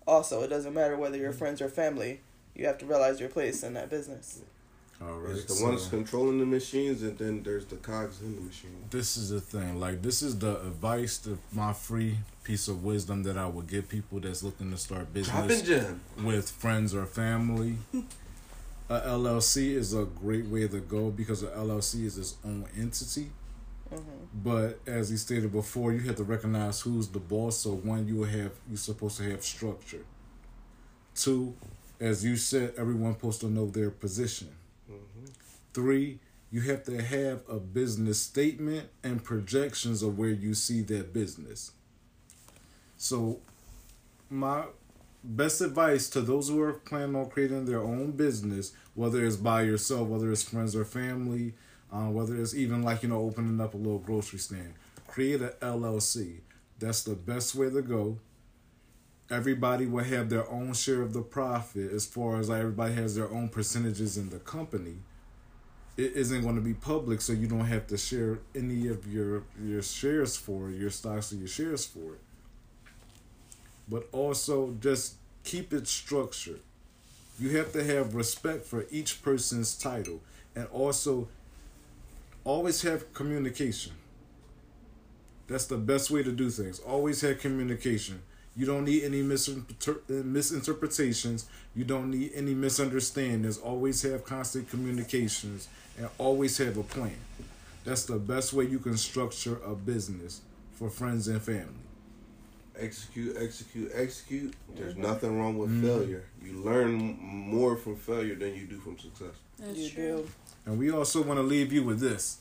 Also, 0.05 0.43
it 0.43 0.47
doesn't 0.49 0.73
matter 0.75 0.95
whether 0.95 1.17
you're 1.17 1.33
friends 1.33 1.59
or 1.61 1.67
family. 1.69 2.21
You 2.57 2.65
have 2.65 2.77
to 2.79 2.85
realize 2.85 3.19
your 3.19 3.29
place 3.29 3.61
in 3.63 3.75
that 3.75 3.89
business. 3.89 4.41
All 4.99 5.19
right. 5.19 5.27
There's 5.27 5.45
the 5.45 5.53
so- 5.53 5.65
ones 5.65 5.87
controlling 5.87 6.39
the 6.39 6.45
machines, 6.45 7.03
and 7.03 7.15
then 7.17 7.43
there's 7.43 7.65
the 7.65 7.75
cogs 7.75 8.19
in 8.21 8.35
the 8.35 8.41
machine. 8.41 8.83
this 8.89 9.15
is 9.15 9.29
the 9.29 9.39
thing 9.39 9.79
like 9.79 10.01
this 10.01 10.21
is 10.23 10.39
the 10.39 10.59
advice 10.61 11.19
the 11.19 11.37
my 11.53 11.71
free 11.71 12.17
piece 12.43 12.67
of 12.67 12.83
wisdom 12.83 13.21
that 13.23 13.37
i 13.37 13.45
would 13.45 13.67
give 13.67 13.87
people 13.89 14.19
that's 14.19 14.41
looking 14.41 14.71
to 14.71 14.77
start 14.77 15.13
business 15.13 15.61
with 16.23 16.49
friends 16.49 16.95
or 16.95 17.05
family 17.05 17.75
a 18.89 18.99
llc 19.19 19.57
is 19.57 19.93
a 19.93 20.05
great 20.05 20.45
way 20.45 20.65
to 20.67 20.79
go 20.79 21.09
because 21.11 21.43
a 21.43 21.47
llc 21.47 22.03
is 22.05 22.17
its 22.17 22.35
own 22.45 22.65
entity 22.77 23.27
hmm 23.89 23.99
but 24.33 24.79
as 24.87 25.09
he 25.09 25.17
stated 25.17 25.51
before 25.51 25.91
you 25.93 25.99
have 26.01 26.15
to 26.15 26.23
recognize 26.23 26.81
who's 26.81 27.07
the 27.09 27.19
boss 27.19 27.57
so 27.57 27.71
one 27.93 28.07
you 28.07 28.23
have 28.23 28.51
you're 28.69 28.77
supposed 28.77 29.17
to 29.17 29.23
have 29.29 29.43
structure 29.43 30.03
two 31.15 31.53
as 31.99 32.23
you 32.23 32.35
said 32.35 32.73
everyone's 32.77 33.15
supposed 33.15 33.41
to 33.41 33.47
know 33.47 33.67
their 33.67 33.91
position 33.91 34.49
hmm 34.87 35.25
Three, 35.73 36.19
you 36.51 36.61
have 36.61 36.83
to 36.85 37.01
have 37.01 37.41
a 37.49 37.59
business 37.59 38.19
statement 38.21 38.89
and 39.03 39.23
projections 39.23 40.01
of 40.03 40.17
where 40.17 40.29
you 40.29 40.55
see 40.55 40.81
that 40.83 41.13
business. 41.13 41.71
So, 42.97 43.39
my 44.29 44.65
best 45.23 45.61
advice 45.61 46.09
to 46.11 46.21
those 46.21 46.49
who 46.49 46.61
are 46.61 46.73
planning 46.73 47.15
on 47.15 47.29
creating 47.29 47.65
their 47.65 47.81
own 47.81 48.11
business, 48.11 48.73
whether 48.95 49.25
it's 49.25 49.37
by 49.37 49.63
yourself, 49.63 50.07
whether 50.07 50.31
it's 50.31 50.43
friends 50.43 50.75
or 50.75 50.85
family, 50.85 51.53
uh, 51.91 52.07
whether 52.09 52.35
it's 52.35 52.55
even 52.55 52.83
like, 52.83 53.03
you 53.03 53.09
know, 53.09 53.21
opening 53.21 53.61
up 53.61 53.73
a 53.73 53.77
little 53.77 53.99
grocery 53.99 54.39
stand, 54.39 54.73
create 55.07 55.41
a 55.41 55.55
LLC. 55.61 56.41
That's 56.79 57.03
the 57.03 57.15
best 57.15 57.55
way 57.55 57.69
to 57.69 57.81
go. 57.81 58.19
Everybody 59.29 59.85
will 59.85 60.03
have 60.03 60.29
their 60.29 60.49
own 60.49 60.73
share 60.73 61.01
of 61.01 61.13
the 61.13 61.21
profit 61.21 61.91
as 61.91 62.05
far 62.05 62.39
as 62.39 62.49
like 62.49 62.59
everybody 62.59 62.93
has 62.93 63.15
their 63.15 63.29
own 63.29 63.49
percentages 63.49 64.17
in 64.17 64.29
the 64.29 64.39
company 64.39 64.97
it 65.97 66.15
isn't 66.15 66.43
going 66.43 66.55
to 66.55 66.61
be 66.61 66.75
public, 66.75 67.21
so 67.21 67.33
you 67.33 67.47
don't 67.47 67.65
have 67.65 67.87
to 67.87 67.97
share 67.97 68.39
any 68.55 68.87
of 68.87 69.11
your 69.11 69.43
your 69.61 69.81
shares 69.81 70.37
for 70.37 70.69
it, 70.69 70.75
your 70.75 70.91
stocks 70.91 71.33
or 71.33 71.37
your 71.37 71.47
shares 71.47 71.85
for 71.85 72.13
it. 72.13 72.21
But 73.89 74.07
also, 74.11 74.75
just 74.79 75.15
keep 75.43 75.73
it 75.73 75.87
structured. 75.87 76.59
You 77.39 77.57
have 77.57 77.73
to 77.73 77.83
have 77.83 78.13
respect 78.13 78.65
for 78.65 78.85
each 78.91 79.23
person's 79.23 79.75
title, 79.75 80.21
and 80.55 80.67
also 80.67 81.29
always 82.43 82.83
have 82.83 83.11
communication. 83.13 83.93
That's 85.47 85.65
the 85.65 85.77
best 85.77 86.11
way 86.11 86.21
to 86.21 86.31
do 86.31 86.49
things. 86.51 86.77
Always 86.79 87.21
have 87.21 87.39
communication. 87.39 88.21
You 88.57 88.65
don't 88.65 88.85
need 88.85 89.03
any 89.03 89.21
misinterpretations. 89.21 91.45
You 91.75 91.83
don't 91.83 92.09
need 92.09 92.31
any 92.33 92.55
misunderstandings. 92.55 93.59
Always 93.59 94.01
have 94.01 94.25
constant 94.25 94.67
communications 94.69 95.67
and 95.97 96.09
always 96.17 96.57
have 96.57 96.77
a 96.77 96.83
plan. 96.83 97.17
That's 97.85 98.05
the 98.05 98.17
best 98.17 98.53
way 98.53 98.65
you 98.65 98.79
can 98.79 98.97
structure 98.97 99.59
a 99.63 99.75
business 99.75 100.41
for 100.73 100.89
friends 100.89 101.27
and 101.27 101.39
family. 101.41 101.83
Execute, 102.79 103.37
execute, 103.37 103.91
execute. 103.93 104.53
There's 104.75 104.95
Mhm. 104.95 105.03
nothing 105.03 105.37
wrong 105.37 105.57
with 105.57 105.69
Mhm. 105.69 105.81
failure. 105.81 106.23
You 106.43 106.53
learn 106.53 107.17
more 107.21 107.77
from 107.77 107.95
failure 107.95 108.35
than 108.35 108.55
you 108.55 108.65
do 108.65 108.79
from 108.79 108.97
success. 108.97 109.35
That's 109.59 109.77
you 109.77 109.89
true. 109.91 110.17
do. 110.23 110.29
And 110.65 110.79
we 110.79 110.89
also 110.91 111.21
want 111.23 111.37
to 111.37 111.43
leave 111.43 111.71
you 111.71 111.83
with 111.83 111.99
this. 111.99 112.37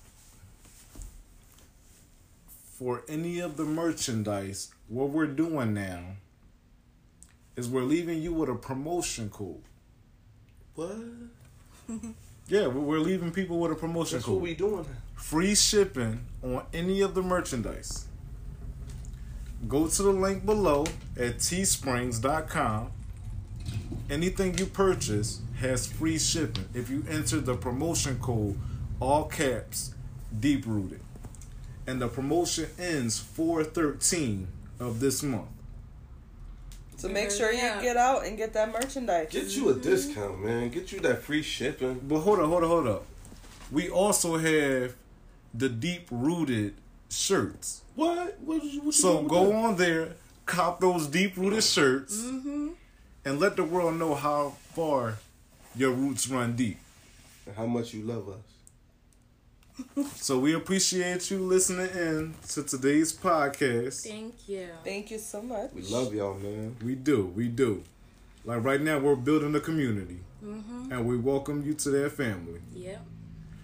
For 2.78 3.02
any 3.08 3.38
of 3.38 3.56
the 3.56 3.64
merchandise, 3.64 4.68
what 4.88 5.10
we're 5.10 5.26
doing 5.26 5.74
now 5.74 6.00
is 7.56 7.68
we're 7.68 7.82
leaving 7.82 8.20
you 8.22 8.32
with 8.32 8.48
a 8.48 8.54
promotion 8.54 9.30
code. 9.30 9.62
What? 10.74 10.96
Yeah, 12.48 12.68
we- 12.68 12.78
we're 12.80 13.00
leaving 13.00 13.32
people 13.32 13.58
with 13.58 13.72
a 13.72 13.74
promotion 13.74 14.18
That's 14.18 14.26
code. 14.26 14.34
what 14.36 14.42
we 14.44 14.54
doing. 14.54 14.86
free 15.16 15.56
shipping 15.56 16.20
on 16.44 16.62
any 16.72 17.00
of 17.00 17.14
the 17.16 17.22
merchandise. 17.22 18.06
Go 19.66 19.88
to 19.88 20.02
the 20.04 20.12
link 20.12 20.46
below 20.46 20.84
at 21.18 21.38
teesprings.com. 21.40 22.92
Anything 24.08 24.56
you 24.58 24.66
purchase 24.66 25.40
has 25.58 25.88
free 25.88 26.20
shipping 26.20 26.66
if 26.72 26.88
you 26.88 27.04
enter 27.10 27.40
the 27.40 27.56
promotion 27.56 28.16
code, 28.20 28.56
all 29.00 29.24
caps, 29.24 29.92
deep 30.38 30.62
rooted. 30.66 31.00
And 31.88 32.00
the 32.00 32.06
promotion 32.06 32.68
ends 32.78 33.18
413 33.18 34.46
of 34.80 35.00
this 35.00 35.22
month. 35.22 35.48
So 36.96 37.08
make 37.08 37.30
sure 37.30 37.52
you 37.52 37.58
yeah. 37.58 37.82
get 37.82 37.96
out 37.96 38.24
and 38.24 38.36
get 38.38 38.54
that 38.54 38.72
merchandise. 38.72 39.28
Get 39.30 39.54
you 39.54 39.68
a 39.68 39.74
discount, 39.74 40.42
man. 40.44 40.70
Get 40.70 40.92
you 40.92 41.00
that 41.00 41.22
free 41.22 41.42
shipping. 41.42 42.00
But 42.08 42.20
hold 42.20 42.38
on, 42.40 42.48
hold 42.48 42.62
on, 42.62 42.68
hold 42.70 42.86
up. 42.86 43.04
We 43.70 43.90
also 43.90 44.38
have 44.38 44.94
the 45.52 45.68
deep 45.68 46.06
rooted 46.10 46.74
shirts. 47.10 47.82
What? 47.94 48.38
What? 48.40 48.64
you- 48.64 48.78
what 48.80 48.86
you 48.86 48.92
So 48.92 49.22
go 49.22 49.46
that? 49.48 49.54
on 49.54 49.76
there, 49.76 50.12
cop 50.46 50.80
those 50.80 51.06
deep 51.06 51.36
rooted 51.36 51.64
shirts, 51.64 52.16
Mm-hmm. 52.16 52.68
and 53.26 53.40
let 53.40 53.56
the 53.56 53.64
world 53.64 53.96
know 53.96 54.14
how 54.14 54.54
far 54.74 55.18
your 55.74 55.90
roots 55.92 56.28
run 56.28 56.56
deep. 56.56 56.78
And 57.46 57.56
How 57.56 57.66
much 57.66 57.92
you 57.92 58.02
love 58.02 58.28
us. 58.28 58.36
So 60.14 60.38
we 60.38 60.54
appreciate 60.54 61.30
you 61.30 61.38
listening 61.38 61.88
in 61.90 62.34
to 62.48 62.62
today's 62.62 63.12
podcast. 63.12 64.06
Thank 64.06 64.48
you. 64.48 64.68
Thank 64.84 65.10
you 65.10 65.18
so 65.18 65.42
much. 65.42 65.70
We 65.74 65.82
love 65.82 66.14
y'all, 66.14 66.34
man. 66.34 66.76
We 66.82 66.94
do, 66.94 67.26
we 67.36 67.48
do. 67.48 67.82
Like 68.44 68.64
right 68.64 68.80
now, 68.80 68.98
we're 68.98 69.16
building 69.16 69.54
a 69.54 69.60
community, 69.60 70.20
Mm-hmm. 70.44 70.92
and 70.92 71.06
we 71.06 71.16
welcome 71.16 71.64
you 71.66 71.74
to 71.74 71.90
that 71.90 72.12
family. 72.12 72.60
Yep. 72.74 73.00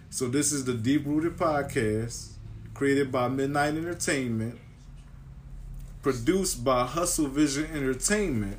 So 0.09 0.27
this 0.27 0.51
is 0.51 0.65
the 0.65 0.73
Deep 0.73 1.05
Rooted 1.05 1.37
Podcast. 1.37 2.31
created 2.73 3.11
by 3.11 3.27
Midnight 3.27 3.75
Entertainment, 3.75 4.59
produced 6.01 6.63
by 6.63 6.85
Hustle 6.85 7.27
Vision 7.27 7.65
Entertainment. 7.73 8.57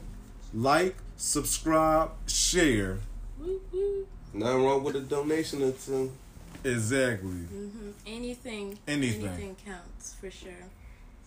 Like, 0.55 0.97
subscribe, 1.17 2.11
share. 2.27 2.99
Woo, 3.39 3.61
woo. 3.73 4.07
Nothing 4.33 4.65
wrong 4.65 4.83
with 4.85 4.97
a 4.97 5.01
donation 5.01 5.63
or 5.63 5.73
two. 5.73 6.13
Exactly. 6.65 7.29
hmm 7.31 7.91
Anything, 8.07 8.79
Anything. 8.89 9.27
anything 9.29 9.57
counts 9.67 10.15
for 10.19 10.31
sure. 10.31 10.51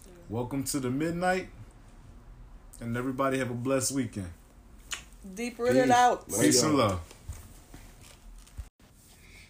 So, 0.04 0.10
Welcome 0.30 0.64
to 0.66 0.80
the 0.80 0.90
midnight, 0.90 1.50
and 2.82 2.98
everybody 2.98 3.38
have 3.38 3.52
a 3.52 3.54
blessed 3.54 3.92
weekend. 3.92 4.32
Deep 5.36 5.60
rooted 5.60 5.92
out. 5.92 6.28
Peace 6.28 6.64
and 6.64 6.76
love. 6.76 7.00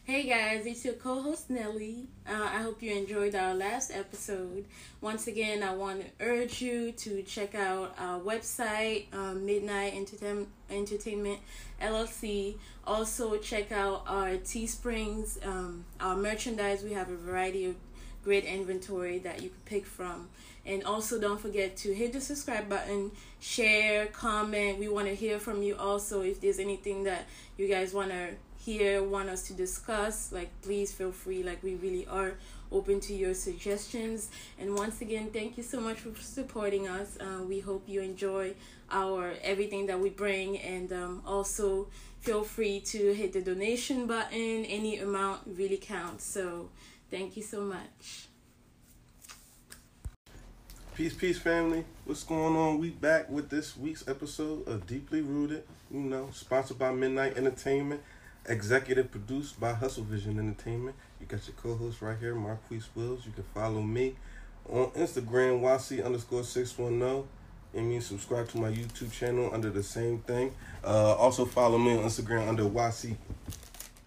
Hey 0.08 0.24
guys, 0.24 0.66
it's 0.66 0.86
your 0.86 0.94
co-host 0.94 1.50
Nelly. 1.50 2.08
Uh, 2.26 2.32
I 2.42 2.62
hope 2.62 2.82
you 2.82 2.96
enjoyed 2.96 3.36
our 3.36 3.54
last 3.54 3.92
episode. 3.92 4.64
Once 5.02 5.28
again, 5.28 5.62
I 5.62 5.74
want 5.76 6.00
to 6.00 6.26
urge 6.26 6.62
you 6.62 6.94
to 6.94 7.24
check 7.24 7.54
out 7.54 7.94
our 8.00 8.18
website, 8.22 9.14
um, 9.14 9.46
Midnight 9.46 9.96
Entertain- 9.96 10.48
Entertainment 10.70 11.40
LLC. 11.82 12.56
Also, 12.86 13.36
check 13.36 13.74
out 13.74 14.06
our 14.08 14.38
Teesprings, 14.38 15.40
um, 15.44 15.84
our 16.00 16.16
merchandise. 16.16 16.84
We 16.84 16.94
have 16.94 17.10
a 17.10 17.18
variety 17.18 17.66
of 17.66 17.76
great 18.24 18.46
inventory 18.46 19.20
that 19.20 19.44
you 19.44 19.50
can 19.50 19.60
pick 19.66 19.86
from. 19.86 20.30
And 20.66 20.86
also, 20.86 21.20
don't 21.20 21.42
forget 21.42 21.76
to 21.78 21.94
hit 21.94 22.14
the 22.14 22.22
subscribe 22.22 22.70
button, 22.70 23.12
share, 23.42 24.06
comment. 24.06 24.80
We 24.80 24.88
want 24.88 25.08
to 25.08 25.16
hear 25.16 25.38
from 25.38 25.64
you 25.64 25.76
also. 25.76 26.22
If 26.22 26.40
there's 26.40 26.60
anything 26.60 27.04
that 27.04 27.26
you 27.58 27.68
guys 27.68 27.94
want 27.94 28.12
to 28.12 28.36
hear, 28.68 29.02
want 29.02 29.30
us 29.30 29.44
to 29.44 29.54
discuss, 29.54 30.30
like, 30.34 30.50
please 30.62 30.92
feel 30.92 31.14
free. 31.14 31.42
Like, 31.42 31.64
we 31.64 31.76
really 31.76 32.06
are 32.08 32.34
open 32.70 33.00
to 33.00 33.14
your 33.14 33.34
suggestions. 33.34 34.30
And 34.60 34.76
once 34.76 35.00
again, 35.00 35.30
thank 35.32 35.56
you 35.56 35.64
so 35.64 35.80
much 35.80 36.00
for 36.00 36.12
supporting 36.20 36.86
us. 36.86 37.18
Uh, 37.18 37.44
we 37.44 37.62
hope 37.62 37.84
you 37.88 38.02
enjoy 38.02 38.56
our 38.92 39.36
everything 39.42 39.86
that 39.88 39.98
we 40.02 40.10
bring. 40.10 40.58
And 40.58 40.92
um, 40.92 41.22
also, 41.26 41.88
feel 42.20 42.44
free 42.44 42.82
to 42.82 43.14
hit 43.14 43.32
the 43.32 43.42
donation 43.42 44.06
button. 44.06 44.66
Any 44.66 45.00
amount 45.00 45.40
really 45.46 45.78
counts. 45.78 46.26
So, 46.26 46.68
thank 47.10 47.38
you 47.38 47.44
so 47.44 47.62
much. 47.62 48.28
Peace, 50.94 51.14
peace, 51.14 51.40
family. 51.40 51.86
What's 52.04 52.24
going 52.24 52.58
on? 52.58 52.80
We 52.80 52.90
back 52.90 53.30
with 53.30 53.50
this 53.50 53.78
week's 53.78 54.06
episode 54.10 54.68
of 54.68 54.86
Deeply 54.88 55.22
Rooted. 55.22 55.64
You 55.90 56.02
know, 56.02 56.30
sponsored 56.34 56.78
by 56.78 56.92
Midnight 56.92 57.38
Entertainment, 57.38 58.02
executive 58.48 59.12
produced 59.12 59.60
by 59.60 59.74
Hustle 59.74 60.04
Vision 60.04 60.40
Entertainment. 60.40 60.96
You 61.20 61.26
got 61.26 61.46
your 61.48 61.56
co-host 61.56 62.02
right 62.02 62.18
here, 62.18 62.36
Marquise 62.36 62.88
Wills. 62.96 63.26
You 63.26 63.32
can 63.32 63.44
follow 63.54 63.82
me 63.82 64.16
on 64.70 64.88
Instagram, 64.92 65.62
YC 65.62 66.06
underscore 66.06 66.44
six 66.44 66.78
one 66.78 67.00
zero. 67.00 67.28
And 67.74 67.94
you 67.94 68.02
subscribe 68.02 68.48
to 68.50 68.58
my 68.58 68.72
YouTube 68.72 69.12
channel 69.12 69.50
under 69.54 69.70
the 69.70 69.84
same 69.84 70.20
thing. 70.20 70.54
Uh, 70.84 71.14
also 71.16 71.46
follow 71.46 71.78
me 71.78 71.98
on 71.98 72.06
Instagram 72.06 72.48
under 72.48 72.64
YC 72.64 73.18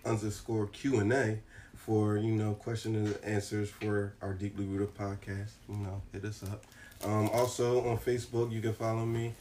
underscore 0.05 0.67
Q 0.69 1.01
and 1.01 1.13
A 1.13 1.39
for 1.75 2.17
you 2.17 2.33
know 2.33 2.55
question 2.55 2.97
and 2.97 3.19
answers 3.23 3.71
for 3.71 4.15
our 4.23 4.33
deeply 4.33 4.65
rooted 4.65 4.95
podcast. 4.95 5.51
You 5.69 5.77
know, 5.77 6.03
hit 6.13 6.25
us 6.25 6.43
up. 6.43 6.65
Um, 7.05 7.29
also 7.31 7.87
on 7.89 7.99
Facebook, 7.99 8.51
you 8.51 8.61
can 8.61 8.75
follow 8.75 9.07
me, 9.07 9.35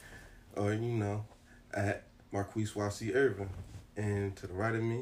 or 0.56 0.74
you 0.74 0.80
know, 0.80 1.26
at 1.74 2.04
Marquise 2.32 2.74
YC 2.74 3.16
Irvin. 3.16 3.50
And 4.00 4.34
to 4.38 4.48
the 4.48 4.54
right 4.54 4.74
of 4.74 4.82
me, 4.82 5.02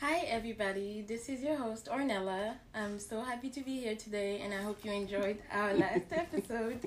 Hi, 0.00 0.20
everybody. 0.20 1.04
This 1.06 1.28
is 1.28 1.42
your 1.42 1.56
host, 1.56 1.88
Ornella. 1.92 2.54
I'm 2.74 2.98
so 2.98 3.20
happy 3.20 3.50
to 3.50 3.60
be 3.60 3.80
here 3.80 3.94
today, 3.94 4.40
and 4.40 4.54
I 4.54 4.62
hope 4.62 4.82
you 4.82 4.90
enjoyed 4.92 5.36
our 5.52 5.74
last 5.74 6.06
episode. 6.10 6.80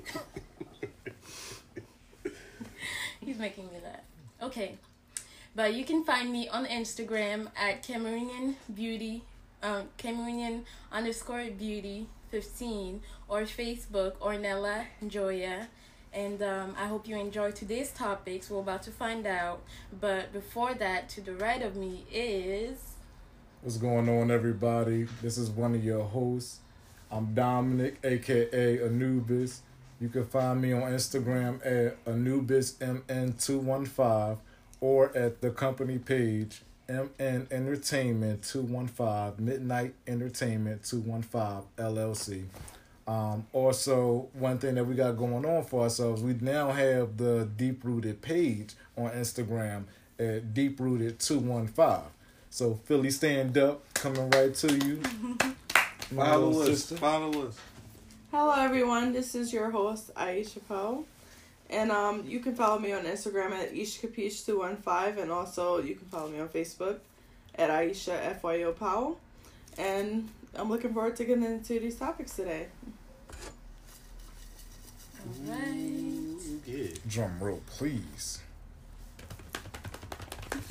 He's 3.20 3.38
making 3.38 3.66
me 3.66 3.78
laugh. 3.84 4.00
Okay. 4.42 4.78
But 5.54 5.74
you 5.74 5.84
can 5.84 6.02
find 6.02 6.32
me 6.32 6.48
on 6.48 6.66
Instagram 6.66 7.52
at 7.56 7.84
Cameroonian 7.84 8.56
Beauty, 8.74 9.22
um, 9.62 9.90
Cameroonian 9.96 10.64
underscore 10.90 11.50
Beauty 11.56 12.08
15, 12.32 13.00
or 13.28 13.42
Facebook, 13.42 14.16
Ornella 14.16 14.86
Joya. 15.06 15.68
And 16.14 16.40
um, 16.42 16.74
I 16.78 16.86
hope 16.86 17.08
you 17.08 17.16
enjoy 17.16 17.50
today's 17.50 17.90
topics. 17.90 18.48
We're 18.48 18.60
about 18.60 18.84
to 18.84 18.92
find 18.92 19.26
out. 19.26 19.62
But 20.00 20.32
before 20.32 20.72
that, 20.74 21.08
to 21.10 21.20
the 21.20 21.34
right 21.34 21.60
of 21.60 21.74
me 21.74 22.06
is. 22.12 22.92
What's 23.62 23.78
going 23.78 24.08
on, 24.08 24.30
everybody? 24.30 25.08
This 25.22 25.36
is 25.38 25.50
one 25.50 25.74
of 25.74 25.84
your 25.84 26.04
hosts. 26.04 26.60
I'm 27.10 27.34
Dominic, 27.34 27.98
aka 28.04 28.84
Anubis. 28.84 29.62
You 30.00 30.08
can 30.08 30.24
find 30.26 30.62
me 30.62 30.72
on 30.72 30.82
Instagram 30.82 31.56
at 31.66 32.04
AnubisMN215 32.04 34.38
or 34.80 35.16
at 35.16 35.40
the 35.40 35.50
company 35.50 35.98
page 35.98 36.62
MN 36.88 37.48
Entertainment 37.50 38.44
215, 38.44 39.44
Midnight 39.44 39.94
Entertainment 40.06 40.84
215 40.84 41.62
LLC. 41.78 42.44
Um, 43.06 43.46
also, 43.52 44.28
one 44.32 44.58
thing 44.58 44.76
that 44.76 44.84
we 44.84 44.94
got 44.94 45.16
going 45.16 45.44
on 45.44 45.64
for 45.64 45.82
ourselves, 45.82 46.22
we 46.22 46.34
now 46.34 46.72
have 46.72 47.16
the 47.16 47.48
Deep 47.56 47.84
Rooted 47.84 48.22
page 48.22 48.74
on 48.96 49.10
Instagram 49.10 49.84
at 50.18 50.54
Deep 50.54 50.80
Rooted 50.80 51.18
215. 51.18 52.10
So 52.50 52.74
Philly 52.84 53.10
stand 53.10 53.58
up, 53.58 53.82
coming 53.94 54.30
right 54.30 54.54
to 54.54 54.74
you. 54.74 55.00
My 56.12 56.26
follow 56.26 56.48
little 56.48 56.62
us. 56.62 56.68
sister. 56.68 56.96
Follow 56.96 57.48
us. 57.48 57.58
Hello, 58.30 58.52
everyone. 58.52 59.12
This 59.12 59.34
is 59.34 59.52
your 59.52 59.70
host, 59.70 60.14
Aisha 60.14 60.60
Poe. 60.66 61.04
And 61.70 61.90
um, 61.90 62.24
you 62.26 62.40
can 62.40 62.54
follow 62.54 62.78
me 62.78 62.92
on 62.92 63.04
Instagram 63.04 63.52
at 63.52 63.74
ishkapish215. 63.74 65.18
And 65.18 65.30
also, 65.30 65.82
you 65.82 65.94
can 65.94 66.06
follow 66.08 66.28
me 66.30 66.38
on 66.40 66.48
Facebook 66.48 66.98
at 67.56 67.70
Aisha 67.70 68.38
FYO 68.40 68.72
Powell. 68.72 69.18
And 69.76 70.28
I'm 70.56 70.68
looking 70.70 70.94
forward 70.94 71.16
to 71.16 71.24
getting 71.24 71.44
into 71.44 71.80
these 71.80 71.96
topics 71.96 72.36
today. 72.36 72.66
Alright. 75.48 76.40
Yeah. 76.66 76.86
Drum 77.08 77.38
roll, 77.40 77.62
please. 77.66 78.40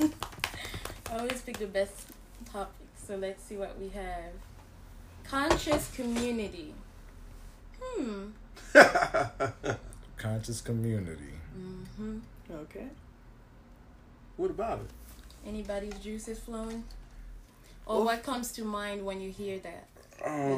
I 0.00 1.18
always 1.18 1.42
pick 1.42 1.58
the 1.58 1.66
best 1.66 2.08
topics, 2.50 3.02
so 3.06 3.16
let's 3.16 3.42
see 3.44 3.56
what 3.56 3.78
we 3.78 3.88
have. 3.90 4.32
Conscious 5.24 5.90
community. 5.94 6.74
Hmm. 7.82 8.28
Conscious 10.16 10.60
community. 10.60 11.34
Mm-hmm. 11.58 12.18
Okay. 12.50 12.86
what 14.36 14.50
about 14.50 14.80
it? 14.80 14.90
Anybody's 15.46 15.94
juices 15.98 16.38
flowing? 16.38 16.84
Or 17.86 17.96
Well- 17.96 18.04
what 18.06 18.22
comes 18.22 18.52
to 18.52 18.64
mind 18.64 19.04
when 19.04 19.20
you 19.20 19.30
hear 19.30 19.58
that? 19.60 19.88
start 20.16 20.30
Oh 20.30 20.48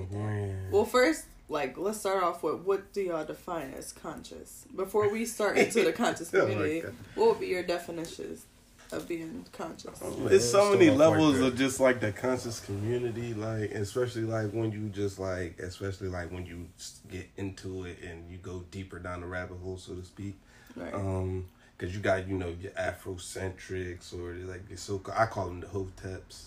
with 0.00 0.10
that. 0.10 0.16
man. 0.18 0.68
Well, 0.72 0.84
first, 0.84 1.24
like, 1.48 1.76
let's 1.78 2.00
start 2.00 2.22
off 2.22 2.42
with 2.42 2.60
what 2.62 2.92
do 2.92 3.02
y'all 3.02 3.24
define 3.24 3.72
as 3.76 3.92
conscious? 3.92 4.64
Before 4.74 5.08
we 5.10 5.24
start 5.26 5.58
into 5.58 5.84
the 5.84 5.92
conscious 5.92 6.30
Oh 6.34 6.40
community, 6.40 6.80
God. 6.80 6.94
what 7.14 7.28
would 7.28 7.40
be 7.40 7.46
your 7.48 7.62
definitions 7.62 8.46
of 8.90 9.06
being 9.06 9.44
conscious? 9.52 10.00
It's 10.30 10.50
so 10.50 10.70
many 10.72 10.86
start 10.86 10.94
off 10.94 10.98
like 10.98 10.98
levels 10.98 11.40
of 11.40 11.56
just 11.56 11.78
like 11.78 12.00
the 12.00 12.10
conscious 12.10 12.58
community, 12.60 13.32
like 13.34 13.70
especially 13.72 14.22
like 14.22 14.50
when 14.50 14.72
you 14.72 14.88
just 14.88 15.18
like, 15.18 15.58
especially 15.60 16.08
like 16.08 16.32
when 16.32 16.46
you 16.46 16.66
get 17.10 17.28
into 17.36 17.84
it 17.84 17.98
and 18.02 18.28
you 18.30 18.38
go 18.38 18.64
deeper 18.70 18.98
down 18.98 19.20
the 19.20 19.26
rabbit 19.26 19.58
hole, 19.62 19.76
so 19.76 19.94
to 19.94 20.04
speak. 20.04 20.36
Right. 20.74 20.92
Um, 20.94 21.46
because 21.76 21.94
you 21.94 22.00
got 22.00 22.26
you 22.28 22.36
know 22.38 22.54
your 22.60 22.72
Afrocentrics 22.72 24.12
or 24.18 24.34
like 24.46 24.62
your 24.68 24.78
so 24.78 25.00
I 25.16 25.26
call 25.26 25.46
them 25.48 25.60
the 25.60 25.66
Hoteps. 25.66 26.46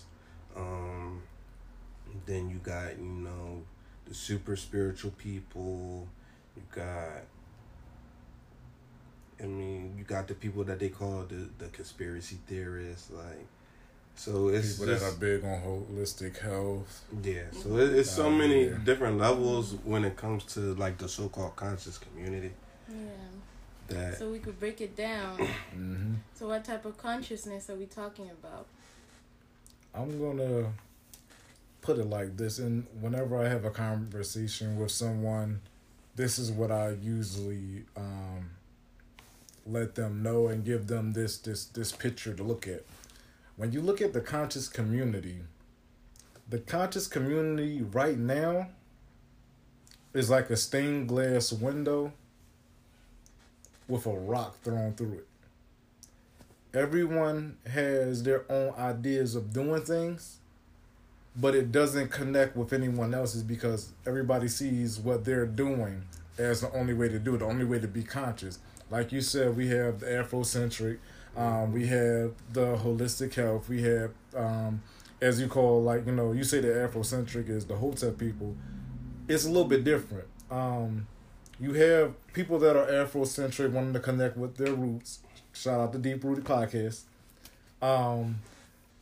Um, 0.56 1.22
then 2.26 2.50
you 2.50 2.58
got 2.58 2.98
you 2.98 3.06
know 3.06 3.64
the 4.08 4.14
super 4.14 4.56
spiritual 4.56 5.12
people. 5.12 6.08
You 6.56 6.64
got. 6.74 7.24
I 9.42 9.48
mean, 9.48 9.96
you 9.98 10.04
got 10.06 10.28
the 10.28 10.34
people 10.34 10.64
that 10.64 10.80
they 10.80 10.90
call 10.90 11.24
the 11.24 11.50
the 11.58 11.68
conspiracy 11.70 12.38
theorists, 12.48 13.12
like. 13.12 13.46
So 14.18 14.48
it's 14.48 14.80
People 14.80 14.94
that 14.94 15.04
are 15.04 15.12
big 15.12 15.44
on 15.44 15.60
holistic 15.62 16.38
health. 16.40 17.04
yeah, 17.22 17.42
so 17.52 17.76
it, 17.76 17.92
it's 17.96 18.12
so 18.12 18.28
Oh, 18.28 18.30
many 18.30 18.68
yeah. 18.68 18.78
different 18.86 19.18
levels 19.18 19.74
when 19.84 20.06
it 20.06 20.16
comes 20.16 20.46
to 20.54 20.74
like 20.76 20.98
the 20.98 21.10
so-called 21.10 21.58
conscious 21.58 21.98
community 21.98 22.52
Yeah. 22.88 22.96
that 23.90 24.18
So 24.18 24.30
we 24.30 24.40
could 24.40 24.58
break 24.58 24.80
it 24.80 24.96
down. 24.96 25.38
hmm 25.74 26.14
so 26.34 26.48
what 26.48 26.64
type 26.64 26.86
of 26.86 26.98
consciousness 26.98 27.70
are 27.70 27.76
we 27.76 27.88
talking 27.88 28.30
about? 28.30 28.68
I'm 29.96 30.20
gonna 30.20 30.74
put 31.82 31.98
it 32.00 32.06
like 32.06 32.36
this, 32.36 32.60
and 32.60 32.86
whenever 33.00 33.38
I 33.38 33.48
have 33.48 33.64
a 33.64 33.70
conversation 33.70 34.78
with 34.78 34.92
someone, 34.92 35.62
this 36.16 36.38
is 36.38 36.52
what 36.52 36.72
I 36.72 36.92
usually 37.02 37.86
um, 37.96 38.52
let 39.66 39.96
them 39.96 40.22
know 40.22 40.48
and 40.48 40.66
give 40.66 40.88
them 40.88 41.14
this 41.14 41.38
this 41.38 41.66
this 41.66 41.92
picture 41.92 42.34
to 42.34 42.44
look 42.44 42.68
at. 42.68 42.84
When 43.56 43.72
you 43.72 43.82
look 43.82 44.02
at 44.02 44.14
the 44.14 44.22
conscious 44.22 44.68
community, 44.68 45.40
the 46.50 46.60
conscious 46.60 47.08
community 47.08 47.82
right 47.82 48.18
now 48.18 48.68
is 50.14 50.30
like 50.30 50.50
a 50.50 50.58
stained 50.58 51.08
glass 51.08 51.54
window 51.54 52.12
with 53.88 54.06
a 54.06 54.14
rock 54.14 54.62
thrown 54.62 54.94
through 54.94 55.14
it. 55.14 55.28
Everyone 56.76 57.56
has 57.72 58.24
their 58.24 58.44
own 58.52 58.74
ideas 58.78 59.34
of 59.34 59.54
doing 59.54 59.82
things, 59.84 60.40
but 61.34 61.56
it 61.56 61.72
doesn't 61.72 62.12
connect 62.12 62.58
with 62.58 62.74
anyone 62.74 63.14
else's 63.14 63.44
because 63.44 63.94
everybody 64.06 64.50
sees 64.50 65.00
what 65.00 65.24
they're 65.24 65.46
doing 65.46 66.04
as 66.38 66.60
the 66.60 66.72
only 66.74 66.94
way 66.94 67.08
to 67.08 67.18
do 67.18 67.36
it, 67.36 67.38
the 67.38 67.46
only 67.46 67.64
way 67.64 67.80
to 67.80 67.88
be 67.88 68.04
conscious. 68.04 68.60
Like 68.92 69.14
you 69.14 69.22
said, 69.22 69.56
we 69.56 69.70
have 69.70 70.02
the 70.02 70.08
Afrocentric, 70.08 70.98
um, 71.38 71.72
we 71.72 71.88
have 71.88 72.34
the 72.52 72.76
holistic 72.76 73.34
health, 73.36 73.70
we 73.70 73.82
have, 73.84 74.12
um, 74.36 74.82
as 75.22 75.40
you 75.40 75.48
call, 75.48 75.82
like, 75.82 76.06
you 76.06 76.12
know, 76.12 76.34
you 76.34 76.44
say 76.44 76.60
the 76.60 76.68
Afrocentric 76.68 77.48
is 77.48 77.66
the 77.66 77.78
Hotep 77.78 78.18
people. 78.18 78.54
It's 79.30 79.46
a 79.46 79.48
little 79.48 79.64
bit 79.64 79.86
different. 79.86 80.28
Um, 80.52 81.08
you 81.58 81.72
have 81.72 82.14
people 82.34 82.60
that 82.60 82.76
are 82.76 82.86
Afrocentric 82.86 83.72
wanting 83.72 83.94
to 83.94 84.02
connect 84.02 84.36
with 84.36 84.58
their 84.58 84.74
roots. 84.74 85.20
Shout 85.56 85.80
out 85.80 85.94
to 85.94 86.00
Deep 86.00 86.24
Rooted 86.24 86.44
Podcast. 86.44 87.02
Um, 87.82 88.40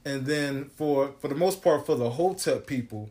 and 0.05 0.25
then 0.25 0.65
for 0.75 1.13
for 1.19 1.27
the 1.27 1.35
most 1.35 1.61
part, 1.61 1.85
for 1.85 1.95
the 1.95 2.11
Hotep 2.11 2.67
people, 2.67 3.09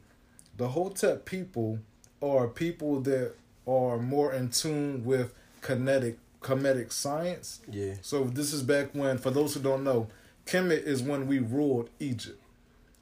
the 0.57 0.69
Hotep 0.69 1.25
people 1.25 1.79
are 2.23 2.47
people 2.49 3.01
that 3.01 3.35
are 3.67 3.99
more 3.99 4.33
in 4.33 4.51
tune 4.51 5.05
with 5.05 5.35
kinetic 5.61 6.19
Kemetic 6.43 6.93
science. 6.93 7.61
Yeah. 7.71 7.95
So 8.03 8.25
this 8.25 8.53
is 8.53 8.63
back 8.63 8.91
when, 8.93 9.19
for 9.19 9.31
those 9.31 9.55
who 9.55 9.61
don't 9.61 9.85
know, 9.85 10.09
Kemet 10.47 10.83
is 10.85 11.03
when 11.03 11.27
we 11.27 11.39
ruled 11.39 11.89
Egypt. 12.01 12.41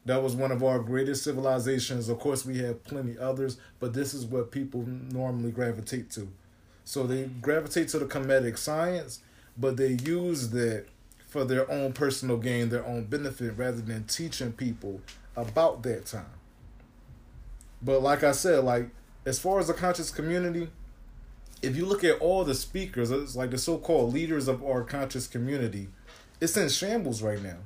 That 0.05 0.23
was 0.23 0.35
one 0.35 0.53
of 0.53 0.63
our 0.63 0.79
greatest 0.79 1.25
civilizations. 1.25 2.09
Of 2.09 2.19
course, 2.19 2.45
we 2.45 2.59
have 2.59 2.85
plenty 2.85 3.19
others, 3.19 3.59
but 3.79 3.93
this 3.93 4.15
is 4.15 4.25
what 4.25 4.51
people 4.51 4.85
normally 4.87 5.51
gravitate 5.51 6.11
to. 6.13 6.29
So 6.85 7.07
they 7.07 7.25
gravitate 7.41 7.89
to 7.89 7.99
the 7.99 8.07
Kemetic 8.07 8.59
science, 8.59 9.21
but 9.57 9.77
they 9.77 9.93
use 10.05 10.51
that 10.51 10.87
for 11.29 11.45
their 11.45 11.71
own 11.71 11.93
personal 11.93 12.37
gain, 12.37 12.69
their 12.71 12.85
own 12.85 13.05
benefit, 13.05 13.53
rather 13.57 13.81
than 13.81 14.05
teaching 14.05 14.53
people 14.53 15.01
about 15.37 15.83
that 15.85 16.07
time. 16.07 16.25
But 17.83 18.01
like 18.03 18.23
I 18.25 18.33
said, 18.33 18.65
like 18.65 18.89
as 19.27 19.39
far 19.39 19.59
as 19.61 19.69
the 19.69 19.75
conscious 19.75 20.11
community, 20.11 20.69
if 21.63 21.77
you 21.77 21.87
look 21.87 22.05
at 22.05 22.19
all 22.21 22.45
the 22.45 22.55
speakers, 22.55 23.11
it's 23.11 23.37
like 23.37 23.51
the 23.51 23.59
so-called 23.59 24.13
leaders 24.13 24.49
of 24.49 24.65
our 24.65 24.83
conscious 24.83 25.27
community, 25.27 25.89
it's 26.41 26.57
in 26.57 26.69
shambles 26.69 27.23
right 27.23 27.43
now. 27.43 27.59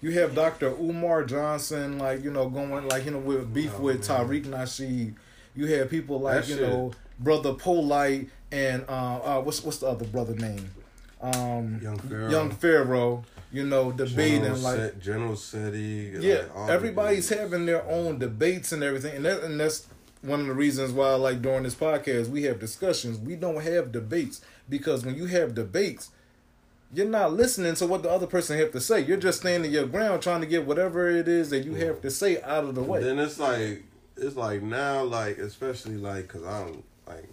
You 0.00 0.12
have 0.12 0.34
Dr. 0.34 0.68
Umar 0.68 1.24
Johnson, 1.24 1.98
like 1.98 2.22
you 2.22 2.30
know, 2.30 2.48
going 2.48 2.88
like 2.88 3.04
you 3.04 3.10
know 3.10 3.18
with 3.18 3.52
beef 3.52 3.72
Oh, 3.76 3.82
with 3.82 4.08
man. 4.08 4.26
Tariq 4.28 4.44
Nasheed. 4.46 5.14
You 5.56 5.66
have 5.66 5.90
people 5.90 6.20
like 6.20 6.42
That 6.42 6.48
you 6.48 6.56
shit- 6.56 6.68
know 6.68 6.92
brother 7.20 7.52
Polite 7.54 8.30
and 8.52 8.84
uh, 8.88 9.16
uh 9.18 9.40
what's 9.40 9.62
what's 9.64 9.78
the 9.78 9.88
other 9.88 10.06
brother 10.06 10.34
name? 10.34 10.70
Um, 11.20 11.80
Young 11.82 11.98
Pharaoh. 11.98 12.30
Young 12.30 12.50
Pharaoh. 12.50 13.24
You 13.50 13.64
know, 13.64 13.92
debating 13.92 14.42
General 14.42 14.58
like 14.60 14.76
Set- 14.76 15.00
General 15.00 15.36
City. 15.36 16.12
yeah, 16.20 16.42
like, 16.54 16.68
everybody's 16.68 17.30
having 17.30 17.64
their 17.64 17.82
own 17.88 18.18
debates 18.18 18.72
and 18.72 18.82
everything, 18.82 19.16
and 19.16 19.24
that 19.24 19.42
and 19.42 19.58
that's 19.58 19.86
one 20.20 20.40
of 20.40 20.46
the 20.46 20.52
reasons 20.54 20.92
why, 20.92 21.14
like 21.14 21.40
during 21.40 21.62
this 21.62 21.74
podcast, 21.74 22.28
we 22.28 22.42
have 22.42 22.60
discussions. 22.60 23.18
We 23.18 23.36
don't 23.36 23.62
have 23.62 23.90
debates 23.90 24.42
because 24.68 25.04
when 25.04 25.14
you 25.14 25.26
have 25.26 25.54
debates, 25.54 26.10
you're 26.92 27.06
not 27.06 27.32
listening 27.32 27.74
to 27.76 27.86
what 27.86 28.02
the 28.02 28.10
other 28.10 28.26
person 28.26 28.58
have 28.58 28.72
to 28.72 28.80
say. 28.80 29.00
You're 29.00 29.16
just 29.16 29.40
standing 29.40 29.70
your 29.70 29.86
ground, 29.86 30.22
trying 30.22 30.40
to 30.42 30.46
get 30.46 30.66
whatever 30.66 31.08
it 31.08 31.28
is 31.28 31.48
that 31.50 31.64
you 31.64 31.74
have 31.76 32.02
to 32.02 32.10
say 32.10 32.42
out 32.42 32.64
of 32.64 32.74
the 32.74 32.82
way. 32.82 33.02
Then 33.02 33.18
it's 33.18 33.38
like 33.38 33.82
it's 34.16 34.36
like 34.36 34.62
now 34.62 35.04
like 35.04 35.38
especially 35.38 35.96
like 35.96 36.28
because 36.28 36.44
I'm 36.44 36.82
like 37.06 37.28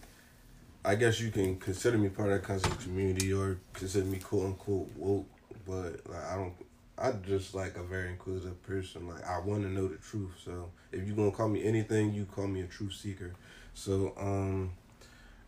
I 0.86 0.96
guess 0.96 1.20
you 1.20 1.32
can 1.32 1.58
consider 1.58 1.98
me 1.98 2.10
part 2.10 2.30
of 2.32 2.42
the 2.42 2.48
conscious 2.48 2.74
community 2.84 3.34
or 3.34 3.58
consider 3.74 4.06
me 4.06 4.20
quote 4.20 4.46
unquote 4.46 4.90
woke, 4.96 5.26
but 5.68 6.08
like 6.08 6.24
I 6.24 6.36
don't. 6.36 6.54
I 6.98 7.12
just 7.28 7.54
like 7.54 7.76
a 7.76 7.84
very 7.84 8.10
inquisitive 8.10 8.62
person. 8.64 9.08
Like 9.08 9.26
I 9.28 9.40
want 9.40 9.64
to 9.64 9.70
know 9.70 9.88
the 9.88 9.98
truth. 9.98 10.32
So 10.46 10.72
if 10.92 11.06
you 11.08 11.14
gonna 11.14 11.32
call 11.32 11.50
me 11.50 11.64
anything, 11.64 12.14
you 12.14 12.26
call 12.26 12.48
me 12.48 12.62
a 12.62 12.68
truth 12.68 12.94
seeker. 12.94 13.34
So 13.74 14.14
um, 14.18 14.72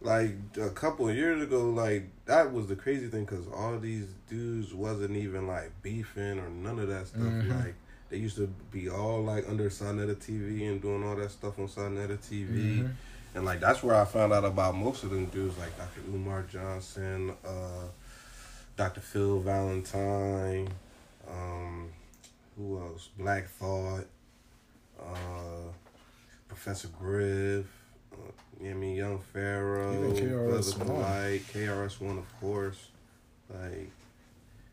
like 0.01 0.35
a 0.59 0.69
couple 0.71 1.07
of 1.07 1.15
years 1.15 1.41
ago, 1.41 1.69
like 1.69 2.09
that 2.25 2.51
was 2.51 2.67
the 2.67 2.75
crazy 2.75 3.07
thing 3.07 3.25
because 3.25 3.47
all 3.47 3.77
these 3.79 4.07
dudes 4.29 4.73
wasn't 4.73 5.15
even 5.15 5.47
like 5.47 5.71
beefing 5.81 6.39
or 6.39 6.49
none 6.49 6.79
of 6.79 6.87
that 6.89 7.07
stuff. 7.07 7.21
Mhm. 7.21 7.63
Like 7.65 7.75
they 8.09 8.17
used 8.17 8.37
to 8.37 8.47
be 8.71 8.89
all 8.89 9.23
like 9.23 9.47
under 9.47 9.69
Sonetta 9.69 10.15
TV 10.15 10.67
and 10.69 10.81
doing 10.81 11.03
all 11.03 11.15
that 11.15 11.31
stuff 11.31 11.59
on 11.59 11.67
Sonetta 11.67 12.17
TV. 12.17 12.79
Mhm. 12.81 12.91
And 13.37 13.45
like 13.45 13.59
that's 13.59 13.83
where 13.83 13.95
I 13.95 14.03
found 14.03 14.33
out 14.33 14.43
about 14.45 14.75
most 14.75 15.03
of 15.03 15.11
them 15.11 15.25
dudes, 15.25 15.59
like 15.59 15.77
Dr. 15.77 16.01
Umar 16.11 16.41
Johnson, 16.51 17.35
uh, 17.45 17.85
Dr. 18.75 18.99
Phil 18.99 19.39
Valentine, 19.41 20.67
um, 21.29 21.89
who 22.57 22.79
else? 22.79 23.09
Black 23.15 23.47
Thought, 23.47 24.07
uh, 24.99 25.69
Professor 26.47 26.87
Griff, 26.87 27.67
uh, 28.11 28.31
you 28.59 28.69
know 28.69 28.71
I 28.71 28.73
mean, 28.73 28.95
Young 28.95 29.19
Pharaoh, 29.19 30.11
KRS 30.13 30.75
One, 30.79 31.39
KRS 31.39 32.01
One, 32.01 32.17
of 32.17 32.39
course. 32.41 32.87
Like, 33.53 33.91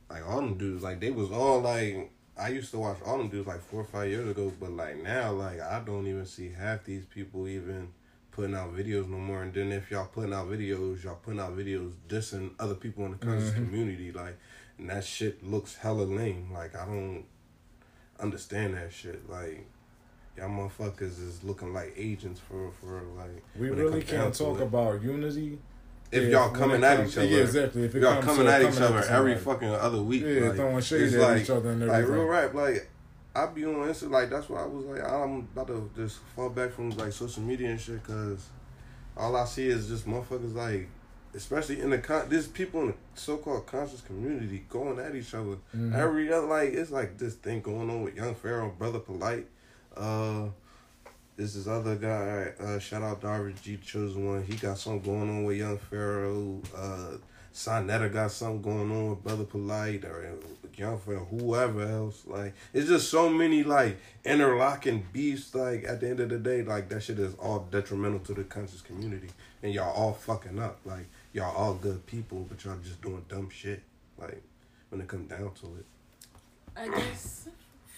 like 0.08 0.26
all 0.26 0.40
them 0.40 0.54
dudes, 0.56 0.82
like 0.82 1.00
they 1.00 1.10
was 1.10 1.30
all 1.30 1.60
like. 1.60 2.10
I 2.36 2.48
used 2.48 2.70
to 2.70 2.78
watch 2.78 2.96
all 3.04 3.18
them 3.18 3.28
dudes 3.28 3.46
like 3.46 3.60
four 3.60 3.82
or 3.82 3.84
five 3.84 4.08
years 4.08 4.26
ago, 4.26 4.50
but 4.58 4.70
like 4.70 5.02
now, 5.02 5.32
like 5.32 5.60
I 5.60 5.82
don't 5.84 6.06
even 6.06 6.24
see 6.24 6.50
half 6.50 6.82
these 6.84 7.04
people 7.04 7.46
even 7.46 7.92
putting 8.34 8.54
out 8.54 8.74
videos 8.74 9.08
no 9.08 9.18
more. 9.18 9.42
And 9.42 9.54
then 9.54 9.72
if 9.72 9.90
y'all 9.90 10.06
putting 10.06 10.32
out 10.34 10.48
videos, 10.48 11.02
y'all 11.04 11.14
putting 11.22 11.40
out 11.40 11.56
videos 11.56 11.92
dissing 12.08 12.50
other 12.58 12.74
people 12.74 13.04
in 13.06 13.12
the 13.12 13.18
conscious 13.18 13.50
Mhm. 13.50 13.54
community, 13.54 14.12
like, 14.12 14.36
and 14.78 14.90
that 14.90 15.04
shit 15.04 15.44
looks 15.44 15.76
hella 15.76 16.02
lame. 16.02 16.50
Like 16.52 16.74
I 16.76 16.84
don't 16.84 17.24
understand 18.20 18.74
that 18.74 18.92
shit. 18.92 19.28
Like 19.30 19.66
y'all 20.36 20.48
motherfuckers 20.48 21.22
is 21.22 21.44
looking 21.44 21.72
like 21.72 21.94
agents 21.96 22.40
for 22.40 22.70
for 22.80 23.02
like. 23.16 23.42
We 23.58 23.70
really 23.70 24.02
can't 24.02 24.34
talk 24.34 24.58
it. 24.60 24.64
about 24.64 25.02
unity. 25.02 25.58
If 26.12 26.30
y'all 26.30 26.50
coming 26.50 26.84
at 26.84 27.06
each 27.06 27.16
other, 27.16 27.26
Yeah, 27.26 27.38
exactly. 27.42 27.84
If 27.84 27.94
y'all 27.94 28.22
coming 28.22 28.46
at 28.46 28.60
coming 28.60 28.74
each 28.74 28.80
other 28.80 29.02
every 29.04 29.36
fucking 29.36 29.68
other 29.68 30.00
week. 30.02 30.22
Yeah, 30.24 30.48
like, 30.48 30.56
throwing 30.56 30.80
shade 30.80 31.02
it's 31.02 31.14
at 31.14 31.20
like, 31.20 31.42
each 31.42 31.50
other 31.50 31.70
and 31.70 31.86
Like 31.86 32.06
real 32.06 32.24
rap, 32.24 32.54
like 32.54 32.88
I 33.36 33.46
be 33.46 33.64
on 33.64 33.74
Insta, 33.74 34.10
like 34.10 34.30
that's 34.30 34.48
why 34.48 34.62
I 34.62 34.66
was 34.66 34.84
like 34.84 35.02
I'm 35.02 35.48
about 35.52 35.66
to 35.68 35.90
just 35.96 36.18
fall 36.36 36.50
back 36.50 36.72
from 36.72 36.90
like 36.90 37.12
social 37.12 37.42
media 37.42 37.70
and 37.70 37.80
shit, 37.80 38.02
cause 38.04 38.46
all 39.16 39.34
I 39.36 39.44
see 39.44 39.66
is 39.68 39.88
just 39.88 40.06
motherfuckers 40.06 40.54
like, 40.54 40.88
especially 41.34 41.80
in 41.80 41.90
the 41.90 41.98
con, 41.98 42.26
there's 42.28 42.46
people 42.46 42.82
in 42.82 42.86
the 42.88 42.94
so-called 43.14 43.66
conscious 43.66 44.00
community 44.00 44.64
going 44.68 44.98
at 44.98 45.14
each 45.16 45.34
other. 45.34 45.56
Mhm. 45.76 45.94
Every 45.94 46.32
other 46.32 46.46
like 46.46 46.72
it's 46.74 46.90
like 46.90 47.18
this 47.18 47.34
thing 47.34 47.60
going 47.60 47.90
on 47.90 48.02
with 48.02 48.14
Young 48.14 48.34
Pharaoh, 48.34 48.74
Brother 48.78 49.00
Polite. 49.00 49.46
Uh, 49.96 50.46
this 51.36 51.56
is 51.56 51.66
other 51.66 51.96
guy. 51.96 52.52
Uh, 52.64 52.78
shout 52.78 53.02
out 53.02 53.20
Darvish 53.20 53.60
G 53.62 53.76
Chosen 53.78 54.26
One. 54.26 54.44
He 54.44 54.54
got 54.54 54.78
something 54.78 55.02
going 55.02 55.28
on 55.28 55.44
with 55.44 55.56
Young 55.56 55.78
Pharaoh. 55.78 56.62
Uh, 56.76 57.16
Sonetta 57.54 58.12
got 58.12 58.32
something 58.32 58.60
going 58.62 58.90
on 58.90 59.10
with 59.10 59.22
Brother 59.22 59.44
Polite 59.44 60.04
or 60.04 60.28
Young 60.76 60.98
Pharaoh, 60.98 61.24
whoever 61.30 61.82
else. 61.82 62.24
Like 62.26 62.52
it's 62.72 62.88
just 62.88 63.08
so 63.10 63.28
many 63.30 63.62
like 63.62 63.96
interlocking 64.24 65.06
beefs. 65.12 65.54
Like 65.54 65.84
at 65.84 66.00
the 66.00 66.08
end 66.10 66.18
of 66.20 66.30
the 66.30 66.38
day, 66.38 66.62
like 66.62 66.88
that 66.88 67.02
shit 67.04 67.18
is 67.20 67.34
all 67.36 67.60
detrimental 67.70 68.18
to 68.20 68.34
the 68.34 68.42
conscious 68.44 68.80
community, 68.80 69.28
and 69.62 69.72
y'all 69.72 69.92
all 69.92 70.12
fucking 70.14 70.58
up. 70.58 70.80
Like 70.84 71.06
y'all 71.32 71.54
all 71.56 71.74
good 71.74 72.04
people, 72.06 72.44
but 72.48 72.64
y'all 72.64 72.76
just 72.82 73.00
doing 73.00 73.24
dumb 73.28 73.48
shit. 73.50 73.82
Like 74.18 74.42
when 74.88 75.00
it 75.00 75.06
comes 75.06 75.30
down 75.30 75.52
to 75.60 75.66
it. 75.78 75.86
I 76.76 76.88
guess 76.88 77.48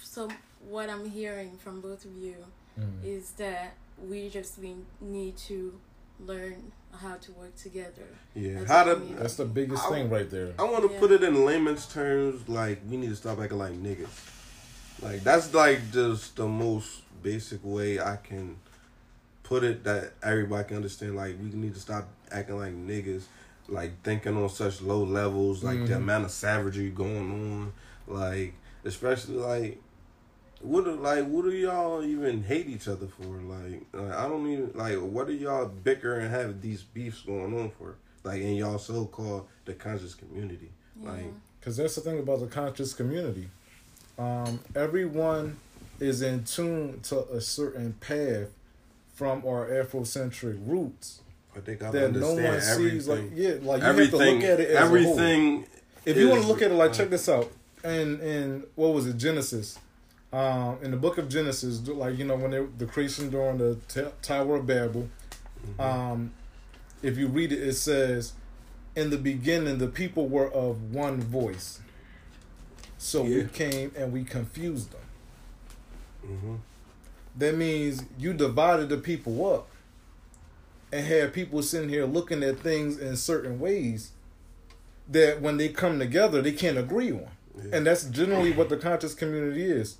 so. 0.03 0.29
What 0.69 0.89
I'm 0.89 1.09
hearing 1.09 1.57
from 1.57 1.81
both 1.81 2.03
of 2.05 2.15
you 2.17 2.35
Mhm. 2.79 3.03
is 3.03 3.31
that 3.37 3.73
we 4.07 4.29
just 4.29 4.59
we 4.59 4.75
need 5.01 5.35
to 5.37 5.79
learn 6.19 6.71
how 6.99 7.15
to 7.15 7.31
work 7.33 7.55
together. 7.55 8.07
Yeah, 8.33 8.65
how 8.67 8.83
to 8.85 8.95
that's 8.95 9.35
the 9.35 9.45
biggest 9.45 9.83
I- 9.85 9.89
thing 9.89 10.09
right 10.09 10.29
there. 10.29 10.53
I 10.57 10.63
want 10.63 10.87
to 10.87 10.93
Yeah. 10.93 10.99
put 10.99 11.11
it 11.11 11.23
in 11.23 11.45
layman's 11.45 11.85
terms. 11.87 12.47
Like 12.49 12.81
we 12.89 12.97
need 12.97 13.09
to 13.09 13.15
stop 13.15 13.39
acting 13.39 13.57
like 13.59 13.73
niggas. 13.73 14.07
Like 15.01 15.23
that's 15.23 15.53
like 15.53 15.91
just 15.91 16.35
the 16.37 16.47
most 16.47 17.01
basic 17.21 17.59
way 17.63 17.99
I 17.99 18.15
can 18.17 18.57
put 19.43 19.63
it 19.63 19.83
that 19.83 20.13
everybody 20.23 20.67
can 20.67 20.77
understand. 20.77 21.15
Like 21.15 21.35
we 21.41 21.49
need 21.49 21.73
to 21.75 21.79
stop 21.79 22.07
acting 22.31 22.57
like 22.57 22.73
niggas. 22.73 23.23
Like 23.69 24.01
thinking 24.03 24.35
on 24.37 24.49
such 24.49 24.81
low 24.81 25.03
levels. 25.03 25.63
Like 25.63 25.85
the 25.85 25.93
Mhm. 25.93 25.97
amount 25.97 26.25
of 26.25 26.31
savagery 26.31 26.89
going 26.89 27.31
on. 27.31 27.73
Like 28.07 28.53
especially 28.85 29.35
like. 29.35 29.81
What 30.67 30.85
do 30.85 30.91
like 30.91 31.25
what 31.25 31.45
do 31.45 31.51
y'all 31.51 32.03
even 32.03 32.43
hate 32.43 32.67
each 32.67 32.87
other 32.87 33.07
for? 33.07 33.25
Like, 33.25 33.83
like 33.93 34.13
I 34.13 34.27
don't 34.27 34.47
even 34.51 34.71
like 34.75 34.97
what 34.97 35.27
do 35.27 35.33
y'all 35.33 35.67
bicker 35.67 36.19
and 36.19 36.29
have 36.29 36.61
these 36.61 36.83
beefs 36.83 37.21
going 37.21 37.57
on 37.57 37.71
for? 37.71 37.95
Like 38.23 38.41
in 38.41 38.55
y'all 38.55 38.77
so 38.77 39.05
called 39.05 39.47
the 39.65 39.73
conscious 39.73 40.13
community. 40.13 40.71
Yeah. 41.01 41.11
Like 41.11 41.33
Because 41.59 41.77
that's 41.77 41.95
the 41.95 42.01
thing 42.01 42.19
about 42.19 42.41
the 42.41 42.47
conscious 42.47 42.93
community. 42.93 43.47
Um, 44.19 44.59
everyone 44.75 45.57
is 45.99 46.21
in 46.21 46.43
tune 46.43 46.99
to 47.03 47.27
a 47.29 47.41
certain 47.41 47.93
path 47.93 48.49
from 49.13 49.43
our 49.45 49.67
Afrocentric 49.67 50.59
roots 50.67 51.21
But 51.53 51.65
they 51.65 51.75
gotta 51.75 51.97
that 51.99 52.13
no 52.13 52.37
understand 52.37 52.83
one 52.83 52.89
sees. 52.91 53.07
Like 53.07 53.31
yeah, 53.33 53.55
like 53.61 53.81
you 53.81 53.87
everything, 53.87 54.19
have 54.19 54.29
to 54.29 54.33
look 54.33 54.43
at 54.43 54.59
it 54.59 54.69
as 54.69 54.75
a 54.75 54.79
whole. 54.79 54.97
everything. 54.97 55.65
If 56.05 56.17
you 56.17 56.29
want 56.29 56.41
to 56.41 56.47
look 56.47 56.61
at 56.61 56.71
it 56.71 56.75
like, 56.75 56.93
check 56.93 57.09
this 57.09 57.27
out. 57.27 57.51
And 57.83 58.19
in 58.21 58.63
what 58.75 58.93
was 58.93 59.07
it, 59.07 59.17
Genesis? 59.17 59.77
Um, 60.37 60.77
in 60.83 60.91
the 60.91 60.97
book 60.97 61.17
of 61.17 61.29
Genesis, 61.29 61.87
like 61.87 62.17
you 62.17 62.25
know, 62.25 62.35
when 62.35 62.51
they, 62.51 62.63
the 62.77 62.85
creation 62.85 63.29
during 63.29 63.57
the 63.57 63.75
t- 63.87 64.11
Tower 64.21 64.57
of 64.57 64.67
Babel, 64.67 65.09
Mm-hmm. 65.67 65.81
um, 65.81 66.33
if 67.01 67.17
you 67.17 67.27
read 67.27 67.51
it, 67.51 67.59
it 67.59 67.73
says, 67.73 68.33
"In 68.95 69.09
the 69.09 69.17
beginning, 69.17 69.79
the 69.79 69.87
people 69.87 70.27
were 70.27 70.49
of 70.51 70.93
one 70.93 71.19
voice." 71.19 71.79
So 72.99 73.23
we 73.23 73.45
came 73.45 73.91
and 73.97 74.13
we 74.13 74.23
confused 74.23 74.91
them. 74.91 75.01
hmm 76.39 76.55
That 77.37 77.55
means 77.55 78.03
you 78.19 78.33
divided 78.33 78.89
the 78.89 78.97
people 78.97 79.51
up, 79.51 79.67
and 80.91 81.05
had 81.05 81.33
people 81.33 81.63
sitting 81.63 81.89
here 81.89 82.05
looking 82.05 82.43
at 82.43 82.59
things 82.59 82.99
in 82.99 83.17
certain 83.17 83.59
ways 83.59 84.11
that 85.09 85.41
when 85.41 85.57
they 85.57 85.69
come 85.69 85.97
together 85.99 86.41
they 86.41 86.51
can't 86.51 86.77
agree 86.77 87.11
on. 87.11 87.27
Yeah. 87.57 87.77
And 87.77 87.87
that's 87.87 88.03
generally 88.05 88.51
what 88.51 88.69
the 88.69 88.77
conscious 88.77 89.15
community 89.15 89.63
is. 89.63 89.97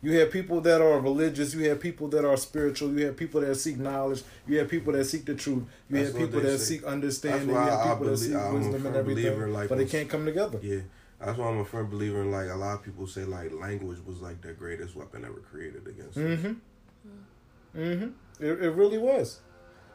You 0.00 0.12
have 0.20 0.30
people 0.30 0.60
that 0.60 0.80
are 0.80 1.00
religious, 1.00 1.54
you 1.54 1.68
have 1.70 1.80
people 1.80 2.06
that 2.08 2.24
are 2.24 2.36
spiritual, 2.36 2.96
you 2.96 3.06
have 3.06 3.16
people 3.16 3.40
that 3.40 3.54
seek 3.56 3.78
knowledge, 3.78 4.22
you 4.46 4.58
have 4.58 4.68
people 4.68 4.92
that 4.92 5.04
seek 5.06 5.24
the 5.24 5.34
truth, 5.34 5.64
you 5.90 5.96
That's 5.96 6.10
have 6.10 6.16
people 6.18 6.40
that 6.40 6.58
seek 6.58 6.84
understanding, 6.84 7.48
you 7.48 7.54
That's 7.54 7.66
why 7.66 7.70
have 7.76 7.80
I 7.80 7.90
people 7.94 8.04
that 8.06 8.10
believe- 8.12 8.18
seek 8.20 8.34
I'm 8.36 8.54
a 8.54 8.54
wisdom 8.58 8.86
and 8.86 8.96
everything, 8.96 9.24
believer, 9.24 9.48
like, 9.48 9.68
but 9.68 9.78
they 9.78 9.86
can't 9.86 10.08
come 10.08 10.24
together. 10.24 10.60
Yeah, 10.62 10.80
that's 11.18 11.36
why 11.36 11.48
I'm 11.48 11.58
a 11.58 11.64
firm 11.64 11.90
believer 11.90 12.22
in 12.22 12.30
like 12.30 12.48
a 12.48 12.54
lot 12.54 12.74
of 12.74 12.84
people 12.84 13.08
say 13.08 13.24
like 13.24 13.52
language 13.52 13.98
was 14.06 14.20
like 14.20 14.40
the 14.40 14.52
greatest 14.52 14.94
weapon 14.94 15.24
ever 15.24 15.40
created 15.50 15.86
against 15.88 16.16
us. 16.16 16.22
Mm-hmm. 16.22 16.52
Mm-hmm. 17.76 18.44
It, 18.44 18.62
it 18.62 18.70
really 18.70 18.98
was. 18.98 19.40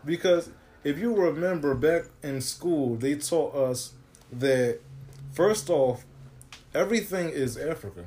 Because 0.06 0.50
if 0.84 1.00
you 1.00 1.16
remember 1.16 1.76
back 1.76 2.04
in 2.22 2.42
school, 2.42 2.96
they 2.96 3.16
taught 3.16 3.56
us 3.56 3.94
that 4.34 4.80
first 5.32 5.70
off, 5.70 6.04
everything 6.76 7.30
is 7.30 7.58
Africa. 7.58 8.06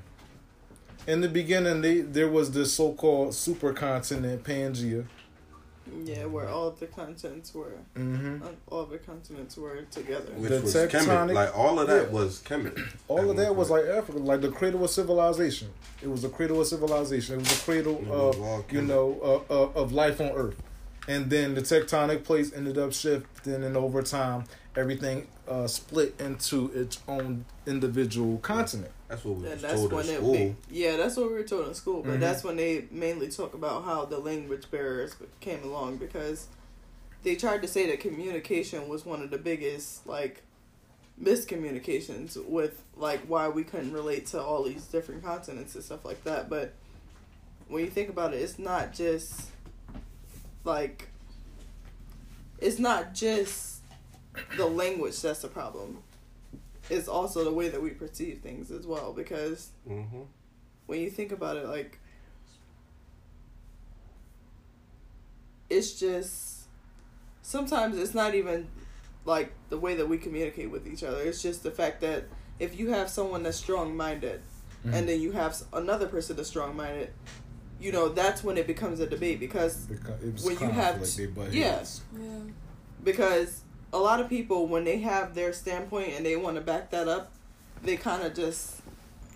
In 1.07 1.20
the 1.20 1.28
beginning, 1.28 1.82
they 1.82 2.00
there 2.00 2.28
was 2.28 2.50
this 2.52 2.72
so-called 2.74 3.30
supercontinent 3.30 4.38
Pangea. 4.40 5.07
Yeah, 6.04 6.24
where 6.24 6.48
all 6.48 6.66
of 6.66 6.80
the 6.80 6.86
continents 6.86 7.54
were, 7.54 7.74
Mm-hmm. 7.96 8.42
uh, 8.42 8.48
all 8.68 8.80
of 8.80 8.90
the 8.90 8.98
continents 8.98 9.57
were 9.57 9.82
together. 9.92 10.32
Which 10.34 10.50
The 10.50 10.61
was 10.62 10.74
tectonic- 10.74 10.90
Kemet. 11.28 11.34
Like 11.34 11.57
all 11.57 11.78
of 11.78 11.86
that 11.86 12.07
Yeah. 12.09 12.12
was 12.12 12.40
Kemet. 12.42 12.76
All 13.07 13.30
of 13.30 13.36
that 13.36 13.50
one 13.50 13.57
was 13.57 13.70
like 13.70 13.84
Africa, 13.84 14.18
like 14.18 14.40
the 14.40 14.50
cradle 14.50 14.82
of 14.84 14.90
civilization. 14.90 15.68
It 16.02 16.09
was 16.11 16.22
the 16.22 16.28
cradle 16.28 16.61
of 16.61 16.66
civilization. 16.66 17.36
It 17.36 17.38
was 17.38 17.48
the 17.57 17.64
cradle 17.64 17.98
It 18.02 18.09
of 18.09 18.38
was 18.40 18.64
you 18.72 18.82
know 18.82 19.44
uh, 19.48 19.52
uh, 19.52 19.80
of 19.80 19.92
life 19.92 20.20
on 20.20 20.30
Earth. 20.32 20.57
And 21.09 21.30
then 21.30 21.54
the 21.54 21.61
tectonic 21.62 22.24
plates 22.24 22.52
ended 22.52 22.78
up 22.78 22.92
shifting, 22.92 23.62
and 23.62 23.76
over 23.76 24.02
time, 24.02 24.42
everything 24.74 25.28
uh, 25.46 25.68
split 25.68 26.20
into 26.20 26.68
its 26.74 26.98
own 27.07 27.44
individual 27.64 28.38
continent. 28.38 28.90
That's 29.09 29.24
what 29.24 29.36
we 29.36 29.42
that's 29.48 29.62
told 29.62 29.92
in 29.92 30.02
school. 30.04 30.32
be- 30.32 30.57
yeah, 30.70 30.96
that's 30.96 31.16
what 31.16 31.28
we 31.28 31.34
were 31.34 31.42
told 31.44 31.68
in 31.68 31.74
school. 31.74 32.02
But 32.02 32.14
Mhm. 32.16 32.20
that's 32.20 32.42
when 32.42 32.57
they 32.57 32.86
mainly 32.90 33.28
talk 33.28 33.54
about 33.54 33.84
how 33.84 34.04
the 34.04 34.18
language 34.18 34.70
barriers 34.70 35.14
came 35.40 35.62
along 35.62 35.98
because 35.98 36.46
they 37.22 37.36
tried 37.36 37.62
to 37.62 37.68
say 37.68 37.86
that 37.88 38.00
communication 38.00 38.88
was 38.88 39.04
one 39.07 39.22
of 39.22 39.30
the 39.30 39.38
biggest 39.38 40.07
like 40.07 40.42
miscommunications 41.22 42.36
with 42.46 42.82
like 42.96 43.20
why 43.26 43.48
we 43.48 43.64
couldn't 43.64 43.92
relate 43.92 44.26
to 44.26 44.42
all 44.42 44.62
these 44.62 44.84
different 44.86 45.22
continents 45.24 45.74
and 45.74 45.84
stuff 45.84 46.04
like 46.04 46.22
that. 46.24 46.48
But 46.48 46.74
when 47.68 47.84
you 47.84 47.90
think 47.90 48.09
about 48.09 48.34
it, 48.34 48.38
it's 48.38 48.59
not 48.59 48.92
just 48.92 49.40
like 50.64 51.09
it's 52.59 52.78
not 52.78 53.14
just 53.14 53.80
the 54.57 54.66
language 54.66 55.20
that's 55.20 55.42
the 55.42 55.48
problem. 55.48 55.98
It's 56.89 57.09
also 57.09 57.45
the 57.45 57.53
way 57.53 57.68
that 57.68 57.82
we 57.82 57.91
perceive 57.91 58.39
things 58.43 58.70
as 58.70 58.87
well 58.87 59.12
because 59.12 59.70
Mm-hmm. 59.89 60.22
when 60.87 61.01
you 61.01 61.11
think 61.11 61.32
about 61.32 61.57
it, 61.57 61.66
like 61.66 61.99
it's 65.68 65.99
just 65.99 66.66
sometimes 67.43 67.99
it's 67.99 68.14
not 68.14 68.34
even 68.34 68.68
like 69.24 69.53
the 69.68 69.78
way 69.78 69.97
that 69.97 70.09
we 70.09 70.18
communicate 70.18 70.70
with 70.70 70.87
each 70.87 71.03
other. 71.03 71.20
It's 71.20 71.43
just 71.43 71.62
the 71.62 71.70
fact 71.70 72.01
that 72.03 72.24
if 72.59 72.78
you 72.78 72.91
have 72.91 73.09
someone 73.11 73.43
that's 73.43 73.57
strong 73.57 73.97
minded 73.97 74.41
and 74.84 75.09
then 75.09 75.20
you 75.20 75.32
have 75.32 75.61
another 75.72 76.07
person 76.07 76.37
that's 76.37 76.49
strong 76.49 76.76
minded, 76.76 77.11
you 77.80 77.91
know 77.91 78.09
that's 78.09 78.45
when 78.45 78.57
it 78.57 78.68
becomes 78.68 79.01
a 79.01 79.07
debate 79.09 79.41
because 79.41 79.78
Because 79.87 80.45
when 80.45 80.57
you 80.61 80.68
have 80.70 80.99
conflict, 80.99 81.16
t- 81.16 81.26
they 81.51 81.59
yeah. 81.59 81.84
Yeah. 82.16 82.28
because 83.03 83.62
a 83.97 84.01
lot 84.01 84.20
of 84.20 84.28
people 84.28 84.66
when 84.66 84.84
they 84.84 84.99
have 84.99 85.34
their 85.34 85.53
standpoint 85.53 86.12
and 86.16 86.24
they 86.26 86.36
want 86.36 86.57
to 86.57 86.61
back 86.62 86.90
that 86.90 87.09
up, 87.09 87.32
they 87.82 87.97
kind 87.97 88.22
of 88.22 88.34
just 88.34 88.74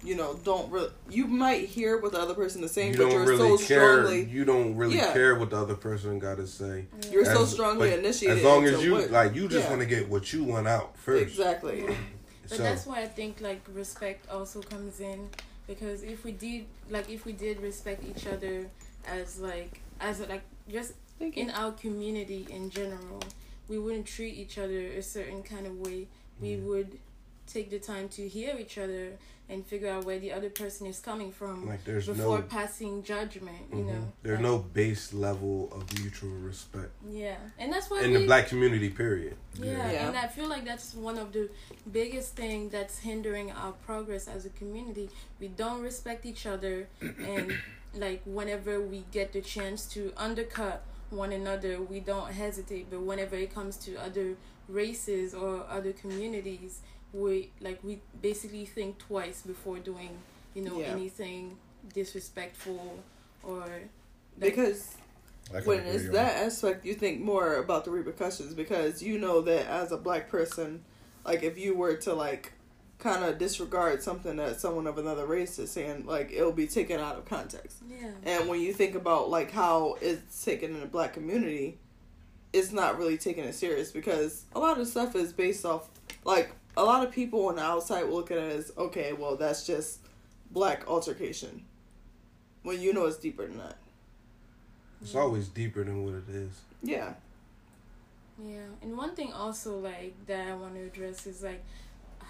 you 0.02 0.14
know 0.16 0.38
don't 0.44 0.70
re- 0.72 0.88
you 1.10 1.26
might 1.26 1.68
hear 1.68 1.98
what 2.00 2.12
the 2.12 2.18
other 2.18 2.32
person 2.34 2.64
is 2.64 2.70
saying, 2.70 2.92
You 2.92 2.98
but 2.98 3.02
don't 3.04 3.12
you're 3.12 3.26
really 3.26 3.58
so 3.58 3.66
care. 3.66 3.92
strongly 4.00 4.24
You 4.24 4.44
don't 4.46 4.74
really 4.76 4.96
Yeah. 4.96 5.12
care 5.12 5.34
what 5.34 5.50
the 5.50 5.58
other 5.58 5.74
person 5.74 6.18
got 6.18 6.36
to 6.38 6.46
say. 6.46 6.86
you're 7.10 7.24
so 7.26 7.44
strongly 7.44 7.90
but 7.90 7.98
initiated. 7.98 8.38
As 8.38 8.44
long 8.44 8.64
as 8.64 8.82
you 8.82 8.92
what- 8.92 9.10
like, 9.10 9.34
you 9.34 9.46
just 9.48 9.64
yeah. 9.64 9.70
want 9.70 9.80
to 9.82 9.86
get 9.86 10.08
what 10.08 10.32
you 10.32 10.44
want 10.44 10.66
out 10.68 10.96
first. 10.96 11.22
exactly. 11.22 11.84
But 12.48 12.56
So 12.56 12.62
that's 12.62 12.86
why 12.86 13.00
I 13.02 13.06
think 13.06 13.40
like 13.40 13.60
respect 13.74 14.28
also 14.30 14.60
comes 14.62 15.00
in 15.00 15.28
because 15.66 16.02
if 16.02 16.24
we 16.24 16.32
did 16.32 16.64
like 16.90 17.08
if 17.10 17.24
we 17.24 17.32
did 17.32 17.60
respect 17.60 18.02
each 18.10 18.26
other 18.26 18.68
as 19.06 19.38
like 19.38 19.80
as 20.00 20.20
like 20.20 20.42
just 20.68 20.94
Thank 21.18 21.36
you. 21.36 21.42
in 21.44 21.50
our 21.50 21.72
community 21.72 22.46
in 22.50 22.70
general, 22.70 23.20
we 23.70 23.78
wouldn't 23.78 24.06
treat 24.06 24.34
each 24.34 24.58
other 24.58 24.80
a 25.00 25.02
certain 25.02 25.42
kind 25.42 25.66
of 25.66 25.74
way. 25.86 26.08
We 26.40 26.50
Mm. 26.56 26.64
would 26.70 26.98
take 27.46 27.70
the 27.70 27.78
time 27.78 28.08
to 28.10 28.28
hear 28.28 28.56
each 28.58 28.76
other 28.78 29.04
and 29.48 29.66
figure 29.66 29.90
out 29.94 30.04
where 30.04 30.20
the 30.20 30.32
other 30.32 30.48
person 30.62 30.86
is 30.86 31.00
coming 31.00 31.32
from 31.32 31.66
like, 31.66 31.82
there's 31.84 32.06
before 32.06 32.38
no. 32.38 32.44
passing 32.58 33.02
judgment. 33.02 33.62
You 33.72 33.78
mhm. 33.78 33.86
know, 33.88 34.12
There's 34.22 34.38
Like, 34.38 34.50
no 34.52 34.58
base 34.58 35.12
level 35.12 35.68
of 35.72 35.82
mutual 36.00 36.30
respect 36.50 36.90
yeah, 37.10 37.36
and 37.58 37.72
that's 37.72 37.88
why 37.90 38.02
in 38.02 38.12
we, 38.12 38.18
the 38.18 38.26
black 38.26 38.46
community. 38.52 38.88
Period. 38.90 39.36
Yeah, 39.54 39.90
Yeah. 39.92 40.06
and 40.08 40.16
I 40.16 40.28
feel 40.28 40.48
like 40.54 40.64
that's 40.64 40.94
one 40.94 41.18
of 41.18 41.32
the 41.32 41.44
biggest 41.90 42.36
thing 42.36 42.68
that's 42.70 42.98
hindering 42.98 43.50
our 43.62 43.72
progress 43.88 44.28
as 44.28 44.42
a 44.46 44.50
community. 44.50 45.06
We 45.40 45.48
don't 45.48 45.82
respect 45.90 46.24
each 46.26 46.44
other, 46.54 46.76
and 47.32 47.46
like 47.94 48.20
whenever 48.24 48.80
we 48.80 48.98
get 49.10 49.32
the 49.32 49.40
chance 49.54 49.80
to 49.94 50.12
undercut 50.16 50.78
one 51.10 51.32
another, 51.32 51.80
we 51.80 52.00
don't 52.00 52.32
hesitate. 52.32 52.90
But 52.90 53.02
whenever 53.02 53.36
it 53.36 53.54
comes 53.54 53.76
to 53.78 53.96
other 53.96 54.36
races 54.68 55.34
or 55.34 55.64
other 55.68 55.92
communities, 55.92 56.80
we 57.12 57.50
like 57.60 57.82
we 57.82 58.00
basically 58.22 58.64
think 58.64 58.98
twice 58.98 59.42
before 59.42 59.78
doing 59.78 60.10
you 60.54 60.62
know 60.62 60.78
Yeah. 60.78 60.92
anything 60.92 61.56
disrespectful 61.92 63.02
or 63.42 63.58
like, 63.66 64.54
because 64.54 64.94
when 65.64 65.80
agree 65.80 65.90
it's 65.90 66.06
on 66.06 66.12
that 66.12 66.36
aspect, 66.46 66.84
you 66.84 66.94
think 66.94 67.20
more 67.20 67.56
about 67.56 67.84
the 67.84 67.90
repercussions 67.90 68.54
because 68.54 69.02
you 69.02 69.18
know 69.18 69.40
that 69.42 69.66
as 69.66 69.90
a 69.92 69.96
black 69.96 70.28
person, 70.28 70.84
like 71.24 71.42
if 71.42 71.58
you 71.58 71.74
were 71.74 71.96
to 71.96 72.14
like 72.14 72.52
kind 73.00 73.24
of 73.24 73.38
disregard 73.38 74.02
something 74.02 74.36
that 74.36 74.60
someone 74.60 74.86
of 74.86 74.98
another 74.98 75.26
race 75.26 75.58
is 75.58 75.70
saying, 75.70 76.06
like 76.06 76.30
it'll 76.32 76.52
be 76.52 76.66
taken 76.66 77.00
out 77.00 77.16
of 77.16 77.24
context. 77.24 77.78
yeah. 77.88 78.10
And 78.24 78.48
when 78.48 78.60
you 78.60 78.72
think 78.72 78.94
about 78.94 79.30
like 79.30 79.50
how 79.50 79.96
it's 80.00 80.44
taken 80.44 80.74
in 80.74 80.80
the 80.80 80.86
black 80.86 81.14
community, 81.14 81.78
it's 82.52 82.72
not 82.72 82.98
really 82.98 83.16
taken 83.16 83.44
as 83.44 83.56
serious 83.56 83.90
because 83.90 84.44
a 84.54 84.58
lot 84.58 84.78
of 84.78 84.86
stuff 84.86 85.16
is 85.16 85.32
based 85.32 85.64
off 85.64 85.88
like 86.24 86.52
a 86.76 86.84
lot 86.84 87.06
of 87.06 87.12
people 87.12 87.46
on 87.46 87.56
the 87.56 87.62
outside 87.62 88.04
will 88.04 88.16
look 88.16 88.30
at 88.30 88.38
it 88.38 88.56
as 88.56 88.72
okay, 88.76 89.12
well 89.12 89.36
that's 89.36 89.66
just 89.66 90.00
black 90.50 90.86
altercation. 90.86 91.64
When 92.62 92.80
you 92.80 92.92
know 92.92 93.06
it's 93.06 93.16
deeper 93.16 93.46
than 93.46 93.58
that. 93.58 93.76
It's 95.00 95.14
always 95.14 95.48
deeper 95.48 95.82
than 95.82 96.04
what 96.04 96.14
it 96.14 96.28
is. 96.28 96.50
Yeah. 96.82 97.14
Yeah, 98.42 98.60
and 98.82 98.96
one 98.96 99.14
thing 99.14 99.32
also 99.32 99.78
like 99.78 100.14
that 100.26 100.48
I 100.48 100.54
want 100.54 100.74
to 100.74 100.80
address 100.82 101.26
is 101.26 101.42
like 101.42 101.62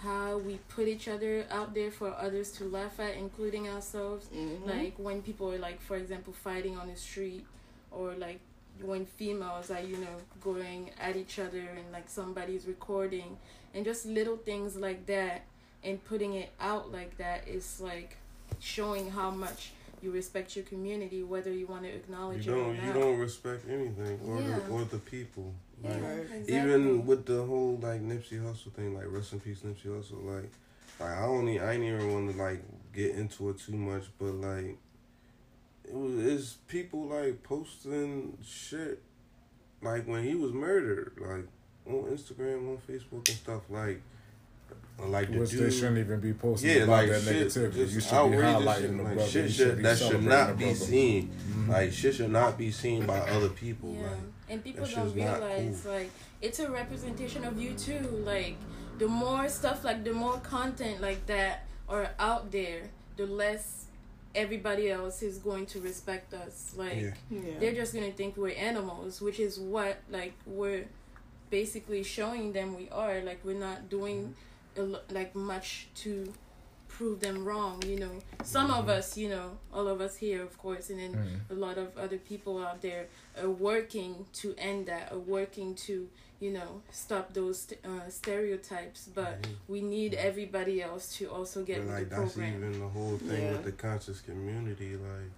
how 0.03 0.39
we 0.39 0.59
put 0.69 0.89
each 0.89 1.09
other 1.09 1.45
out 1.51 1.75
there 1.75 1.91
for 1.91 2.09
others 2.17 2.51
to 2.53 2.65
laugh 2.65 2.99
at, 3.01 3.15
including 3.17 3.69
ourselves. 3.69 4.27
Mhm. 4.35 4.67
Like 4.67 4.95
when 4.99 5.23
people 5.23 5.53
are 5.53 5.59
like, 5.59 5.81
for 5.81 5.97
example, 5.97 6.33
fighting 6.33 6.77
on 6.77 6.89
the 6.89 6.97
street, 6.97 7.45
or 7.91 8.15
like 8.15 8.41
when 8.83 9.05
females 9.05 9.71
are 9.71 9.81
you 9.83 9.99
know 9.99 10.17
going 10.43 10.91
at 10.99 11.17
each 11.17 11.39
other 11.39 11.61
and 11.61 11.93
like 11.93 12.09
somebody's 12.09 12.67
recording, 12.67 13.37
and 13.75 13.85
just 13.85 14.07
little 14.07 14.37
things 14.39 14.77
like 14.77 15.05
that, 15.07 15.43
and 15.85 16.03
putting 16.05 16.35
it 16.35 16.51
out 16.61 16.91
like 16.91 17.17
that 17.19 17.47
is 17.47 17.81
like 17.81 18.17
showing 18.59 19.11
how 19.11 19.31
much 19.31 19.73
you 20.03 20.11
respect 20.11 20.57
your 20.57 20.65
community, 20.65 21.23
whether 21.23 21.53
you 21.53 21.67
want 21.67 21.83
to 21.83 21.91
acknowledge 21.91 22.47
You 22.47 22.53
it 22.55 22.57
or 22.57 22.65
don't. 22.65 22.77
You 22.77 22.83
not. 22.83 22.95
don't 22.95 23.19
respect 23.19 23.69
anything 23.69 24.19
or 24.27 24.41
Yeah. 24.41 24.59
the 24.61 24.73
or 24.73 24.85
the 24.85 24.99
people. 24.99 25.53
Yeah, 25.83 25.91
Like, 25.91 26.03
Right. 26.03 26.19
exactly. 26.21 26.57
even 26.57 27.07
with 27.07 27.27
the 27.27 27.43
whole 27.45 27.79
like 27.83 28.03
Nipsey 28.03 28.41
Hussle 28.43 28.73
thing, 28.73 28.95
like 28.95 29.07
rest 29.09 29.33
in 29.33 29.41
peace 29.41 29.61
Nipsey 29.61 29.87
Hussle, 29.87 30.25
like 30.25 30.51
like 30.99 31.11
I 31.17 31.23
don't 31.23 31.49
e- 31.49 31.59
I 31.59 31.73
ain't 31.73 31.85
even 31.85 32.13
want 32.13 32.33
to 32.33 32.37
like 32.43 32.63
get 32.95 33.15
into 33.15 33.49
it 33.51 33.59
too 33.59 33.73
much, 33.77 34.05
but 34.19 34.33
like 34.35 34.77
it 35.85 35.95
was 35.95 36.19
it's 36.25 36.53
people 36.69 37.07
like 37.07 37.43
posting 37.43 38.37
shit 38.45 39.03
like 39.83 40.07
when 40.07 40.23
he 40.25 40.35
was 40.35 40.53
murdered, 40.53 41.13
like 41.19 41.47
on 41.87 42.11
Instagram, 42.11 42.69
on 42.69 42.79
Facebook 42.89 43.27
and 43.29 43.37
stuff, 43.39 43.63
like 43.71 44.03
like 45.03 45.33
the 45.33 45.39
Which 45.39 45.51
dude, 45.53 45.61
they 45.63 45.71
shouldn't 45.75 45.97
even 45.99 46.21
be 46.21 46.35
posting 46.35 46.69
yeah, 46.71 46.77
about 46.83 46.89
like 47.05 47.09
that 47.09 47.23
shit, 47.23 47.47
negativity. 47.49 47.75
just 47.75 47.95
You 47.95 48.01
should 48.03 48.11
be 48.11 48.17
outrageous 48.17 48.45
highlighting 48.63 48.81
shit, 48.83 48.97
the 48.99 49.03
like 49.03 49.15
brother. 49.15 49.31
shit 49.31 49.45
You 49.45 49.51
should, 49.51 49.77
be 49.79 49.83
that 49.85 49.99
should 49.99 50.23
not 50.25 50.59
be 50.59 50.65
brother. 50.65 50.77
seen. 50.79 51.31
Mhm. 51.51 51.69
Like 51.69 51.93
shit 51.93 52.15
should 52.17 52.31
not 52.31 52.59
be 52.59 52.71
seen 52.71 53.07
by 53.07 53.19
other 53.21 53.49
people. 53.49 53.95
Yeah, 53.99 54.11
Like 54.11 54.19
and 54.51 54.63
people 54.63 54.85
that 54.85 54.95
don't 54.95 55.07
shit's 55.07 55.17
not 55.17 55.41
realize 55.41 55.87
like 55.87 56.11
it's 56.43 56.59
a 56.59 56.71
representation 56.71 57.45
of 57.45 57.61
you 57.61 57.73
too. 57.75 58.01
Like 58.25 58.57
the 58.99 59.09
more 59.09 59.49
stuff, 59.49 59.85
like 59.85 60.05
the 60.05 60.13
more 60.13 60.39
content 60.39 61.01
like 61.01 61.27
that 61.27 61.67
are 61.89 62.11
out 62.19 62.51
there, 62.51 62.91
the 63.17 63.27
less 63.27 63.87
everybody 64.35 64.91
else 64.91 65.23
is 65.23 65.39
going 65.39 65.67
to 65.67 65.81
respect 65.81 66.35
us. 66.35 66.75
Like 66.77 66.97
Yeah. 66.97 67.13
Yeah. 67.31 67.59
they're 67.59 67.75
just 67.75 67.95
gonna 67.95 68.13
think 68.13 68.37
we're 68.37 68.57
animals, 68.57 69.21
which 69.21 69.41
is 69.41 69.59
what 69.59 69.99
like 70.11 70.35
we're 70.47 70.87
basically 71.51 72.03
showing 72.03 72.53
them 72.53 72.77
we 72.77 72.89
are. 72.91 73.21
Like 73.23 73.41
we're 73.45 73.59
not 73.59 73.89
doing 73.89 74.35
mm-hmm. 74.77 74.81
a 74.81 74.85
lo- 74.85 75.07
like 75.11 75.35
much 75.35 75.89
to 75.97 76.33
prove 77.01 77.21
them 77.21 77.47
wrong. 77.47 77.83
You 77.87 77.99
know, 77.99 78.13
some 78.45 78.71
of 78.71 78.91
us, 78.91 79.17
you 79.17 79.31
know, 79.31 79.57
all 79.73 79.89
of 79.89 80.03
us 80.03 80.17
here, 80.17 80.43
of 80.43 80.59
course, 80.59 80.91
and 80.91 80.99
then 81.01 81.13
Mhm. 81.15 81.51
a 81.51 81.59
lot 81.67 81.79
of 81.79 81.97
other 81.97 82.19
people 82.19 82.63
out 82.63 82.83
there 82.83 83.07
are 83.41 83.49
working 83.49 84.27
to 84.41 84.55
end 84.59 84.85
that, 84.89 85.11
are 85.11 85.19
working 85.39 85.75
to 85.87 86.11
you 86.41 86.51
know 86.59 86.83
stop 86.93 87.33
those 87.33 87.59
uh, 87.85 88.09
stereotypes. 88.11 89.09
But 89.15 89.41
Mhm. 89.43 89.57
we 89.69 89.81
need 89.81 90.13
everybody 90.13 90.83
else 90.83 91.17
to 91.19 91.25
also 91.31 91.65
get 91.65 91.79
But 91.79 91.87
with 91.87 91.95
like 91.95 92.09
the 92.11 92.17
that's 92.17 92.33
program. 92.35 92.55
even 92.57 92.73
the 92.81 92.89
whole 92.89 93.17
thing 93.17 93.43
Yeah. 93.45 93.53
with 93.53 93.65
the 93.65 93.73
conscious 93.89 94.21
community, 94.21 94.93
like 94.97 95.33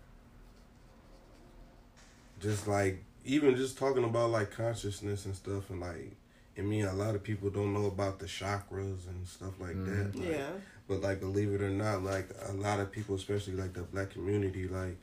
just 2.40 2.66
like 2.66 3.04
even 3.24 3.54
just 3.54 3.78
talking 3.78 4.02
about 4.04 4.30
like 4.30 4.50
consciousness 4.50 5.26
and 5.26 5.34
stuff 5.36 5.70
and 5.70 5.80
like 5.80 6.10
I 6.58 6.60
mean 6.62 6.84
a 6.84 6.92
lot 7.04 7.14
of 7.14 7.22
people 7.22 7.50
don't 7.50 7.72
know 7.72 7.86
about 7.86 8.18
the 8.18 8.26
chakras 8.26 9.06
and 9.06 9.26
stuff 9.26 9.54
like 9.60 9.78
that. 9.86 10.14
Like, 10.16 10.28
Yeah. 10.28 10.50
But 10.88 11.00
like 11.00 11.20
believe 11.20 11.52
it 11.52 11.62
or 11.62 11.70
not, 11.70 12.02
like 12.02 12.28
a 12.48 12.52
lot 12.52 12.80
of 12.80 12.90
people, 12.92 13.14
especially 13.14 13.54
like 13.54 13.72
the 13.72 13.82
black 13.82 14.10
community, 14.10 14.68
like 14.68 14.96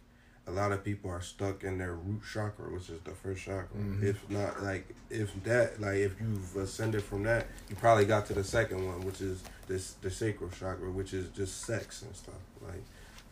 a 0.47 0.51
lot 0.51 0.71
of 0.71 0.83
people 0.83 1.09
are 1.11 1.21
stuck 1.21 1.63
in 1.63 1.77
their 1.77 1.93
root 1.93 2.21
chakra, 2.33 2.71
which 2.73 2.89
is 2.89 2.99
the 3.01 3.11
first 3.11 3.43
chakra. 3.43 3.67
Mhm. 3.77 4.03
If 4.03 4.29
not 4.29 4.61
like 4.63 4.87
if 5.09 5.31
that 5.43 5.79
like 5.79 5.97
if 5.97 6.19
you've 6.19 6.55
ascended 6.57 7.03
from 7.03 7.23
that, 7.23 7.47
you 7.69 7.75
probably 7.75 8.05
got 8.05 8.25
to 8.27 8.33
the 8.33 8.43
second 8.43 8.85
one, 8.85 9.05
which 9.05 9.21
is 9.21 9.41
this 9.67 9.93
the 10.01 10.09
sacral 10.11 10.49
chakra, 10.49 10.91
which 10.91 11.13
is 11.13 11.29
just 11.29 11.61
sex 11.61 12.01
and 12.01 12.15
stuff. 12.15 12.35
Like 12.67 12.83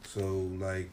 so 0.06 0.48
like 0.60 0.90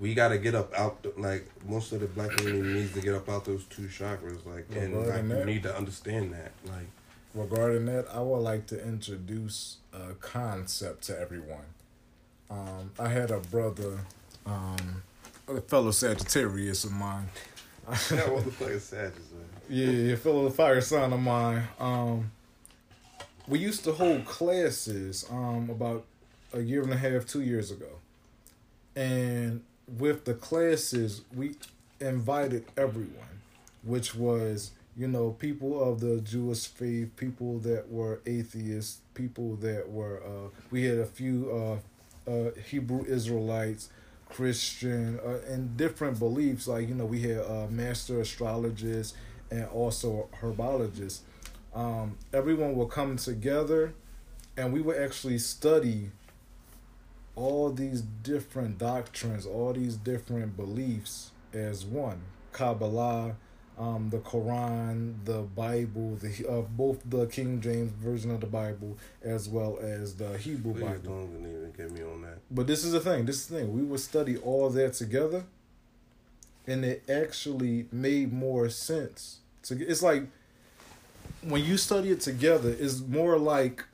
we 0.00 0.14
got 0.14 0.28
to 0.28 0.38
get 0.38 0.54
up 0.54 0.72
out 0.74 1.02
the, 1.02 1.12
like 1.16 1.48
most 1.66 1.92
of 1.92 2.00
the 2.00 2.06
black 2.06 2.30
community 2.36 2.72
needs 2.74 2.92
to 2.94 3.00
get 3.00 3.14
up 3.14 3.28
out 3.28 3.44
those 3.44 3.64
two 3.64 3.86
chakras 3.88 4.44
like 4.46 4.66
and 4.76 4.94
like 5.06 5.24
you 5.38 5.44
need 5.44 5.62
to 5.64 5.76
understand 5.76 6.32
that 6.32 6.52
like 6.66 6.86
Regarding 7.34 7.86
that, 7.86 8.06
I 8.12 8.20
would 8.20 8.38
like 8.38 8.66
to 8.68 8.82
introduce 8.82 9.76
a 9.92 10.14
concept 10.14 11.02
to 11.04 11.20
everyone. 11.20 11.66
Um, 12.50 12.90
I 12.98 13.08
had 13.08 13.30
a 13.30 13.40
brother, 13.40 14.00
um, 14.46 15.02
a 15.46 15.60
fellow 15.60 15.90
Sagittarius 15.90 16.84
of 16.84 16.92
mine. 16.92 17.28
yeah, 18.10 18.28
what 18.30 18.44
the 18.44 18.50
fuck 18.50 18.70
is 18.70 18.84
Sagittarius? 18.84 19.24
Yeah, 19.68 20.14
a 20.14 20.16
fellow 20.16 20.48
fire 20.48 20.80
sign 20.80 21.12
of 21.12 21.20
mine. 21.20 21.64
Um, 21.78 22.30
we 23.46 23.58
used 23.58 23.84
to 23.84 23.92
hold 23.92 24.24
classes 24.24 25.24
um, 25.30 25.70
about 25.70 26.04
a 26.52 26.60
year 26.60 26.82
and 26.82 26.92
a 26.92 26.96
half, 26.96 27.26
two 27.26 27.42
years 27.42 27.70
ago. 27.70 27.98
And 28.96 29.62
with 29.98 30.24
the 30.24 30.34
classes, 30.34 31.22
we 31.34 31.54
invited 32.00 32.64
everyone, 32.76 33.40
which 33.82 34.14
was, 34.14 34.72
you 34.98 35.06
know, 35.06 35.30
people 35.30 35.80
of 35.80 36.00
the 36.00 36.20
Jewish 36.20 36.66
faith, 36.66 37.14
people 37.16 37.60
that 37.60 37.88
were 37.88 38.20
atheists, 38.26 38.98
people 39.14 39.54
that 39.56 39.88
were, 39.88 40.20
uh, 40.24 40.48
we 40.72 40.84
had 40.84 40.98
a 40.98 41.06
few 41.06 41.80
uh, 42.26 42.30
uh, 42.30 42.50
Hebrew 42.68 43.04
Israelites, 43.04 43.90
Christian, 44.28 45.20
uh, 45.24 45.38
and 45.48 45.76
different 45.76 46.18
beliefs. 46.18 46.66
Like, 46.66 46.88
you 46.88 46.96
know, 46.96 47.06
we 47.06 47.20
had 47.20 47.38
uh, 47.38 47.68
master 47.70 48.20
astrologists 48.20 49.16
and 49.52 49.66
also 49.68 50.28
herbologists. 50.42 51.20
Um, 51.72 52.18
everyone 52.32 52.74
will 52.74 52.86
come 52.86 53.16
together 53.16 53.94
and 54.56 54.72
we 54.72 54.80
would 54.80 54.98
actually 54.98 55.38
study 55.38 56.10
all 57.36 57.70
these 57.70 58.00
different 58.00 58.78
doctrines, 58.78 59.46
all 59.46 59.72
these 59.72 59.96
different 59.96 60.56
beliefs 60.56 61.30
as 61.52 61.84
one. 61.84 62.22
Kabbalah, 62.52 63.36
um, 63.78 64.10
the 64.10 64.18
Quran, 64.18 65.14
the 65.24 65.42
Bible, 65.42 66.16
the 66.16 66.46
uh, 66.48 66.62
both 66.62 67.00
the 67.04 67.26
King 67.26 67.60
James 67.60 67.92
version 67.92 68.30
of 68.30 68.40
the 68.40 68.46
Bible 68.46 68.98
as 69.22 69.48
well 69.48 69.78
as 69.80 70.16
the 70.16 70.36
Hebrew 70.36 70.74
Please 70.74 70.84
Bible. 70.84 71.00
don't 71.04 71.40
even 71.40 71.72
get 71.76 71.92
me 71.92 72.02
on 72.02 72.22
that. 72.22 72.38
But 72.50 72.66
this 72.66 72.84
is 72.84 72.92
the 72.92 73.00
thing. 73.00 73.26
This 73.26 73.36
is 73.36 73.46
the 73.46 73.58
thing. 73.58 73.72
We 73.72 73.82
would 73.82 74.00
study 74.00 74.36
all 74.36 74.68
that 74.70 74.94
together, 74.94 75.44
and 76.66 76.84
it 76.84 77.04
actually 77.08 77.86
made 77.92 78.32
more 78.32 78.68
sense. 78.68 79.38
To 79.64 79.80
it's 79.80 80.02
like 80.02 80.24
when 81.42 81.64
you 81.64 81.76
study 81.76 82.10
it 82.10 82.20
together, 82.20 82.74
it's 82.78 83.00
more 83.00 83.38
like 83.38 83.84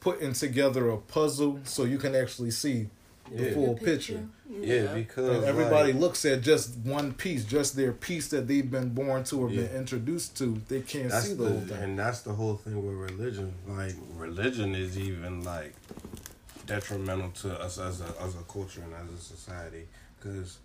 putting 0.00 0.32
together 0.32 0.90
a 0.90 0.98
puzzle 0.98 1.60
so 1.64 1.84
you 1.84 1.98
can 1.98 2.14
actually 2.14 2.50
see 2.50 2.88
the 3.30 3.44
Yeah. 3.44 3.54
full 3.54 3.74
Good 3.74 3.84
picture. 3.84 4.28
Yeah, 4.60 4.94
because 4.94 5.36
And 5.38 5.44
everybody 5.46 5.92
like, 5.92 6.00
looks 6.00 6.24
at 6.24 6.42
just 6.42 6.76
one 6.78 7.12
piece, 7.14 7.44
just 7.44 7.74
their 7.76 7.92
piece 7.92 8.28
that 8.28 8.46
they've 8.46 8.70
been 8.70 8.90
born 8.90 9.24
to 9.24 9.40
or 9.40 9.50
Yeah. 9.50 9.62
been 9.62 9.76
introduced 9.76 10.36
to. 10.38 10.60
They 10.68 10.82
can't 10.82 11.10
that's 11.10 11.26
see 11.28 11.34
the, 11.34 11.44
the, 11.44 11.50
whole 11.50 11.60
thing. 11.60 11.82
and 11.82 11.98
that's 11.98 12.20
the 12.20 12.32
whole 12.34 12.56
thing 12.56 12.84
with 12.84 12.94
religion. 13.10 13.54
Like 13.66 13.94
religion 14.14 14.74
is 14.74 14.98
even 14.98 15.42
like 15.42 15.74
detrimental 16.66 17.30
to 17.30 17.60
us 17.60 17.78
as 17.78 18.00
a 18.00 18.14
as 18.22 18.34
a 18.36 18.42
culture 18.50 18.82
and 18.82 18.94
as 18.94 19.12
a 19.18 19.22
society 19.22 19.86
because 20.18 20.58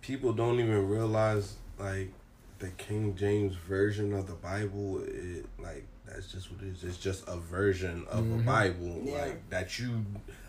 people 0.00 0.32
don't 0.32 0.58
even 0.58 0.88
realize 0.88 1.54
like 1.78 2.12
the 2.58 2.68
King 2.68 3.14
James 3.16 3.54
version 3.56 4.12
of 4.12 4.26
the 4.26 4.34
Bible. 4.34 5.02
It 5.04 5.46
like 5.58 5.84
that's 6.14 6.32
just 6.32 6.50
what 6.52 6.62
it 6.62 6.68
is. 6.72 6.84
It's 6.84 6.96
just 6.98 7.24
a 7.28 7.36
version 7.36 8.04
of 8.10 8.20
a 8.20 8.22
Mhm. 8.22 8.44
Bible 8.44 9.02
Yeah. 9.04 9.12
like 9.22 9.50
that 9.50 9.78
you 9.78 10.04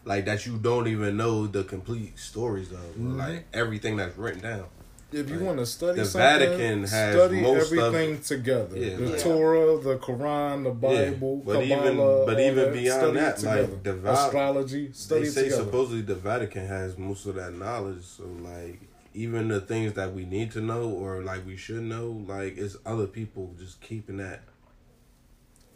like 0.05 0.25
that 0.25 0.45
you 0.45 0.57
don't 0.57 0.87
even 0.87 1.15
know 1.17 1.47
the 1.47 1.63
complete 1.63 2.17
stories 2.19 2.71
of 2.71 2.95
Mhm. 2.97 3.17
like 3.17 3.45
everything 3.53 3.95
that's 3.97 4.17
written 4.17 4.41
down. 4.41 4.65
If 5.13 5.29
you 5.29 5.35
Like, 5.37 5.45
want 5.45 5.59
to 5.59 5.65
study 5.67 5.99
the 5.99 6.05
something, 6.05 6.39
Vatican 6.39 6.79
has 6.85 7.15
study 7.15 7.39
most 7.41 7.71
of- 7.71 7.77
everything 7.77 8.19
together. 8.21 8.75
Yeah, 8.77 8.95
the 8.97 9.05
like- 9.09 9.19
Torah, 9.21 9.79
the 9.79 9.97
Quran, 9.99 10.63
the 10.63 10.71
Bible, 10.71 11.37
but 11.45 11.59
Kabbalah, 11.61 11.65
even- 11.91 11.97
but 12.25 12.39
even 12.39 12.55
that, 12.55 12.73
beyond 12.73 12.99
study 12.99 13.11
it 13.11 13.21
that, 13.21 13.43
like, 13.43 13.69
together. 13.83 13.99
the 14.01 14.11
astrology, 14.11 14.89
study 14.91 15.21
they 15.25 15.29
say 15.29 15.43
together. 15.43 15.63
supposedly 15.65 16.01
the 16.01 16.15
Vatican 16.15 16.65
has 16.67 16.97
most 16.97 17.27
of 17.27 17.35
that 17.35 17.53
knowledge. 17.53 18.03
So 18.03 18.23
like 18.41 18.81
even 19.13 19.47
the 19.49 19.61
things 19.61 19.93
that 19.93 20.11
we 20.15 20.25
need 20.25 20.51
to 20.53 20.61
know 20.61 20.89
or 20.89 21.21
like 21.21 21.45
we 21.45 21.55
should 21.55 21.83
know, 21.83 22.25
like 22.27 22.57
it's 22.57 22.75
other 22.83 23.05
people 23.05 23.53
just 23.59 23.79
keeping 23.81 24.17
that 24.17 24.41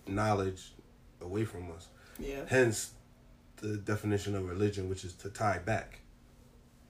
knowledge 0.10 0.74
away 1.22 1.46
from 1.46 1.72
us. 1.72 1.88
Yeah. 2.20 2.44
Hence 2.48 2.92
the 3.58 3.78
definition 3.78 4.36
of 4.36 4.48
religion, 4.48 4.90
which 4.90 5.04
is 5.04 5.14
to 5.16 5.30
tie 5.30 5.60
back. 5.60 6.00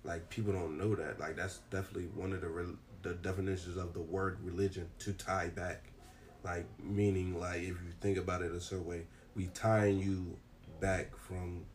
Like 0.04 0.30
people 0.30 0.54
don't 0.54 0.78
know 0.78 0.96
that. 0.96 1.20
Like 1.20 1.36
that's 1.36 1.60
definitely 1.70 2.10
one 2.16 2.34
of 2.34 2.42
the 2.42 2.50
re- 2.50 2.78
the 3.02 3.14
definitions 3.14 3.78
of 3.78 3.94
the 3.94 4.02
word 4.02 4.38
religion 4.42 4.88
to 5.00 5.14
tie 5.14 5.48
back. 5.48 5.84
Like 6.44 6.66
meaning 6.82 7.40
like 7.40 7.62
if 7.62 7.68
you 7.68 7.94
think 8.02 8.18
about 8.18 8.42
it 8.42 8.52
a 8.52 8.62
certain 8.62 8.86
way, 8.86 9.04
we 9.36 9.48
tying 9.48 10.00
you 10.00 10.38
back 10.80 11.16
from 11.18 11.66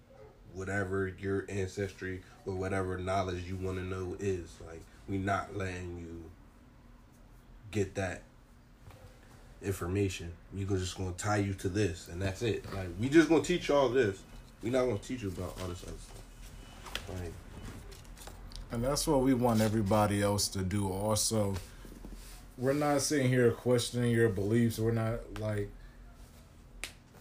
whatever 0.54 1.08
your 1.18 1.46
ancestry 1.48 2.22
or 2.46 2.54
whatever 2.54 2.98
knowledge 2.98 3.44
you 3.44 3.56
want 3.56 3.78
to 3.78 3.84
know 3.84 4.16
is. 4.18 4.50
Like 4.66 4.82
we 5.08 5.18
not 5.18 5.56
letting 5.56 5.98
you 5.98 6.30
get 7.70 7.94
that 7.96 8.22
information. 9.62 10.32
We 10.54 10.64
gonna 10.64 10.80
just 10.80 10.96
gonna 10.96 11.12
tie 11.12 11.38
you 11.38 11.54
to 11.54 11.68
this, 11.68 12.08
and 12.08 12.20
that's 12.20 12.42
it. 12.42 12.64
Like 12.74 12.88
we 13.00 13.08
just 13.08 13.28
gonna 13.28 13.42
teach 13.42 13.68
you 13.68 13.74
all 13.74 13.88
this. 13.88 14.18
We're 14.62 14.72
not 14.72 14.84
gonna 14.84 14.98
teach 14.98 15.22
you 15.22 15.28
about 15.28 15.56
all 15.60 15.68
this 15.68 15.82
other 15.82 15.92
stuff. 15.98 16.22
Like 17.08 17.32
And 18.70 18.84
that's 18.84 19.06
what 19.06 19.20
we 19.20 19.34
want 19.34 19.60
everybody 19.60 20.22
else 20.22 20.48
to 20.48 20.60
do 20.60 20.90
also. 20.90 21.54
We're 22.58 22.72
not 22.74 23.00
sitting 23.00 23.28
here 23.28 23.50
questioning 23.50 24.12
your 24.12 24.28
beliefs. 24.28 24.78
We're 24.78 24.92
not 24.92 25.40
like 25.40 25.70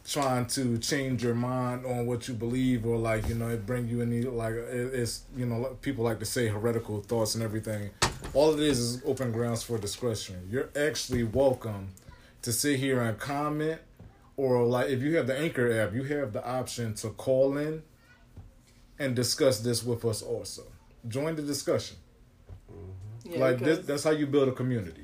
trying 0.07 0.45
to 0.45 0.77
change 0.77 1.23
your 1.23 1.33
mind 1.33 1.85
on 1.85 2.05
what 2.05 2.27
you 2.27 2.33
believe 2.33 2.85
or 2.85 2.97
like, 2.97 3.27
you 3.29 3.35
know, 3.35 3.49
it 3.49 3.65
bring 3.65 3.87
you 3.87 4.01
any 4.01 4.21
like 4.23 4.53
it's, 4.53 5.23
you 5.35 5.45
know, 5.45 5.77
people 5.81 6.03
like 6.03 6.19
to 6.19 6.25
say 6.25 6.47
heretical 6.47 7.01
thoughts 7.01 7.35
and 7.35 7.43
everything. 7.43 7.89
All 8.33 8.53
it 8.53 8.59
is 8.59 8.79
is 8.79 9.01
open 9.05 9.31
grounds 9.31 9.63
for 9.63 9.77
discretion. 9.77 10.47
You're 10.49 10.69
actually 10.75 11.23
welcome 11.23 11.89
to 12.41 12.51
sit 12.51 12.79
here 12.79 13.01
and 13.01 13.17
comment 13.17 13.79
or 14.37 14.63
like 14.63 14.89
if 14.89 15.01
you 15.01 15.15
have 15.17 15.27
the 15.27 15.37
Anchor 15.37 15.71
app, 15.79 15.93
you 15.93 16.03
have 16.03 16.33
the 16.33 16.45
option 16.45 16.93
to 16.95 17.09
call 17.09 17.57
in 17.57 17.83
and 18.97 19.15
discuss 19.15 19.59
this 19.59 19.83
with 19.83 20.05
us 20.05 20.21
also. 20.21 20.63
join 21.07 21.35
the 21.35 21.41
discussion. 21.41 21.97
Mm-hmm. 22.71 23.33
Yeah, 23.33 23.39
like 23.39 23.59
this, 23.59 23.79
that's 23.79 24.03
how 24.03 24.11
you 24.11 24.27
build 24.27 24.49
a 24.49 24.51
community. 24.51 25.03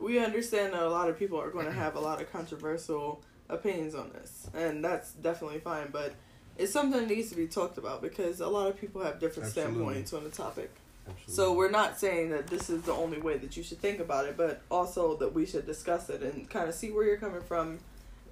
we 0.00 0.18
understand 0.18 0.72
that 0.72 0.82
a 0.82 0.88
lot 0.88 1.08
of 1.08 1.18
people 1.18 1.40
are 1.40 1.50
going 1.50 1.66
to 1.66 1.72
have 1.72 1.94
a 1.96 2.00
lot 2.00 2.20
of 2.20 2.32
controversial 2.32 3.22
opinions 3.48 3.94
on 3.94 4.10
this, 4.10 4.48
and 4.54 4.84
that's 4.84 5.12
definitely 5.12 5.60
fine. 5.60 5.88
But 5.92 6.14
it's 6.58 6.72
something 6.72 7.00
that 7.00 7.08
needs 7.08 7.30
to 7.30 7.36
be 7.36 7.46
talked 7.46 7.78
about 7.78 8.02
because 8.02 8.40
a 8.40 8.48
lot 8.48 8.68
of 8.68 8.80
people 8.80 9.02
have 9.02 9.20
different 9.20 9.48
Absolutely. 9.48 9.74
standpoints 9.74 10.12
on 10.12 10.24
the 10.24 10.30
topic. 10.30 10.70
Absolutely. 11.08 11.34
So 11.34 11.52
we're 11.54 11.70
not 11.70 11.98
saying 11.98 12.30
that 12.30 12.46
this 12.46 12.70
is 12.70 12.82
the 12.82 12.92
only 12.92 13.20
way 13.20 13.36
that 13.38 13.56
you 13.56 13.62
should 13.62 13.78
think 13.80 13.98
about 14.00 14.26
it, 14.26 14.36
but 14.36 14.62
also 14.70 15.16
that 15.16 15.34
we 15.34 15.46
should 15.46 15.66
discuss 15.66 16.08
it 16.10 16.22
and 16.22 16.48
kind 16.48 16.68
of 16.68 16.74
see 16.74 16.90
where 16.90 17.04
you're 17.04 17.16
coming 17.16 17.42
from, 17.42 17.80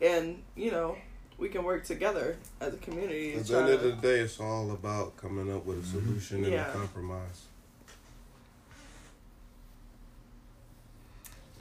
and 0.00 0.42
you 0.56 0.70
know 0.70 0.96
we 1.38 1.48
can 1.48 1.64
work 1.64 1.84
together 1.84 2.36
as 2.60 2.74
a 2.74 2.76
community. 2.76 3.34
At 3.34 3.46
the 3.46 3.58
end 3.58 3.68
of 3.70 3.82
the 3.82 3.92
day, 3.92 4.20
it's 4.20 4.38
all 4.38 4.70
about 4.70 5.16
coming 5.16 5.52
up 5.54 5.64
with 5.64 5.82
a 5.82 5.86
solution 5.86 6.44
and 6.44 6.52
Yeah. 6.52 6.68
a 6.68 6.72
compromise. 6.72 7.46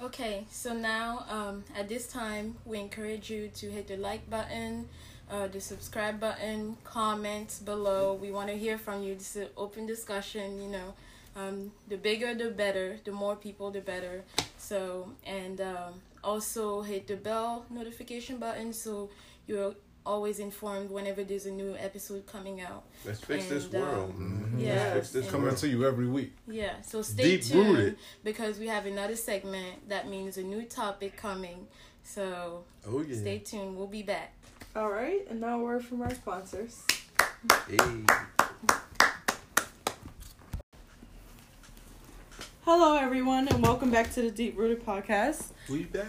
Okay, 0.02 0.46
so 0.50 0.74
now 0.74 1.26
um, 1.30 1.64
at 1.76 1.90
this 1.90 2.08
time, 2.08 2.56
we 2.66 2.80
encourage 2.80 3.30
you 3.30 3.50
to 3.56 3.70
hit 3.70 3.88
the 3.88 3.98
like 3.98 4.30
button, 4.30 4.88
uh, 5.30 5.48
the 5.48 5.62
subscribe 5.62 6.20
button, 6.20 6.78
comments 6.84 7.60
below. 7.60 8.14
We 8.14 8.32
want 8.32 8.50
to 8.50 8.58
hear 8.58 8.78
from 8.78 9.04
you. 9.04 9.16
This 9.16 9.36
is 9.36 9.44
an 9.44 9.50
open 9.58 9.86
discussion, 9.86 10.62
you 10.62 10.70
know. 10.70 10.94
Um, 11.36 11.72
the 11.88 11.98
bigger, 11.98 12.34
the 12.34 12.50
better. 12.50 12.98
The 13.04 13.12
more 13.12 13.36
people, 13.36 13.72
the 13.72 13.82
better. 13.82 14.24
So, 14.58 15.12
and 15.26 15.62
um, 15.62 15.94
also 16.24 16.82
hit 16.82 17.08
the 17.08 17.16
bell 17.16 17.66
notification 17.70 18.38
button 18.38 18.74
so 18.74 19.10
you're 19.48 19.74
always 20.06 20.40
informed 20.40 20.90
whenever 20.90 21.24
there's 21.24 21.46
a 21.46 21.52
new 21.52 21.76
episode 21.78 22.26
coming 22.26 22.62
out. 22.62 22.84
Let's 23.06 23.20
fix 23.20 23.48
this 23.48 23.66
And, 23.66 23.76
um, 23.76 23.82
world. 23.82 24.16
Mhm. 24.20 24.60
Yeah. 24.62 24.74
Let's 24.76 24.94
fix 24.96 25.10
this 25.12 25.24
and- 25.26 25.32
Coming 25.32 25.56
to 25.56 25.68
you 25.68 25.86
every 25.86 26.08
week. 26.08 26.34
Yeah, 26.48 26.82
so 26.82 27.02
stay 27.04 27.38
Deep 27.38 27.44
tuned 27.44 27.70
rooted. 27.70 27.98
because 28.24 28.58
we 28.60 28.68
have 28.68 28.86
another 28.88 29.16
segment 29.16 29.88
that 29.90 30.08
means 30.10 30.38
a 30.38 30.44
new 30.44 30.64
topic 30.64 31.16
coming. 31.16 31.68
So 32.04 32.64
Oh 32.88 33.02
yeah. 33.02 33.16
stay 33.18 33.38
tuned. 33.40 33.78
We'll 33.78 33.88
be 33.88 34.02
back. 34.04 34.34
All 34.80 34.90
right, 34.90 35.28
and 35.30 35.42
now 35.42 35.60
a 35.60 35.62
word 35.62 35.84
from 35.84 36.02
our 36.02 36.16
sponsors. 36.16 36.84
Hey. 37.68 37.78
Hello, 42.64 42.96
everyone, 42.96 43.50
and 43.50 43.62
welcome 43.62 43.92
back 43.92 44.14
to 44.14 44.22
the 44.22 44.32
Deep 44.32 44.58
Rooted 44.58 44.86
Podcast. 44.86 45.48
We 45.70 45.84
back. 45.84 46.08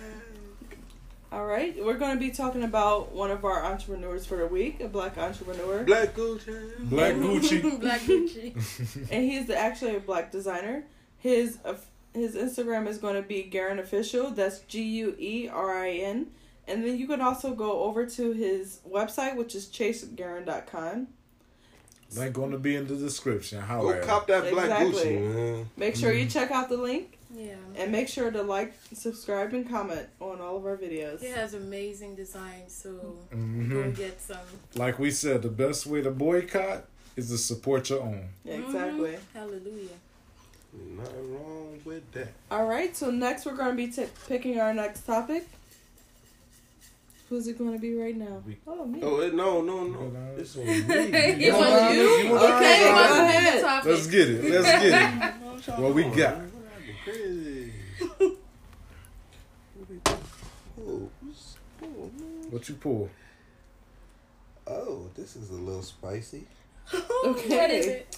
All 1.33 1.47
right, 1.47 1.85
we're 1.85 1.99
going 1.99 2.15
to 2.15 2.21
be 2.21 2.31
talking 2.31 2.63
about 2.63 3.11
one 3.11 3.33
of 3.33 3.45
our 3.45 3.65
entrepreneurs 3.65 4.25
for 4.25 4.37
the 4.37 4.47
week, 4.47 4.81
a 4.81 4.87
black 4.87 5.19
entrepreneur, 5.19 5.83
Black 5.83 6.15
Gucci. 6.15 6.79
Black 6.89 7.15
Gucci. 7.17 7.81
Black 7.81 8.01
Gucci. 8.03 8.55
and 9.11 9.25
he's 9.25 9.49
the, 9.49 9.57
actually 9.57 9.97
a 9.97 10.01
black 10.01 10.31
designer. 10.31 10.85
His 11.19 11.59
uh, 11.65 11.75
his 12.15 12.37
Instagram 12.37 12.87
is 12.87 12.99
going 12.99 13.17
to 13.17 13.23
be 13.23 13.43
Guerin 13.43 13.81
Official. 13.81 14.31
That's 14.31 14.61
G 14.61 14.81
U 14.81 15.17
E 15.19 15.49
R 15.49 15.77
I 15.77 15.91
N. 15.91 16.29
And 16.71 16.85
then 16.85 16.97
you 16.97 17.07
can 17.09 17.21
also 17.21 17.53
go 17.53 17.81
over 17.83 18.07
to 18.07 18.33
his 18.33 18.79
website, 18.89 19.35
which 19.37 19.55
is 19.57 19.67
chaseguerin.com. 19.67 21.09
Link 22.17 22.33
going 22.35 22.51
to 22.53 22.59
be 22.59 22.77
in 22.77 22.87
the 22.87 22.97
description. 22.97 23.61
How 23.61 23.83
Go 23.83 24.01
cop 24.05 24.27
that 24.29 24.51
Black 24.53 24.65
Exactly. 24.83 25.13
Gucci, 25.17 25.35
man. 25.35 25.71
Make 25.77 25.97
sure 25.97 26.13
you 26.13 26.27
check 26.27 26.51
out 26.51 26.69
the 26.69 26.77
link 26.77 27.19
Yeah. 27.33 27.55
and 27.77 27.93
make 27.93 28.09
sure 28.09 28.31
to 28.33 28.43
like, 28.43 28.75
subscribe, 28.93 29.53
and 29.53 29.69
comment 29.69 30.09
on 30.21 30.41
all 30.41 30.57
of 30.57 30.65
our 30.67 30.77
videos. 30.77 31.21
He 31.21 31.29
has 31.29 31.55
amazing 31.55 32.17
designs, 32.17 32.75
so 32.75 32.91
go 33.31 33.37
hmm 33.37 33.91
get 33.93 34.21
some. 34.21 34.39
Like 34.75 34.99
we 34.99 35.11
said, 35.13 35.43
the 35.43 35.49
best 35.51 35.87
way 35.87 36.03
to 36.03 36.11
boycott 36.11 36.87
is 37.17 37.31
to 37.31 37.39
support 37.39 37.91
your 37.91 38.03
own. 38.03 38.29
Yeah, 38.45 38.55
exactly. 38.55 39.11
Mhm. 39.13 39.19
Hallelujah. 39.35 39.89
Nothing 40.97 41.35
wrong 41.35 41.81
with 41.85 42.11
that. 42.13 42.29
All 42.51 42.67
right, 42.67 42.97
so 42.97 43.11
next 43.11 43.45
we're 43.47 43.57
going 43.57 43.71
to 43.71 43.77
be 43.77 43.89
t- 43.89 44.07
picking 44.29 44.59
our 44.61 44.73
next 44.75 45.03
topic. 45.07 45.47
Who's 47.31 47.47
it 47.47 47.57
going 47.57 47.73
to 47.73 47.79
be 47.79 47.95
right 47.95 48.17
now? 48.17 48.43
We- 48.45 48.59
Oh, 48.67 48.85
me. 48.85 49.01
Oh 49.03 49.21
it, 49.21 49.33
no, 49.35 49.63
no, 49.63 49.85
no. 49.85 49.99
Hold 49.99 50.17
on. 50.17 50.35
It's 50.37 50.57
on 50.59 50.67
me. 50.67 50.73
It 50.73 51.53
want 51.55 51.95
you? 51.95 52.03
You 52.03 52.31
want? 52.33 52.43
Okay, 52.43 52.81
Go 52.81 52.93
go 52.93 53.03
ahead. 53.03 53.45
ahead. 53.47 53.63
Topic. 53.63 53.91
Let's 53.93 54.07
get 54.09 54.31
it. 54.31 54.45
Let's 54.51 54.83
get 54.83 54.85
it. 55.69 55.79
What 55.81 55.95
we 55.95 56.03
got? 56.05 56.41
Crazy. 57.05 57.73
What's- 60.77 61.57
man. 61.81 62.51
What 62.51 62.69
you 62.69 62.75
pull? 62.75 63.09
Oh, 64.67 65.09
this 65.17 65.37
is 65.37 65.51
a 65.51 65.55
little 65.55 65.83
spicy. 65.83 66.47
Okay. 67.25 67.49
What 67.57 67.71
is 67.71 67.87
it? 67.87 68.17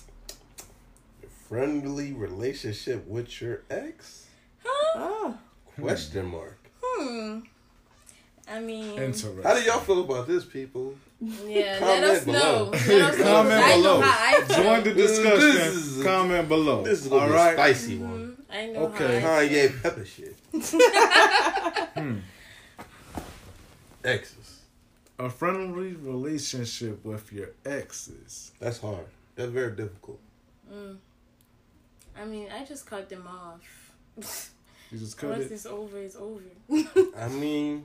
Friendly 1.48 2.12
relationship 2.14 3.06
with 3.06 3.42
your 3.42 3.60
ex? 3.68 4.26
Huh? 4.64 4.94
Ah, 4.96 5.38
Question 5.78 6.26
mark. 6.26 6.58
Hmm. 6.82 7.40
I 8.53 8.61
mean, 8.61 8.98
Interesting. 8.98 9.42
How 9.42 9.55
do 9.55 9.62
y'all 9.62 9.80
feel 9.80 10.00
about 10.05 10.28
this, 10.28 10.44
people? 10.44 10.94
yeah. 11.20 11.78
Let 11.80 11.80
Comment 11.80 12.05
us 12.05 12.24
below. 12.24 12.38
know. 12.38 12.70
Let 12.70 12.80
us 12.82 13.18
know. 13.18 13.24
Comment 13.24 13.53
I 13.64 13.76
below. 13.76 14.00
know 14.00 14.00
how 14.07 14.36
I 14.38 14.42
feel. 14.44 14.57
Join 14.62 14.84
the 14.84 14.90
This 14.92 15.18
discussion. 15.18 15.61
is- 15.72 16.03
Comment 16.03 16.48
below. 16.48 16.82
This 16.84 17.00
is 17.03 17.09
gonna 17.09 17.22
All 17.22 17.28
be 17.28 17.32
a 17.32 17.36
right. 17.36 17.55
spicy 17.55 17.98
one. 17.98 18.36
Mhm. 18.50 18.55
I 18.55 18.66
know 18.66 18.80
Okay. 18.88 19.20
how 19.20 19.34
I 19.34 19.48
feel. 19.48 19.70
Kanye 19.70 19.82
Pepper 19.82 20.05
shit. 20.05 20.36
Hmm. 21.94 22.18
Exes. 24.05 24.61
A 25.18 25.30
friendly 25.30 25.92
relationship 25.94 27.05
with 27.05 27.32
your 27.32 27.50
exes. 27.64 28.53
That's 28.59 28.78
hard. 28.78 29.07
That's 29.36 29.50
very 29.53 29.72
difficult. 29.76 30.18
Mm. 30.72 30.96
I 32.18 32.24
mean, 32.24 32.48
I 32.50 32.64
just 32.64 32.86
cut 32.86 33.09
them 33.09 33.26
off. 33.28 33.92
You 34.90 34.98
just 34.98 35.16
cut 35.18 35.30
Once 35.30 35.44
it. 35.46 35.53
it's 35.53 35.66
over, 35.66 35.98
it's 35.98 36.16
over. 36.16 36.42
I 37.16 37.28
mean, 37.28 37.84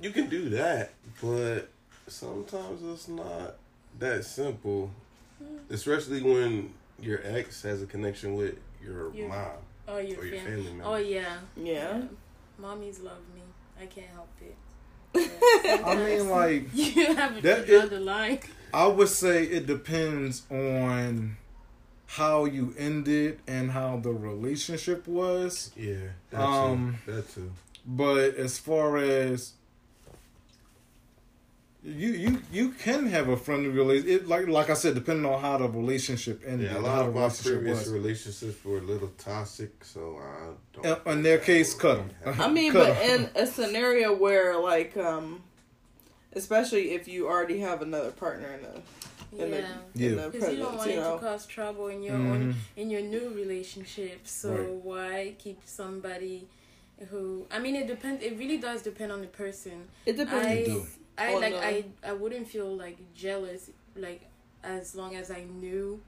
you 0.00 0.10
can 0.10 0.28
do 0.28 0.48
that, 0.50 0.92
but 1.20 1.68
sometimes 2.08 2.82
it's 2.82 3.08
not 3.08 3.56
that 3.98 4.24
simple. 4.24 4.90
Especially 5.70 6.22
when 6.22 6.72
your 7.00 7.20
ex 7.24 7.62
has 7.62 7.82
a 7.82 7.86
connection 7.86 8.34
with 8.36 8.54
your 8.82 9.12
Your- 9.14 9.28
mom 9.28 9.48
Oh, 9.88 9.98
your, 9.98 10.20
or 10.20 10.24
your 10.24 10.36
fam- 10.36 10.44
family 10.46 10.70
member. 10.70 10.84
Oh 10.84 10.96
yeah. 10.96 11.38
yeah. 11.56 12.02
Mommies 12.60 13.02
love 13.02 13.18
me. 13.34 13.42
I 13.80 13.86
can't 13.86 14.06
help 14.08 14.28
it. 14.40 14.56
I 15.84 15.94
mean, 15.96 16.28
like, 16.30 16.68
you 16.74 17.14
have 17.16 17.34
to 17.36 17.42
That 17.42 17.66
draw 17.66 17.86
the 17.86 17.98
line. 18.00 18.38
I 18.72 18.86
would 18.86 19.08
say 19.08 19.42
it 19.44 19.66
depends 19.66 20.42
on 20.50 21.36
how 22.06 22.44
you 22.44 22.74
ended 22.78 23.40
and 23.48 23.72
how 23.72 23.96
the 23.98 24.12
relationship 24.12 25.06
was. 25.08 25.72
Yeah, 25.76 25.96
that 26.30 26.40
Um, 26.40 26.98
too. 27.04 27.12
That 27.12 27.34
too. 27.34 27.52
But 27.84 28.36
as 28.36 28.58
far 28.58 28.96
as 28.98 29.54
you 31.84 32.10
you 32.10 32.42
you 32.52 32.68
can 32.70 33.06
have 33.06 33.28
a 33.28 33.36
friendly 33.36 33.68
relationship, 33.68 34.22
it, 34.22 34.28
like 34.28 34.46
like 34.46 34.70
I 34.70 34.74
said, 34.74 34.94
depending 34.94 35.26
on 35.26 35.40
how 35.40 35.58
the 35.58 35.68
relationship 35.68 36.42
ended, 36.46 36.70
Yeah, 36.70 36.78
a 36.78 36.80
lot 36.80 37.06
of 37.06 37.14
my 37.14 37.28
previous 37.28 37.80
was. 37.80 37.90
relationships 37.90 38.64
were 38.64 38.78
a 38.78 38.82
little 38.82 39.10
toxic, 39.18 39.84
so 39.84 40.18
I 40.22 40.52
don't. 40.80 41.06
in 41.08 41.22
their 41.22 41.38
case, 41.38 41.74
cut 41.74 41.96
them. 41.96 42.10
I 42.38 42.48
mean, 42.48 42.72
but 42.82 42.96
in 43.02 43.28
a 43.34 43.46
scenario 43.46 44.14
where, 44.14 44.56
like, 44.60 44.96
um, 44.96 45.42
especially 46.34 46.92
if 46.92 47.08
you 47.08 47.26
already 47.28 47.58
have 47.60 47.82
another 47.82 48.10
partner 48.12 48.52
in 48.52 48.62
the 48.62 49.44
in 49.44 49.50
Yeah. 49.52 49.60
the, 49.94 49.98
Yeah. 50.04 50.28
Because 50.28 50.52
you 50.52 50.58
don't 50.58 50.76
want 50.76 50.90
you 50.90 51.00
it 51.00 51.04
to 51.04 51.18
cause 51.18 51.46
trouble 51.46 51.88
in 51.88 52.02
your 52.02 52.16
Mhm. 52.16 52.30
own 52.30 52.54
in 52.76 52.90
your 52.90 53.00
new 53.02 53.30
relationship. 53.30 54.20
So 54.28 54.52
Right. 54.54 54.68
why 54.68 55.34
keep 55.38 55.60
somebody 55.64 56.46
who? 57.10 57.46
I 57.50 57.58
mean, 57.58 57.74
it 57.74 57.86
depends. 57.88 58.22
It 58.22 58.38
really 58.38 58.58
does 58.58 58.82
depend 58.82 59.10
on 59.10 59.20
the 59.20 59.26
person. 59.26 59.88
It 60.06 60.16
depends. 60.16 60.46
I 60.46 60.64
do. 60.64 60.86
I 61.18 61.34
On 61.34 61.40
like 61.40 61.52
the- 61.54 61.66
I 61.66 61.84
I 62.04 62.12
wouldn't 62.12 62.48
feel 62.48 62.74
like 62.76 62.98
jealous 63.14 63.70
like 63.96 64.22
as 64.64 64.94
long 64.94 65.14
as 65.16 65.30
I 65.30 65.44
knew 65.44 66.00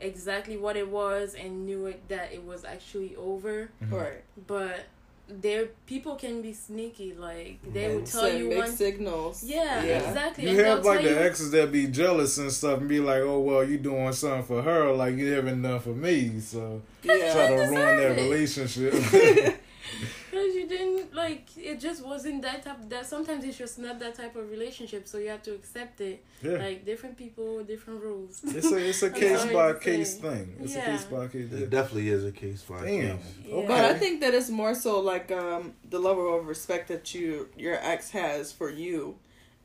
exactly 0.00 0.56
what 0.56 0.76
it 0.76 0.88
was 0.88 1.34
and 1.34 1.66
knew 1.66 1.86
it 1.86 2.08
that 2.08 2.32
it 2.32 2.44
was 2.44 2.64
actually 2.64 3.16
over. 3.16 3.70
Mm-hmm. 3.82 3.94
right. 3.94 4.22
But 4.46 4.86
there 5.28 5.66
people 5.86 6.14
can 6.16 6.40
be 6.40 6.54
sneaky. 6.54 7.12
Like 7.12 7.58
they 7.74 7.84
And 7.86 7.94
will 7.96 8.06
tell 8.06 8.22
send 8.22 8.38
you 8.38 8.48
mixed 8.48 8.60
one. 8.68 8.76
signals. 8.76 9.44
Yeah, 9.44 9.84
Yeah. 9.84 9.98
exactly. 10.08 10.44
You 10.44 10.50
and 10.50 10.58
have 10.60 10.84
like 10.86 11.02
the 11.02 11.10
you, 11.10 11.16
exes 11.18 11.50
that 11.50 11.70
be 11.70 11.86
jealous 11.88 12.38
and 12.38 12.50
stuff 12.50 12.78
and 12.80 12.88
be 12.88 13.00
like, 13.00 13.20
"Oh 13.20 13.40
well, 13.40 13.62
you 13.62 13.76
doing 13.76 14.10
something 14.12 14.44
for 14.44 14.62
her, 14.62 14.90
like 14.92 15.16
you 15.16 15.30
haven't 15.32 15.60
done 15.60 15.80
for 15.80 15.90
me." 15.90 16.40
So 16.40 16.80
yeah. 17.02 17.32
try 17.34 17.48
to 17.48 17.54
ruin 17.56 17.72
their 17.74 18.14
deserve 18.14 18.18
it. 18.18 18.22
relationship. 18.22 19.60
Because 20.38 20.54
you 20.54 20.66
didn't 20.68 21.14
like 21.14 21.46
it, 21.56 21.80
just 21.80 22.04
wasn't 22.04 22.42
that 22.42 22.62
type. 22.64 22.76
That 22.88 23.06
sometimes 23.06 23.44
it's 23.44 23.58
just 23.58 23.78
not 23.78 23.98
that 24.00 24.14
type 24.14 24.36
of 24.36 24.50
relationship, 24.50 25.06
so 25.08 25.18
you 25.18 25.28
have 25.28 25.42
to 25.44 25.54
accept 25.54 26.00
it. 26.00 26.24
yeah, 26.42 26.52
Like 26.52 26.84
different 26.84 27.16
people, 27.16 27.62
different 27.64 28.02
rules. 28.02 28.40
it's 28.44 28.70
a 28.72 28.76
it's 28.76 29.02
a 29.02 29.06
I'm 29.12 29.12
case 29.14 29.44
by 29.52 29.72
case 29.74 30.14
say. 30.14 30.20
thing. 30.20 30.56
It's 30.60 30.74
Yeah. 30.74 30.82
a 30.82 30.90
case 30.96 31.04
by 31.04 31.26
case. 31.28 31.52
It 31.52 31.70
definitely 31.70 32.08
is 32.10 32.24
a 32.24 32.32
case 32.32 32.62
by 32.62 32.84
Damn. 32.84 33.18
case. 33.18 33.26
Yeah. 33.46 33.64
But 33.66 33.84
I 33.84 33.94
think 33.94 34.20
that 34.22 34.34
it's 34.34 34.50
more 34.50 34.74
so 34.74 35.00
like 35.00 35.30
um, 35.32 35.74
the 35.88 35.98
level 35.98 36.38
of 36.38 36.46
respect 36.46 36.88
that 36.88 37.14
you 37.14 37.48
your 37.56 37.74
ex 37.82 38.10
has 38.10 38.52
for 38.52 38.70
you, 38.70 39.16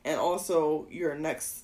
and 0.04 0.18
also 0.18 0.86
your 0.90 1.14
next 1.14 1.60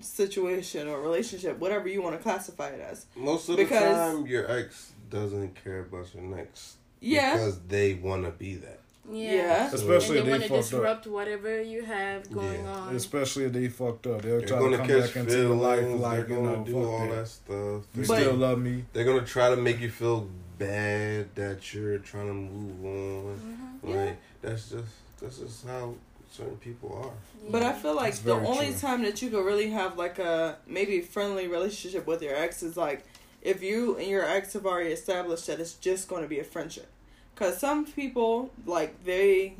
situation 0.00 0.88
or 0.88 1.00
relationship, 1.00 1.58
whatever 1.58 1.88
you 1.88 2.02
want 2.02 2.16
to 2.16 2.22
classify 2.22 2.68
it 2.68 2.80
as. 2.80 3.06
Most 3.16 3.48
of 3.48 3.56
Because- 3.56 3.80
the 4.12 4.16
time, 4.18 4.26
your 4.26 4.50
ex 4.50 4.92
doesn't 5.10 5.54
care 5.62 5.80
about 5.80 6.12
your 6.14 6.22
next. 6.24 6.76
Yeah. 7.02 7.32
Because 7.34 7.58
they 7.68 7.94
want 7.94 8.24
to 8.24 8.30
be 8.30 8.54
that. 8.56 8.78
Yeah. 9.10 9.32
Yeah. 9.32 9.74
Especially 9.74 10.18
and 10.20 10.28
if 10.28 10.32
they 10.32 10.38
they 10.38 10.38
want 10.38 10.42
to 10.42 10.48
fucked 10.48 10.52
up. 10.52 10.64
disrupt 10.80 11.06
whatever 11.08 11.60
you 11.62 11.82
have 11.82 12.30
going 12.32 12.64
Yeah. 12.64 12.70
on. 12.72 12.94
Especially 12.96 13.44
if 13.44 13.52
they 13.52 13.68
fucked 13.68 14.06
up. 14.06 14.22
They'll 14.22 14.38
They're 14.38 14.46
try 14.46 14.58
going 14.60 14.70
to 14.72 14.76
to 14.78 14.82
come 14.84 15.00
catch 15.00 15.06
back 15.08 15.16
into 15.16 15.36
your 15.38 15.56
life 15.56 15.86
like, 16.00 16.12
They're 16.12 16.28
you 16.28 16.34
going 16.36 16.44
know, 16.46 16.64
to 16.64 16.70
do 16.70 16.82
all 16.84 16.98
that 17.08 17.14
that. 17.16 17.28
stuff. 17.28 17.82
They're, 17.94 18.04
still 18.04 18.34
love 18.34 18.58
me. 18.60 18.84
they're 18.92 19.04
going 19.04 19.20
to 19.20 19.26
try 19.26 19.50
to 19.50 19.56
make 19.56 19.80
you 19.80 19.90
feel 19.90 20.28
bad 20.58 21.34
that 21.34 21.74
you're 21.74 21.98
trying 21.98 22.28
to 22.28 22.34
move 22.34 22.84
on. 22.84 23.80
Mhm. 23.84 23.94
Like, 24.06 24.16
that's 24.40 24.70
just, 24.70 24.86
that's 25.20 25.38
just 25.38 25.66
how 25.66 25.94
certain 26.30 26.56
people 26.58 26.96
are. 27.04 27.50
But 27.50 27.62
I 27.64 27.72
feel 27.72 27.94
like 27.96 28.12
That's 28.12 28.20
the 28.20 28.34
only 28.34 28.66
true. 28.70 28.76
time 28.78 29.02
that 29.02 29.20
you 29.20 29.28
could 29.30 29.44
really 29.44 29.70
have 29.70 29.98
like 29.98 30.18
a 30.20 30.56
maybe 30.66 31.00
friendly 31.00 31.48
relationship 31.48 32.06
with 32.06 32.22
your 32.22 32.34
ex 32.36 32.62
is 32.62 32.76
like 32.76 33.04
if 33.42 33.62
you 33.62 33.96
and 33.98 34.06
your 34.06 34.24
ex 34.24 34.52
have 34.52 34.64
already 34.64 34.90
established 34.90 35.48
that 35.48 35.58
it's 35.60 35.74
just 35.74 36.08
going 36.08 36.22
to 36.22 36.28
be 36.28 36.38
a 36.38 36.44
friendship. 36.44 36.86
Because 37.34 37.58
some 37.58 37.84
people 37.86 38.50
like 38.66 39.04
they 39.04 39.54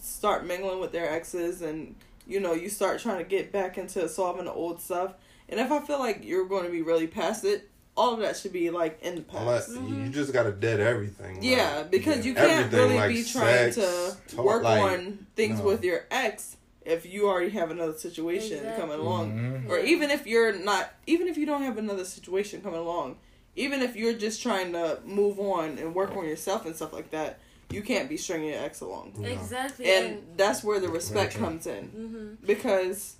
start 0.00 0.46
mingling 0.46 0.80
with 0.80 0.92
their 0.92 1.10
exes 1.10 1.62
and 1.62 1.94
you 2.26 2.40
know 2.40 2.52
you 2.52 2.68
start 2.68 3.00
trying 3.00 3.18
to 3.18 3.24
get 3.24 3.52
back 3.52 3.78
into 3.78 4.08
solving 4.08 4.44
the 4.46 4.52
old 4.52 4.80
stuff. 4.80 5.14
And 5.48 5.60
if 5.60 5.70
I 5.70 5.80
feel 5.80 5.98
like 5.98 6.24
you're 6.24 6.46
going 6.46 6.64
to 6.64 6.70
be 6.70 6.80
really 6.82 7.06
past 7.06 7.44
it, 7.44 7.68
all 7.96 8.14
of 8.14 8.20
that 8.20 8.36
should 8.36 8.52
be 8.52 8.70
like 8.70 8.98
in 9.02 9.16
the 9.16 9.24
All 9.36 9.44
that, 9.46 9.66
past. 9.66 9.70
you- 9.72 9.96
You 10.04 10.08
just 10.08 10.32
got 10.32 10.44
to 10.44 10.52
dead 10.52 10.80
everything. 10.80 11.34
like, 11.36 11.44
Yeah, 11.44 11.82
because 11.82 12.24
you 12.24 12.34
can't 12.34 12.50
everything, 12.50 12.80
really 12.80 12.96
like 12.96 13.08
be 13.10 13.22
trying 13.24 13.72
sex, 13.72 13.76
to 13.76 14.36
talk, 14.36 14.44
work 14.44 14.62
like, 14.62 14.80
on 14.82 15.26
things 15.36 15.58
no. 15.58 15.66
with 15.66 15.84
your 15.84 16.04
ex 16.10 16.56
if 16.84 17.04
you 17.06 17.28
already 17.28 17.50
have 17.50 17.70
another 17.70 17.92
situation 17.94 18.58
Exactly. 18.58 18.80
coming 18.80 18.98
along. 18.98 19.32
Mhm. 19.66 19.68
Or 19.70 19.78
even 19.78 20.10
if 20.10 20.26
you're 20.26 20.52
not, 20.58 20.92
even 21.06 21.28
if 21.28 21.36
you 21.36 21.44
don't 21.46 21.62
have 21.62 21.76
another 21.78 22.04
situation 22.04 22.62
coming 22.62 22.80
along, 22.80 23.16
even 23.56 23.82
if 23.82 23.96
you're 23.96 24.14
just 24.14 24.42
trying 24.42 24.72
to 24.72 24.98
move 25.04 25.38
on 25.38 25.78
and 25.78 25.94
work 25.94 26.16
on 26.16 26.24
yourself 26.26 26.66
and 26.66 26.74
stuff 26.74 26.92
like 26.92 27.10
that, 27.10 27.38
you 27.70 27.82
can't 27.82 28.08
be 28.08 28.16
stringing 28.16 28.50
your 28.50 28.58
ex 28.62 28.80
along. 28.80 29.14
No. 29.16 29.28
Exactly. 29.28 29.86
And 29.90 30.22
that's 30.36 30.62
where 30.62 30.80
the 30.80 30.88
respect 30.88 31.32
true. 31.32 31.44
comes 31.44 31.66
in. 31.66 31.84
hmm 31.88 32.46
Because 32.46 33.16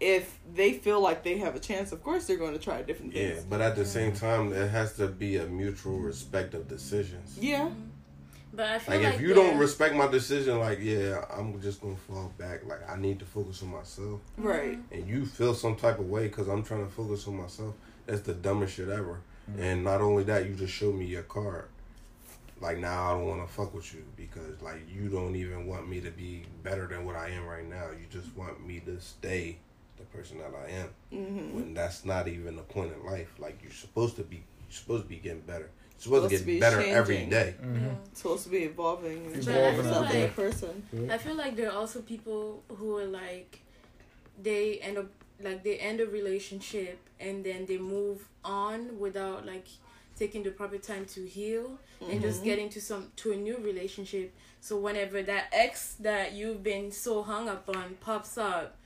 if 0.00 0.38
they 0.54 0.72
feel 0.72 1.00
like 1.00 1.22
they 1.22 1.38
have 1.38 1.54
a 1.54 1.60
chance, 1.60 1.92
of 1.92 2.02
course 2.02 2.26
they're 2.26 2.36
going 2.38 2.52
to 2.54 2.58
try 2.58 2.78
a 2.78 2.82
different 2.82 3.12
Yeah, 3.12 3.34
but 3.48 3.60
at 3.60 3.76
the 3.76 3.84
same 3.84 4.12
time, 4.12 4.52
it 4.52 4.68
has 4.70 4.94
to 4.96 5.06
be 5.08 5.36
a 5.36 5.46
mutual 5.46 5.98
respect 5.98 6.54
of 6.54 6.68
decisions. 6.68 7.36
Yeah. 7.38 7.70
But 8.52 8.66
I 8.66 8.78
feel 8.80 8.94
Like, 8.96 9.04
like, 9.04 9.14
if 9.14 9.20
you 9.20 9.28
yeah, 9.28 9.34
don't 9.34 9.58
respect 9.58 9.94
my 9.94 10.08
decision, 10.08 10.58
like 10.58 10.80
yeah, 10.80 11.24
I'm 11.30 11.60
just 11.62 11.80
gonna 11.80 11.94
fall 11.94 12.32
back. 12.36 12.66
Like 12.66 12.88
I 12.90 12.96
need 12.96 13.20
to 13.20 13.24
focus 13.24 13.62
on 13.62 13.68
myself, 13.70 14.20
Right. 14.36 14.76
and 14.90 15.06
you 15.06 15.24
feel 15.24 15.54
some 15.54 15.76
type 15.76 16.00
of 16.00 16.08
way 16.10 16.26
because 16.26 16.48
I'm 16.48 16.64
trying 16.64 16.84
to 16.84 16.90
focus 16.90 17.28
on 17.28 17.36
myself. 17.36 17.74
That's 18.10 18.22
the 18.22 18.34
dumbest 18.34 18.74
shit 18.74 18.88
ever. 18.88 19.20
And 19.58 19.84
not 19.84 20.00
only 20.00 20.24
that, 20.24 20.46
you 20.46 20.54
just 20.54 20.72
showed 20.72 20.94
me 20.96 21.06
your 21.06 21.22
card. 21.22 21.66
Like 22.60 22.78
now, 22.78 23.08
I 23.08 23.12
don't 23.12 23.26
want 23.26 23.46
to 23.46 23.52
fuck 23.52 23.72
with 23.72 23.92
you 23.94 24.04
because 24.16 24.60
like 24.60 24.80
you 24.92 25.08
don't 25.08 25.34
even 25.36 25.66
want 25.66 25.88
me 25.88 26.00
to 26.02 26.10
be 26.10 26.44
better 26.62 26.86
than 26.86 27.04
what 27.06 27.16
I 27.16 27.30
am 27.30 27.46
right 27.46 27.66
now. 27.68 27.86
You 27.90 28.06
just 28.10 28.36
want 28.36 28.64
me 28.66 28.80
to 28.80 29.00
stay 29.00 29.58
the 29.96 30.02
person 30.16 30.38
that 30.38 30.52
I 30.54 30.70
am. 30.72 30.88
hmm 31.10 31.54
When 31.54 31.74
that's 31.74 32.04
not 32.04 32.28
even 32.28 32.56
the 32.56 32.62
point 32.62 32.92
in 32.92 33.04
life. 33.10 33.32
Like 33.38 33.60
you're 33.62 33.72
supposed 33.72 34.16
to 34.16 34.22
be, 34.22 34.36
you're 34.36 34.72
supposed 34.72 35.04
to 35.04 35.08
be 35.08 35.16
getting 35.16 35.40
better. 35.40 35.70
You're 35.70 36.02
supposed, 36.02 36.24
Supposed 36.24 36.30
to 36.30 36.38
to 36.38 36.44
get 36.44 36.46
be 36.46 36.60
better 36.60 36.76
changing. 36.78 36.94
every 36.94 37.26
day. 37.26 37.54
Mhm. 37.62 37.82
yeah. 37.82 37.88
supposed 38.14 38.44
to 38.44 38.50
be 38.50 38.58
evolving 38.58 39.26
and 39.26 39.36
Evolving 39.36 39.44
changing 39.44 39.64
out 39.64 39.76
yourself 39.84 40.06
as 40.06 40.12
there. 40.12 40.26
a 40.26 40.30
person. 40.32 41.10
I 41.10 41.18
feel 41.18 41.34
like 41.36 41.56
there 41.56 41.70
are 41.70 41.76
also 41.78 42.00
people 42.02 42.62
who 42.76 42.96
are 42.98 43.06
like, 43.06 43.60
they 44.42 44.78
end 44.80 44.98
up 44.98 45.06
like 45.42 45.62
they 45.64 45.76
end 45.78 46.00
a 46.00 46.06
relationship 46.06 46.98
and 47.18 47.44
then 47.44 47.66
they 47.66 47.78
move 47.78 48.28
on 48.44 48.98
without 48.98 49.46
like 49.46 49.66
taking 50.16 50.42
the 50.42 50.50
proper 50.50 50.76
time 50.78 51.06
to 51.06 51.26
heal 51.26 51.78
and 52.10 52.20
just 52.20 52.40
Mhm. 52.42 52.44
getting 52.44 52.68
to 52.70 52.80
some 52.80 53.10
to 53.16 53.32
a 53.32 53.36
new 53.36 53.56
relationship. 53.58 54.32
So 54.60 54.76
whenever 54.78 55.22
that 55.22 55.48
ex 55.52 55.94
that 56.00 56.32
you've 56.32 56.62
been 56.62 56.92
so 56.92 57.22
hung 57.22 57.48
up 57.48 57.68
on 57.74 57.96
pops 58.00 58.36
up, 58.36 58.76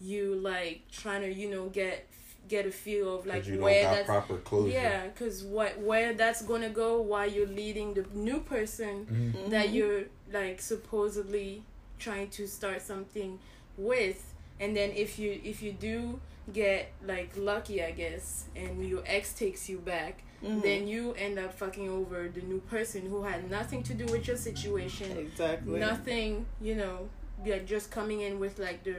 you 0.00 0.34
like 0.36 0.82
trying 0.90 1.22
to 1.22 1.32
you 1.32 1.50
know 1.50 1.66
get 1.68 2.06
get 2.48 2.64
a 2.66 2.70
feel 2.70 3.12
of 3.18 3.26
like 3.26 3.44
you 3.46 3.58
where 3.58 3.82
that's 3.82 4.06
proper 4.06 4.36
closure. 4.38 4.70
yeah, 4.72 5.06
because 5.08 5.42
what 5.42 5.76
where 5.80 6.12
that's 6.14 6.42
gonna 6.42 6.68
go 6.68 7.00
while 7.00 7.28
you're 7.28 7.48
leading 7.48 7.94
the 7.94 8.04
new 8.14 8.38
person 8.38 9.06
Mhm. 9.34 9.50
that 9.50 9.70
you're 9.70 10.04
like 10.32 10.60
supposedly 10.60 11.64
trying 11.98 12.28
to 12.30 12.46
start 12.46 12.82
something 12.82 13.40
with 13.76 14.32
and 14.60 14.76
then 14.76 14.90
if 14.92 15.18
you 15.18 15.40
if 15.44 15.62
you 15.62 15.72
do 15.72 16.20
get 16.52 16.92
like 17.04 17.30
lucky 17.36 17.82
i 17.82 17.90
guess 17.90 18.44
and 18.54 18.86
your 18.88 19.02
ex 19.06 19.32
takes 19.32 19.68
you 19.68 19.78
back 19.78 20.22
Mhm. 20.44 20.62
then 20.62 20.86
you 20.86 21.14
end 21.14 21.38
up 21.38 21.54
fucking 21.54 21.88
over 21.88 22.28
the 22.28 22.42
new 22.42 22.60
person 22.60 23.06
who 23.06 23.22
had 23.22 23.50
nothing 23.50 23.82
to 23.84 23.94
do 23.94 24.04
with 24.06 24.28
your 24.28 24.36
situation 24.36 25.16
exactly. 25.16 25.80
nothing 25.80 26.44
you 26.60 26.74
know 26.74 27.08
you're 27.44 27.58
just 27.60 27.90
coming 27.90 28.20
in 28.20 28.38
with 28.38 28.58
like 28.58 28.84
the 28.84 28.96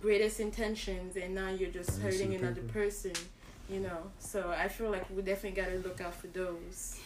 greatest 0.00 0.40
intentions 0.40 1.16
and 1.16 1.34
now 1.34 1.48
you're 1.50 1.70
just 1.70 1.90
Let 1.94 2.04
me 2.04 2.10
see 2.12 2.18
hurting 2.24 2.34
another 2.36 2.62
person 2.62 3.12
you 3.70 3.80
know 3.80 4.10
so 4.18 4.50
i 4.56 4.68
feel 4.68 4.90
like 4.90 5.08
we 5.10 5.22
definitely 5.22 5.60
got 5.62 5.70
to 5.70 5.78
look 5.78 6.00
out 6.02 6.14
for 6.14 6.26
those 6.28 7.00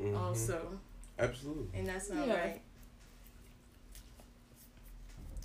Mhm. 0.00 0.18
also 0.18 0.80
Absolutely. 1.18 1.68
and 1.78 1.86
that's 1.86 2.10
not 2.10 2.26
Yeah. 2.26 2.34
right 2.40 2.60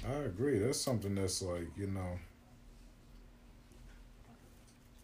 I 0.06 0.14
agree. 0.26 0.58
That's 0.60 0.80
something 0.82 1.14
that's 1.16 1.42
like 1.42 1.68
you 1.78 1.88
know. 1.88 2.18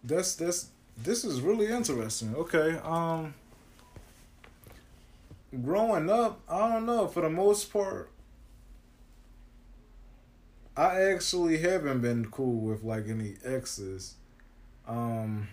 That's 0.04 0.36
that's 0.36 0.70
this 0.98 1.24
is 1.26 1.42
really 1.42 1.68
interesting. 1.68 2.36
Okay, 2.36 2.80
um. 2.84 3.34
Growing 5.64 6.10
up, 6.12 6.42
I 6.50 6.70
don't 6.74 6.86
know. 6.86 7.08
For 7.08 7.22
the 7.22 7.30
most 7.30 7.72
part, 7.74 8.10
I 10.78 11.02
actually 11.02 11.58
haven't 11.60 12.02
been 12.02 12.30
cool 12.30 12.60
with 12.62 12.84
like 12.84 13.08
any 13.08 13.36
exes. 13.44 14.16
Um. 14.88 15.50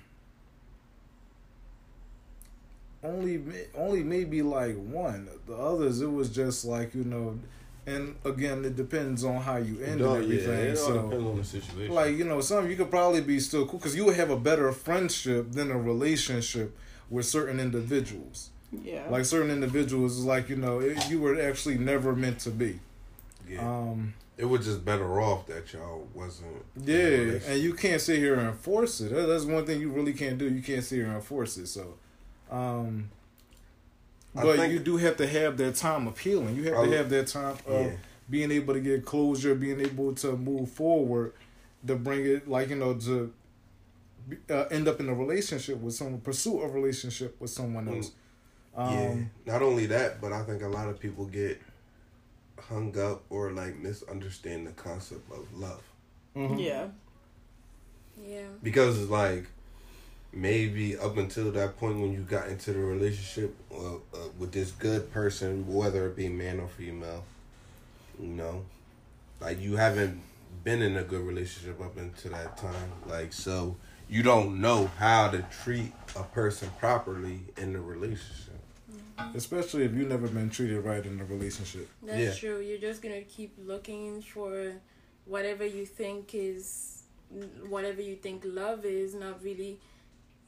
Only, 3.03 3.43
only 3.75 4.03
maybe 4.03 4.43
like 4.43 4.77
one. 4.77 5.29
The 5.47 5.55
others, 5.55 6.01
it 6.03 6.11
was 6.13 6.29
just 6.31 6.65
like 6.65 6.95
you 6.95 7.05
know, 7.05 7.39
and 7.95 8.17
again, 8.25 8.65
it 8.65 8.77
depends 8.77 9.25
on 9.25 9.37
how 9.43 9.57
you 9.57 9.81
end 9.83 10.01
No, 10.01 10.15
and 10.15 10.29
yeah, 10.29 10.35
everything. 10.39 10.59
it 10.67 10.79
all 10.79 10.87
so, 10.87 11.03
depends 11.03 11.27
on 11.27 11.37
the 11.39 11.45
situation. 11.45 11.95
like 11.95 12.17
you 12.17 12.25
know, 12.25 12.41
some 12.41 12.71
you 12.71 12.77
could 12.77 12.91
probably 12.91 13.21
be 13.21 13.39
still 13.41 13.67
cool 13.67 13.79
because 13.79 13.97
you 13.97 14.05
would 14.07 14.17
have 14.17 14.31
a 14.31 14.37
better 14.39 14.71
friendship 14.73 15.53
than 15.53 15.71
a 15.71 15.79
relationship 15.79 16.77
with 17.11 17.27
certain 17.27 17.59
individuals. 17.61 18.51
yeah. 18.71 19.07
Like 19.11 19.25
certain 19.25 19.51
individuals, 19.51 20.19
is 20.19 20.25
like 20.25 20.49
you 20.49 20.57
know, 20.57 20.81
it, 20.81 21.11
you 21.11 21.21
were 21.21 21.41
actually 21.41 21.79
never 21.79 22.15
meant 22.15 22.39
to 22.41 22.51
be. 22.51 22.79
yeah, 23.49 23.61
Um, 23.69 24.15
it 24.39 24.45
was 24.47 24.65
just 24.65 24.85
better 24.85 25.21
off 25.21 25.47
that 25.49 25.73
y'all 25.73 26.07
wasn't. 26.15 26.65
yeah, 26.85 27.39
and 27.49 27.61
you 27.61 27.75
can't 27.75 28.01
sit 28.01 28.19
here 28.19 28.37
and 28.37 28.57
force 28.57 29.01
it. 29.01 29.11
That's 29.13 29.45
one 29.45 29.67
thing 29.67 29.81
you 29.81 29.91
really 29.91 30.13
can't 30.15 30.39
do. 30.39 30.47
You 30.49 30.63
can't 30.63 30.85
sit 30.85 30.97
here 30.97 31.11
and 31.13 31.23
force 31.23 31.57
it. 31.59 31.67
So, 31.67 31.95
um, 32.51 33.11
I 33.13 33.20
but 34.35 34.57
think- 34.57 34.73
you 34.73 34.79
do 34.79 34.97
have 34.99 35.17
to 35.19 35.27
have 35.27 35.57
that 35.59 35.75
time 35.77 36.07
of 36.07 36.19
healing. 36.19 36.55
You 36.57 36.65
have 36.65 36.79
I- 36.79 36.87
to 36.87 36.97
have 36.97 37.11
that 37.11 37.27
time 37.29 37.57
of 37.67 37.87
Yeah. 37.87 37.97
being 38.29 38.51
able 38.51 38.75
to 38.75 38.81
get 38.81 39.05
closure, 39.05 39.55
being 39.55 39.81
able 39.81 40.15
to 40.17 40.37
move 40.37 40.71
forward, 40.71 41.33
to 41.87 41.97
bring 41.97 42.25
it 42.27 42.49
like 42.49 42.69
you 42.71 42.77
know 42.77 42.95
to 42.95 43.33
be- 44.29 44.37
uh, 44.49 44.65
end 44.71 44.87
up 44.87 45.01
in 45.01 45.09
a 45.09 45.15
relationship 45.15 45.79
with 45.81 45.95
someone, 45.95 46.21
pursue 46.21 46.61
a 46.61 46.69
relationship 46.69 47.41
with 47.41 47.51
someone 47.51 47.87
Mm. 47.87 47.97
else. 47.97 48.13
yeah. 48.77 49.11
Um, 49.11 49.31
Not 49.47 49.63
only 49.63 49.87
that, 49.87 50.21
but 50.21 50.33
I 50.33 50.45
think 50.45 50.63
a 50.63 50.69
lot 50.69 50.89
of 50.89 51.01
people 51.01 51.25
get 51.27 51.61
hung 52.69 52.97
up 52.99 53.25
or 53.31 53.51
like 53.51 53.77
misunderstand 53.79 54.67
the 54.67 54.73
concept 54.73 55.29
of 55.33 55.53
love 55.59 55.83
mhm. 56.37 56.63
yeah. 56.63 56.89
yeah 58.23 58.43
because 58.63 59.01
it's 59.01 59.11
like 59.11 59.47
maybe 60.33 60.97
up 60.97 61.17
until 61.17 61.51
that 61.53 61.77
point 61.79 61.99
when 62.01 62.13
you 62.13 62.21
got 62.21 62.49
into 62.49 62.73
the 62.73 62.79
relationship 62.79 63.55
uh, 63.73 63.95
uh, 63.95 63.99
with 64.39 64.53
this 64.53 64.71
good 64.73 65.13
person, 65.13 65.67
whether 65.73 66.07
it 66.07 66.17
be 66.17 66.29
man 66.29 66.61
or 66.61 66.69
female, 66.69 67.25
you 68.21 68.29
know, 68.29 68.65
like 69.41 69.61
you 69.61 69.77
haven't 69.77 70.21
been 70.65 70.83
in 70.83 70.97
a 70.97 71.03
good 71.03 71.23
relationship 71.23 71.81
up 71.81 71.97
until 71.97 72.33
that 72.33 72.57
time, 72.57 72.93
like 73.07 73.33
so 73.33 73.77
you 74.09 74.23
don't 74.23 74.61
know 74.61 74.91
how 74.99 75.31
to 75.31 75.45
treat 75.63 75.93
a 76.17 76.23
person 76.23 76.71
properly 76.79 77.41
in 77.57 77.73
the 77.73 77.81
relationship. 77.81 78.47
Especially 79.35 79.85
if 79.85 79.93
you've 79.95 80.09
never 80.09 80.27
been 80.29 80.49
treated 80.49 80.81
right 80.81 81.05
in 81.05 81.21
a 81.21 81.25
relationship. 81.25 81.89
That's 82.03 82.19
Yeah. 82.43 82.51
true. 82.51 82.61
You're 82.61 82.79
just 82.79 83.03
gonna 83.03 83.21
keep 83.23 83.55
looking 83.59 84.23
for 84.23 84.73
whatever 85.27 85.65
you 85.65 85.85
think 85.85 86.35
is, 86.35 87.03
whatever 87.69 88.01
you 88.01 88.17
think 88.17 88.43
love 88.47 88.85
is, 88.87 89.15
not 89.15 89.43
really 89.45 89.79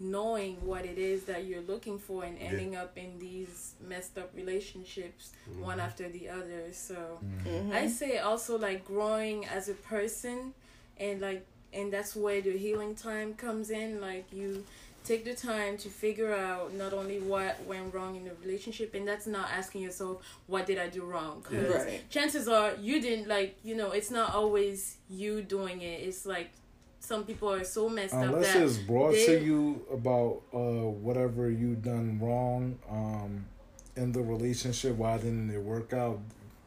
knowing 0.00 0.56
what 0.66 0.84
it 0.84 0.98
is 0.98 1.24
that 1.24 1.44
you're 1.44 1.62
looking 1.62 1.98
for, 1.98 2.24
and 2.24 2.38
Yeah. 2.38 2.46
ending 2.48 2.74
up 2.76 2.96
in 2.98 3.18
these 3.18 3.74
messed 3.80 4.18
up 4.18 4.30
relationships, 4.34 5.32
one 5.60 5.78
Mhm. 5.78 5.82
after 5.84 6.08
the 6.08 6.28
other. 6.28 6.72
So 6.72 7.20
Mhm. 7.44 7.72
I 7.72 7.86
say 7.88 8.18
also 8.18 8.58
like 8.58 8.84
growing 8.84 9.46
as 9.46 9.68
a 9.68 9.74
person, 9.74 10.54
and 10.98 11.20
like 11.20 11.46
and 11.74 11.90
that's 11.90 12.14
where 12.14 12.42
the 12.42 12.56
healing 12.58 12.94
time 12.94 13.34
comes 13.34 13.70
in. 13.70 14.00
Like 14.00 14.30
you 14.32 14.64
take 15.04 15.24
the 15.24 15.34
time 15.34 15.76
to 15.78 15.88
figure 15.88 16.32
out 16.34 16.72
not 16.74 16.92
only 16.92 17.18
what 17.18 17.60
went 17.64 17.92
wrong 17.94 18.14
in 18.14 18.24
the 18.24 18.34
relationship, 18.44 18.94
and 18.94 19.06
that's 19.08 19.26
not 19.26 19.50
asking 19.50 19.80
yourself 19.82 20.22
what 20.46 20.66
did 20.66 20.78
I 20.78 20.88
do 20.88 21.02
wrong. 21.04 21.42
'Cause 21.42 21.54
Right. 21.86 22.08
chances 22.10 22.46
are 22.48 22.74
you 22.80 23.00
didn't 23.00 23.26
like 23.28 23.56
you 23.64 23.74
know 23.74 23.90
it's 23.92 24.10
not 24.10 24.34
always 24.34 24.98
you 25.08 25.42
doing 25.42 25.80
it. 25.80 26.02
It's 26.06 26.26
like 26.26 26.50
some 27.02 27.24
people 27.24 27.52
are 27.52 27.64
so 27.64 27.88
messed 27.88 28.14
up 28.14 28.22
Unless 28.22 28.54
that 28.54 28.62
it's 28.62 28.76
brought 28.78 29.12
they- 29.12 29.26
to 29.26 29.44
you 29.44 29.84
about 29.92 30.42
uh, 30.54 30.58
whatever 30.58 31.50
you've 31.50 31.82
done 31.82 32.18
wrong 32.20 32.78
um, 32.88 33.44
in 33.96 34.12
the 34.12 34.22
relationship, 34.22 34.96
why 34.96 35.16
didn't 35.18 35.50
it 35.50 35.60
work 35.60 35.92
out? 35.92 36.20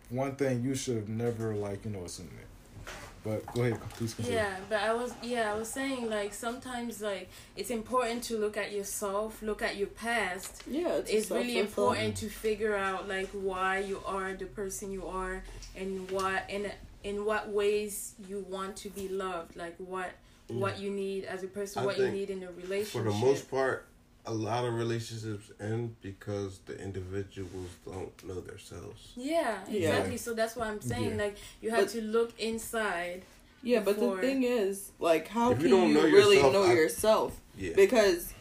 One 0.10 0.36
thing 0.36 0.64
you 0.64 0.76
should 0.76 1.07
never 1.10 1.56
like, 1.56 1.86
you 1.86 1.91
know, 1.91 2.03
assume 2.03 2.30
it. 2.40 2.91
But 3.24 3.44
go 3.53 3.64
ahead, 3.64 3.80
please 3.91 4.14
continue. 4.14 4.38
Yeah, 4.38 4.56
but 4.70 4.82
I 4.82 4.94
was 4.94 5.12
yeah, 5.24 5.52
I 5.52 5.57
was 5.57 5.68
saying 5.68 6.12
like 6.12 6.32
sometimes 6.32 7.02
like 7.02 7.28
it's 7.56 7.72
important 7.72 8.22
to 8.26 8.38
look 8.38 8.56
at 8.56 8.72
yourself, 8.72 9.41
look 9.41 9.64
at 9.64 9.78
your 9.78 9.88
past. 9.88 10.62
Yeah, 10.70 11.02
It's 11.07 11.32
really 11.32 11.57
important 11.57 12.18
to 12.18 12.30
figure 12.30 12.76
out 12.76 13.07
like 13.10 13.30
why 13.30 13.80
you 13.80 13.99
are 14.06 14.34
the 14.34 14.45
person 14.45 14.91
you 14.91 15.07
are 15.07 15.41
and 15.76 16.12
what 16.12 16.44
in 16.49 16.72
in 17.03 17.26
what 17.26 17.49
ways 17.49 18.14
you 18.30 18.45
want 18.48 18.76
to 18.78 18.90
be 18.90 19.07
loved, 19.07 19.56
like 19.56 19.76
what 19.78 20.12
Mm. 20.49 20.55
what 20.59 20.80
you 20.80 20.91
need 20.91 21.26
as 21.26 21.43
a 21.43 21.47
person, 21.47 21.81
I 21.81 21.85
what 21.85 21.97
you 21.97 22.09
need 22.09 22.30
in 22.30 22.43
a 22.43 22.51
relationship. 22.51 22.88
For 22.91 23.03
the 23.03 23.11
most 23.17 23.49
part, 23.49 23.88
a 24.27 24.34
lot 24.34 24.63
of 24.65 24.73
relationships 24.73 25.51
end 25.59 25.95
because 26.01 26.59
the 26.65 26.77
individuals 26.80 27.69
don't 27.85 28.23
know 28.27 28.41
themselves. 28.41 29.11
Yeah, 29.15 29.59
Yeah. 29.69 29.89
exactly. 29.89 30.17
So 30.17 30.34
that's 30.34 30.55
what 30.55 30.67
I'm 30.67 30.81
saying. 30.81 31.11
Yeah. 31.17 31.23
Like 31.26 31.38
you 31.61 31.69
have 31.72 31.85
But- 31.85 31.89
to 31.89 32.01
look 32.01 32.39
inside. 32.39 33.23
Yeah, 33.63 33.80
but 33.80 33.99
the 33.99 34.17
thing 34.17 34.43
is, 34.43 34.91
like, 34.99 35.27
how 35.30 35.49
If 35.51 35.57
you 35.63 35.69
can 35.69 35.72
don't 35.72 35.89
you, 35.89 35.95
know 35.95 36.03
really 36.03 36.35
yourself, 36.35 36.53
know 36.53 36.63
I- 36.65 36.73
yourself? 36.73 37.41
Yeah. 37.57 37.73
Because 37.76 38.34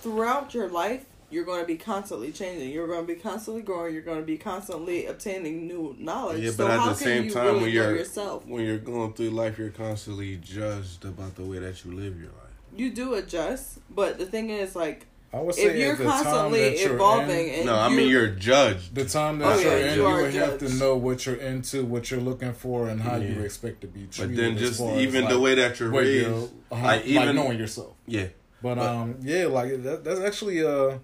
throughout 0.00 0.52
your 0.54 0.68
life, 0.68 1.04
you're 1.30 1.44
going 1.44 1.60
to 1.60 1.66
be 1.66 1.76
constantly 1.76 2.32
changing. 2.32 2.70
You're 2.70 2.86
going 2.86 3.06
to 3.06 3.14
be 3.14 3.18
constantly 3.20 3.62
growing. 3.62 3.92
You're 3.92 4.02
going 4.02 4.20
to 4.20 4.24
be 4.26 4.38
constantly 4.38 5.06
obtaining 5.06 5.66
new 5.66 5.94
knowledge. 5.98 6.42
Yeah, 6.42 6.50
so 6.52 6.56
but 6.66 6.70
at 6.70 6.78
how 6.80 6.84
the 6.86 6.94
can 6.94 6.96
same 7.04 7.24
you 7.24 7.30
time, 7.30 7.44
really 7.46 7.60
when 7.62 7.70
you're 7.72 7.96
yourself? 7.96 8.46
when 8.46 8.64
you're 8.64 8.78
going 8.78 9.12
through 9.12 9.30
life, 9.30 9.58
you're 9.58 9.70
constantly 9.70 10.36
judged 10.36 11.04
about 11.04 11.34
the 11.36 11.44
way 11.44 11.58
that 11.58 11.84
you 11.84 11.92
live 11.92 12.16
your 12.18 12.28
life. 12.30 12.34
You 12.76 12.90
do 12.90 13.14
adjust, 13.14 13.78
but 13.94 14.18
the 14.18 14.26
thing 14.26 14.50
is, 14.50 14.74
like, 14.76 15.06
I 15.32 15.40
would 15.40 15.54
say 15.54 15.64
if 15.66 15.76
you're 15.76 15.94
the 15.96 16.04
time 16.04 16.22
constantly 16.24 16.60
that 16.70 16.78
you're 16.80 16.94
evolving 16.94 17.48
in, 17.48 17.54
and 17.56 17.66
no, 17.66 17.78
I 17.78 17.90
mean 17.90 18.08
you're 18.08 18.28
judged. 18.28 18.94
the 18.94 19.04
time 19.04 19.42
Oh, 19.42 19.48
that 19.50 19.58
yeah, 19.62 19.64
you're 19.76 19.78
in, 19.88 19.94
you 19.96 20.00
you, 20.00 20.06
are 20.06 20.22
would 20.22 20.34
have 20.34 20.58
to 20.60 20.68
know 20.76 20.96
what 20.96 21.26
you're 21.26 21.34
into, 21.36 21.84
what 21.84 22.10
you're 22.10 22.20
looking 22.20 22.54
for, 22.54 22.88
and 22.88 22.98
how 23.02 23.16
you 23.16 23.40
expect 23.40 23.82
to 23.82 23.86
be 23.88 24.06
treated. 24.06 24.36
But 24.36 24.42
then 24.42 24.56
just 24.56 24.80
even 24.80 25.24
the 25.26 25.34
like, 25.34 25.42
way 25.42 25.54
that 25.56 25.78
you're 25.80 25.90
what 25.90 26.04
raised, 26.04 26.28
you're- 26.28 26.48
how- 26.70 26.76
like 26.76 27.00
like 27.00 27.04
even 27.06 27.36
knowing 27.36 27.58
yourself. 27.58 27.92
yeah, 28.06 28.28
But, 28.62 28.76
But- 28.76 28.86
um, 28.86 29.16
yeah, 29.20 29.46
like 29.46 29.82
that, 29.82 30.02
that's 30.04 30.20
actually 30.20 30.64
uh, 30.64 30.96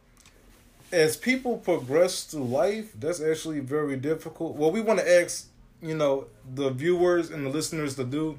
as 0.94 1.16
people 1.16 1.58
progress 1.58 2.24
through 2.24 2.44
life, 2.44 2.92
that's 2.98 3.20
actually 3.20 3.60
very 3.60 3.96
difficult. 3.96 4.54
What 4.56 4.72
we 4.72 4.80
want 4.80 5.00
to 5.00 5.20
ask, 5.20 5.48
you 5.82 5.94
know, 5.94 6.26
the 6.54 6.70
viewers 6.70 7.30
and 7.30 7.44
the 7.44 7.50
listeners 7.50 7.96
to 7.96 8.04
do, 8.04 8.38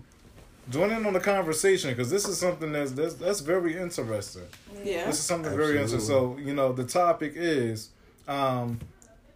join 0.70 0.92
in 0.92 1.06
on 1.06 1.14
the 1.14 1.20
conversation 1.20 1.90
because 1.92 2.10
this 2.10 2.28
is 2.28 2.38
something 2.38 2.72
that's 2.72 2.92
that's 2.94 3.16
that's 3.16 3.42
very 3.42 3.78
interesting. 3.78 4.44
yeah, 4.84 5.06
This 5.06 5.20
is 5.20 5.26
something 5.26 5.56
very 5.56 5.74
interesting. 5.74 6.00
So, 6.00 6.38
you 6.38 6.54
know, 6.54 6.72
the 6.74 6.86
topic 6.86 7.34
is 7.36 7.90
um, 8.28 8.80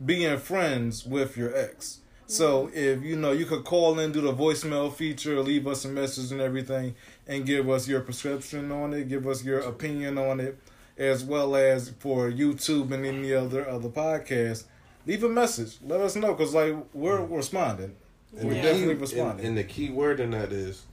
being 0.04 0.38
friends 0.38 1.06
with 1.06 1.38
your 1.38 1.56
ex. 1.56 2.00
So, 2.26 2.70
if 2.76 3.02
you 3.02 3.16
know, 3.16 3.32
you 3.32 3.46
could 3.46 3.64
call 3.66 3.98
in, 4.00 4.12
do 4.12 4.22
the 4.22 4.34
voicemail 4.34 4.94
feature, 4.94 5.42
leave 5.42 5.66
us 5.66 5.84
a 5.84 5.88
message 5.88 6.32
and 6.32 6.40
everything, 6.40 6.94
and 7.28 7.44
give 7.44 7.68
us 7.68 7.88
your 7.88 8.02
prescription 8.02 8.72
on 8.72 8.94
it, 8.94 9.10
give 9.10 9.28
us 9.28 9.44
your 9.44 9.60
opinion 9.62 10.20
on 10.20 10.40
it, 10.40 10.56
as 11.00 11.24
well 11.24 11.56
as 11.56 11.90
for 12.00 12.30
YouTube 12.30 12.92
and 12.92 13.04
any 13.06 13.34
other 13.34 13.68
other 13.68 13.90
podcast. 13.90 14.66
Leave 15.08 15.24
a 15.24 15.30
message. 15.30 15.78
Let 15.84 16.02
us 16.02 16.16
know 16.16 16.34
because, 16.34 16.54
like, 16.54 16.76
we're 16.94 17.24
responding. 17.26 17.96
and 18.38 18.48
We're 18.48 18.56
the 18.56 18.62
definitely 18.62 18.96
key, 18.96 19.02
responding. 19.02 19.40
and, 19.40 19.48
and 19.48 19.58
the 19.58 19.64
key 19.64 19.90
word 19.90 20.20
in 20.20 20.32
that 20.32 20.52
is 20.52 20.84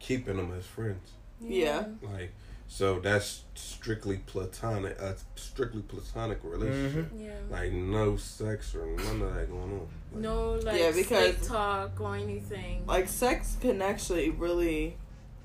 keeping 0.00 0.36
them 0.36 0.52
as 0.52 0.66
friends. 0.66 1.12
yeah. 1.40 1.84
Like 2.02 2.32
so, 2.68 2.98
that's 2.98 3.44
strictly 3.54 4.18
platonic, 4.26 4.98
a 5.00 5.14
strictly 5.36 5.82
platonic 5.82 6.40
relationship. 6.42 7.12
Mhm. 7.14 7.24
Yeah. 7.26 7.30
Like 7.48 7.72
no 7.72 8.16
sex 8.16 8.74
or 8.74 8.86
none 8.86 9.22
of 9.22 9.34
that 9.34 9.48
going 9.48 9.62
on. 9.62 9.88
Like, 10.12 10.20
No 10.22 10.52
like 10.54 10.78
Yeah, 10.80 10.90
because- 10.90 11.46
talk 11.46 12.00
or 12.00 12.16
anything. 12.16 12.84
Like, 12.86 13.08
sex 13.08 13.56
can 13.60 13.80
actually 13.80 14.30
really, 14.30 14.96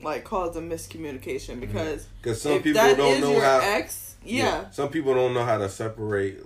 like, 0.03 0.23
cause 0.23 0.55
a 0.55 0.61
miscommunication 0.61 1.51
mm-hmm. 1.51 1.59
because 1.61 2.07
Because 2.21 2.41
some 2.41 2.53
if 2.53 2.63
people 2.63 2.81
that 2.81 2.97
don't 2.97 3.13
is 3.15 3.21
know 3.21 3.31
your 3.31 3.41
how. 3.41 3.59
ex, 3.61 4.15
yeah, 4.23 4.69
Some 4.71 4.89
people 4.89 5.13
don't 5.13 5.33
know 5.33 5.43
how 5.45 5.57
to 5.57 5.69
separate 5.69 6.37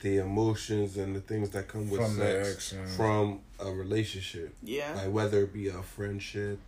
the 0.00 0.18
emotions 0.18 0.96
and 0.96 1.14
the 1.14 1.20
things 1.20 1.50
that 1.50 1.68
come 1.68 1.90
with 1.90 2.00
From 2.00 2.16
the 2.16 2.44
sex 2.44 2.72
action. 2.74 2.86
from 2.96 3.40
a 3.58 3.70
relationship. 3.70 4.54
yeah, 4.62 4.94
Like 4.96 5.12
whether 5.12 5.40
it 5.42 5.52
be 5.52 5.68
a 5.68 5.82
friendship 5.82 6.58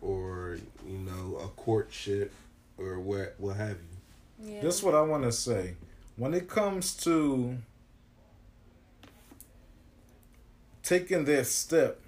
or 0.00 0.58
you 0.86 0.98
know 0.98 1.36
a 1.38 1.48
courtship 1.48 2.32
or 2.78 3.00
what 3.00 3.34
what 3.38 3.56
have 3.56 3.78
you. 3.78 4.52
yeah. 4.54 4.60
This 4.62 4.76
is 4.76 4.82
what 4.82 4.94
I 4.94 5.00
want 5.00 5.24
to 5.24 5.32
say. 5.32 5.74
When 6.16 6.32
it 6.34 6.48
comes 6.48 6.94
to 6.98 7.56
taking 10.82 11.24
that 11.24 11.46
step 11.46 12.00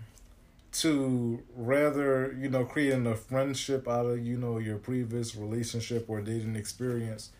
to 0.70 1.42
rather, 1.56 2.36
you 2.38 2.48
know, 2.48 2.64
creating 2.64 3.06
a 3.06 3.16
friendship 3.16 3.88
out 3.88 4.06
of, 4.06 4.24
you 4.24 4.36
know, 4.36 4.58
your 4.58 4.76
previous 4.76 5.34
relationship 5.34 6.04
or 6.08 6.20
dating 6.20 6.56
experience, 6.56 7.30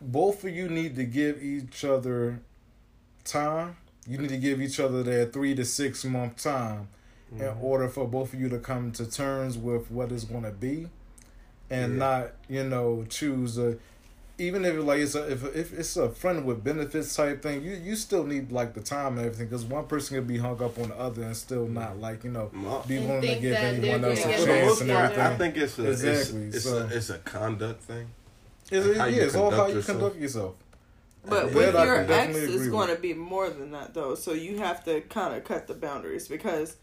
both 0.00 0.44
of 0.44 0.50
you 0.50 0.68
need 0.68 0.96
to 0.96 1.04
give 1.04 1.42
each 1.42 1.84
other 1.84 2.40
time. 3.24 3.76
You 4.08 4.18
need 4.18 4.28
to 4.30 4.38
give 4.38 4.60
each 4.60 4.78
other 4.80 5.02
that 5.02 5.32
three 5.32 5.54
to 5.54 5.64
six 5.64 6.04
month 6.04 6.42
time 6.42 6.88
in 7.32 7.38
mm-hmm. 7.38 7.64
order 7.64 7.88
for 7.88 8.06
both 8.06 8.32
of 8.32 8.40
you 8.40 8.48
to 8.48 8.58
come 8.58 8.92
to 8.92 9.10
terms 9.10 9.58
with 9.58 9.90
what 9.90 10.12
it's 10.12 10.24
going 10.24 10.44
to 10.44 10.52
be 10.52 10.88
and 11.70 11.94
Yeah. 11.94 11.98
not 11.98 12.32
you 12.48 12.64
know 12.64 13.04
choose 13.08 13.58
a 13.58 13.76
even 14.38 14.64
if 14.64 14.76
like 14.84 15.00
it's 15.00 15.14
a 15.14 15.30
if, 15.32 15.44
if 15.56 15.72
it's 15.72 15.96
a 15.96 16.10
friend 16.10 16.44
with 16.44 16.62
benefits 16.62 17.14
type 17.16 17.42
thing 17.42 17.62
you 17.62 17.72
you 17.74 17.96
still 17.96 18.24
need 18.24 18.52
like 18.52 18.74
the 18.74 18.80
time 18.80 19.16
and 19.18 19.26
everything 19.26 19.46
because 19.46 19.64
one 19.64 19.86
person 19.86 20.16
could 20.16 20.26
be 20.26 20.38
hung 20.38 20.62
up 20.62 20.78
on 20.78 20.88
the 20.90 20.98
other 20.98 21.22
and 21.22 21.36
still 21.36 21.66
not 21.66 21.94
mm. 21.94 22.00
like 22.00 22.24
you 22.24 22.30
know 22.30 22.50
My- 22.52 22.82
be 22.86 22.98
willing 22.98 23.22
to 23.22 23.26
think 23.28 23.40
give 23.40 23.52
that 23.52 23.74
anyone 23.74 24.04
else 24.04 24.20
a 24.20 24.22
gonna 24.24 24.36
for 24.36 24.40
the 24.40 24.46
chance 24.46 24.66
most 24.68 24.80
and 24.82 24.90
part, 24.90 25.04
everything 25.04 25.26
I 25.26 25.36
think 25.38 25.56
it's 25.56 25.78
a 25.78 25.90
Exactly, 25.90 26.46
it's, 26.48 26.56
it's 26.56 26.64
so- 26.64 26.78
a 26.78 26.86
it's 26.86 27.10
a 27.10 27.18
conduct 27.18 27.82
thing. 27.82 28.08
it's, 28.70 28.86
it, 28.86 28.96
yeah, 28.96 29.06
it's 29.06 29.34
all 29.34 29.50
how 29.50 29.66
conduct 29.66 29.70
you 29.70 29.76
yourself. 29.76 29.98
conduct 29.98 30.16
yourself 30.20 30.54
But 31.24 31.48
Yeah, 31.48 31.54
with 31.54 31.72
that 31.72 31.86
your 31.86 32.04
can 32.04 32.12
ex, 32.12 32.36
it's 32.36 32.68
going 32.68 32.88
to 32.88 33.00
be 33.00 33.14
more 33.14 33.50
than 33.50 33.72
that, 33.72 33.94
though. 33.94 34.14
So 34.14 34.32
you 34.32 34.58
have 34.58 34.84
to 34.84 35.00
kind 35.02 35.34
of 35.34 35.44
cut 35.44 35.66
the 35.66 35.74
boundaries 35.74 36.28
because 36.28 36.76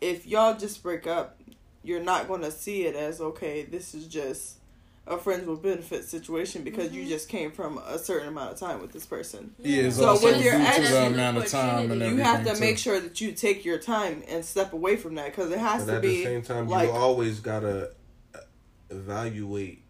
if 0.00 0.26
y'all 0.26 0.56
just 0.56 0.82
break 0.82 1.06
up, 1.06 1.38
you're 1.82 2.02
not 2.02 2.28
going 2.28 2.40
to 2.42 2.50
see 2.50 2.86
it 2.86 2.94
as 2.96 3.20
okay. 3.20 3.64
This 3.64 3.94
is 3.94 4.06
just 4.06 4.58
a 5.06 5.18
friends 5.18 5.46
with 5.46 5.62
benefits 5.62 6.08
situation 6.08 6.62
because 6.62 6.86
Mm-hmm. 6.90 6.94
you 6.96 7.08
just 7.08 7.28
came 7.28 7.50
from 7.50 7.78
a 7.78 7.98
certain 7.98 8.28
amount 8.28 8.52
of 8.52 8.58
time 8.58 8.80
with 8.80 8.92
this 8.92 9.04
person. 9.04 9.54
yeah, 9.58 9.82
it's 9.82 9.96
So 9.96 10.08
also 10.08 10.26
with 10.28 10.38
due 10.38 10.44
your 10.44 10.54
ex- 10.54 10.90
the 10.90 11.06
amount 11.06 11.38
of 11.38 11.46
time 11.48 11.90
and 11.90 12.00
You 12.00 12.16
have 12.18 12.44
to 12.46 12.54
too. 12.54 12.60
make 12.60 12.78
sure 12.78 13.00
that 13.00 13.20
you 13.20 13.32
take 13.32 13.64
your 13.64 13.78
time 13.78 14.22
and 14.28 14.44
step 14.44 14.72
away 14.72 14.96
from 14.96 15.16
that 15.16 15.26
because 15.26 15.50
it 15.50 15.58
has 15.58 15.86
But 15.86 15.94
to 15.94 16.00
be. 16.00 16.08
at 16.08 16.10
the 16.10 16.24
same 16.24 16.42
time, 16.42 16.68
like 16.68 16.88
you 16.88 16.94
always 16.94 17.40
gotta 17.40 17.90
uh, 18.34 18.38
evaluate 18.90 19.82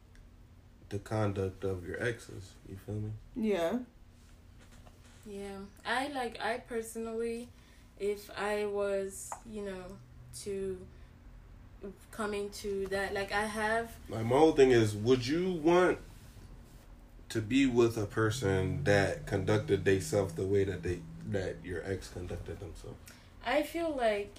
the 0.89 0.99
conduct 0.99 1.65
of 1.65 1.87
your 1.87 2.03
exes. 2.03 2.53
You 2.69 2.77
feel 2.87 2.95
me? 2.97 3.11
yeah. 3.37 3.79
Yeah, 5.25 5.59
I 5.87 6.09
like 6.09 6.41
I 6.41 6.59
personally, 6.59 7.49
if 8.01 8.29
I 8.37 8.67
was 8.67 9.31
you 9.49 9.63
know 9.65 9.85
to 10.43 10.79
coming 12.11 12.51
to 12.51 12.87
that 12.89 13.15
like 13.15 13.33
I 13.33 13.47
have 13.47 13.91
Like 14.09 14.25
my 14.25 14.37
whole 14.37 14.53
thing 14.53 14.71
is, 14.71 14.95
would 14.95 15.27
you 15.27 15.53
want 15.53 15.99
to 17.31 17.41
be 17.41 17.67
with 17.67 17.97
a 17.97 18.07
person 18.07 18.85
that 18.85 19.27
conducted 19.27 19.85
themselves 19.85 20.35
the 20.35 20.45
way 20.45 20.65
that 20.65 20.83
they 20.83 21.01
that 21.31 21.57
your 21.65 21.83
ex 21.85 22.09
conducted 22.09 22.61
themselves? 22.61 22.97
I 23.47 23.63
feel 23.63 23.95
like 23.97 24.35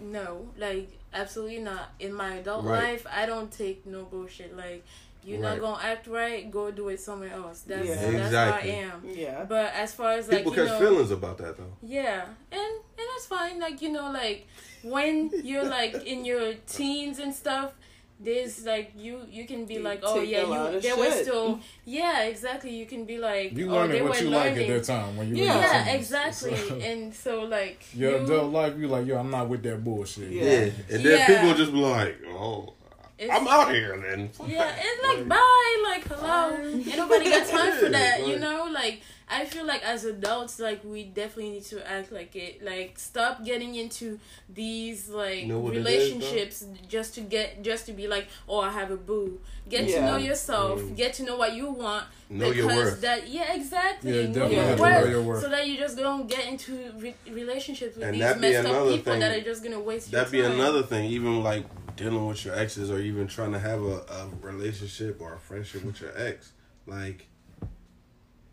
no, 0.00 0.48
like 0.58 0.90
absolutely 1.14 1.60
not. 1.60 1.90
In 2.00 2.12
my 2.12 2.34
adult 2.34 2.64
Right. 2.64 2.82
life, 2.92 3.06
I 3.10 3.26
don't 3.26 3.50
take 3.52 3.86
no 3.86 4.04
bullshit. 4.04 4.56
Like 4.56 4.84
you're 5.24 5.38
Right. 5.40 5.52
not 5.56 5.60
gonna 5.60 5.82
act 5.84 6.08
right, 6.08 6.50
go 6.50 6.72
do 6.72 6.88
it 6.88 6.98
somewhere 6.98 7.32
else. 7.32 7.60
That's 7.60 7.86
Yeah. 7.86 7.94
that's 7.94 8.26
Exactly. 8.26 8.70
how 8.72 8.76
I 8.76 8.80
am. 8.82 9.02
Yeah. 9.04 9.44
But 9.44 9.72
as 9.74 9.94
far 9.94 10.12
as 10.14 10.28
like 10.28 10.38
People 10.38 10.56
you 10.56 10.62
catch 10.64 10.80
know, 10.80 10.88
feelings 10.88 11.10
about 11.12 11.38
that 11.38 11.56
though. 11.56 11.72
Yeah, 11.80 12.24
and 12.50 12.60
and 12.60 12.91
that's 13.22 13.26
fine. 13.26 13.60
Like 13.60 13.82
you 13.82 13.90
know, 13.90 14.10
like 14.10 14.46
when 14.82 15.30
you're 15.44 15.64
like 15.64 15.94
in 16.06 16.24
your 16.24 16.54
teens 16.66 17.18
and 17.18 17.34
stuff, 17.34 17.72
there's 18.20 18.64
like 18.64 18.92
you 18.96 19.20
you 19.30 19.46
can 19.46 19.64
be 19.66 19.74
You 19.74 19.80
like 19.80 20.00
oh 20.04 20.20
yeah 20.20 20.42
you 20.46 20.52
of 20.54 20.82
they 20.82 20.92
were 20.92 21.10
still 21.10 21.60
yeah 21.84 22.22
exactly 22.24 22.70
you 22.70 22.86
can 22.86 23.04
be 23.04 23.18
like 23.18 23.52
You 23.56 23.68
oh 23.68 23.74
learning 23.74 23.90
they 23.96 24.02
what 24.02 24.18
were 24.18 24.24
you 24.24 24.30
like 24.30 24.56
at 24.56 24.68
that 24.68 24.84
time 24.84 25.16
when 25.16 25.28
you 25.34 25.44
Yeah. 25.44 25.58
yeah 25.86 25.92
exactly 25.92 26.56
So, 26.68 26.76
and 26.76 27.14
so 27.14 27.42
like 27.44 27.84
your 27.94 28.12
you, 28.18 28.24
adult 28.24 28.52
life, 28.52 28.74
you 28.78 28.86
like, 28.88 29.06
yo, 29.06 29.18
I'm 29.18 29.30
not 29.30 29.48
with 29.48 29.62
that 29.64 29.82
bullshit. 29.82 30.30
Yeah. 30.30 30.42
Yeah, 30.44 30.70
and 30.90 31.04
then 31.04 31.18
Yeah. 31.18 31.26
people 31.26 31.54
just 31.54 31.72
be 31.72 31.78
like, 31.78 32.16
"Oh, 32.28 32.74
it's- 33.18 33.36
I'm 33.40 33.46
out 33.48 33.72
here." 33.72 33.96
Then 34.00 34.30
Yeah, 34.46 34.72
it's 34.78 35.02
like 35.08 35.28
bye, 35.28 35.76
like 35.84 36.04
hello. 36.06 36.56
Ain't 36.62 36.96
nobody 36.96 37.24
got 37.30 37.46
time 37.48 37.72
for 37.78 37.88
that, 37.98 38.26
you 38.26 38.38
know? 38.38 38.68
Like 38.72 39.00
I 39.32 39.44
feel 39.46 39.64
like 39.66 39.82
as 39.82 40.04
adults, 40.04 40.60
like 40.60 40.84
we 40.84 41.04
definitely 41.04 41.50
need 41.52 41.64
to 41.66 41.78
act 41.90 42.12
like 42.12 42.36
it. 42.36 42.62
Like 42.62 42.98
stop 42.98 43.44
getting 43.44 43.74
into 43.74 44.18
these 44.48 45.08
like 45.08 45.46
Know 45.46 45.58
what 45.60 45.74
it 45.74 45.78
is, 45.78 45.84
though? 45.84 45.90
relationships 45.90 46.64
just 46.88 47.14
to 47.14 47.20
get 47.22 47.62
just 47.62 47.86
to 47.86 47.92
be 47.92 48.06
like, 48.08 48.26
oh, 48.48 48.60
I 48.60 48.70
have 48.70 48.90
a 48.90 48.96
boo. 48.96 49.40
Get 49.68 49.84
Yeah. 49.88 50.00
to 50.00 50.06
know 50.06 50.16
yourself. 50.16 50.80
Mm. 50.80 50.96
Get 50.96 51.14
to 51.14 51.22
know 51.22 51.36
what 51.36 51.54
you 51.54 51.70
want. 51.70 52.04
know 52.30 52.50
your 52.50 52.66
because 52.68 52.84
worth. 52.92 53.00
That 53.00 53.28
yeah, 53.28 53.54
exactly. 53.54 54.20
Yeah, 54.22 54.28
know 54.28 54.46
your 54.48 54.62
have 54.64 54.76
to 54.76 54.82
worth, 54.82 55.04
know 55.04 55.10
your 55.10 55.22
worth. 55.22 55.42
So 55.42 55.48
that 55.48 55.66
you 55.68 55.76
just 55.78 55.96
don't 55.96 56.28
get 56.28 56.46
into 56.48 56.92
re- 56.98 57.14
relationships 57.30 57.96
with 57.96 58.04
And 58.04 58.14
these 58.14 58.20
that 58.20 58.40
messed 58.40 58.66
up 58.68 58.88
people 58.88 59.12
thing- 59.12 59.20
that 59.20 59.36
are 59.36 59.40
just 59.40 59.62
gonna 59.64 59.80
waste 59.80 60.12
your 60.12 60.18
That'd 60.20 60.32
be 60.32 60.42
time. 60.42 60.52
another 60.52 60.82
thing. 60.82 61.04
Even 61.10 61.42
like 61.42 61.64
dealing 61.96 62.26
with 62.26 62.44
your 62.44 62.54
exes, 62.54 62.90
or 62.90 62.98
even 62.98 63.26
trying 63.28 63.52
to 63.52 63.58
have 63.58 63.82
a, 63.82 63.96
a 64.18 64.28
relationship 64.40 65.20
or 65.20 65.34
a 65.34 65.38
friendship 65.38 65.84
with 65.84 66.00
your 66.00 66.12
ex, 66.16 66.52
like. 66.86 67.26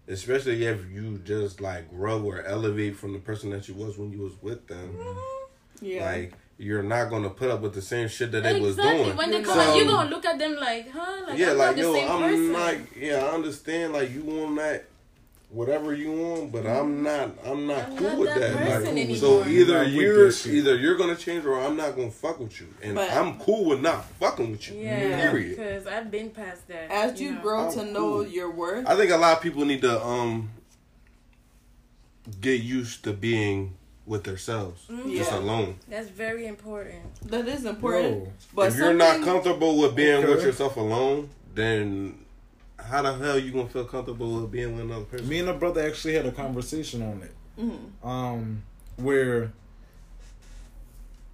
Especially 0.10 0.66
if 0.66 0.90
you 0.92 1.20
just 1.24 1.62
like 1.62 1.90
grow 1.90 2.22
or 2.24 2.44
elevate 2.44 2.96
from 2.98 3.14
the 3.14 3.20
person 3.20 3.52
that 3.52 3.68
you 3.68 3.76
was 3.76 3.98
when 3.98 4.12
you 4.12 4.20
was 4.22 4.34
with 4.42 4.68
them, 4.68 4.96
mm-hmm. 4.98 5.86
Yeah. 5.86 6.06
like 6.06 6.34
you're 6.58 6.84
not 6.84 7.10
gonna 7.10 7.30
put 7.30 7.50
up 7.50 7.62
with 7.62 7.74
the 7.74 7.82
same 7.82 8.10
shit 8.10 8.32
that 8.34 8.44
they 8.44 8.60
was 8.60 8.78
exactly. 8.78 9.06
doing. 9.06 9.18
When 9.18 9.32
they 9.32 9.42
come 9.42 9.60
out, 9.60 9.78
you 9.78 9.84
So- 9.86 9.90
gonna 9.92 10.10
look 10.10 10.26
at 10.26 10.38
them 10.40 10.56
like, 10.58 10.90
huh? 10.92 11.26
Like, 11.28 11.38
yeah, 11.38 11.52
I'm 11.52 11.58
like 11.58 11.78
yo, 11.78 11.94
same 11.94 12.12
I'm 12.12 12.22
person. 12.22 12.54
like, 12.54 12.96
yeah, 12.98 13.26
I 13.26 13.30
understand, 13.30 13.94
like 13.94 14.12
you 14.12 14.24
want 14.24 14.56
that, 14.58 14.89
whatever 15.52 15.94
you 15.96 16.12
want, 16.12 16.52
but 16.52 16.66
I'm 16.68 17.02
not, 17.02 17.32
I'm 17.44 17.66
not 17.66 17.90
I'm 17.90 17.98
cool 17.98 18.08
not 18.10 18.18
with 18.20 18.36
that 18.36 18.54
that. 18.84 18.94
Like, 18.96 19.16
so 19.18 19.44
either 19.48 19.84
you're, 19.84 20.30
either 20.30 20.76
you're 20.78 20.96
gonna 20.96 21.16
change 21.16 21.44
or 21.46 21.60
I'm 21.60 21.76
not 21.76 21.96
gonna 21.96 22.12
fuck 22.12 22.40
with 22.40 22.60
you, 22.62 22.68
and 22.84 22.96
But- 22.96 23.12
I'm 23.12 23.40
cool 23.40 23.66
with 23.66 23.82
not 23.82 24.06
fucking 24.20 24.52
with 24.52 24.70
you. 24.70 24.80
Yeah, 24.80 25.22
Period. 25.32 25.58
because 25.58 25.88
I've 25.88 26.12
been 26.12 26.30
past 26.30 26.68
that. 26.68 26.92
As 26.92 27.20
you 27.20 27.32
know. 27.32 27.42
grow 27.42 27.68
I'm 27.68 27.74
to 27.74 27.86
know 27.86 28.00
cool. 28.24 28.28
your 28.28 28.52
worth, 28.52 28.86
I 28.88 28.96
think 28.96 29.12
a 29.12 29.18
lot 29.18 29.38
of 29.38 29.42
people 29.44 29.66
need 29.66 29.82
to 29.82 30.04
um 30.06 30.50
get 32.42 32.62
used 32.62 33.04
to 33.06 33.14
being 33.14 33.74
with 34.06 34.24
themselves, 34.24 34.84
Mm-hmm. 34.90 35.12
just 35.16 35.32
Yeah. 35.32 35.38
alone. 35.40 35.76
That's 35.88 36.10
very 36.10 36.46
important. 36.48 37.16
that 37.30 37.48
is 37.48 37.66
important. 37.66 38.24
Yo, 38.26 38.32
But 38.54 38.68
if 38.70 38.78
you're 38.78 38.94
not 38.94 39.24
comfortable 39.24 39.78
with 39.80 39.96
being 39.96 40.28
with 40.28 40.44
yourself 40.44 40.78
alone, 40.78 41.30
then 41.56 42.20
how 42.90 43.02
the 43.02 43.14
hell 43.14 43.38
you 43.40 43.52
gonna 43.52 43.70
feel 43.70 43.86
comfortable 43.86 44.42
with 44.42 44.52
being 44.52 44.76
with 44.76 44.86
another 44.86 45.06
person? 45.06 45.30
me 45.30 45.40
and 45.40 45.50
a 45.50 45.54
brother 45.54 45.86
actually 45.86 46.14
had 46.16 46.26
a 46.26 46.32
conversation 46.32 47.02
on 47.02 47.22
it. 47.24 47.32
Mhm. 47.60 48.06
um, 48.06 48.64
where 48.98 49.52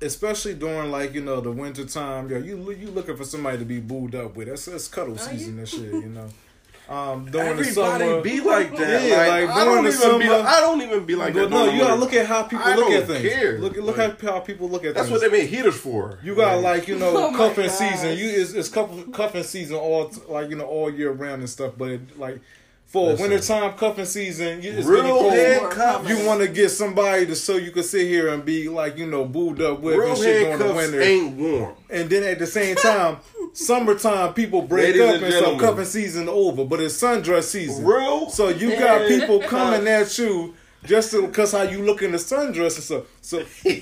especially 0.02 0.54
during 0.54 0.92
like 0.92 1.14
you 1.14 1.22
know 1.22 1.42
the 1.42 1.52
winter 1.52 1.86
time, 1.86 2.30
yo, 2.30 2.38
you 2.38 2.72
you 2.72 2.88
looking 2.92 3.16
for 3.16 3.24
somebody 3.26 3.58
to 3.58 3.66
be 3.66 3.80
booed 3.80 4.16
up 4.16 4.36
with. 4.36 4.48
That's 4.48 4.66
that's 4.66 4.88
cuddle 4.88 5.16
Are 5.16 5.18
season 5.18 5.58
and 5.60 5.68
shit, 5.68 5.82
you 5.92 6.10
know. 6.10 6.30
Um, 6.88 7.26
during 7.32 7.58
the 7.58 7.62
Everybody 7.64 8.04
summer, 8.06 8.22
be 8.22 8.42
like 8.42 8.78
that. 8.78 9.04
Yeah, 9.10 9.18
like, 9.18 9.48
like, 9.48 9.58
I 9.58 9.66
don't 9.66 9.84
the 9.86 9.90
even 9.92 10.20
be. 10.20 10.30
Like, 10.30 10.46
I 10.46 10.60
don't 10.62 10.82
even 10.84 11.06
be 11.06 11.16
like 11.16 11.34
that. 11.34 11.50
no, 11.50 11.72
you 11.72 11.80
gotta 11.80 11.96
look 12.00 12.14
at 12.14 12.28
how 12.28 12.44
people 12.44 12.64
I 12.66 12.76
look 12.76 12.86
don't 12.90 12.94
at 12.94 13.08
things. 13.08 13.34
care. 13.34 13.58
Look 13.58 13.76
look 13.78 13.98
Like, 13.98 14.10
at 14.10 14.22
how 14.22 14.40
people 14.42 14.70
look 14.70 14.82
at 14.84 14.94
things. 14.94 14.96
That's 14.96 15.08
things. 15.10 15.22
what 15.22 15.32
they 15.32 15.36
made 15.40 15.50
heaters 15.50 15.76
for. 15.78 16.20
You 16.24 16.36
got 16.36 16.62
like 16.62 16.88
you 16.88 16.98
know 17.00 17.12
Oh 17.34 17.36
cuffing 17.36 17.70
season. 17.70 18.18
You 18.18 18.30
it's, 18.30 18.54
it's 18.54 18.70
cuffing, 18.70 19.12
cuffing 19.12 19.44
season 19.44 19.78
all 19.78 20.12
like 20.30 20.50
you 20.52 20.56
know 20.58 20.66
all 20.66 20.92
year 20.94 21.12
round 21.12 21.42
and 21.42 21.50
stuff. 21.50 21.74
But 21.76 21.90
it, 21.90 22.20
like 22.20 22.40
for 22.86 23.08
Listen. 23.10 23.30
wintertime 23.32 23.74
cuffing 23.74 24.06
season, 24.06 24.62
you, 24.62 24.72
it's 24.74 24.86
real 24.86 25.02
cold. 25.02 25.34
head 25.34 25.72
cuffs. 25.72 26.08
You 26.08 26.24
want 26.26 26.42
to 26.42 26.48
get 26.48 26.70
somebody 26.70 27.26
to 27.26 27.36
so 27.36 27.56
you 27.58 27.72
can 27.72 27.82
sit 27.82 28.08
here 28.08 28.32
and 28.32 28.46
be 28.46 28.70
like 28.70 28.96
you 29.00 29.08
know 29.08 29.26
booed 29.26 29.60
up 29.60 29.80
with 29.80 29.98
real 29.98 30.10
and 30.10 30.18
shit 30.20 30.44
during 30.44 30.60
the 30.60 30.74
winter. 30.74 31.02
ain't 31.02 31.36
warm. 31.36 31.74
And 31.90 32.10
then 32.12 32.24
at 32.24 32.38
the 32.38 32.46
same 32.46 32.76
time, 32.76 33.18
summertime 33.56 34.34
people 34.34 34.62
break 34.62 34.96
Ladies 34.96 35.02
up 35.02 35.16
and 35.16 35.24
and 35.24 35.34
so 35.34 35.40
gentlemen. 35.40 35.60
cuffing 35.66 35.86
season 35.86 36.30
over, 36.30 36.66
but 36.66 36.80
it's 36.82 37.02
sundress 37.02 37.44
season. 37.44 37.86
Real. 37.86 38.30
So 38.30 38.50
you 38.50 38.72
got 38.72 39.02
head 39.02 39.08
people 39.22 39.40
coming 39.42 39.88
at 39.88 40.18
you 40.18 40.54
just 40.84 41.14
because 41.14 41.54
how 41.54 41.64
you 41.64 41.82
look 41.84 42.02
in 42.04 42.12
the 42.12 42.18
sundress 42.20 42.76
and 42.76 42.84
stuff. 42.84 43.04
So 43.22 43.38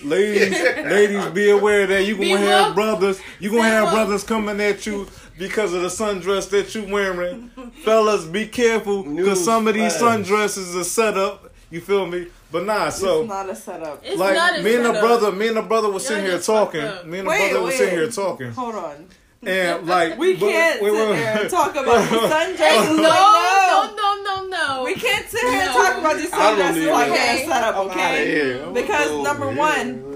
ladies, 0.06 0.52
ladies, 0.62 1.26
be 1.32 1.50
aware 1.50 1.86
that 1.88 2.04
you 2.06 2.16
Be 2.18 2.30
gonna 2.30 2.46
have 2.46 2.66
woke. 2.68 2.76
brothers. 2.76 3.22
You 3.40 3.50
gonna 3.50 3.64
Be 3.64 3.68
have 3.70 3.84
woke. 3.86 3.94
brothers 3.94 4.24
coming 4.24 4.62
at 4.62 4.86
you 4.86 5.08
because 5.38 5.74
of 5.74 5.82
the 5.82 5.88
sundress 5.90 6.50
that 6.52 6.74
you 6.76 6.86
wearing. 6.94 7.50
Fellas, 7.84 8.26
be 8.26 8.48
careful 8.48 9.04
because 9.04 9.44
some 9.44 9.68
of 9.68 9.74
these 9.74 9.94
Newsflash. 9.98 10.24
sundresses 10.24 10.80
are 10.80 10.84
set 10.86 11.18
up. 11.18 11.52
You 11.72 11.82
feel 11.82 12.06
me? 12.06 12.28
But 12.52 12.66
nah, 12.66 12.90
so 12.90 13.22
it's 13.22 13.30
not 13.30 13.50
a 13.50 13.56
setup. 13.56 14.02
It's 14.06 14.20
like 14.20 14.36
not 14.36 14.60
a 14.60 14.62
me 14.62 14.76
and 14.76 14.86
the 14.86 14.92
brother, 14.94 15.32
me 15.32 15.48
and 15.48 15.58
the 15.58 15.64
brother 15.64 15.90
was 15.90 16.04
Y'all 16.04 16.10
sitting 16.20 16.30
here 16.30 16.40
talking. 16.40 16.82
Me 17.10 17.18
and 17.18 17.28
the 17.28 17.32
Wait, 17.32 17.50
brother 17.50 17.66
was 17.66 17.76
sitting 17.76 17.96
here 17.96 18.10
talking, 18.12 18.52
Hold 18.52 18.76
on. 18.76 19.08
And 19.48 19.88
like 19.88 20.18
We 20.18 20.36
but- 20.36 20.50
can't 20.50 20.82
wait, 20.82 20.92
sit 20.92 21.10
wait, 21.10 21.16
there 21.16 21.42
and 21.42 21.50
talk 21.50 21.72
about 21.72 22.10
the 22.10 22.18
sundresses. 22.34 22.58
Hey, 22.58 22.96
no, 22.96 23.02
no, 23.02 23.96
no, 23.96 24.24
no, 24.24 24.48
no. 24.48 24.84
We 24.84 24.94
can't 24.96 25.28
sit 25.28 25.42
here 25.42 25.62
and 25.62 25.72
talk 25.72 25.98
about 25.98 26.18
these 26.18 26.32
I 26.34 26.56
don't 26.56 26.60
sundresses 26.74 26.78
even- 26.78 26.94
like 26.94 27.12
Okay. 27.12 27.44
a 27.44 27.48
setup, 27.48 27.76
I'm 27.76 27.90
outta 27.90 28.00
okay? 28.00 28.26
here. 28.32 28.66
Because 28.74 29.24
number 29.24 29.50
one, 29.52 29.88
You 29.88 30.13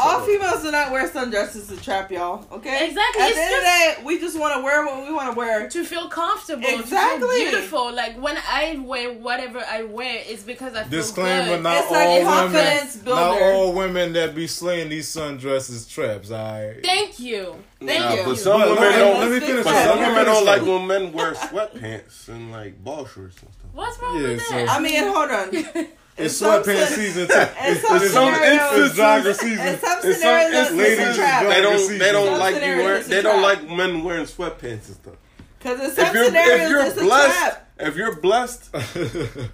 All 0.00 0.20
females 0.20 0.62
do 0.62 0.70
not 0.70 0.90
wear 0.90 1.08
sundresses 1.08 1.68
to 1.68 1.76
trap 1.82 2.10
y'all, 2.10 2.46
okay? 2.52 2.86
Exactly, 2.88 3.22
At 3.22 3.28
it's 3.28 3.36
the 3.36 3.42
end 3.42 3.54
of 3.54 3.60
the 3.60 3.64
day, 3.64 3.94
we 4.04 4.18
just 4.18 4.38
want 4.38 4.54
to 4.56 4.62
wear 4.62 4.84
what 4.86 5.06
we 5.06 5.12
want 5.12 5.32
to 5.32 5.36
wear. 5.38 5.68
to 5.68 5.84
feel 5.84 6.08
comfortable, 6.08 6.62
to 6.62 6.78
Exactly. 6.80 7.28
feel 7.28 7.50
beautiful. 7.50 7.92
Like 7.92 8.16
when 8.20 8.36
I 8.48 8.76
wear 8.84 9.12
whatever 9.12 9.58
I 9.70 9.82
wear, 9.84 10.22
it's 10.26 10.42
because 10.42 10.74
I 10.74 10.82
feel 10.84 10.90
Disclaimer: 11.00 11.44
good. 11.56 11.62
Not 11.62 11.76
It's 11.82 11.90
like 11.90 12.06
all 12.08 12.46
women, 12.46 12.88
builder. 13.04 13.20
not 13.20 13.42
all 13.42 13.72
women 13.72 14.12
that 14.14 14.34
be 14.34 14.46
slaying 14.46 14.88
these 14.88 15.08
sundresses 15.14 15.88
traps. 15.88 16.30
I 16.30 16.76
Thank 16.82 17.18
you, 17.20 17.56
thank 17.84 18.00
Nah, 18.00 18.14
you. 18.14 18.24
but 18.24 18.38
some 18.38 18.60
But 18.60 18.68
women 18.70 18.82
let- 18.84 18.98
don't. 18.98 19.20
let 19.20 19.30
me 19.30 19.40
finish. 19.40 19.64
But 19.64 19.72
this. 19.72 19.84
some 19.84 19.98
women 20.00 20.24
don't 20.24 20.44
like 20.46 20.62
when 20.62 20.86
men 20.86 21.12
wear 21.12 21.32
sweatpants 21.32 22.28
and 22.28 22.50
like 22.52 22.82
ball 22.82 23.06
shorts 23.06 23.36
and 23.42 23.52
stuff. 23.52 23.70
What's 23.72 23.98
wrong 24.00 24.16
Yeah, 24.20 24.28
with 24.28 24.42
so- 24.42 24.54
that? 24.54 24.68
I 24.70 24.78
mean, 24.80 25.02
hold 25.04 25.30
on. 25.30 25.86
In 26.20 26.26
It's 26.26 26.40
sweatpants 26.42 26.86
se- 26.88 26.94
season 26.94 27.28
too. 27.28 27.34
in 27.34 27.48
It's, 27.72 27.80
some 27.86 27.96
it's, 27.96 28.12
scenarios- 28.12 28.92
jogger 28.96 29.34
season. 29.34 29.66
In 29.66 29.78
some 29.78 30.00
scenarios, 30.00 30.52
it's 30.54 30.70
it's 30.70 30.78
ladies 30.78 30.98
a 30.98 31.02
and 31.06 31.16
trap. 31.16 31.42
They 31.48 31.60
don't. 31.62 31.98
They 31.98 32.12
don't 32.12 32.38
like 32.38 32.54
you 32.56 32.60
wearing. 32.60 33.08
They 33.08 33.22
don't 33.22 33.42
like 33.42 33.68
men 33.68 34.04
wearing 34.04 34.26
sweatpants 34.26 34.86
and 34.86 34.96
stuff. 34.96 35.14
Because 35.58 35.80
in 35.80 35.90
some 35.90 36.06
If 36.06 36.14
you're 36.14 36.24
scenarios, 36.26 36.60
if 36.62 36.68
you're 36.70 36.86
it's 36.86 36.96
a 36.96 37.00
blessed, 37.02 37.38
trap. 37.38 37.68
if 37.80 37.96
you're 37.96 38.16
blessed, 38.16 38.74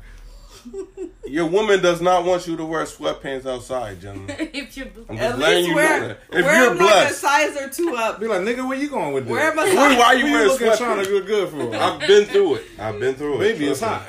your 1.26 1.47
woman 1.47 1.80
does 1.82 2.01
not 2.01 2.24
want 2.24 2.47
you 2.47 2.56
to 2.56 2.64
wear 2.64 2.84
sweatpants 2.84 3.47
outside, 3.47 4.01
gentlemen. 4.01 4.34
if 4.52 4.76
you 4.76 4.90
I'm 5.09 5.16
At 5.18 5.38
letting 5.38 5.56
least 5.59 5.68
you 5.68 5.74
wear, 5.74 6.01
know 6.01 6.09
that. 6.09 6.18
If 6.32 6.44
wear 6.44 6.56
you're 6.64 6.68
them 6.74 6.78
like 6.78 6.90
a 6.90 6.98
blessed, 6.98 7.20
size 7.20 7.56
or 7.56 7.68
two 7.70 7.94
up. 7.97 8.20
Be 8.20 8.26
like, 8.26 8.40
nigga, 8.43 8.66
where 8.68 8.78
you 8.78 8.88
going 8.88 9.14
with 9.14 9.24
this? 9.24 9.32
Wear 9.32 9.51
them 9.51 9.59
a 9.59 9.62
Why- 9.62 9.88
size. 9.90 9.98
why 9.98 10.12
you 10.14 10.26
Who 10.26 10.32
wearing 10.32 10.48
looking 10.48 10.76
trying 10.76 11.05
to 11.05 11.10
sweatpants? 11.10 11.12
get 11.18 11.26
good 11.26 11.48
for? 11.51 11.76
I've 11.76 12.01
been 12.01 12.24
through 12.26 12.55
it. 12.56 12.64
I've 12.78 13.01
been 13.01 13.14
through 13.14 13.34
it. 13.36 13.38
Maybe 13.40 13.66
it's 13.68 13.80
hot. 13.80 14.09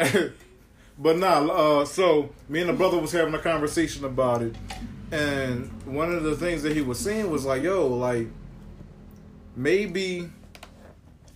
But 0.98 1.18
nah, 1.18 1.46
uh, 1.48 1.86
so 1.86 2.30
me 2.50 2.62
and 2.62 2.70
the 2.70 2.74
brother 2.74 2.98
was 2.98 3.12
having 3.12 3.34
a 3.34 3.40
conversation 3.40 4.06
about 4.06 4.42
it, 4.42 4.56
and 5.12 5.70
one 5.86 6.12
of 6.12 6.24
the 6.24 6.36
things 6.36 6.64
that 6.64 6.74
he 6.74 6.82
was 6.82 7.00
saying 7.00 7.30
was 7.30 7.46
like, 7.46 7.64
"Yo, 7.64 7.88
like 7.88 8.28
maybe 9.56 10.30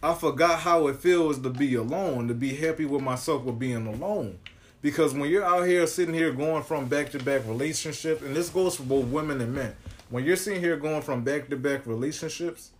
I 0.01 0.13
forgot 0.13 0.59
how 0.59 0.87
it 0.87 0.97
feels 0.97 1.39
to 1.39 1.49
be 1.49 1.75
alone, 1.75 2.27
to 2.27 2.33
be 2.33 2.55
happy 2.55 2.85
with 2.85 3.01
myself 3.01 3.43
with 3.43 3.59
being 3.59 3.87
alone." 3.87 4.39
Because 4.81 5.13
when 5.13 5.29
you're 5.29 5.45
out 5.45 5.67
here 5.67 5.85
sitting 5.85 6.15
here 6.15 6.33
going 6.33 6.63
from 6.63 6.87
back 6.87 7.11
to 7.11 7.19
back 7.19 7.47
relationships, 7.47 8.23
and 8.23 8.35
this 8.35 8.49
goes 8.49 8.75
for 8.75 8.83
both 8.83 9.05
women 9.05 9.39
and 9.39 9.53
men, 9.53 9.75
when 10.09 10.25
you're 10.25 10.35
sitting 10.35 10.59
here 10.59 10.75
going 10.75 11.03
from 11.03 11.23
back 11.23 11.49
to 11.49 11.55
back 11.55 11.85
relationships, 11.85 12.71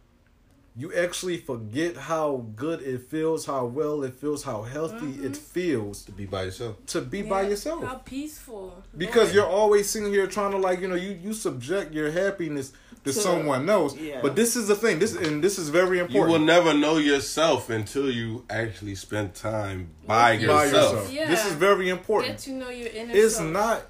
you 0.75 0.93
actually 0.93 1.37
forget 1.37 1.97
how 1.97 2.45
good 2.55 2.81
it 2.81 3.01
feels, 3.09 3.45
how 3.45 3.65
well 3.65 4.03
it 4.03 4.13
feels, 4.13 4.43
how 4.43 4.61
healthy 4.61 4.95
it 5.25 5.33
mm-hmm. 5.33 5.33
feels 5.33 6.03
To 6.03 6.11
be 6.13 6.25
by 6.25 6.43
yourself. 6.43 6.77
to 6.87 7.01
be 7.01 7.21
by 7.23 7.41
yourself. 7.43 7.83
How 7.83 7.95
peaceful. 7.95 8.81
Because 8.97 9.29
Yeah. 9.29 9.41
you're 9.41 9.49
always 9.51 9.89
sitting 9.89 10.11
here 10.13 10.27
trying 10.27 10.51
to 10.51 10.57
like, 10.57 10.79
you 10.79 10.87
know, 10.87 10.95
you 10.95 11.11
you 11.21 11.33
subject 11.33 11.93
your 11.93 12.09
happiness 12.11 12.71
to 13.03 13.11
To- 13.11 13.19
someone 13.19 13.69
else. 13.69 13.97
yeah. 13.97 14.19
But 14.21 14.35
this 14.37 14.55
is 14.55 14.67
the 14.69 14.75
thing. 14.75 14.99
This 14.99 15.13
and 15.15 15.43
this 15.43 15.59
is 15.59 15.67
very 15.69 15.99
important. 15.99 16.31
You 16.31 16.39
will 16.39 16.45
never 16.45 16.73
know 16.73 16.97
yourself 16.97 17.69
until 17.69 18.09
you 18.09 18.45
actually 18.49 18.95
spend 18.95 19.35
time 19.35 19.89
by 20.07 20.37
With 20.37 20.47
by 20.47 20.65
yourself. 20.65 20.91
yourself. 20.93 21.13
Yeah. 21.13 21.27
This 21.29 21.45
is 21.45 21.53
very 21.53 21.85
get 21.85 21.97
important. 21.97 22.39
to 22.39 22.51
know 22.51 22.69
your 22.69 22.87
inner 22.89 23.13
It's 23.13 23.35
self. 23.35 23.49
not 23.51 23.81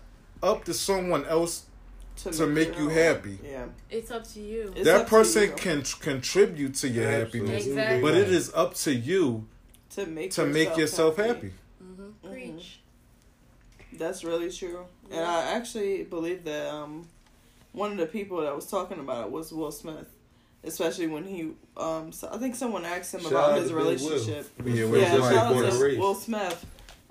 up 0.41 0.63
to 0.65 0.73
someone 0.73 1.25
else 1.25 1.65
to 2.23 2.47
make 2.47 2.77
you 2.77 2.89
it 2.89 2.93
happy. 2.93 3.37
Yeah. 3.43 3.65
It's 3.89 4.11
up 4.11 4.25
to 4.33 4.39
you. 4.39 4.73
It's 4.75 4.85
that 4.85 5.07
person 5.07 5.43
you. 5.43 5.51
can 5.55 5.81
contribute 5.83 6.75
to 6.75 6.87
your 6.89 7.07
Absolutely. 7.07 7.39
happiness, 7.39 7.67
Exactly. 7.67 8.01
but 8.01 8.13
it 8.15 8.29
is 8.29 8.51
up 8.53 8.75
to 8.75 8.93
you 8.93 9.47
To 9.91 10.05
make 10.05 10.31
to 10.31 10.45
make 10.45 10.77
yourself 10.77 11.17
happy. 11.17 11.51
hmm 11.79 12.09
Preach. 12.29 12.79
That's 13.93 14.23
really 14.23 14.51
true. 14.51 14.85
And 15.11 15.19
I 15.25 15.51
actually 15.53 16.03
believe 16.03 16.45
that 16.45 16.67
um, 16.73 17.07
one 17.73 17.91
of 17.91 17.97
the 17.97 18.05
people 18.05 18.41
that 18.41 18.55
was 18.55 18.67
talking 18.67 18.99
about 18.99 19.25
it 19.25 19.31
was 19.31 19.51
Will 19.51 19.71
Smith. 19.71 20.07
especially 20.63 21.07
when 21.07 21.23
he. 21.25 21.51
Um, 21.75 22.11
so 22.11 22.29
I 22.31 22.37
think 22.37 22.55
someone 22.55 22.85
asked 22.85 23.13
him 23.15 23.21
Shout 23.21 23.31
about 23.31 23.57
his 23.59 23.69
to 23.69 23.75
Big 23.75 23.83
Will. 23.83 23.91
relationship. 23.91 24.47
Yeah, 24.63 24.73
Yeah, 24.73 24.85
Will 24.85 25.01
shout 25.01 25.51
Smith. 25.55 25.73
out 25.73 25.79
to. 25.89 25.99
Will 25.99 26.15
Smith. 26.15 26.65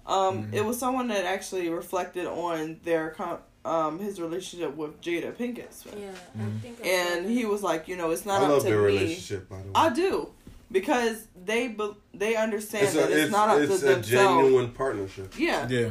Um, 0.06 0.44
Mhm. 0.44 0.54
it 0.54 0.64
was 0.64 0.78
someone 0.78 1.08
that 1.08 1.24
actually 1.24 1.68
reflected 1.68 2.26
on 2.26 2.80
their 2.84 3.10
com- 3.10 3.38
um 3.64 3.98
his 3.98 4.20
relationship 4.20 4.74
with 4.76 5.00
Jada 5.02 5.32
Pinkett 5.34 5.72
Smith, 5.72 5.94
Yeah, 5.98 6.08
Mhm. 6.42 6.56
I 6.56 6.60
think. 6.60 6.78
I 6.82 6.88
and 6.88 7.30
he 7.30 7.44
was 7.44 7.62
like, 7.62 7.88
you 7.88 7.96
know, 7.96 8.10
it's 8.10 8.26
I 8.26 8.30
not 8.38 8.42
up 8.42 8.48
love 8.48 8.62
to 8.62 8.68
their 8.68 8.78
me. 8.80 8.84
relationship, 8.86 9.48
by 9.48 9.56
the 9.58 9.64
way. 9.64 9.70
I 9.74 9.90
do 9.90 10.30
because 10.72 11.26
they 11.44 11.68
be- 11.68 11.96
they 12.14 12.36
understand 12.36 12.84
it's 12.86 12.94
that 12.94 13.08
a, 13.10 13.12
it's, 13.12 13.22
it's, 13.24 13.32
not 13.32 13.48
up 13.50 13.56
to 13.58 13.62
them. 13.66 13.72
it's 13.72 13.80
to 13.82 13.86
a 13.90 13.94
themselves. 13.96 14.08
genuine 14.42 14.70
partnership. 14.72 15.34
Yeah, 15.38 15.68
Yeah. 15.68 15.90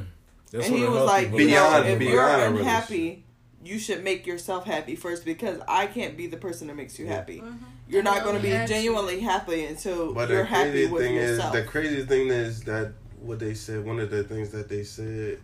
That's 0.51 0.65
and 0.65 0.73
what 0.73 0.79
he 0.81 0.87
was 0.87 0.95
healthy 0.97 1.05
like, 1.05 1.25
you 1.25 1.31
know, 1.31 1.37
Beyond- 1.37 1.87
if 1.89 2.01
you're 2.01 2.27
unhappy, 2.27 3.23
you 3.63 3.77
should 3.77 4.03
make 4.03 4.25
yourself 4.25 4.65
happy 4.65 4.95
first 4.95 5.23
because 5.23 5.59
I 5.67 5.85
can't 5.85 6.17
be 6.17 6.25
the 6.25 6.37
person 6.37 6.67
that 6.67 6.75
makes 6.75 6.97
you 6.97 7.05
Yeah. 7.05 7.13
happy. 7.17 7.39
Mhm. 7.41 7.57
You're 7.87 8.01
not 8.03 8.23
going 8.23 8.35
to 8.35 8.41
be 8.41 8.49
let 8.49 8.55
me 8.55 8.61
ask 8.63 8.69
you- 8.71 8.75
genuinely 8.77 9.19
happy 9.19 9.65
until 9.65 10.11
But 10.13 10.29
you're 10.29 10.39
the 10.39 10.45
happy 10.45 10.87
with 10.87 11.03
thing 11.03 11.15
yourself. 11.15 11.53
is, 11.55 11.61
the 11.61 11.67
crazy 11.67 12.03
thing 12.03 12.29
is 12.29 12.61
that 12.63 12.93
what 13.21 13.37
they 13.39 13.53
said. 13.53 13.85
One 13.85 13.99
of 13.99 14.09
the 14.09 14.23
things 14.23 14.49
that 14.51 14.69
they 14.69 14.83
said, 14.83 15.39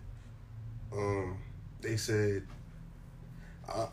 um, 0.91 1.37
they 1.81 1.97
said, 1.97 2.43
uh, 3.71 3.87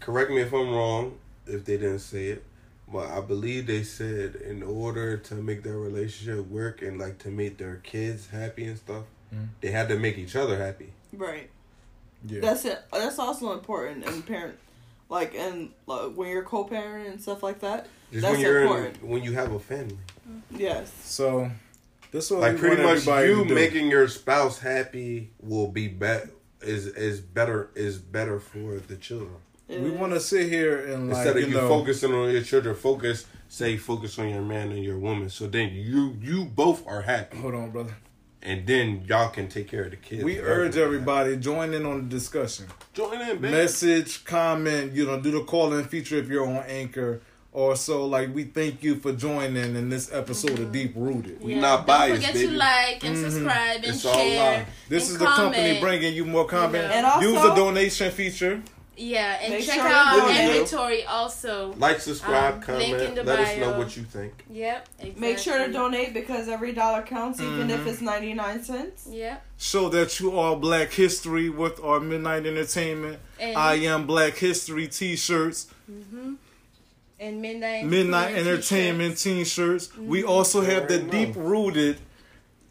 correct 0.00 0.30
me 0.30 0.40
if 0.40 0.52
I'm 0.52 0.70
wrong, 0.70 1.18
if 1.46 1.64
they 1.64 1.76
didn't 1.76 2.00
say 2.00 2.26
it, 2.28 2.44
but 2.92 3.08
I 3.08 3.20
believe 3.20 3.66
they 3.66 3.82
said 3.82 4.34
in 4.36 4.62
order 4.62 5.16
to 5.16 5.34
make 5.36 5.62
their 5.62 5.78
relationship 5.78 6.46
work 6.48 6.82
and 6.82 6.98
like 6.98 7.18
to 7.20 7.30
make 7.30 7.58
their 7.58 7.76
kids 7.76 8.28
happy 8.28 8.64
and 8.64 8.76
stuff, 8.78 9.04
Mhm. 9.34 9.48
they 9.60 9.70
had 9.70 9.88
to 9.88 9.98
make 9.98 10.18
each 10.18 10.36
other 10.36 10.58
happy. 10.58 10.92
right. 11.12 11.48
Yeah. 12.24 12.40
That's 12.40 12.64
it. 12.64 12.78
That's 12.92 13.18
also 13.18 13.52
important 13.52 14.04
in 14.06 14.22
parent, 14.22 14.56
like 15.08 15.34
and 15.34 15.70
like, 15.86 16.12
when 16.14 16.28
you're 16.30 16.44
co-parent 16.44 17.08
and 17.08 17.20
stuff 17.20 17.42
like 17.42 17.58
that. 17.60 17.88
Just 18.12 18.22
That's 18.22 18.32
when 18.32 18.40
you're 18.40 18.62
important. 18.62 18.96
in, 19.02 19.08
when 19.08 19.22
you 19.24 19.32
have 19.32 19.52
a 19.52 19.58
family, 19.58 19.98
Yes. 20.50 20.92
so 21.02 21.50
this 22.12 22.26
is 22.26 22.30
like 22.32 22.58
pretty 22.58 22.80
much 22.82 23.06
you 23.26 23.44
making 23.44 23.90
your 23.90 24.06
spouse 24.06 24.58
happy 24.60 25.30
will 25.40 25.66
be 25.68 25.88
bet 25.88 26.28
is 26.62 26.86
is 26.86 27.20
better 27.20 27.70
is 27.74 27.98
better 27.98 28.38
for 28.40 28.78
the 28.78 28.96
children. 28.96 29.36
we 29.68 29.90
want 29.90 30.12
to 30.12 30.20
sit 30.20 30.48
here 30.48 30.86
and 30.92 31.08
like 31.08 31.16
Instead 31.18 31.36
of 31.36 31.42
you 31.42 31.48
you 31.48 31.54
know, 31.62 31.68
focusing 31.68 32.12
on 32.14 32.30
your 32.30 32.42
children, 32.42 32.74
focus 32.74 33.26
say 33.48 33.76
focus 33.76 34.18
on 34.18 34.28
your 34.30 34.42
man 34.42 34.70
and 34.72 34.82
your 34.82 34.98
woman. 34.98 35.28
So 35.30 35.46
then 35.46 35.70
you 35.74 36.16
you 36.20 36.44
both 36.44 36.86
are 36.86 37.02
happy, 37.02 37.38
Hold 37.38 37.54
on, 37.54 37.70
brother. 37.70 37.94
and 38.42 38.66
then 38.66 39.04
y'all 39.06 39.28
can 39.30 39.48
take 39.48 39.68
care 39.68 39.84
of 39.84 39.90
the 39.90 39.96
kids. 39.96 40.24
We 40.24 40.40
urge 40.40 40.76
everybody 40.76 41.36
join 41.36 41.74
in 41.74 41.84
on 41.86 42.08
the 42.08 42.08
discussion. 42.08 42.66
join 42.94 43.20
in, 43.20 43.40
man. 43.40 43.52
Message, 43.52 44.24
comment, 44.24 44.92
you 44.92 45.06
know, 45.06 45.20
do 45.20 45.30
the 45.30 45.44
call 45.44 45.72
in 45.74 45.84
feature 45.84 46.16
if 46.16 46.28
you're 46.28 46.46
on 46.46 46.64
Anchor. 46.66 47.20
Or 47.54 47.76
so 47.76 48.06
like 48.06 48.34
we 48.34 48.44
thank 48.44 48.82
you 48.82 48.96
for 48.96 49.12
joining 49.12 49.76
in 49.76 49.90
this 49.90 50.10
episode 50.10 50.58
of 50.58 50.72
Deep 50.72 50.94
Rooted. 50.96 51.42
We 51.42 51.54
not 51.56 51.86
biased, 51.86 52.22
Don't 52.22 52.30
forget 52.30 52.34
baby. 52.34 52.46
to 52.52 52.56
like 52.58 53.04
and 53.04 53.16
Mhm. 53.16 53.30
subscribe 53.30 53.76
and 53.76 53.84
It's 53.84 54.00
share. 54.00 54.58
love. 54.58 54.66
This 54.88 55.02
and 55.04 55.12
is 55.12 55.18
the 55.18 55.26
company 55.26 55.78
bringing 55.80 56.14
you 56.14 56.24
more 56.24 56.46
comment. 56.46 56.90
And 56.90 57.04
also- 57.04 57.28
Use 57.28 57.42
the 57.42 57.54
donation 57.54 58.10
feature. 58.10 58.62
Yeah, 58.96 59.38
and 59.42 59.54
Make 59.54 59.64
check 59.66 59.74
sure 59.76 59.86
out 59.88 60.16
you 60.16 60.22
our 60.22 60.32
do. 60.32 60.38
inventory 60.40 61.04
also. 61.04 61.74
Like, 61.78 62.00
subscribe, 62.00 62.62
Um, 62.68 62.78
link 62.78 62.92
in 62.92 62.98
comment. 62.98 63.14
the 63.16 63.24
Let 63.24 63.38
us 63.40 63.56
know 63.58 63.78
what 63.78 63.96
you 63.96 64.04
think. 64.04 64.32
Yep. 64.50 64.88
Exactly. 65.00 65.20
Make 65.20 65.38
sure 65.38 65.66
to 65.66 65.72
donate 65.72 66.14
because 66.14 66.46
every 66.48 66.72
dollar 66.72 67.02
counts, 67.02 67.40
even 67.40 67.70
if 67.70 67.80
Mhm. 67.80 67.86
it's 67.86 68.00
ninety 68.02 68.32
nine 68.34 68.62
cents. 68.62 69.06
Yep. 69.10 69.42
Show 69.58 69.88
that 69.90 70.20
you 70.20 70.38
are 70.38 70.56
Black 70.56 70.92
History 70.92 71.48
with 71.50 71.82
our 71.82 72.00
Midnight 72.00 72.46
Entertainment. 72.46 73.18
And, 73.40 73.56
I 73.56 73.74
am 73.76 74.06
Black 74.06 74.36
History 74.38 74.86
T-shirts. 74.88 75.66
hmm 75.86 76.34
And 77.22 77.40
midnight. 77.40 77.84
Midnight 77.86 78.34
Entertainment 78.34 78.48
Entertainment 78.48 79.18
t-shirts. 79.18 79.86
T-shirts. 79.88 79.98
We 79.98 80.24
also 80.24 80.60
have 80.62 80.88
the 80.88 81.00
Already. 81.02 81.26
Deep 81.26 81.34
Rooted 81.36 81.98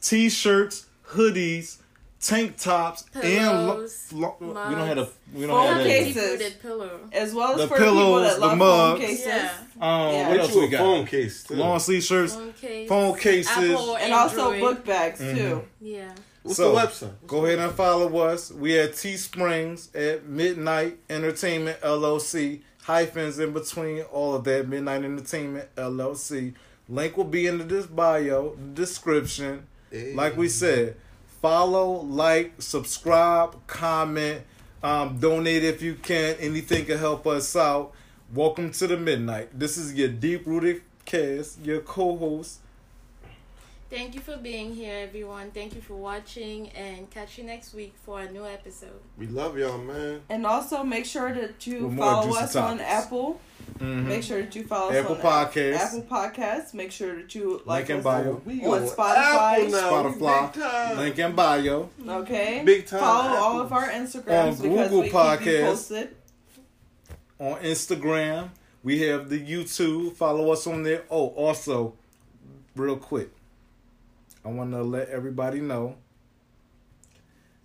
T-shirts, 0.02 0.88
hoodies, 1.10 1.78
tank 2.19 2.57
tops, 2.57 3.06
and 3.14 3.68
lo- 3.68 3.73
Pillows, 3.76 4.07
lo- 4.14 4.36
we 4.40 4.48
don't 4.76 4.88
have 4.88 4.98
a 4.98 5.10
we 5.34 5.41
don't 5.48 5.49
Phone 5.49 5.68
have 5.68 5.78
that. 5.78 5.84
case. 5.86 6.06
Deep 6.07 6.14
cases. 6.15 6.32
rooted 6.32 6.61
pillow. 6.61 6.99
As 7.14 7.34
well 7.34 7.52
as 7.53 7.57
The 7.60 7.68
for 7.68 7.78
the 7.80 7.86
people 7.86 7.94
pillows, 7.95 8.28
that 8.30 8.36
the 8.36 8.41
love 8.41 8.49
phone 8.49 8.57
mugs. 8.60 8.99
cases. 8.99 9.26
Yeah. 9.28 9.52
Um, 9.80 10.14
Yeah. 10.14 10.28
what 10.28 10.34
Get 10.34 10.40
else 10.41 10.56
we 10.56 10.65
a 10.65 10.69
got? 10.69 10.78
phone 10.80 11.06
case 11.06 11.44
too. 11.44 11.53
Long 11.56 11.80
sleeve 11.80 12.03
shirts, 12.03 12.34
Phone 12.34 12.53
case. 12.53 12.90
phone 12.90 13.18
cases. 13.18 13.72
Apple 13.72 13.95
And 13.98 14.14
also 14.14 14.60
book 14.60 14.86
bags 14.86 15.19
too. 15.19 15.26
Mhm. 15.26 15.64
Yeah. 15.82 16.11
What's 16.44 16.57
So, 16.57 16.72
the 16.73 16.80
website? 16.80 17.11
Go 17.28 17.45
ahead 17.45 17.60
and 17.60 17.72
follow 17.73 18.18
us. 18.18 18.52
We 18.52 18.78
at 18.80 18.95
Teesprings 18.98 19.90
at 19.95 20.26
Midnight 20.28 20.98
Entertainment 21.10 21.80
LLC. 21.84 22.61
Hyphens 22.84 23.38
in 23.38 23.53
between 23.53 24.02
all 24.03 24.34
of 24.34 24.44
that. 24.45 24.68
Midnight 24.68 25.03
Entertainment 25.03 25.70
LLC. 25.76 26.53
Link 26.90 27.16
will 27.16 27.26
be 27.26 27.45
in 27.45 27.60
the 27.60 27.64
this 27.64 27.86
bio, 27.86 28.56
description. 28.74 29.68
Hey. 29.91 30.14
Like 30.16 30.36
we 30.36 30.49
said, 30.49 30.95
follow, 31.41 32.02
like, 32.02 32.53
subscribe, 32.60 33.56
comment, 33.68 34.41
um, 34.82 35.20
donate 35.20 35.64
if 35.64 35.82
you 35.82 35.94
can. 35.94 36.36
Anything 36.40 36.86
can 36.86 36.98
help 36.98 37.28
us 37.28 37.56
out. 37.56 37.94
Welcome 38.34 38.72
to 38.72 38.88
the 38.88 38.98
Midnight. 38.98 39.58
This 39.58 39.78
is 39.78 39.94
your 39.94 40.08
deep 40.08 40.48
rooted 40.48 40.82
cast, 41.06 41.64
your 41.64 41.82
co-host. 41.82 42.61
Thank 43.92 44.16
you 44.16 44.22
for 44.22 44.38
being 44.38 44.74
here, 44.74 44.96
everyone. 45.06 45.52
Thank 45.52 45.76
you 45.76 45.82
for 45.82 45.96
watching, 45.96 46.70
and 46.70 47.10
catch 47.12 47.38
you 47.38 47.44
next 47.44 47.74
week 47.74 47.94
for 48.06 48.22
a 48.22 48.32
new 48.32 48.46
episode. 48.46 49.02
we 49.18 49.28
love 49.28 49.58
y'all, 49.58 49.78
man. 49.78 50.22
And 50.30 50.46
also 50.46 50.82
make 50.82 51.06
sure 51.06 51.34
that 51.34 51.68
you 51.68 51.88
With 51.88 51.98
follow 51.98 52.28
juicy 52.28 52.40
us 52.40 52.56
on 52.56 52.78
topics. 52.78 52.90
Apple. 52.90 53.42
Mhm. 53.80 54.06
Make 54.08 54.24
sure 54.24 54.42
that 54.42 54.56
you 54.56 54.64
follow 54.66 54.94
Apple 54.94 55.16
us 55.18 55.26
on 55.26 55.26
Ap- 55.26 55.52
Podcasts. 55.52 55.76
Apple 55.76 56.02
Podcasts. 56.04 56.74
Make 56.74 56.92
sure 56.94 57.16
that 57.18 57.36
you 57.36 57.62
like 57.66 57.90
Link 57.90 57.90
in 57.90 57.98
us 57.98 58.04
bio. 58.06 58.42
We 58.46 58.66
on 58.66 58.82
on 58.84 58.88
Spotify. 58.88 59.18
Apple 59.18 59.70
now. 59.70 59.92
Spotify. 59.92 60.54
Big 60.54 60.64
time. 60.64 60.98
Link 60.98 61.20
in 61.20 61.36
bio. 61.36 61.90
Okay. 62.08 62.64
Big 62.66 62.88
time 62.88 63.00
Follow 63.02 63.36
all 63.38 63.60
of 63.60 63.74
our 63.74 63.90
Instagrams 63.90 64.30
On 64.30 64.56
because 64.56 64.62
Google 64.90 65.00
we 65.00 65.04
keep 65.08 65.14
Podcasts. 65.14 65.66
posted. 65.66 66.16
on 67.40 67.60
Instagram. 67.62 68.50
We 68.84 69.02
have 69.02 69.30
the 69.30 69.40
YouTube. 69.40 70.14
Follow 70.16 70.52
us 70.54 70.66
on 70.66 70.84
there. 70.84 71.04
Oh, 71.12 71.28
also, 71.30 71.94
real 72.76 72.98
quick, 72.98 73.30
I 74.44 74.50
want 74.50 74.72
to 74.72 74.82
let 74.84 75.10
everybody 75.10 75.60
know 75.62 75.96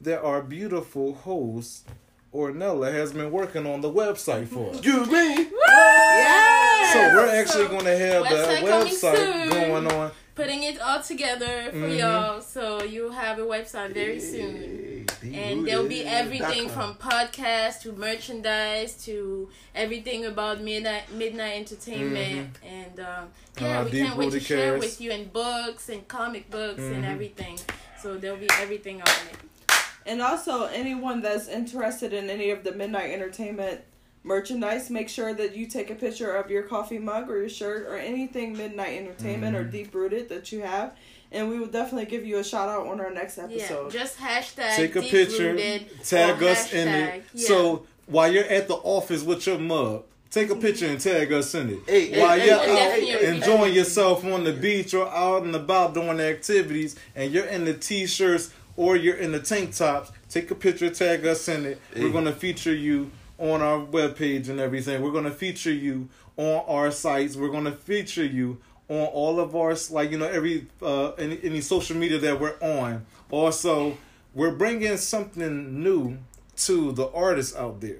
that 0.00 0.22
our 0.22 0.42
beautiful 0.42 1.14
host, 1.14 1.88
Ornella, 2.34 2.92
has 2.92 3.12
been 3.12 3.30
working 3.30 3.66
on 3.66 3.80
the 3.80 3.90
website 3.90 4.48
for 4.48 4.70
us. 4.74 4.84
You 4.84 5.06
me? 5.06 5.48
Yeah. 5.68 6.92
So 6.92 6.98
we're 7.14 7.40
actually 7.40 7.68
going 7.68 7.84
to 7.84 7.96
have 7.98 8.24
the 8.24 8.28
Website 8.30 8.68
coming 8.68 8.92
website 8.94 9.16
soon. 9.16 9.48
going 9.50 9.92
on. 9.92 10.10
Putting 10.34 10.62
it 10.64 10.78
all 10.80 11.02
together 11.02 11.70
for 11.70 11.76
Mhm. 11.76 11.98
y'all, 11.98 12.40
so 12.42 12.82
you'll 12.82 13.12
have 13.12 13.38
a 13.38 13.42
website 13.42 13.92
very 13.94 14.20
soon. 14.20 14.85
And 15.34 15.66
there'll 15.66 15.88
be 15.88 16.04
everything 16.04 16.68
from 16.68 16.94
podcasts 16.94 17.80
to 17.82 17.92
merchandise 17.92 19.04
to 19.04 19.48
everything 19.74 20.24
about 20.26 20.60
midnight 20.60 21.12
midnight 21.12 21.56
entertainment, 21.56 22.56
and 22.64 23.00
um, 23.00 23.28
yeah, 23.60 23.80
Uh, 23.80 23.84
we 23.84 23.90
can't 23.90 24.16
wait 24.16 24.26
to 24.26 24.30
Rooted 24.32 24.42
share 24.42 24.70
Cares. 24.72 24.80
with 24.80 25.00
you 25.00 25.10
in 25.10 25.24
books 25.28 25.88
and 25.88 26.06
comic 26.08 26.50
books 26.50 26.78
and 26.80 27.04
Mhm. 27.04 27.10
everything. 27.12 27.58
So 28.02 28.16
there'll 28.16 28.36
be 28.36 28.48
everything 28.60 29.00
on 29.00 29.08
it. 29.30 29.76
And 30.04 30.22
also, 30.22 30.66
anyone 30.66 31.20
that's 31.22 31.48
interested 31.48 32.12
in 32.12 32.30
any 32.30 32.50
of 32.50 32.62
the 32.62 32.72
Midnight 32.72 33.10
Entertainment 33.10 33.80
merchandise, 34.22 34.90
make 34.90 35.08
sure 35.08 35.32
that 35.34 35.56
you 35.56 35.66
take 35.66 35.90
a 35.90 35.94
picture 35.94 36.34
of 36.36 36.50
your 36.50 36.62
coffee 36.62 36.98
mug 36.98 37.28
or 37.30 37.38
your 37.40 37.48
shirt 37.48 37.86
or 37.86 37.96
anything 37.96 38.56
Midnight 38.56 38.98
Entertainment 38.98 39.56
or 39.56 39.64
Mhm. 39.64 39.72
Deep 39.72 39.94
Rooted 39.94 40.28
that 40.28 40.52
you 40.52 40.60
have. 40.62 40.96
And 41.32 41.48
we 41.48 41.58
will 41.58 41.66
definitely 41.66 42.06
give 42.06 42.24
you 42.24 42.38
a 42.38 42.44
shout 42.44 42.68
out 42.68 42.86
on 42.86 43.00
our 43.00 43.10
next 43.10 43.36
Yeah, 43.36 43.44
episode. 43.44 43.90
just 43.90 44.18
hashtag 44.18 44.76
Take 44.76 44.96
a 44.96 45.00
Deep 45.00 45.10
picture, 45.10 45.52
Rooted 45.52 46.04
tag 46.04 46.42
or 46.42 46.48
us 46.48 46.72
in 46.72 46.88
it. 46.88 47.24
yeah. 47.34 47.46
So 47.48 47.86
while 48.06 48.32
you're 48.32 48.44
at 48.44 48.68
the 48.68 48.74
office 48.74 49.22
with 49.22 49.46
your 49.46 49.58
mug, 49.58 50.04
take 50.30 50.48
a 50.48 50.52
mm-hmm. 50.52 50.62
picture 50.62 50.86
and 50.86 51.00
tag 51.00 51.32
us 51.32 51.54
in 51.54 51.70
it. 51.70 51.78
Hey, 51.86 52.20
While 52.20 52.38
hey, 52.38 52.46
you're 52.46 52.58
hey, 52.58 52.70
out 52.70 52.92
hey, 52.92 53.06
hey, 53.06 53.36
enjoying 53.36 53.74
yourself 53.74 54.24
on 54.24 54.44
the 54.44 54.52
beach 54.52 54.94
or 54.94 55.08
out 55.08 55.42
and 55.42 55.54
about 55.54 55.94
doing 55.94 56.20
activities, 56.20 56.96
and 57.14 57.32
you're 57.32 57.46
in 57.46 57.64
the 57.64 57.74
t-shirts 57.74 58.52
or 58.76 58.96
you're 58.96 59.16
in 59.16 59.32
the 59.32 59.40
tank 59.40 59.74
tops, 59.74 60.12
take 60.28 60.50
a 60.50 60.54
picture, 60.54 60.90
tag 60.90 61.26
us 61.26 61.48
in 61.48 61.64
it. 61.64 61.80
We're 61.96 62.12
gonna 62.12 62.32
feature 62.32 62.74
you 62.74 63.10
on 63.38 63.62
our 63.62 63.80
webpage 63.80 64.48
and 64.48 64.60
everything. 64.60 65.02
We're 65.02 65.12
gonna 65.12 65.30
feature 65.30 65.72
you 65.72 66.08
on 66.36 66.64
our 66.68 66.90
sites. 66.90 67.36
We're 67.36 67.48
gonna 67.48 67.72
feature 67.72 68.24
you 68.24 68.58
on 68.88 69.06
all 69.06 69.40
of 69.40 69.54
our 69.56 69.74
like 69.90 70.10
you 70.10 70.18
know 70.18 70.26
every 70.28 70.66
uh 70.82 71.10
any, 71.12 71.38
any 71.42 71.60
social 71.60 71.96
media 71.96 72.18
that 72.18 72.38
we're 72.40 72.56
on. 72.60 73.04
Also, 73.30 73.96
we're 74.34 74.52
bringing 74.54 74.96
something 74.96 75.82
new 75.82 76.18
to 76.56 76.92
the 76.92 77.08
artists 77.10 77.56
out 77.56 77.80
there. 77.80 77.98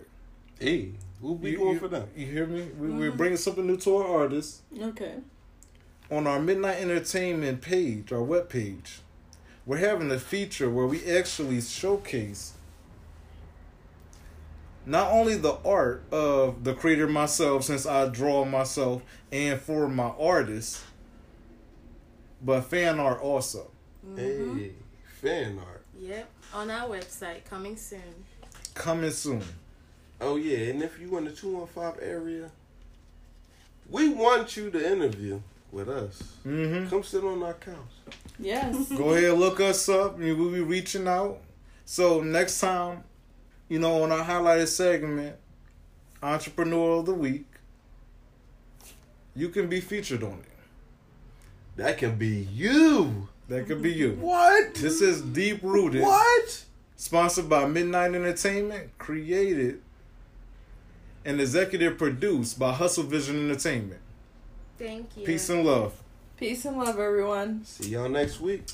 Hey, 0.60 0.90
we'll 1.20 1.34
be 1.34 1.50
You- 1.52 1.58
going 1.58 1.72
you- 1.74 1.78
for 1.80 1.88
them. 1.88 2.08
You 2.16 2.26
hear 2.26 2.46
me? 2.46 2.68
We, 2.78 2.90
We're 2.90 3.10
bringing 3.12 3.36
something 3.36 3.66
new 3.66 3.76
to 3.78 3.96
our 3.96 4.22
artists 4.22 4.62
Okay. 4.80 5.14
on 6.10 6.26
our 6.26 6.40
Midnight 6.40 6.78
Entertainment 6.80 7.60
page, 7.62 8.12
our 8.12 8.22
web 8.22 8.48
page 8.48 9.00
We're 9.66 9.78
having 9.78 10.10
a 10.12 10.18
feature 10.20 10.70
where 10.70 10.86
we 10.86 11.04
actually 11.10 11.60
showcase 11.60 12.52
not 14.86 15.12
only 15.12 15.36
the 15.36 15.58
art 15.64 16.04
of 16.12 16.64
the 16.64 16.72
creator 16.72 17.08
myself, 17.08 17.64
since 17.64 17.84
I 17.84 18.08
draw 18.08 18.44
myself 18.44 19.02
and 19.32 19.60
for 19.60 19.88
my 19.88 20.12
artists, 20.18 20.82
but 22.40 22.62
fan 22.62 23.00
art 23.00 23.20
also. 23.20 23.70
Hey, 24.14 24.72
fan 25.20 25.58
art. 25.58 25.84
Yep, 25.98 26.28
on 26.54 26.70
our 26.70 26.88
website, 26.88 27.44
coming 27.44 27.76
soon. 27.76 28.24
Coming 28.74 29.10
soon. 29.10 29.42
Oh 30.20 30.36
yeah, 30.36 30.70
and 30.70 30.82
if 30.82 31.00
you 31.00 31.16
in 31.18 31.24
the 31.24 31.32
two 31.32 31.56
one 31.56 31.66
five 31.66 31.98
area, 32.00 32.50
we 33.90 34.08
want 34.08 34.56
you 34.56 34.70
to 34.70 34.92
interview 34.92 35.40
with 35.72 35.88
us. 35.88 36.22
Mm-hmm. 36.46 36.88
Come 36.88 37.02
sit 37.02 37.24
on 37.24 37.42
our 37.42 37.54
couch. 37.54 37.74
Yes. 38.38 38.90
Go 38.90 39.14
ahead, 39.14 39.36
look 39.36 39.60
us 39.60 39.88
up, 39.88 40.18
and 40.18 40.38
we'll 40.38 40.52
be 40.52 40.60
reaching 40.60 41.08
out. 41.08 41.38
So 41.84 42.20
next 42.20 42.60
time, 42.60 43.04
you 43.68 43.78
know, 43.78 44.02
on 44.02 44.12
our 44.12 44.24
highlighted 44.24 44.68
segment, 44.68 45.36
Entrepreneur 46.22 46.98
of 47.00 47.06
the 47.06 47.14
Week, 47.14 47.46
you 49.34 49.48
can 49.48 49.68
be 49.68 49.80
featured 49.80 50.22
on 50.22 50.38
it. 50.40 50.46
That 51.76 51.98
can 51.98 52.16
be 52.16 52.48
you. 52.52 53.28
That 53.48 53.66
could 53.66 53.82
be 53.82 53.92
you. 53.92 54.12
What? 54.12 54.74
This 54.74 55.00
is 55.00 55.20
Deep 55.20 55.60
Rooted, 55.62 56.02
What? 56.02 56.64
sponsored 56.96 57.48
by 57.48 57.66
Midnight 57.66 58.14
Entertainment, 58.14 58.96
created 58.98 59.80
and 61.24 61.40
executive 61.40 61.98
produced 61.98 62.58
by 62.58 62.72
Hustle 62.72 63.04
Vision 63.04 63.48
Entertainment. 63.50 64.00
Thank 64.78 65.16
you. 65.16 65.24
Peace 65.24 65.48
and 65.50 65.64
love. 65.64 65.92
Peace 66.36 66.64
and 66.64 66.78
love, 66.78 66.98
everyone. 66.98 67.64
See 67.64 67.90
y'all 67.90 68.08
next 68.08 68.40
week. 68.40 68.64